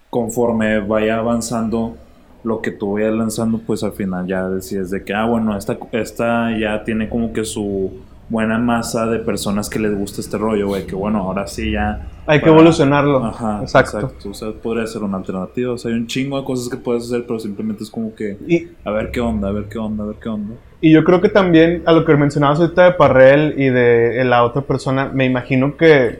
conforme 0.09 0.79
vaya 0.79 1.17
avanzando 1.17 1.95
lo 2.43 2.61
que 2.61 2.71
tú 2.71 2.93
vayas 2.93 3.13
lanzando, 3.13 3.59
pues 3.59 3.83
al 3.83 3.91
final 3.91 4.25
ya 4.27 4.47
decides 4.49 4.89
de 4.91 5.03
que, 5.03 5.13
ah, 5.13 5.25
bueno, 5.25 5.57
esta, 5.57 5.77
esta 5.91 6.57
ya 6.57 6.83
tiene 6.83 7.09
como 7.09 7.33
que 7.33 7.43
su 7.43 7.91
buena 8.29 8.59
masa 8.59 9.07
de 9.07 9.19
personas 9.19 9.69
que 9.69 9.79
les 9.79 9.97
gusta 9.97 10.21
este 10.21 10.37
rollo, 10.37 10.67
güey, 10.67 10.85
que 10.85 10.95
bueno, 10.95 11.19
ahora 11.19 11.47
sí 11.47 11.71
ya... 11.71 12.07
Hay 12.27 12.41
que 12.41 12.49
evolucionarlo. 12.49 13.25
Ajá, 13.25 13.61
exacto. 13.63 13.99
exacto. 13.99 14.29
O 14.29 14.33
sea, 14.35 14.51
podría 14.51 14.85
ser 14.85 15.01
una 15.01 15.17
alternativa. 15.17 15.73
O 15.73 15.77
sea, 15.79 15.89
hay 15.89 15.97
un 15.97 16.05
chingo 16.05 16.37
de 16.39 16.45
cosas 16.45 16.69
que 16.69 16.77
puedes 16.77 17.05
hacer, 17.05 17.25
pero 17.25 17.39
simplemente 17.39 17.83
es 17.83 17.89
como 17.89 18.13
que... 18.13 18.37
Y, 18.47 18.67
A 18.85 18.91
ver 18.91 19.09
qué 19.09 19.19
onda, 19.19 19.49
a 19.49 19.51
ver 19.51 19.65
qué 19.65 19.79
onda, 19.79 20.03
a 20.03 20.07
ver 20.07 20.17
qué 20.17 20.29
onda. 20.29 20.53
y 20.79 20.91
yo 20.91 21.03
creo 21.03 21.21
que 21.21 21.29
también 21.29 21.81
a 21.87 21.91
lo 21.91 22.05
que 22.05 22.15
mencionabas 22.15 22.59
ahorita 22.59 22.85
de 22.85 22.91
Parrell 22.93 23.59
y 23.59 23.69
de 23.69 24.23
la 24.25 24.43
otra 24.43 24.61
persona, 24.61 25.09
me 25.11 25.25
imagino 25.25 25.75
que, 25.75 26.19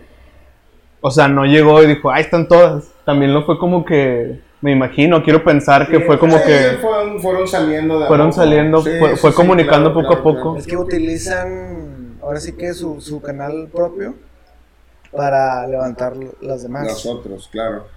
o 1.02 1.12
sea, 1.12 1.28
no 1.28 1.46
llegó 1.46 1.84
y 1.84 1.88
dijo, 1.88 2.12
ahí 2.12 2.22
están 2.22 2.48
todas. 2.48 2.92
También 3.10 3.34
lo 3.34 3.44
fue 3.44 3.58
como 3.58 3.84
que, 3.84 4.40
me 4.62 4.72
imagino, 4.72 5.24
quiero 5.24 5.44
pensar 5.44 5.88
que 5.90 6.00
fue 6.02 6.20
como 6.20 6.38
Sí, 6.38 6.44
que... 6.46 6.78
Fueron, 6.80 7.20
fueron 7.20 7.48
saliendo 7.48 8.00
de 8.00 8.06
Fueron 8.06 8.32
saliendo, 8.32 8.84
fue- 8.84 9.16
fue 9.18 9.34
comunicando 9.34 9.92
poco 9.96 10.14
a 10.14 10.22
poco. 10.22 10.58
Es 10.58 10.68
que 10.68 10.78
utilizan 10.78 12.18
ahora 12.22 12.40
sí 12.40 12.52
que 12.54 12.72
su, 12.76 13.02
su 13.02 13.20
canal 13.20 13.68
propio 13.74 14.14
para 15.12 15.66
levantar 15.66 16.14
las 16.42 16.62
demás. 16.62 16.84
Nosotros, 16.88 17.50
claro. 17.52 17.88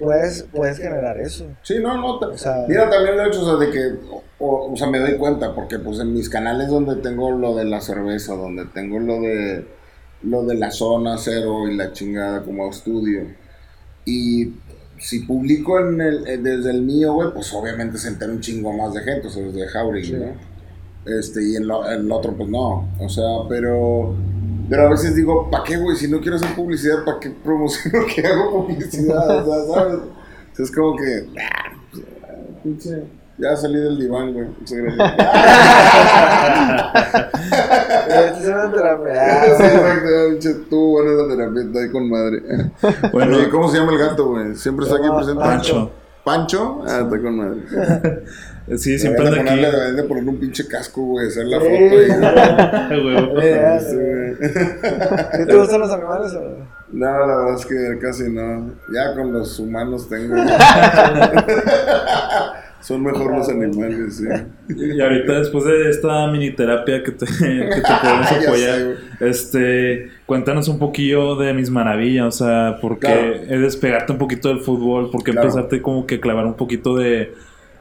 Puedes, 0.00 0.44
puedes 0.50 0.78
generar 0.78 1.20
eso. 1.20 1.44
Sí, 1.62 1.74
no, 1.82 1.98
no. 2.00 2.18
te- 2.18 2.24
O 2.24 2.38
sea- 2.38 2.64
mira, 2.66 2.88
también 2.88 3.18
lo 3.18 3.24
he 3.24 3.28
hecho, 3.28 3.42
o 3.42 3.44
sea, 3.44 3.66
de 3.66 3.70
que, 3.70 3.92
o, 4.38 4.72
o 4.72 4.76
sea, 4.76 4.86
me 4.88 5.00
doy 5.00 5.18
cuenta, 5.18 5.54
porque 5.54 5.78
pues 5.78 6.00
en 6.00 6.14
mis 6.14 6.30
canales 6.30 6.68
donde 6.68 6.96
tengo 6.96 7.30
lo 7.30 7.54
de 7.54 7.66
la 7.66 7.82
cerveza, 7.82 8.34
donde 8.34 8.64
tengo 8.64 8.98
lo 8.98 9.20
de, 9.20 9.66
lo 10.22 10.44
de 10.44 10.54
la 10.54 10.70
zona 10.70 11.18
cero 11.18 11.68
y 11.68 11.76
la 11.76 11.92
chingada 11.92 12.42
como 12.42 12.70
estudio, 12.70 13.24
y 14.04 14.52
si 14.98 15.20
publico 15.20 15.78
en 15.80 16.00
el, 16.00 16.26
eh, 16.28 16.38
desde 16.38 16.70
el 16.70 16.82
mío, 16.82 17.14
güey, 17.14 17.32
pues 17.32 17.52
obviamente 17.54 17.98
se 17.98 18.08
entera 18.08 18.32
un 18.32 18.40
chingo 18.40 18.72
más 18.72 18.94
de 18.94 19.00
gente, 19.00 19.26
o 19.26 19.30
sea, 19.30 19.42
desde 19.42 19.66
Jauregui, 19.68 20.12
¿no? 20.12 20.26
Este, 21.04 21.42
y 21.42 21.56
en 21.56 21.66
lo- 21.66 21.84
en 21.90 22.00
el 22.02 22.12
otro, 22.12 22.36
pues 22.36 22.48
no, 22.48 22.88
o 23.00 23.08
sea, 23.08 23.24
pero... 23.48 24.14
Pero 24.70 24.86
a 24.86 24.90
veces 24.90 25.14
digo, 25.16 25.50
¿para 25.50 25.64
qué, 25.64 25.76
güey? 25.76 25.96
Si 25.96 26.08
no 26.08 26.20
quiero 26.20 26.36
hacer 26.36 26.54
publicidad, 26.54 27.04
¿para 27.04 27.18
qué 27.20 27.30
promociono 27.30 28.06
que 28.14 28.26
hago 28.26 28.66
publicidad? 28.66 29.44
O 29.44 29.44
sea, 29.66 29.74
¿sabes? 29.74 29.94
O 29.98 30.54
sea, 30.54 30.64
es 30.64 30.70
como 30.70 30.96
que, 30.96 31.26
ah, 31.40 31.72
pues, 31.90 32.04
pinche, 32.62 33.02
ya 33.42 33.56
salí 33.56 33.78
del 33.80 33.98
diván, 33.98 34.32
güey. 34.32 34.46
Muchas 34.58 34.78
gracias. 34.78 35.12
Es 38.12 38.44
una 38.46 38.66
Sí, 38.70 38.72
terapia. 38.74 39.46
exacto, 39.46 40.08
pinche, 40.30 40.50
tú, 40.70 40.78
buena 40.90 41.12
la 41.22 41.28
terapia, 41.28 41.62
está 41.62 41.78
ahí 41.80 41.90
con 41.90 42.08
madre. 42.10 42.42
Bueno, 43.12 43.38
¿cómo 43.50 43.68
se 43.70 43.78
llama 43.78 43.92
el 43.92 43.98
gato, 43.98 44.28
güey? 44.30 44.54
Siempre 44.54 44.84
está 44.86 44.98
aquí 44.98 45.08
presente. 45.14 45.40
Pancho. 45.42 45.90
¿Pancho? 46.24 46.82
Ah, 46.86 47.00
está 47.02 47.20
con 47.20 47.36
madre. 47.36 47.60
Sí, 48.78 48.96
siempre 48.98 49.26
anda 49.26 49.40
aquí. 49.40 49.60
deberían 49.60 49.96
de 49.96 50.02
ponerle 50.04 50.30
un 50.30 50.38
pinche 50.38 50.68
casco, 50.68 51.00
güey, 51.02 51.26
hacer 51.28 51.46
la 51.46 51.58
Sí. 51.60 51.64
foto 51.64 51.74
ahí. 51.74 51.82
Güey, 53.02 53.16
Sí, 53.80 53.96
güey. 53.96 54.36
¿Sí 55.32 55.42
te 55.46 55.56
gustan 55.56 55.80
los 55.80 55.90
animales? 55.92 56.32
o? 56.34 56.40
No, 56.92 57.26
la 57.26 57.36
verdad 57.38 57.54
es 57.58 57.66
que 57.66 57.98
casi 58.00 58.30
no. 58.30 58.70
Ya 58.92 59.14
con 59.16 59.32
los 59.32 59.58
humanos 59.58 60.08
tengo. 60.08 60.36
Son 62.82 63.02
mejor 63.02 63.36
los 63.36 63.48
animales, 63.48 64.16
sí. 64.16 64.24
Y 64.76 65.00
ahorita 65.00 65.38
después 65.38 65.64
de 65.64 65.88
esta 65.88 66.26
mini 66.30 66.50
terapia 66.50 67.02
que 67.02 67.12
te, 67.12 67.26
que 67.26 67.80
te 67.80 67.82
podemos 68.02 68.32
apoyar, 68.32 68.96
este, 69.20 70.08
cuéntanos 70.26 70.66
un 70.68 70.78
poquillo 70.78 71.36
de 71.36 71.52
mis 71.54 71.70
maravillas, 71.70 72.26
o 72.40 72.44
sea, 72.44 72.78
por 72.80 72.98
qué 72.98 73.06
Claro. 73.06 73.34
es 73.34 73.60
despegarte 73.60 74.12
un 74.12 74.18
poquito 74.18 74.48
del 74.48 74.60
fútbol, 74.60 75.10
por 75.10 75.22
qué 75.22 75.30
Claro. 75.32 75.46
empezarte 75.48 75.80
como 75.80 76.06
que 76.06 76.16
a 76.16 76.20
clavar 76.20 76.44
un 76.46 76.54
poquito 76.54 76.96
de 76.96 77.32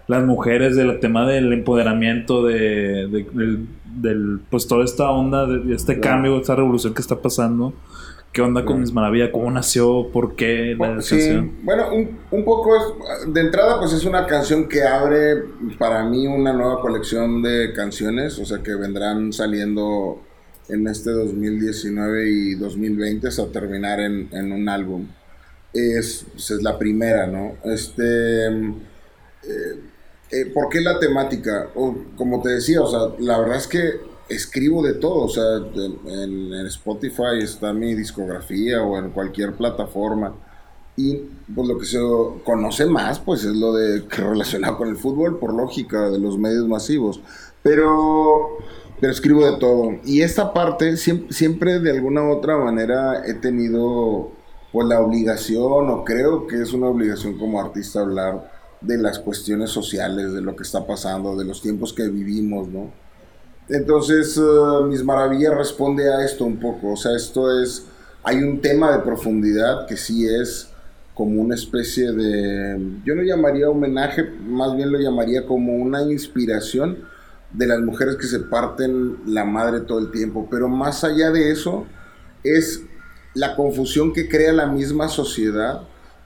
las 0.08 0.24
mujeres, 0.24 0.76
del 0.76 1.00
tema 1.00 1.26
del 1.28 1.52
empoderamiento, 1.52 2.46
de, 2.46 3.08
de- 3.08 3.28
del, 3.34 3.66
del, 3.96 4.40
pues 4.50 4.68
toda 4.68 4.84
esta 4.86 5.10
onda, 5.10 5.46
de, 5.48 5.60
de 5.60 5.76
este 5.76 6.00
Claro. 6.00 6.16
cambio, 6.18 6.40
esta 6.40 6.56
revolución 6.56 6.94
que 6.94 7.02
está 7.02 7.16
pasando. 7.22 7.74
¿Qué 8.34 8.42
onda 8.42 8.64
con 8.66 8.78
Claro. 8.78 8.80
mis 8.80 8.94
maravillas? 8.94 9.30
¿Cómo 9.32 9.52
nació? 9.52 10.10
¿Por 10.12 10.36
qué 10.36 10.76
la 10.80 10.88
Bueno, 10.88 11.02
sí, 11.02 11.16
canción? 11.18 11.52
bueno, 11.64 11.94
un, 11.94 12.20
un 12.32 12.46
poco 12.46 12.76
es, 12.78 13.34
de 13.34 13.42
entrada 13.42 13.78
pues 13.80 13.92
es 13.94 14.06
una 14.06 14.26
canción 14.26 14.70
que 14.70 14.84
abre 14.84 15.44
para 15.78 16.04
mí 16.06 16.28
una 16.28 16.54
nueva 16.54 16.80
colección 16.82 17.42
de 17.42 17.74
canciones, 17.74 18.40
o 18.40 18.46
sea 18.46 18.60
que 18.64 18.74
vendrán 18.76 19.34
saliendo 19.34 20.22
en 20.70 20.88
este 20.88 21.12
2019 21.12 22.30
y 22.30 22.56
2020 22.56 23.28
hasta 23.28 23.48
terminar 23.52 24.00
en, 24.00 24.30
en 24.32 24.52
un 24.54 24.70
álbum. 24.70 25.08
Es, 25.74 26.26
pues, 26.32 26.52
es 26.52 26.64
la 26.64 26.78
primera, 26.80 27.28
¿no? 27.28 27.56
Este, 27.66 28.48
eh, 28.48 29.80
eh, 30.32 30.46
¿Por 30.54 30.70
qué 30.70 30.80
la 30.82 31.00
temática? 31.00 31.68
O, 31.76 31.96
como 32.16 32.42
te 32.42 32.50
decía, 32.50 32.82
o 32.82 32.88
sea, 32.90 33.14
la 33.20 33.40
verdad 33.40 33.58
es 33.58 33.68
que 33.68 34.00
escribo 34.32 34.84
de 34.84 34.94
todo, 34.94 35.26
o 35.26 35.30
sea, 35.30 35.58
en, 35.58 36.54
Spotify 36.68 37.40
está 37.42 37.74
mi 37.74 37.94
discografía 37.94 38.82
o 38.82 38.98
en 38.98 39.12
cualquier 39.12 39.54
plataforma. 39.54 40.34
Y 40.98 41.18
pues 41.54 41.68
lo 41.68 41.78
que 41.78 41.86
se 41.86 42.00
conoce 42.44 42.86
más, 42.86 43.20
pues 43.20 43.44
es 43.44 43.56
lo 43.56 43.74
de 43.74 44.02
relacionado 44.10 44.78
con 44.78 44.90
el 44.90 44.98
fútbol, 44.98 45.40
por 45.40 45.54
lógica, 45.54 46.10
de 46.10 46.20
los 46.20 46.38
medios 46.38 46.68
masivos. 46.68 47.22
Pero, 47.64 48.58
pero 49.00 49.12
escribo 49.12 49.46
de 49.46 49.58
todo. 49.58 49.92
Y 50.04 50.22
esta 50.22 50.54
parte 50.54 50.98
siempre, 50.98 51.34
siempre 51.34 51.80
de 51.80 51.92
alguna 51.92 52.24
u 52.24 52.32
otra 52.32 52.58
manera 52.58 53.26
he 53.26 53.34
tenido 53.36 54.32
pues 54.72 54.88
la 54.88 55.00
obligación, 55.02 55.90
o 55.90 56.04
creo 56.06 56.48
que 56.48 56.62
es 56.62 56.74
una 56.74 56.88
obligación 56.88 57.38
como 57.38 57.60
artista 57.60 58.02
hablar 58.02 58.50
de 58.80 58.98
las 58.98 59.20
cuestiones 59.20 59.70
sociales, 59.70 60.34
de 60.34 60.42
lo 60.42 60.56
que 60.56 60.64
está 60.64 60.86
pasando, 60.86 61.36
de 61.36 61.46
los 61.46 61.62
tiempos 61.62 61.94
que 61.94 62.08
vivimos, 62.08 62.68
¿no? 62.68 63.01
Entonces, 63.72 64.38
eh, 64.38 64.86
Mis 64.86 65.02
Maravillas 65.02 65.56
responde 65.56 66.14
a 66.14 66.26
esto 66.26 66.44
un 66.44 66.58
poco. 66.58 66.92
O 66.92 66.98
sea, 66.98 67.16
esto 67.16 67.62
es. 67.62 67.86
Hay 68.24 68.38
un 68.44 68.60
tema 68.60 68.92
de 68.92 69.00
profundidad 69.00 69.88
que 69.88 69.96
sí 69.96 70.28
es 70.28 70.68
como 71.14 71.42
una 71.42 71.56
especie 71.56 72.12
de. 72.12 73.00
Yo 73.06 73.16
no 73.16 73.24
llamaría 73.24 73.70
homenaje, 73.70 74.24
más 74.24 74.76
bien 74.76 74.92
lo 74.92 75.00
llamaría 75.00 75.46
como 75.46 75.74
una 75.78 76.04
inspiración 76.04 76.98
de 77.54 77.68
las 77.68 77.80
mujeres 77.80 78.18
que 78.18 78.28
se 78.28 78.40
parten 78.40 79.20
la 79.26 79.46
madre 79.46 79.82
todo 79.82 80.00
el 80.00 80.12
tiempo. 80.12 80.50
Pero 80.52 80.68
más 80.68 81.06
allá 81.06 81.32
de 81.32 81.52
eso, 81.52 81.86
es 82.44 82.84
la 83.34 83.56
confusión 83.56 84.12
que 84.12 84.28
crea 84.28 84.52
la 84.52 84.68
misma 84.68 85.08
sociedad, 85.08 85.84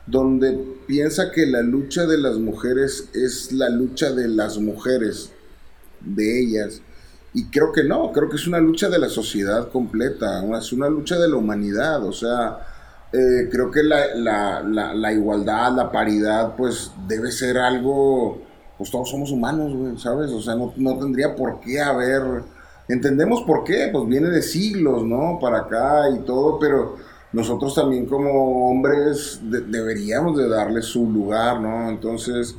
donde 0.07 0.59
piensa 0.87 1.31
que 1.31 1.45
la 1.45 1.61
lucha 1.61 2.07
de 2.07 2.17
las 2.17 2.37
mujeres 2.37 3.09
es 3.13 3.51
la 3.51 3.69
lucha 3.69 4.11
de 4.13 4.29
las 4.29 4.57
mujeres, 4.57 5.31
de 6.01 6.39
ellas. 6.39 6.81
Y 7.35 7.45
creo 7.51 7.71
que 7.73 7.83
no, 7.83 8.11
creo 8.13 8.29
que 8.29 8.37
es 8.37 8.47
una 8.47 8.59
lucha 8.59 8.87
de 8.89 8.97
la 8.97 9.09
sociedad 9.09 9.69
completa, 9.69 10.41
es 10.57 10.71
una 10.73 10.87
lucha 10.89 11.19
de 11.19 11.27
la 11.27 11.35
humanidad, 11.35 12.03
o 12.05 12.13
sea, 12.13 12.59
eh, 13.11 13.49
creo 13.51 13.69
que 13.71 13.83
la, 13.83 14.15
la- 14.15 14.61
la- 14.63 14.93
la 14.93 15.11
igualdad, 15.13 15.75
la 15.75 15.91
paridad, 15.91 16.55
pues 16.55 16.91
debe 17.07 17.31
ser 17.31 17.57
algo, 17.57 18.41
pues 18.77 18.89
todos 18.89 19.09
somos 19.09 19.31
humanos, 19.31 20.01
¿sabes? 20.01 20.31
O 20.31 20.41
sea, 20.41 20.55
no, 20.55 20.73
no 20.77 20.97
tendría 20.97 21.35
por 21.35 21.59
qué 21.59 21.81
haber, 21.81 22.23
entendemos 22.87 23.41
por 23.43 23.65
qué, 23.65 23.89
pues 23.91 24.07
viene 24.07 24.29
de 24.29 24.41
siglos, 24.41 25.03
¿no? 25.03 25.37
Para 25.41 25.59
acá 25.59 26.09
y 26.15 26.19
todo, 26.19 26.57
pero 26.59 26.95
nosotros 27.33 27.75
también 27.75 28.05
como 28.05 28.69
hombres 28.69 29.41
de- 29.43 29.61
deberíamos 29.61 30.37
de 30.37 30.47
darle 30.47 30.81
su 30.81 31.09
lugar, 31.11 31.59
¿no? 31.59 31.89
Entonces 31.89 32.55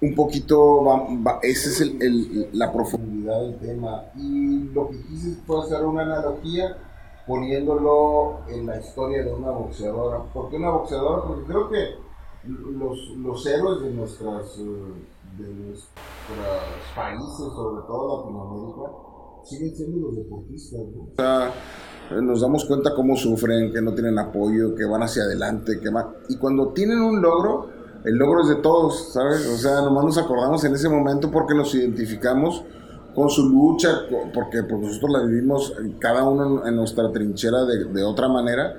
un 0.00 0.14
poquito, 0.14 0.84
va, 0.84 1.06
va- 1.26 1.38
esa 1.42 1.70
es 1.70 1.80
el- 1.80 1.96
el- 2.02 2.48
la 2.52 2.70
profundidad 2.72 3.15
del 3.34 3.58
tema. 3.58 4.04
Y 4.16 4.68
lo 4.72 4.88
que 4.88 5.00
quise 5.02 5.36
fue 5.46 5.60
hacer 5.60 5.84
una 5.84 6.02
analogía 6.02 6.76
poniéndolo 7.26 8.40
en 8.48 8.66
la 8.66 8.80
historia 8.80 9.24
de 9.24 9.32
una 9.32 9.50
boxeadora. 9.50 10.22
¿Por 10.32 10.48
qué 10.48 10.56
una 10.56 10.70
boxeadora? 10.70 11.22
Porque 11.26 11.44
creo 11.44 11.68
que 11.68 12.06
los, 12.46 12.98
los 13.18 13.46
héroes 13.46 13.82
de, 13.82 13.90
nuestras, 13.90 14.58
eh, 14.58 14.92
de 15.38 15.54
nuestros 15.54 15.90
países, 16.94 17.36
sobre 17.36 17.86
todo 17.86 18.18
Latinoamérica, 18.18 18.92
siguen 19.44 19.74
siendo 19.74 20.06
los 20.06 20.16
deportistas. 20.16 20.80
¿no? 20.94 21.02
O 21.02 21.14
sea, 21.16 21.52
nos 22.20 22.40
damos 22.40 22.64
cuenta 22.64 22.94
cómo 22.94 23.16
sufren, 23.16 23.72
que 23.72 23.82
no 23.82 23.92
tienen 23.94 24.18
apoyo, 24.18 24.74
que 24.74 24.84
van 24.84 25.02
hacia 25.02 25.24
adelante, 25.24 25.80
que 25.80 25.90
van... 25.90 26.06
Y 26.28 26.36
cuando 26.36 26.68
tienen 26.72 27.00
un 27.00 27.20
logro, 27.20 27.68
el 28.04 28.14
logro 28.14 28.42
es 28.42 28.48
de 28.48 28.56
todos, 28.56 29.12
¿sabes? 29.12 29.46
O 29.48 29.56
sea, 29.56 29.82
nomás 29.82 30.04
nos 30.04 30.18
acordamos 30.18 30.62
en 30.64 30.74
ese 30.74 30.88
momento 30.88 31.30
porque 31.30 31.54
nos 31.54 31.74
identificamos 31.74 32.64
con 33.16 33.30
su 33.30 33.48
lucha, 33.48 34.02
porque 34.32 34.62
pues, 34.62 34.80
nosotros 34.80 35.10
la 35.10 35.22
vivimos 35.26 35.72
eh, 35.82 35.92
cada 35.98 36.22
uno 36.28 36.66
en, 36.68 36.76
nuestra 36.76 37.10
trinchera 37.10 37.64
de, 37.64 37.86
de 37.86 38.04
otra 38.04 38.28
manera, 38.28 38.76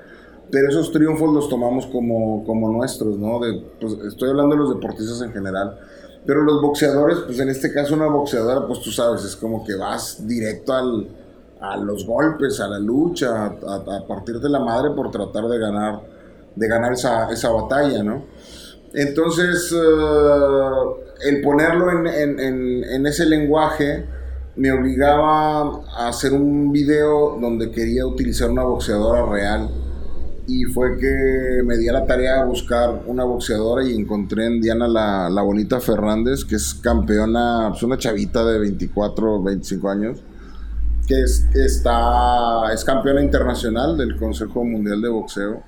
pero 0.51 0.69
esos 0.69 0.91
triunfos 0.93 1.33
los 1.33 1.49
tomamos 1.49 1.87
como, 1.87 2.45
como 2.45 2.71
nuestros, 2.71 3.17
¿no? 3.17 3.39
De, 3.39 3.61
pues, 3.81 3.93
estoy 4.07 4.29
hablando 4.29 4.55
de 4.55 4.61
los 4.61 4.75
deportistas 4.75 5.21
en 5.23 5.33
general. 5.33 5.77
Pero 6.25 6.43
los 6.43 6.61
boxeadores, 6.61 7.19
pues 7.25 7.39
en 7.39 7.49
este 7.49 7.73
caso 7.73 7.95
una 7.95 8.07
boxeadora, 8.07 8.67
pues 8.67 8.81
tú 8.81 8.91
sabes, 8.91 9.25
es 9.25 9.35
como 9.35 9.65
que 9.65 9.75
vas 9.75 10.25
directo 10.27 10.73
al, 10.73 11.07
a 11.59 11.77
los 11.77 12.05
golpes, 12.05 12.59
a 12.59 12.67
la 12.67 12.79
lucha, 12.79 13.45
a, 13.45 13.45
a- 13.47 13.97
a 13.97 14.07
partirte 14.07 14.47
la 14.49 14.59
madre 14.59 14.91
por 14.91 15.09
tratar 15.11 15.47
de 15.47 15.57
ganar, 15.57 16.01
de 16.55 16.67
ganar 16.67 16.93
esa, 16.93 17.29
esa 17.31 17.49
batalla, 17.51 18.03
¿no? 18.03 18.23
Entonces, 18.93 19.71
eh, 19.73 21.27
el 21.29 21.41
ponerlo 21.41 21.91
en, 21.91 22.07
en- 22.07 22.39
en- 22.39 22.83
en 22.83 23.07
ese 23.07 23.25
lenguaje, 23.25 24.05
me 24.57 24.71
obligaba 24.71 25.83
a 25.95 26.07
hacer 26.07 26.33
un 26.33 26.71
video 26.71 27.37
donde 27.39 27.69
quería 27.69 28.05
utilizar 28.05 28.49
una 28.49 28.63
boxeadora 28.63 29.25
real. 29.25 29.69
Y 30.47 30.63
fue 30.63 30.97
que 30.97 31.61
me 31.63 31.77
di 31.77 31.89
a 31.89 31.93
la 31.93 32.05
tarea 32.05 32.41
de 32.41 32.45
buscar 32.45 33.03
una 33.05 33.25
boxeadora 33.25 33.83
y 33.83 33.93
encontré 33.93 34.45
en 34.45 34.61
Diana 34.61 34.87
la, 34.87 35.29
la 35.29 35.41
Bonita 35.41 35.79
Fernández, 35.79 36.45
que 36.45 36.55
es 36.55 36.73
campeona, 36.73 37.73
es 37.75 37.83
una 37.83 37.97
chavita 37.97 38.45
de 38.45 38.57
24, 38.59 39.43
25 39.43 39.89
años, 39.89 40.23
que 41.05 41.21
es, 41.21 41.45
está, 41.53 42.71
es 42.73 42.83
campeona 42.85 43.21
internacional 43.21 43.97
del 43.97 44.17
Consejo 44.17 44.63
Mundial 44.63 45.01
de 45.01 45.09
Boxeo, 45.09 45.63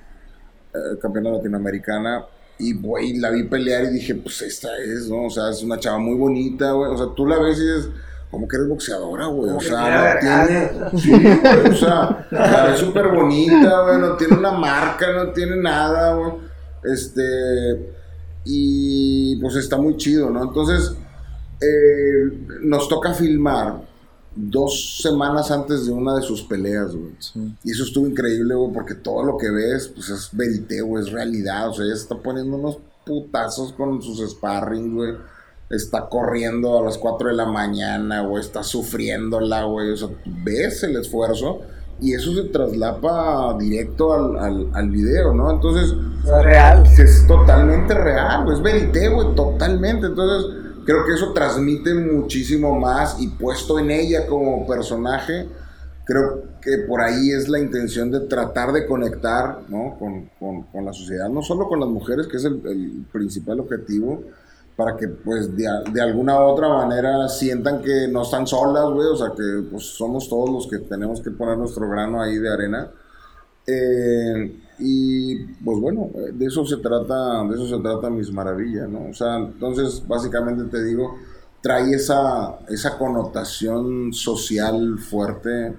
eh, 0.73 0.97
campeona 1.01 1.31
latinoamericana. 1.31 2.23
Y, 2.57 2.73
güey, 2.73 3.17
la 3.17 3.31
vi 3.31 3.43
pelear 3.43 3.83
y 3.83 3.89
dije, 3.89 4.15
pues 4.15 4.41
esta 4.41 4.69
es, 4.77 5.09
¿no? 5.09 5.25
O 5.25 5.29
sea, 5.29 5.49
es 5.49 5.61
una 5.61 5.77
chava 5.77 5.97
muy 5.97 6.15
bonita, 6.15 6.71
güey. 6.71 6.91
O 6.91 6.97
sea, 6.97 7.07
tú 7.15 7.25
la 7.25 7.37
ves 7.39 7.57
y 7.57 7.61
dices, 7.61 7.89
como 8.31 8.47
que 8.47 8.57
eres 8.57 8.69
boxeadora, 8.69 9.25
güey. 9.27 9.51
O 9.51 9.59
sea, 9.59 10.13
no 10.13 10.19
tiene. 10.19 10.71
Sí, 10.97 11.11
güey, 11.11 11.71
o 11.71 11.75
sea, 11.75 12.27
la 12.29 12.65
ves 12.67 12.79
súper 12.79 13.07
bonita, 13.07 13.81
güey. 13.81 13.99
No 13.99 14.15
tiene 14.17 14.37
una 14.37 14.51
marca, 14.51 15.11
no 15.11 15.31
tiene 15.31 15.55
nada, 15.55 16.13
güey. 16.13 16.33
Este. 16.83 17.93
Y 18.45 19.35
pues 19.41 19.55
está 19.55 19.77
muy 19.77 19.97
chido, 19.97 20.29
¿no? 20.29 20.43
Entonces, 20.43 20.95
eh, 21.59 22.59
nos 22.61 22.87
toca 22.87 23.13
filmar 23.13 23.81
dos 24.35 25.01
semanas 25.01 25.49
antes 25.51 25.87
de 25.87 25.91
una 25.91 26.15
de 26.15 26.21
sus 26.21 26.43
peleas, 26.43 26.95
güey. 26.95 27.11
Y 27.63 27.71
eso 27.71 27.83
estuvo 27.83 28.07
increíble, 28.07 28.53
güey, 28.53 28.71
porque 28.71 28.93
todo 28.93 29.23
lo 29.23 29.37
que 29.37 29.49
ves, 29.49 29.87
pues 29.87 30.09
es 30.09 30.29
verité, 30.31 30.81
güey, 30.81 31.03
es 31.03 31.11
realidad. 31.11 31.69
O 31.69 31.73
sea, 31.73 31.83
ella 31.83 31.95
está 31.95 32.15
poniendo 32.15 32.57
unos 32.57 32.77
putazos 33.05 33.73
con 33.73 34.01
sus 34.03 34.19
sparring, 34.29 34.95
güey 34.95 35.15
está 35.69 36.09
corriendo 36.09 36.79
a 36.79 36.83
las 36.83 36.97
4 36.97 37.29
de 37.29 37.35
la 37.35 37.45
mañana, 37.45 38.21
güey, 38.21 38.41
está 38.41 38.63
sufriéndola, 38.63 39.63
güey, 39.63 39.91
o 39.91 39.97
sea, 39.97 40.09
ves 40.25 40.83
el 40.83 40.97
esfuerzo 40.97 41.61
y 42.01 42.13
eso 42.13 42.33
se 42.33 42.43
traslapa 42.45 43.55
directo 43.59 44.13
al, 44.13 44.69
al, 44.73 44.89
video, 44.89 45.33
¿no? 45.33 45.51
Entonces... 45.51 45.93
Es 46.23 46.43
real. 46.43 46.83
Es 46.85 47.27
totalmente 47.27 47.93
real, 47.93 48.51
es 48.51 48.61
verité, 48.61 49.09
güey, 49.09 49.35
totalmente. 49.35 50.07
Entonces, 50.07 50.51
creo 50.85 51.05
que 51.05 51.13
eso 51.13 51.33
transmite 51.33 51.93
muchísimo 51.93 52.79
más 52.79 53.19
y 53.19 53.27
puesto 53.27 53.77
en 53.79 53.91
ella 53.91 54.25
como 54.27 54.65
personaje, 54.65 55.47
creo 56.05 56.43
que 56.61 56.79
por 56.87 57.01
ahí 57.01 57.31
es 57.31 57.47
la 57.47 57.59
intención 57.59 58.09
de 58.09 58.21
tratar 58.21 58.71
de 58.71 58.87
conectar, 58.87 59.59
¿no? 59.67 59.97
Con, 59.99 60.29
con, 60.39 60.63
con 60.63 60.85
la 60.85 60.93
sociedad, 60.93 61.29
no 61.29 61.43
solo 61.43 61.67
con 61.67 61.79
las 61.79 61.89
mujeres, 61.89 62.27
que 62.27 62.37
es 62.37 62.45
el, 62.45 62.61
el 62.65 63.05
principal 63.11 63.59
objetivo, 63.59 64.23
para 64.79 64.95
que 64.95 65.09
pues 65.09 65.53
de, 65.57 65.65
de, 65.91 66.01
alguna 66.01 66.39
u 66.39 66.43
otra 66.43 66.69
manera 66.69 67.27
sientan 67.27 67.81
que 67.81 68.07
no 68.09 68.21
están 68.21 68.47
solas, 68.47 68.85
güey, 68.85 69.09
o 69.09 69.15
sea 69.17 69.27
que 69.35 69.69
pues 69.69 69.83
somos 69.83 70.29
todos 70.29 70.49
los 70.49 70.67
que 70.67 70.77
tenemos 70.77 71.19
que 71.19 71.31
poner 71.31 71.57
nuestro 71.57 71.89
grano 71.89 72.21
ahí 72.21 72.37
de 72.37 72.49
arena. 72.49 72.89
Eh, 73.67 74.57
y 74.79 75.35
pues 75.65 75.79
bueno, 75.81 76.09
de 76.31 76.45
eso 76.45 76.65
se 76.65 76.77
trata, 76.77 77.43
de 77.43 77.55
eso 77.55 77.67
se 77.67 77.83
trata 77.83 78.09
Mis 78.09 78.31
Maravillas, 78.31 78.87
¿no? 78.87 79.09
O 79.09 79.13
sea, 79.13 79.35
entonces 79.35 80.01
básicamente 80.07 80.63
te 80.71 80.81
digo, 80.81 81.17
trae 81.61 81.91
esa, 81.91 82.59
esa 82.69 82.97
connotación 82.97 84.13
social 84.13 84.97
fuerte 84.97 85.73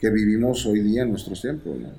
que 0.00 0.08
vivimos 0.08 0.64
hoy 0.64 0.80
día 0.80 1.02
en 1.02 1.10
nuestros 1.10 1.42
tiempos, 1.42 1.76
¿no? 1.76 1.90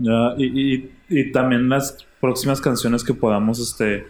Ya, 0.00 0.34
y, 0.36 0.74
y, 0.74 0.92
y 1.08 1.32
también 1.32 1.70
las 1.70 1.96
próximas 2.20 2.60
canciones 2.60 3.02
que 3.02 3.14
podamos, 3.14 3.58
este, 3.58 4.04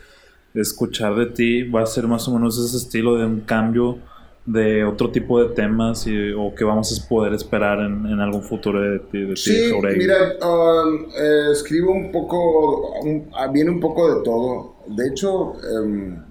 escuchar 0.60 1.14
de 1.14 1.26
ti 1.26 1.62
va 1.64 1.82
a 1.82 1.86
ser 1.86 2.06
más 2.06 2.26
o 2.28 2.34
menos 2.34 2.58
ese 2.58 2.76
estilo 2.76 3.16
de 3.16 3.26
un 3.26 3.40
cambio 3.40 3.98
de 4.46 4.84
otro 4.84 5.10
tipo 5.10 5.42
de 5.42 5.54
temas 5.54 6.06
y, 6.06 6.32
o 6.32 6.54
que 6.54 6.64
vamos 6.64 6.98
a 6.98 7.08
poder 7.08 7.34
esperar 7.34 7.80
en, 7.80 8.06
en 8.06 8.20
algún 8.20 8.42
futuro 8.42 8.80
de 8.80 9.00
ti, 9.00 9.22
de 9.22 9.36
sí, 9.36 9.72
mira, 9.96 10.36
um, 10.40 11.06
eh, 11.18 11.50
escribo 11.52 11.92
un 11.92 12.12
poco, 12.12 12.92
un, 13.00 13.28
ah, 13.34 13.48
viene 13.48 13.70
un 13.70 13.80
poco 13.80 14.14
de 14.14 14.22
todo. 14.22 14.76
De 14.86 15.08
hecho, 15.08 15.52
um, 15.52 16.22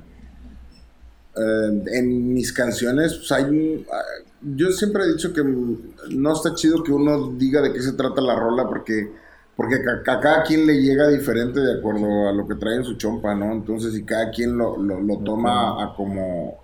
en 1.36 2.34
mis 2.34 2.54
canciones 2.54 3.16
pues 3.16 3.32
hay 3.34 3.44
un, 3.44 3.86
uh, 3.86 4.56
yo 4.56 4.72
siempre 4.72 5.04
he 5.04 5.08
dicho 5.10 5.34
que 5.34 5.44
no 5.44 6.34
está 6.34 6.54
chido 6.56 6.82
que 6.84 6.94
uno 6.94 7.34
diga 7.34 7.62
de 7.62 7.74
qué 7.74 7.82
se 7.82 7.94
trata 7.94 8.22
la 8.22 8.36
rola 8.36 8.66
porque 8.68 9.12
porque 9.56 9.76
a, 9.76 10.04
cada 10.04 10.44
quien 10.44 10.66
le 10.68 10.82
llega 10.82 11.08
diferente 11.08 11.60
de 11.60 11.80
acuerdo 11.80 12.28
a 12.28 12.34
lo 12.34 12.48
que 12.48 12.56
trae 12.56 12.76
en 12.76 12.84
su 12.84 12.96
chompa, 12.96 13.34
¿no? 13.36 13.52
Entonces, 13.54 13.96
y 13.96 14.04
cada 14.04 14.30
quien 14.32 14.58
lo, 14.58 14.78
lo, 14.78 15.00
lo 15.00 15.18
toma 15.20 15.84
a 15.84 15.96
como, 15.96 16.60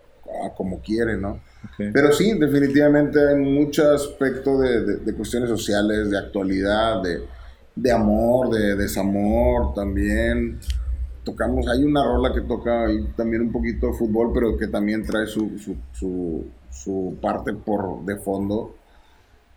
a 0.46 0.54
como 0.54 0.82
quiere, 0.82 1.18
¿no? 1.18 1.40
Okay. 1.74 1.92
Pero 1.94 2.12
sí, 2.12 2.38
definitivamente 2.38 3.20
hay 3.20 3.36
mucho 3.36 3.92
aspecto 3.92 4.60
de, 4.60 4.82
de, 4.84 4.98
de 4.98 5.14
cuestiones 5.14 5.50
sociales, 5.50 6.10
de 6.10 6.18
actualidad, 6.18 7.02
de, 7.02 7.22
de, 7.76 7.92
amor, 7.92 8.50
de 8.50 8.76
desamor 8.76 9.74
también. 9.74 10.60
Tocamos, 11.24 11.68
hay 11.68 11.84
una 11.84 12.04
rola 12.04 12.34
que 12.34 12.42
toca 12.42 12.88
ahí 12.88 13.08
también 13.16 13.44
un 13.44 13.52
poquito 13.52 13.88
de 13.88 13.94
fútbol, 13.94 14.32
pero 14.34 14.58
que 14.58 14.68
también 14.68 15.06
trae 15.06 15.28
su, 15.28 15.58
su, 15.60 15.78
su, 15.94 16.46
su 16.72 17.18
parte 17.22 17.54
por 17.54 18.04
de 18.06 18.18
fondo 18.18 18.76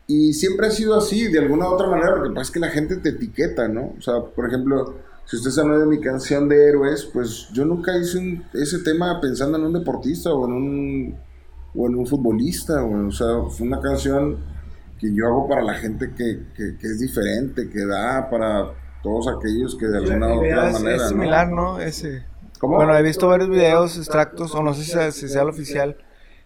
y 0.06 0.35
siempre 0.35 0.66
ha 0.66 0.70
sido 0.70 0.97
así, 0.97 1.28
de 1.28 1.39
alguna 1.39 1.68
u 1.68 1.72
otra 1.72 1.89
manera, 1.89 2.14
porque 2.16 2.35
pasa 2.35 2.52
que 2.52 2.60
la 2.60 2.68
gente 2.68 2.97
te 2.97 3.10
etiqueta, 3.10 3.68
¿no? 3.68 3.94
O 3.98 4.02
sea, 4.02 4.20
por 4.22 4.47
ejemplo, 4.47 4.94
si 5.24 5.36
usted 5.36 5.51
sabe 5.51 5.78
de 5.78 5.86
mi 5.86 5.98
canción 5.98 6.48
de 6.48 6.68
héroes, 6.68 7.06
pues 7.06 7.48
yo 7.52 7.64
nunca 7.64 7.97
hice 7.97 8.18
un, 8.18 8.44
ese 8.52 8.81
tema 8.81 9.18
pensando 9.20 9.56
en 9.56 9.64
un 9.64 9.72
deportista 9.72 10.31
o 10.32 10.47
en 10.47 10.52
un, 10.52 11.16
o 11.74 11.86
en 11.86 11.94
un 11.94 12.06
futbolista, 12.06 12.85
o, 12.85 13.06
o 13.06 13.10
sea, 13.10 13.44
fue 13.48 13.66
una 13.66 13.81
canción 13.81 14.36
que 14.98 15.14
yo 15.14 15.26
hago 15.26 15.48
para 15.48 15.62
la 15.62 15.74
gente 15.74 16.12
que, 16.14 16.48
que, 16.55 16.76
que 16.76 16.86
es 16.86 17.01
diferente, 17.01 17.70
que 17.70 17.86
da 17.86 18.28
para 18.28 18.72
todos 19.02 19.26
aquellos 19.28 19.74
que 19.76 19.86
de 19.86 19.98
alguna 19.98 20.35
u 20.35 20.39
otra 20.39 20.68
es, 20.68 20.72
manera. 20.74 20.97
Es 20.97 21.09
similar, 21.09 21.48
¿no? 21.48 21.74
¿no? 21.74 21.81
Ese. 21.81 22.26
¿Cómo? 22.59 22.76
Bueno, 22.76 22.97
he 22.97 23.02
visto 23.02 23.26
varios 23.26 23.48
videos, 23.48 23.97
extractos, 23.97 24.55
o 24.55 24.62
no 24.62 24.74
sé 24.74 24.85
si 24.85 24.90
sea, 24.93 25.10
si 25.12 25.28
sea 25.28 25.43
el 25.43 25.48
oficial 25.48 25.97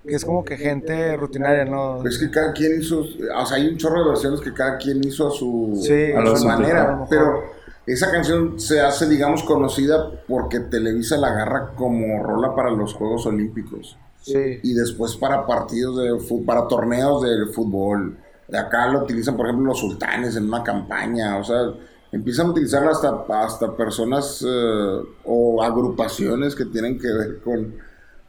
que 0.09 0.16
es 0.16 0.24
como 0.24 0.44
que 0.44 0.56
gente 0.56 1.16
rutinaria, 1.16 1.64
¿no? 1.64 2.05
Es 2.06 2.18
que 2.18 2.30
cada 2.30 2.52
quien 2.52 2.80
hizo, 2.80 3.01
o 3.01 3.47
sea, 3.47 3.56
hay 3.56 3.68
un 3.68 3.76
chorro 3.76 4.02
de 4.02 4.09
versiones 4.10 4.40
que 4.40 4.52
cada 4.52 4.76
quien 4.78 5.05
hizo 5.05 5.28
a 5.28 5.30
su, 5.30 5.78
sí, 5.82 6.12
a 6.12 6.36
su 6.36 6.47
manera, 6.47 7.06
pero 7.09 7.44
esa 7.86 8.10
canción 8.10 8.59
se 8.60 8.80
hace, 8.80 9.09
digamos, 9.09 9.43
conocida 9.43 10.10
porque 10.26 10.60
Televisa 10.60 11.16
la 11.16 11.28
agarra 11.28 11.72
como 11.74 12.22
rola 12.22 12.55
para 12.55 12.70
los 12.70 12.94
Juegos 12.94 13.24
Olímpicos. 13.26 13.97
Sí. 14.20 14.60
Y 14.62 14.74
después 14.74 15.16
para 15.16 15.47
partidos 15.47 15.97
de 15.97 16.43
para 16.44 16.68
torneos 16.68 17.22
de 17.22 17.47
fútbol. 17.52 18.18
De 18.47 18.59
acá 18.59 18.89
lo 18.89 19.05
utilizan, 19.05 19.36
por 19.36 19.47
ejemplo, 19.47 19.68
los 19.68 19.78
sultanes 19.78 20.36
en 20.36 20.44
una 20.44 20.62
campaña, 20.62 21.36
o 21.39 21.44
sea, 21.44 21.74
empiezan 22.12 22.47
a 22.47 22.51
utilizarla 22.51 22.90
hasta, 22.90 23.24
hasta 23.43 23.76
personas 23.76 24.43
uh, 24.43 25.06
o 25.24 25.62
agrupaciones 25.62 26.55
que 26.55 26.64
tienen 26.64 26.98
que 26.98 27.09
ver 27.09 27.40
con 27.40 27.74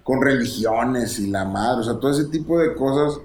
con 0.03 0.21
religiones 0.21 1.19
y 1.19 1.29
la 1.29 1.45
madre, 1.45 1.81
o 1.81 1.83
sea, 1.83 1.99
todo 1.99 2.11
ese 2.11 2.25
tipo 2.25 2.57
de 2.59 2.73
cosas. 2.75 3.19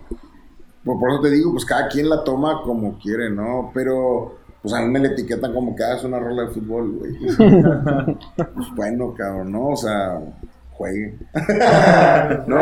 Pues 0.84 0.98
por 0.98 1.10
eso 1.10 1.20
te 1.22 1.30
digo, 1.30 1.52
pues 1.52 1.64
cada 1.64 1.88
quien 1.88 2.10
la 2.10 2.22
toma 2.24 2.60
como 2.62 2.98
quiere, 2.98 3.30
¿no? 3.30 3.70
Pero, 3.72 4.36
pues 4.62 4.74
a 4.74 4.80
mí 4.80 4.88
me 4.88 4.98
la 4.98 5.09
etiquetan 5.09 5.55
como 5.55 5.74
que 5.74 5.82
hagas 5.82 6.05
una 6.05 6.18
rola 6.18 6.42
de 6.42 6.48
fútbol, 6.48 6.98
güey. 6.98 7.12
pues 8.36 8.66
bueno, 8.76 9.14
cabrón, 9.14 9.52
¿no? 9.52 9.68
O 9.68 9.76
sea, 9.76 10.20
juegue. 10.72 11.18
¿No? 12.46 12.59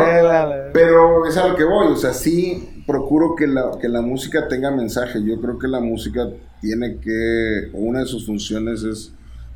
Pero 0.72 1.26
es 1.26 1.36
a 1.36 1.48
lo 1.48 1.56
que 1.56 1.64
voy, 1.64 1.88
o 1.88 1.96
sea, 1.96 2.12
sí 2.12 2.84
procuro 2.86 3.34
que 3.34 3.46
la, 3.46 3.72
que 3.80 3.88
la 3.88 4.02
música 4.02 4.48
tenga 4.48 4.70
mensaje. 4.70 5.22
Yo 5.24 5.40
creo 5.40 5.58
que 5.58 5.68
la 5.68 5.80
música 5.80 6.28
tiene 6.60 6.98
que, 6.98 7.70
una 7.72 8.00
de 8.00 8.06
sus 8.06 8.26
funciones 8.26 8.82
es, 8.84 9.12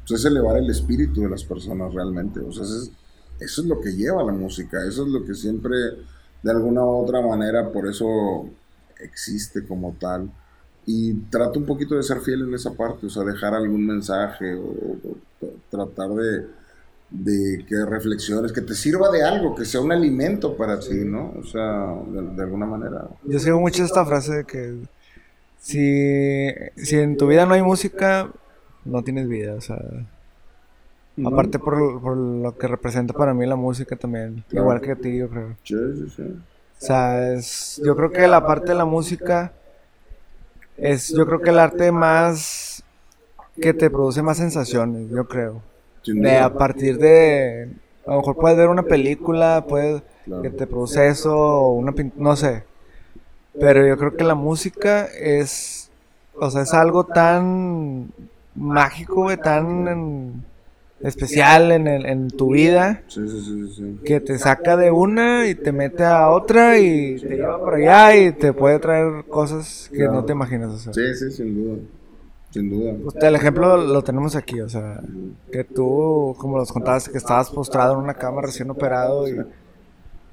pues, 0.06 0.20
es 0.20 0.26
elevar 0.26 0.56
el 0.56 0.70
espíritu 0.70 1.22
de 1.22 1.30
las 1.30 1.44
personas 1.44 1.92
realmente. 1.94 2.40
O 2.40 2.52
sea, 2.52 2.64
es 2.64 2.90
eso 3.40 3.62
es 3.62 3.68
lo 3.68 3.80
que 3.80 3.92
lleva 3.92 4.22
la 4.22 4.32
música, 4.32 4.78
eso 4.86 5.04
es 5.04 5.08
lo 5.08 5.24
que 5.24 5.34
siempre, 5.34 5.76
de 6.42 6.50
alguna 6.50 6.84
u 6.84 7.02
otra 7.02 7.20
manera, 7.20 7.70
por 7.70 7.88
eso 7.88 8.48
existe 9.00 9.66
como 9.66 9.94
tal. 9.98 10.30
Y 10.86 11.14
trato 11.30 11.58
un 11.58 11.66
poquito 11.66 11.96
de 11.96 12.02
ser 12.02 12.20
fiel 12.20 12.42
en 12.42 12.54
esa 12.54 12.72
parte, 12.72 13.06
o 13.06 13.10
sea, 13.10 13.24
dejar 13.24 13.54
algún 13.54 13.86
mensaje 13.86 14.54
o, 14.54 14.62
o 14.62 15.56
tratar 15.68 16.10
de, 16.10 16.46
de, 17.10 17.64
que 17.66 17.84
reflexiones, 17.84 18.52
que 18.52 18.60
te 18.60 18.74
sirva 18.74 19.10
de 19.10 19.24
algo, 19.24 19.54
que 19.54 19.64
sea 19.64 19.80
un 19.80 19.90
alimento 19.90 20.56
para 20.56 20.78
ti, 20.78 20.94
¿no? 21.04 21.34
O 21.38 21.44
sea, 21.44 21.92
de, 22.06 22.36
de 22.36 22.42
alguna 22.42 22.66
manera. 22.66 23.08
Yo 23.24 23.38
sigo 23.40 23.60
mucho 23.60 23.84
esta 23.84 24.06
frase 24.06 24.36
de 24.36 24.44
que 24.44 24.76
si, 25.58 26.52
si 26.76 26.96
en 26.96 27.16
tu 27.16 27.26
vida 27.26 27.46
no 27.46 27.54
hay 27.54 27.62
música, 27.62 28.30
no 28.84 29.02
tienes 29.02 29.28
vida, 29.28 29.54
o 29.54 29.60
sea... 29.60 29.78
Aparte 31.24 31.59
por, 31.59 32.01
por, 32.01 32.16
lo 32.16 32.56
que 32.59 32.66
representa 32.66 33.14
para 33.14 33.32
mí 33.32 33.47
la 33.47 33.56
música 33.56 33.97
también, 33.97 34.44
claro. 34.48 34.64
igual 34.64 34.80
que 34.82 34.93
a 34.93 34.97
ti, 34.97 35.16
yo 35.16 35.28
creo. 35.30 35.56
Sí, 35.62 35.74
sí, 35.74 36.10
sí. 36.14 36.22
O 36.22 36.84
sea, 36.84 37.32
es, 37.32 37.80
yo 37.82 37.97
creo 37.97 38.10
que 38.10 38.28
la 38.28 38.47
parte 38.47 38.72
de 38.72 38.74
la 38.74 38.84
música 38.84 39.52
es, 40.76 41.09
yo 41.09 41.26
creo 41.26 41.40
que 41.40 41.51
el 41.51 41.59
arte 41.59 41.90
más 41.90 42.84
que 43.60 43.72
te 43.72 43.88
produce 43.88 44.22
más 44.22 44.36
sensaciones, 44.36 45.09
yo 45.10 45.26
creo. 45.26 45.62
De, 46.05 46.38
a 46.38 46.52
partir 46.52 46.98
de, 46.98 47.70
a 48.06 48.10
lo 48.10 48.18
mejor 48.18 48.36
puedes 48.36 48.59
ver 48.59 48.68
una 48.68 48.82
película, 48.82 49.64
puedes, 49.66 50.02
claro. 50.24 50.43
que 50.43 50.51
te 50.51 50.66
produce 50.66 51.09
eso, 51.09 51.34
o 51.34 51.70
una 51.72 51.94
no 52.16 52.36
sé. 52.36 52.64
Pero 53.59 53.86
yo 53.86 53.97
creo 53.97 54.14
que 54.16 54.24
la 54.24 54.34
música 54.34 55.06
es, 55.06 55.90
o 56.34 56.51
sea, 56.51 56.62
es 56.62 56.74
algo 56.74 57.05
tan 57.05 58.12
mágico, 58.55 59.34
tan 59.38 59.88
en- 59.88 60.44
especial 61.02 61.73
en, 61.73 61.86
el- 61.86 62.06
en 62.06 62.28
tu 62.28 62.51
vida 62.52 63.02
Sí, 63.09 63.20
sí, 63.28 63.68
sí, 63.74 64.01
que 64.05 64.20
te 64.20 64.39
saca 64.39 64.77
de 64.77 64.90
una 64.90 65.47
y 65.48 65.55
te 65.55 65.73
mete 65.73 66.05
a 66.05 66.31
otra 66.31 66.78
y 66.78 67.16
te 67.18 67.36
lleva 67.36 67.59
por 67.59 67.74
allá 67.74 68.16
y 68.16 68.32
te 68.32 68.52
puede 68.52 68.78
traer 68.78 69.24
cosas 69.28 69.90
que 69.94 70.05
no 70.05 70.24
te 70.24 70.32
imaginas. 70.32 70.70
O 70.70 70.78
sea. 70.78 70.93
Sí, 70.93 71.14
sí, 71.14 71.31
sin 71.31 71.55
duda. 71.55 71.78
Sin 72.51 72.70
duda. 72.70 72.94
El 73.28 73.35
ejemplo 73.35 73.77
lo 73.77 74.02
tenemos 74.02 74.35
aquí, 74.36 74.60
o 74.60 74.68
sea, 74.68 75.01
que 75.52 75.64
tú, 75.64 76.35
como 76.39 76.56
nos 76.59 76.73
contaste, 76.73 77.10
que 77.10 77.18
estabas 77.18 77.51
postrado 77.51 77.93
en 77.94 77.98
una 78.01 78.14
cama 78.14 78.43
recién 78.43 78.70
operado 78.70 79.28
y 79.28 79.36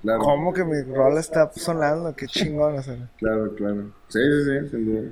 Claro, 0.02 0.20
cómo 0.20 0.54
que 0.54 0.64
mi 0.66 0.82
rol 0.82 1.18
está 1.18 1.50
sonando, 1.56 2.14
qué 2.16 2.28
chingón, 2.28 2.76
o 2.78 2.82
sea, 2.84 2.98
claro, 3.18 3.54
claro. 3.56 3.84
Sí, 4.10 4.20
sí, 4.20 4.44
sí, 4.64 4.70
sin 4.70 4.86
duda. 4.86 5.10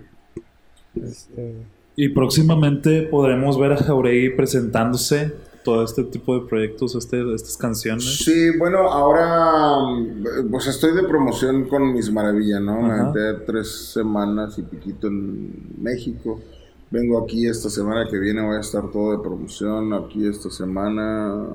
este, 0.96 1.54
Y 2.02 2.10
próximamente 2.10 3.04
podremos 3.04 3.60
ver 3.60 3.74
a 3.74 3.78
Jauregui 3.78 4.36
presentándose 4.36 5.36
todo 5.64 5.84
este 5.84 6.04
tipo 6.04 6.34
de 6.34 6.48
proyectos, 6.48 6.96
este, 6.96 7.22
estas 7.36 7.56
canciones. 7.58 8.24
Sí, 8.26 8.58
bueno, 8.58 8.92
ahora 8.92 9.82
mm, 9.84 10.50
pues 10.50 10.66
estoy 10.66 10.96
de 10.96 11.04
promoción 11.04 11.70
con 11.70 11.94
Mis 11.94 12.12
Maravilla, 12.12 12.60
¿no? 12.60 12.82
Me 12.82 12.92
aventé 12.92 13.46
tres 13.46 13.92
semanas 13.94 14.58
y 14.58 14.64
piquito 14.64 15.10
en 15.10 15.76
México. 15.78 16.40
Vengo 16.90 17.24
aquí 17.24 17.46
esta 17.46 17.70
semana 17.70 18.08
que 18.10 18.18
viene, 18.18 18.42
voy 18.42 18.58
a 18.58 18.62
estar 18.62 18.90
todo 18.90 19.12
de 19.12 19.20
promoción 19.20 19.94
aquí 19.94 20.26
esta 20.26 20.50
semana. 20.50 21.50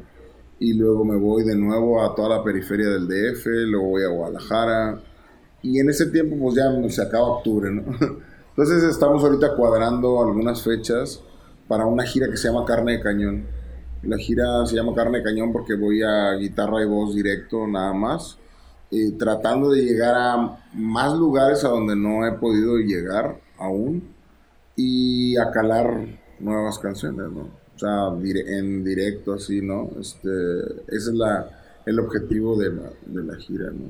Y 0.60 0.74
luego 0.74 1.04
me 1.04 1.16
voy 1.16 1.42
de 1.42 1.56
nuevo 1.56 2.04
a 2.04 2.14
toda 2.14 2.36
la 2.36 2.44
periferia 2.44 2.88
del 2.90 3.08
DF, 3.08 3.46
luego 3.66 3.88
voy 3.88 4.04
a 4.04 4.10
Guadalajara. 4.10 5.00
Y 5.62 5.80
en 5.80 5.90
ese 5.90 6.06
tiempo 6.06 6.36
pues 6.40 6.54
ya 6.54 6.70
se 6.88 7.02
acaba 7.02 7.38
octubre, 7.38 7.68
¿no? 7.68 7.82
Entonces 8.56 8.84
estamos 8.84 9.22
ahorita 9.22 9.54
cuadrando 9.54 10.22
algunas 10.22 10.62
fechas 10.62 11.20
para 11.68 11.84
una 11.84 12.04
gira 12.04 12.28
que 12.30 12.36
se 12.38 12.48
llama 12.48 12.64
Carne 12.64 12.92
de 12.92 13.00
Cañón. 13.00 13.44
La 14.02 14.16
gira 14.16 14.64
se 14.64 14.76
llama 14.76 14.94
Carne 14.94 15.18
de 15.18 15.24
Cañón 15.24 15.52
porque 15.52 15.74
voy 15.74 16.02
a 16.02 16.32
guitarra 16.34 16.82
y 16.82 16.86
voz 16.86 17.14
directo 17.14 17.66
nada 17.66 17.92
más. 17.92 18.38
Y 18.90 19.12
tratando 19.12 19.70
de 19.70 19.82
llegar 19.82 20.14
a 20.14 20.58
más 20.72 21.12
lugares 21.18 21.64
a 21.64 21.68
donde 21.68 21.96
no 21.96 22.26
he 22.26 22.32
podido 22.32 22.78
llegar 22.78 23.40
aún. 23.58 24.02
Y 24.74 25.36
a 25.38 25.50
calar 25.50 26.06
nuevas 26.38 26.78
canciones, 26.78 27.30
¿no? 27.32 27.48
O 27.74 27.78
sea, 27.78 28.10
dire- 28.20 28.58
en 28.58 28.84
directo 28.84 29.34
así, 29.34 29.60
¿no? 29.60 29.90
Este, 30.00 30.28
ese 30.88 31.10
es 31.10 31.14
la, 31.14 31.48
el 31.84 31.98
objetivo 31.98 32.56
de 32.56 32.70
la, 32.72 32.90
de 33.06 33.22
la 33.22 33.36
gira, 33.36 33.66
¿no? 33.70 33.86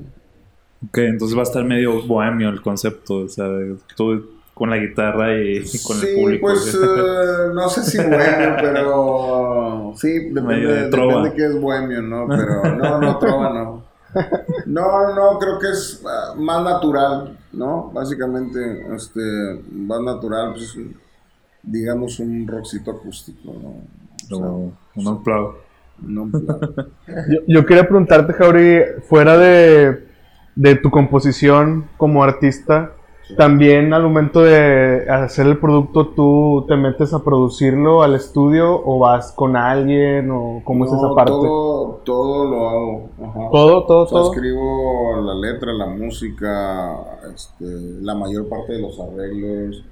Ok, 0.87 0.97
entonces 0.99 1.35
va 1.37 1.41
a 1.41 1.43
estar 1.43 1.63
medio 1.63 2.05
bohemio 2.05 2.49
el 2.49 2.61
concepto, 2.61 3.15
o 3.19 3.29
sea, 3.29 3.47
tú 3.95 4.36
con 4.57 4.69
la 4.69 4.77
guitarra 4.77 5.35
y, 5.35 5.57
y 5.57 5.61
con 5.85 5.97
sí, 5.97 6.07
el 6.07 6.15
público. 6.15 6.47
pues 6.47 6.73
eh, 6.73 7.51
no 7.53 7.69
sé 7.69 7.83
si 7.83 7.97
bohemio, 7.97 8.55
pero 8.61 9.93
sí, 9.95 10.29
depende, 10.29 10.67
de 10.67 10.89
trova. 10.89 11.23
depende 11.23 11.35
qué 11.35 11.45
es 11.45 11.61
bohemio, 11.61 12.01
¿no? 12.01 12.27
Pero 12.27 12.75
no, 12.75 12.99
no, 12.99 13.17
trova 13.19 13.53
no. 13.53 13.87
No, 14.65 15.13
no, 15.13 15.37
creo 15.37 15.59
que 15.59 15.69
es 15.69 16.01
ah, 16.05 16.33
más 16.35 16.63
natural, 16.63 17.37
¿no? 17.53 17.91
Básicamente, 17.93 18.85
este, 18.95 19.21
más 19.71 20.01
natural, 20.01 20.53
pues, 20.53 20.75
digamos 21.61 22.19
un 22.19 22.47
rockcito 22.47 22.91
acústico, 22.91 23.53
¿no? 23.61 24.35
O 24.35 24.39
sea, 24.39 24.47
un 24.47 25.03
no 25.03 25.23
plan. 25.23 25.47
Yo, 27.29 27.39
yo 27.47 27.65
quería 27.65 27.83
preguntarte, 27.87 28.31
Jauri, 28.33 28.81
fuera 29.07 29.35
de, 29.35 30.05
de 30.55 30.75
tu 30.75 30.91
composición 30.91 31.87
como 31.97 32.23
artista, 32.23 32.91
también 33.35 33.93
al 33.93 34.03
momento 34.03 34.41
de 34.41 35.09
hacer 35.09 35.47
el 35.47 35.57
producto, 35.59 36.07
¿tú 36.09 36.65
te 36.67 36.77
metes 36.77 37.13
a 37.13 37.23
producirlo 37.23 38.01
al 38.03 38.15
estudio 38.15 38.81
o 38.85 38.99
vas 38.99 39.31
con 39.33 39.57
alguien 39.57 40.31
o 40.31 40.61
cómo 40.63 40.85
es 40.85 40.91
esa 40.93 41.13
parte? 41.13 41.31
Todo, 41.31 42.01
todo 42.05 42.45
lo 42.49 42.69
hago. 42.69 43.09
Ajá. 43.21 43.49
Todo, 43.51 43.85
todo, 43.85 44.03
O 44.03 44.07
sea, 44.07 44.19
todo. 44.19 44.33
escribo 44.33 45.21
la 45.21 45.35
letra, 45.35 45.73
la 45.73 45.87
música, 45.87 46.95
este, 47.33 47.65
la 48.01 48.15
mayor 48.15 48.47
parte 48.47 48.73
de 48.73 48.81
los 48.81 48.99
arreglos 48.99 49.83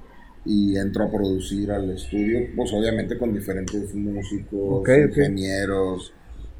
y 0.45 0.77
entro 0.77 1.05
a 1.05 1.11
producir 1.11 1.71
al 1.71 1.89
estudio, 1.89 2.47
pues 2.55 2.71
obviamente 2.71 3.17
con 3.17 3.33
diferentes 3.33 3.93
músicos, 3.95 4.87
ingenieros, 4.87 6.13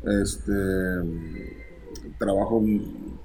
este, 0.04 0.52
trabajo 2.18 2.62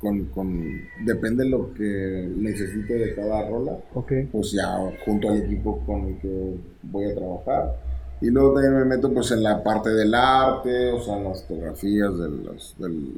con, 0.01 0.25
con, 0.27 0.63
depende 1.05 1.45
de 1.45 1.51
lo 1.51 1.73
que 1.75 2.33
necesite 2.37 2.95
de 2.95 3.15
cada 3.15 3.49
rola, 3.49 3.79
Ok. 3.95 4.13
pues 4.33 4.53
ya 4.53 4.79
junto 5.05 5.29
al 5.29 5.43
equipo 5.43 5.81
con 5.87 6.07
el 6.09 6.19
que 6.19 6.57
voy 6.83 7.05
a 7.11 7.15
trabajar. 7.15 7.77
Y 8.23 8.31
luego 8.31 8.55
también 8.55 8.75
me 8.79 8.85
meto 8.85 9.13
pues 9.13 9.31
en 9.31 9.43
la 9.43 9.63
parte 9.63 9.91
del 9.91 10.15
arte, 10.15 10.91
o 10.93 11.01
sea, 11.01 11.17
en 11.19 11.25
las 11.25 11.43
fotografías 11.47 12.19
de 12.19 12.29
las, 12.31 12.75
del, 12.79 13.13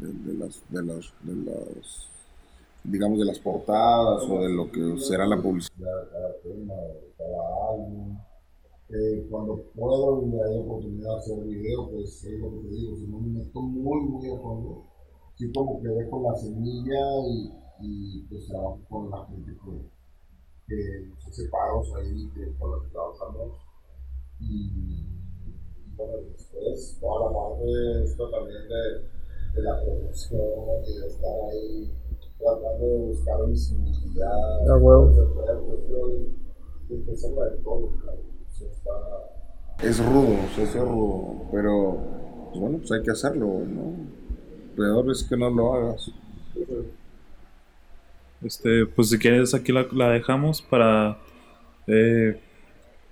de, 0.00 0.32
de 0.32 0.38
las, 0.38 0.62
de 0.68 0.82
las, 0.82 1.12
de 1.22 1.34
las, 1.50 2.08
digamos, 2.84 3.18
de 3.18 3.24
las 3.24 3.38
portadas 3.38 4.22
o 4.28 4.42
de 4.42 4.50
lo 4.50 4.70
que 4.70 4.98
será 4.98 5.26
la 5.26 5.40
publicidad 5.40 6.02
de 6.04 6.10
cada 6.10 6.32
tema, 6.42 6.74
de 6.74 7.12
cada 7.18 7.70
álbum. 7.72 8.18
Eh, 8.90 9.26
cuando 9.30 9.62
puedo 9.74 10.22
y 10.22 10.26
me 10.26 10.36
hay 10.42 10.58
oportunidad 10.58 11.14
de 11.14 11.18
hacer 11.18 11.44
video, 11.44 11.90
pues 11.90 12.22
es 12.24 12.38
lo 12.38 12.50
que 12.50 12.68
te 12.68 12.74
digo, 12.74 12.96
si 12.96 13.06
no 13.06 13.18
me 13.18 13.38
meto 13.38 13.60
muy, 13.62 14.00
muy 14.02 14.28
a 14.30 14.36
fondo, 14.40 14.84
sí 15.36 15.52
como 15.52 15.80
que 15.82 15.88
dejo 15.88 16.22
la 16.22 16.36
semilla 16.36 17.00
y, 17.28 17.52
y 17.80 18.22
pues 18.28 18.46
trabajo 18.48 18.78
con 18.88 19.10
la 19.10 19.26
gente 19.26 19.52
que, 19.64 19.88
que 20.66 21.06
nos 21.08 21.26
hace 21.26 21.48
pagos 21.48 21.92
ahí, 21.96 22.28
que, 22.34 22.52
con 22.58 22.70
la 22.72 22.84
que 22.84 22.90
trabajamos. 22.92 23.52
Y, 24.40 24.66
y 24.66 25.96
bueno, 25.96 26.12
después 26.32 26.98
toda 27.00 27.30
la 27.30 27.38
parte 27.38 28.04
esto 28.04 28.30
también 28.30 28.62
de, 28.68 29.54
de 29.54 29.62
la 29.62 29.80
producción 29.82 30.42
y 30.86 30.98
de 31.00 31.06
estar 31.06 31.40
ahí 31.50 31.92
tratando 32.38 32.86
de 32.86 32.98
buscar 33.06 33.46
visibilidad. 33.48 34.60
Ah, 34.70 34.74
de 34.74 34.80
poder, 34.80 35.58
pues, 35.66 35.80
yo, 35.88 36.08
de 36.88 36.94
empezar 36.96 37.30
de 37.30 37.56
todo, 37.62 37.90
está- 38.50 39.86
Es 39.86 40.04
rudo, 40.04 40.28
o 40.44 40.54
sea, 40.54 40.64
es 40.64 40.74
rudo, 40.74 41.42
pero 41.50 41.96
pues 42.50 42.60
bueno, 42.60 42.78
pues 42.78 42.92
hay 42.92 43.02
que 43.02 43.10
hacerlo, 43.10 43.46
¿no? 43.46 44.23
Peor 44.76 45.10
es 45.10 45.22
que 45.24 45.36
no 45.36 45.50
lo 45.50 45.74
hagas. 45.74 46.10
Este, 48.44 48.86
pues 48.86 49.08
si 49.10 49.18
quieres 49.18 49.54
aquí 49.54 49.72
la, 49.72 49.86
la 49.92 50.10
dejamos 50.10 50.60
para 50.60 51.18
eh, 51.86 52.38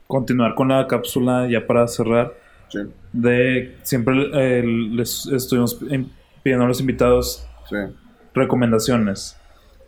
continuar 0.06 0.54
con 0.54 0.68
la 0.68 0.86
cápsula 0.86 1.48
ya 1.50 1.66
para 1.66 1.86
cerrar. 1.88 2.34
Sí, 2.68 2.78
De 3.12 3.76
siempre 3.82 4.14
eh, 4.34 4.62
les 4.64 5.26
estuvimos 5.26 5.78
em- 5.90 6.08
pidiendo 6.42 6.64
a 6.64 6.68
los 6.68 6.80
invitados 6.80 7.46
sí. 7.68 7.76
recomendaciones 8.34 9.36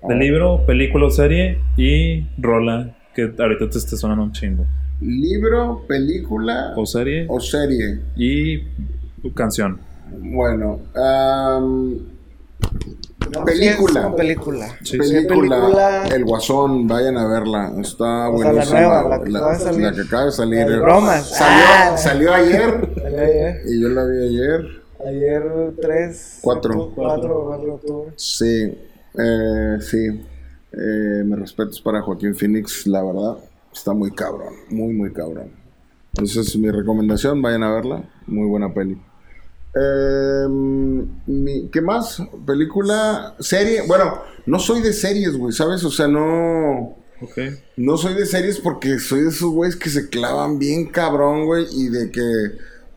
de 0.07 0.15
Ah. 0.15 0.19
libro, 0.19 0.65
película 0.67 1.07
o 1.07 1.11
serie 1.11 1.59
y 1.79 2.27
rola 2.39 2.95
que 3.15 3.33
ahorita 3.39 3.71
te 3.71 3.79
esté 3.79 3.97
sonando 3.97 4.23
un 4.25 4.33
chingo. 4.33 4.67
Libro, 5.01 5.83
película 5.89 6.73
O 6.77 6.85
serie 6.87 7.27
o 7.29 7.41
serie. 7.41 8.01
y 8.17 8.63
canción. 9.35 9.81
Bueno, 10.11 10.81
am, 10.95 11.99
película. 13.45 14.15
película. 14.15 14.69
Sí, 14.83 14.93
sí. 14.93 14.99
película, 14.99 15.57
película? 15.61 16.05
El 16.09 16.25
Guasón, 16.25 16.87
vayan 16.87 17.17
a 17.19 17.27
verla. 17.27 17.73
Está 17.81 18.29
O 18.31 18.39
sea, 18.39 18.53
la 18.53 18.53
buenísima. 18.65 18.81
nueva, 18.81 19.19
la 19.19 19.23
que 19.25 19.31
acaba 19.37 19.53
de 19.53 19.59
salir. 19.61 19.83
la 19.83 19.93
que 19.95 20.01
acaba 20.03 20.25
de 20.27 20.33
salir. 20.33 20.69
La 20.69 20.79
bromas. 20.81 21.29
Salió, 21.31 21.65
Ah. 21.69 21.97
salió 21.97 22.35
ayer 22.35 22.91
Ayer, 23.07 23.61
y 23.67 23.81
yo 23.83 23.89
la 23.89 24.05
vi 24.07 24.19
ayer. 24.29 24.83
ayer 25.07 25.43
3, 25.81 26.39
Cuatro. 26.43 26.93
4, 26.95 27.45
4 27.47 27.65
de 27.65 27.71
octubre. 27.73 28.13
Sí, 28.17 28.79
eh, 29.19 29.77
sí. 29.81 30.07
Eh, 30.77 31.23
mis 31.25 31.39
respetos 31.39 31.81
para 31.81 32.03
Joaquín 32.03 32.35
Phoenix, 32.35 32.87
la 32.87 33.03
verdad. 33.03 33.37
Está 33.73 33.93
muy 33.93 34.11
cabrón, 34.13 34.55
muy, 34.71 34.93
muy 34.93 35.13
cabrón. 35.13 35.51
Esa 36.23 36.41
es 36.43 36.57
mi 36.57 36.71
recomendación, 36.71 37.43
vayan 37.43 37.63
a 37.65 37.73
verla. 37.75 38.05
Muy 38.27 38.47
buena 38.49 38.73
peli. 38.73 39.01
Eh, 39.77 41.69
¿Qué 41.73 41.81
más? 41.81 42.23
¿Película? 42.47 43.35
¿Serie? 43.41 43.83
Bueno, 43.87 44.21
no 44.47 44.59
soy 44.59 44.83
de 44.83 44.93
series, 44.93 45.37
güey, 45.37 45.53
¿sabes? 45.53 45.85
O 45.85 45.91
sea, 45.91 46.09
no... 46.09 46.97
No 47.77 47.97
soy 47.97 48.15
de 48.15 48.27
series 48.27 48.59
porque 48.59 48.99
soy 48.99 49.23
de 49.23 49.29
esos 49.29 49.51
güeyes 49.51 49.77
que 49.77 49.89
se 49.89 50.09
clavan 50.09 50.59
bien 50.59 50.87
cabrón, 50.87 51.47
güey, 51.47 51.67
y 51.73 51.89
de 51.89 52.11
que 52.11 52.21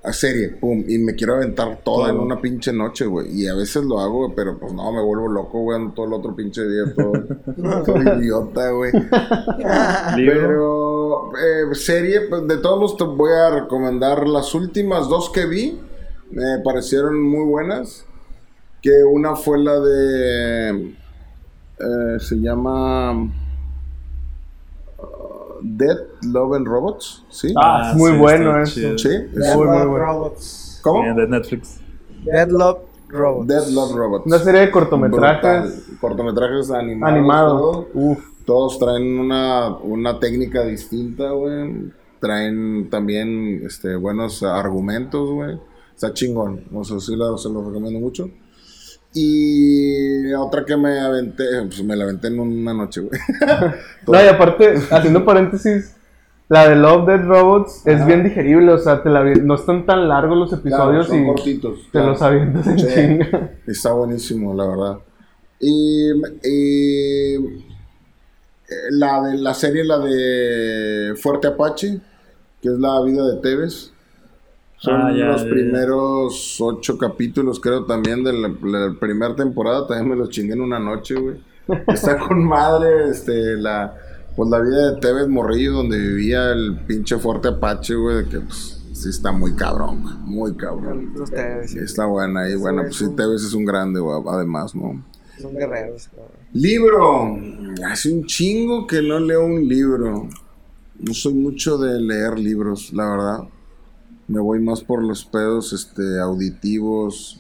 a 0.04 0.14
serie, 0.14 0.49
pum, 0.49 0.86
y 0.88 0.98
me 0.99 1.16
quiero 1.16 1.36
aventar 1.36 1.82
toda 1.84 2.10
en 2.10 2.18
una 2.18 2.40
pinche 2.40 2.72
noche, 2.72 3.06
güey. 3.06 3.41
Y 3.41 3.48
a 3.48 3.56
veces 3.56 3.84
lo 3.84 3.99
hago, 3.99 4.26
güey, 4.26 4.32
pero 4.36 4.58
pues 4.58 4.72
no, 4.74 4.91
me 4.91 5.02
vuelvo 5.02 5.28
loco, 5.28 5.60
güey, 5.60 5.78
ando 5.78 5.94
todo 5.94 6.06
el 6.06 6.14
otro 6.14 6.36
pinche 6.36 6.62
día, 6.66 6.94
todo, 6.95 7.84
todo 7.86 8.18
idiota, 8.18 8.72
güey. 8.72 8.91
Pero, 10.16 11.32
eh, 11.38 11.76
serie, 11.76 12.22
pues, 12.22 12.48
de 12.48 12.58
todos 12.58 12.80
los 12.80 12.98
te 12.98 13.04
voy 13.04 13.32
a 13.32 13.49
recomendar 13.49 14.28
las 14.28 14.54
últimas 14.56 15.10
dos 15.10 15.30
que 15.30 15.45
vi, 15.45 15.80
me 16.32 16.60
parecieron 16.64 17.22
muy 17.22 17.45
buenas. 17.45 18.06
Que 18.82 19.04
una 19.04 19.36
fue 19.36 19.58
la 19.60 19.80
de 19.80 20.95
Eh, 21.80 22.20
se 22.20 22.36
llama 22.40 23.12
uh, 23.14 23.28
Dead 25.62 25.98
Love 26.24 26.56
and 26.56 26.68
Robots, 26.68 27.24
¿sí? 27.30 27.54
Ah, 27.58 27.90
Ah, 27.90 27.91
es 27.91 27.98
muy 27.98 28.12
sí, 28.12 28.18
bueno 28.18 28.62
eso. 28.62 28.74
chido. 28.74 28.98
sí. 28.98 29.10
Dead 29.10 29.49
es- 29.52 29.56
Muy, 29.56 29.68
muy 29.68 29.78
Love 29.78 29.88
bueno. 29.90 30.06
Robots. 30.06 30.80
¿Cómo? 30.84 31.02
Bien, 31.04 31.16
de 31.16 31.28
Netflix. 31.28 31.80
Dead 32.24 32.49
Love 32.49 32.80
Robots. 33.10 33.48
Dead 33.48 33.68
Love 33.70 33.95
Robots. 33.95 34.26
Una 34.26 34.40
serie 34.40 34.62
de 34.62 34.72
cortometrajes 34.72 35.41
Brutal. 35.86 35.98
Cortometrajes 35.99 36.72
animados. 36.72 37.16
animados. 37.18 37.62
todos. 37.62 37.86
Uf. 37.94 38.20
Todos 38.45 38.80
traen 38.80 39.20
una, 39.20 39.76
una 39.78 40.20
técnica 40.20 40.64
distinta, 40.64 41.32
güey. 41.32 41.91
Traen 42.22 42.90
también 42.90 43.62
este, 43.66 43.95
buenos 43.98 44.41
argumentos, 44.41 45.30
güey. 45.30 45.60
Está 45.98 46.14
chingón. 46.14 46.64
O 46.72 46.84
sea, 46.84 46.99
sí 46.99 47.15
la- 47.15 47.36
se 47.40 47.49
lo 47.49 47.65
recomiendo 47.65 47.99
mucho. 47.99 48.30
Y 49.15 50.32
otra 50.34 50.64
que 50.64 50.78
me 50.78 50.99
aventé, 50.99 51.44
pues 51.65 51.84
me 51.84 51.95
la 51.95 52.03
aventé 52.03 52.28
en 52.28 52.40
una 52.40 52.72
noche, 52.74 53.02
güey. 53.02 53.19
No, 54.07 54.24
y 54.24 54.28
aparte, 54.28 54.76
haciendo 54.91 55.26
paréntesis, 55.26 55.95
la 56.49 56.69
de 56.69 56.76
Love 56.76 57.07
Dead 57.07 57.26
Robots 57.26 57.82
es 57.86 58.06
bien 58.06 58.24
digerible, 58.24 58.74
o 58.74 58.78
sea, 58.78 59.02
te 59.02 59.10
la 59.10 59.24
no 59.24 59.56
están 59.56 59.88
tan 59.88 60.07
largos 60.07 60.38
los 60.38 60.49
Claro, 60.61 60.61
episodios 60.61 61.07
son 61.07 61.24
y 61.24 61.26
cortitos. 61.26 61.80
te 61.86 61.91
claro. 61.91 62.07
los 62.10 62.22
avientas 62.22 62.68
en 62.68 62.80
Sí. 62.80 62.88
chinga. 62.94 63.52
Está 63.65 63.94
buenísimo, 63.94 64.53
la 64.53 64.68
verdad. 64.68 64.98
Y, 65.60 66.11
y, 66.44 67.36
eh, 67.36 67.40
la 68.91 69.22
de 69.24 69.38
la 69.40 69.53
serie, 69.56 69.84
la 69.84 69.98
de 69.98 71.15
Fuerte 71.15 71.48
Apache, 71.48 71.99
que 72.61 72.68
es 72.69 72.76
la 72.78 73.02
vida 73.02 73.26
de 73.28 73.41
Tevez. 73.41 73.91
Son 74.80 74.94
Ah, 75.02 75.12
ya, 75.16 75.26
los 75.26 75.41
ya, 75.41 75.48
ya. 75.48 75.54
primeros 75.54 76.58
ocho 76.62 76.98
capítulos, 76.98 77.60
creo, 77.60 77.86
también 77.86 78.24
de 78.24 78.34
la, 78.34 78.48
la 78.49 78.94
primera 78.99 79.36
temporada. 79.36 79.88
También 79.88 80.10
me 80.10 80.16
los 80.16 80.30
chingué 80.30 80.54
en 80.54 80.62
una 80.62 80.80
noche, 80.80 81.16
güey. 81.16 81.38
Está 81.88 82.18
con 82.20 82.44
madre, 82.45 83.10
este, 83.10 83.58
la, 83.58 83.95
pues 84.36 84.49
la 84.49 84.60
vida 84.62 84.91
de 84.94 85.02
Tevez 85.02 85.28
Morrillo, 85.28 85.74
donde 85.74 85.98
vivía 85.98 86.52
el 86.52 86.80
pinche 86.88 87.18
Fuerte 87.18 87.49
Apache, 87.49 87.95
güey, 87.95 88.18
de 88.18 88.30
que, 88.30 88.40
pues, 88.40 88.82
sí 88.94 89.10
está 89.10 89.32
muy 89.32 89.54
cabrón, 89.56 90.02
güey, 90.02 90.16
muy 90.24 90.56
cabrón. 90.56 91.12
Los 91.16 91.30
Tevez, 91.30 91.72
Sí, 91.72 91.80
está 91.80 92.06
buena 92.06 92.49
y 92.49 92.56
bueno, 92.56 92.84
pues 92.84 92.95
sí, 92.98 93.06
Tevez 93.16 93.44
es 93.44 93.54
un 93.54 93.66
grande, 93.66 93.99
güey, 93.99 94.22
además, 94.30 94.74
¿no? 94.76 95.04
Son 95.41 95.54
guerreros. 95.56 96.08
cabrón. 96.08 96.32
Libro. 96.54 97.38
Hace 97.86 98.12
un 98.14 98.26
chingo 98.26 98.88
que 98.88 99.02
no 99.02 99.20
leo 99.20 99.45
un 99.45 99.68
libro. 99.68 100.28
No 100.99 101.14
soy 101.14 101.34
mucho 101.34 101.78
de 101.78 101.99
leer 101.99 102.40
libros, 102.40 102.91
la 102.94 103.10
verdad. 103.10 103.40
Me 104.28 104.40
voy 104.40 104.60
más 104.60 104.84
por 104.84 105.04
los 105.04 105.24
pedos 105.26 105.72
este, 105.74 106.20
auditivos, 106.20 107.40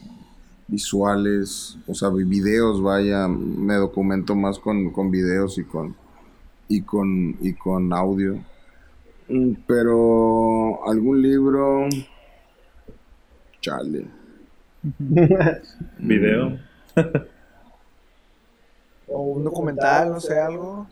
visuales, 0.67 1.77
o 1.87 1.93
sea, 1.93 2.09
vi- 2.09 2.23
videos, 2.23 2.81
vaya. 2.81 3.27
Me 3.27 3.75
documento 3.75 4.35
más 4.35 4.57
con, 4.59 4.91
con 4.91 5.11
videos 5.11 5.57
y 5.57 5.63
con, 5.65 5.95
y 6.69 6.81
con, 6.81 7.35
y 7.41 7.53
con 7.53 7.91
audio. 7.93 8.39
Mm, 9.29 9.53
Pero 9.67 10.87
algún 10.87 11.21
libro... 11.21 11.87
Chale. 13.61 14.05
Video. 15.99 16.57
O 19.07 19.21
un 19.35 19.43
documental, 19.43 20.11
no 20.11 20.19
sé, 20.19 20.39
algo. 20.39 20.87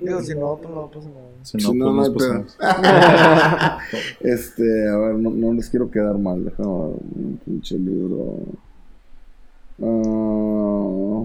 Digo, 0.00 0.22
si 0.22 0.34
no, 0.34 0.56
pues 0.60 0.74
no, 0.74 0.90
pues 0.90 1.06
no. 1.06 1.12
Si 1.42 1.58
Si 1.58 1.58
no, 1.58 1.74
no, 1.74 1.84
pues 1.84 1.92
no 1.92 1.92
nos 1.92 2.08
hay 2.08 2.10
pedo. 2.16 2.46
pasamos. 2.58 2.58
Este, 4.20 4.88
a 4.88 4.96
ver, 4.96 5.14
no, 5.16 5.30
no 5.30 5.52
les 5.54 5.70
quiero 5.70 5.90
quedar 5.90 6.18
mal. 6.18 6.44
Déjame 6.44 6.68
ver, 6.68 6.96
un 7.16 7.40
pinche 7.44 7.78
libro. 7.78 8.38
Ah. 9.82 11.24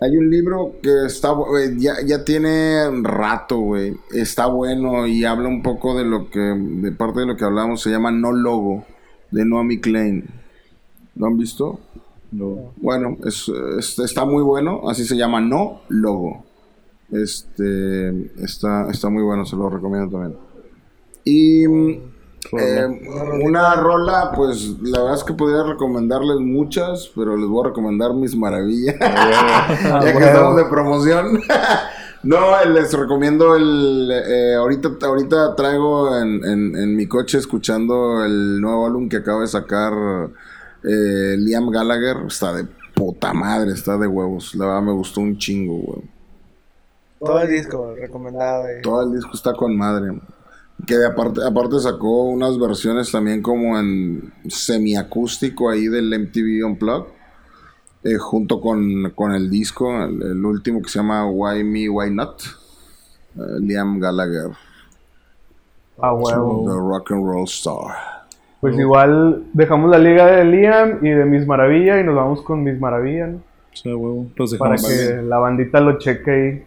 hay 0.00 0.16
un 0.16 0.30
libro 0.30 0.74
que 0.82 1.06
está, 1.06 1.30
eh, 1.30 1.74
ya, 1.78 1.94
ya 2.04 2.24
tiene 2.24 2.90
rato, 3.02 3.58
güey. 3.58 3.96
Está 4.10 4.46
bueno 4.46 5.06
y 5.06 5.24
habla 5.24 5.48
un 5.48 5.62
poco 5.62 5.96
de 5.96 6.04
lo 6.04 6.28
que, 6.28 6.40
de 6.40 6.92
parte 6.92 7.20
de 7.20 7.26
lo 7.26 7.36
que 7.36 7.44
hablamos. 7.44 7.82
Se 7.82 7.90
llama 7.90 8.10
No 8.10 8.32
Logo, 8.32 8.84
de 9.30 9.44
Noami 9.44 9.80
Klein. 9.80 10.24
¿Lo 11.14 11.26
han 11.26 11.36
visto? 11.38 11.78
No. 12.32 12.72
Bueno, 12.76 13.16
es, 13.24 13.50
es- 13.78 13.98
está 13.98 14.24
muy 14.24 14.42
bueno, 14.42 14.88
así 14.88 15.04
se 15.04 15.16
llama 15.16 15.40
No 15.40 15.82
Logo. 15.88 16.44
Este 17.10 18.08
está, 18.42 18.90
está 18.90 19.08
muy 19.10 19.22
bueno, 19.22 19.44
se 19.44 19.54
lo 19.56 19.68
recomiendo 19.68 20.10
también. 20.10 20.38
Y 21.24 21.68
mm, 21.68 21.90
eh, 22.58 23.00
una 23.44 23.74
rola, 23.76 24.32
pues 24.34 24.76
la 24.82 25.00
verdad 25.00 25.16
es 25.16 25.24
que 25.24 25.34
podría 25.34 25.62
recomendarles 25.62 26.38
muchas, 26.40 27.10
pero 27.14 27.36
les 27.36 27.46
voy 27.48 27.64
a 27.64 27.68
recomendar 27.68 28.14
mis 28.14 28.34
maravillas. 28.34 28.96
ya 29.00 30.00
que 30.00 30.12
bueno. 30.12 30.26
estamos 30.26 30.56
de 30.56 30.64
promoción. 30.64 31.40
no, 32.22 32.64
les 32.64 32.92
recomiendo 32.94 33.54
el. 33.56 34.10
eh, 34.10 34.54
ahorita, 34.54 34.92
ahorita 35.02 35.54
traigo 35.54 36.16
en, 36.16 36.42
en- 36.44 36.76
en 36.76 36.96
mi 36.96 37.06
coche 37.06 37.36
escuchando 37.38 38.24
el 38.24 38.60
nuevo 38.60 38.86
álbum 38.86 39.08
que 39.08 39.18
acaba 39.18 39.42
de 39.42 39.48
sacar 39.48 39.92
eh, 40.84 41.36
Liam 41.38 41.70
Gallagher. 41.70 42.16
Está 42.26 42.52
de 42.54 42.64
puta 42.94 43.32
madre, 43.32 43.72
está 43.72 43.96
de 43.98 44.06
huevos. 44.06 44.54
La 44.54 44.66
verdad 44.66 44.82
me 44.82 44.92
gustó 44.92 45.20
un 45.20 45.36
chingo, 45.38 45.76
güey. 45.78 46.02
Todo 47.18 47.40
el 47.40 47.48
disco 47.50 47.94
recomendado. 47.94 48.68
eh. 48.68 48.80
Todo 48.82 49.02
el 49.04 49.12
disco 49.12 49.30
está 49.34 49.54
con 49.54 49.76
madre. 49.76 50.20
Que 50.86 50.96
de 50.96 51.06
aparte, 51.06 51.40
aparte 51.46 51.78
sacó 51.78 52.24
unas 52.24 52.58
versiones 52.58 53.10
también 53.12 53.42
como 53.42 53.78
en 53.78 54.32
semiacústico 54.48 55.70
ahí 55.70 55.86
del 55.86 56.12
MTV 56.12 56.66
Unplugged. 56.66 57.12
eh, 58.04 58.16
junto 58.18 58.60
con, 58.60 59.10
con 59.14 59.32
el 59.32 59.48
disco, 59.50 59.90
el, 60.04 60.22
el 60.22 60.44
último 60.44 60.82
que 60.82 60.88
se 60.90 60.98
llama 60.98 61.26
Why 61.30 61.64
Me, 61.64 61.88
Why 61.88 62.10
Not. 62.10 62.42
eh, 63.36 63.60
Liam 63.60 64.00
Gallagher, 64.00 64.52
A 65.98 66.12
huevo. 66.12 66.64
The 66.64 66.72
Rock 66.74 67.12
and 67.12 67.24
Roll 67.24 67.46
Star. 67.48 68.21
Pues 68.62 68.78
igual 68.78 69.42
dejamos 69.54 69.90
la 69.90 69.98
liga 69.98 70.24
de 70.24 70.44
Liam 70.44 71.04
y 71.04 71.10
de 71.10 71.24
Miss 71.24 71.48
Maravilla 71.48 71.98
y 71.98 72.04
nos 72.04 72.14
vamos 72.14 72.42
con 72.42 72.62
Miss 72.62 72.78
Maravilla, 72.78 73.26
¿no? 73.26 73.40
Sí, 73.72 73.92
huevo. 73.92 74.28
Los 74.36 74.54
Para 74.54 74.76
dejamos, 74.76 74.88
que 74.88 75.22
la 75.22 75.38
bandita 75.38 75.80
lo 75.80 75.98
cheque 75.98 76.64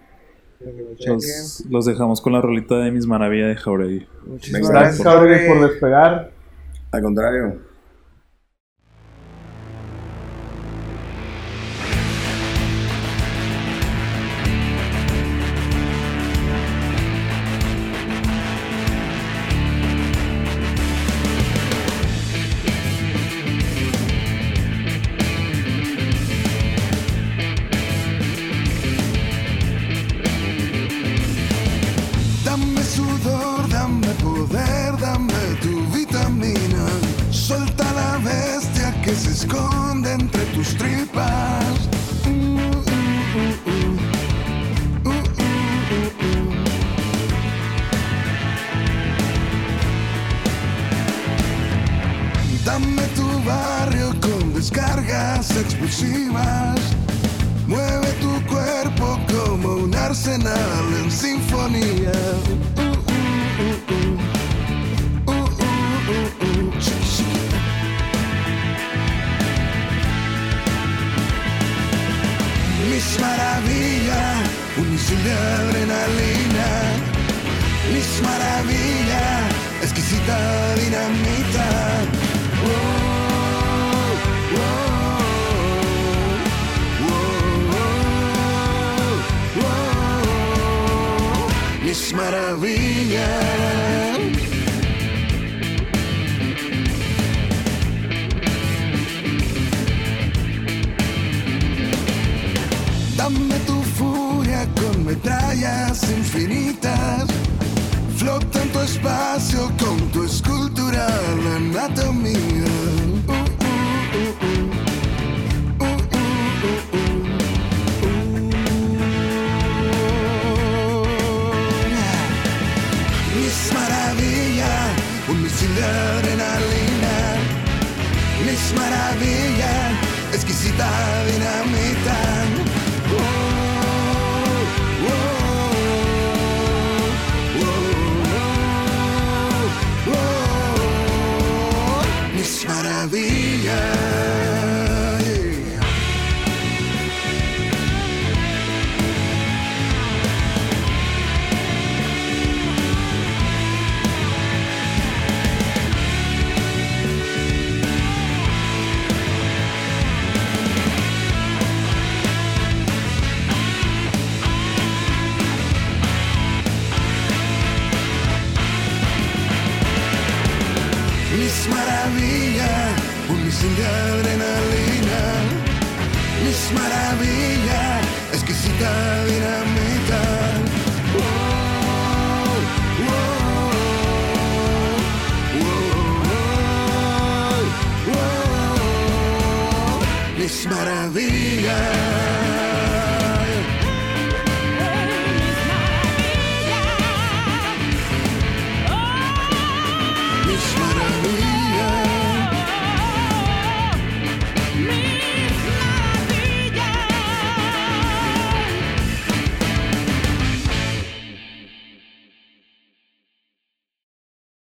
chequen. 0.98 1.14
los, 1.14 1.64
los 1.70 1.86
dejamos 1.86 2.20
con 2.20 2.34
la 2.34 2.42
rolita 2.42 2.80
de 2.80 2.92
Mis 2.92 3.08
Maravilla 3.08 3.48
de 3.48 3.56
Jauregui. 3.56 4.06
Muchísimas 4.26 4.70
Gracias, 4.70 5.04
gracias, 5.04 5.08
Jauregui, 5.08 5.48
por 5.48 5.70
despegar. 5.70 6.32
Al 6.92 7.02
contrario. 7.02 7.54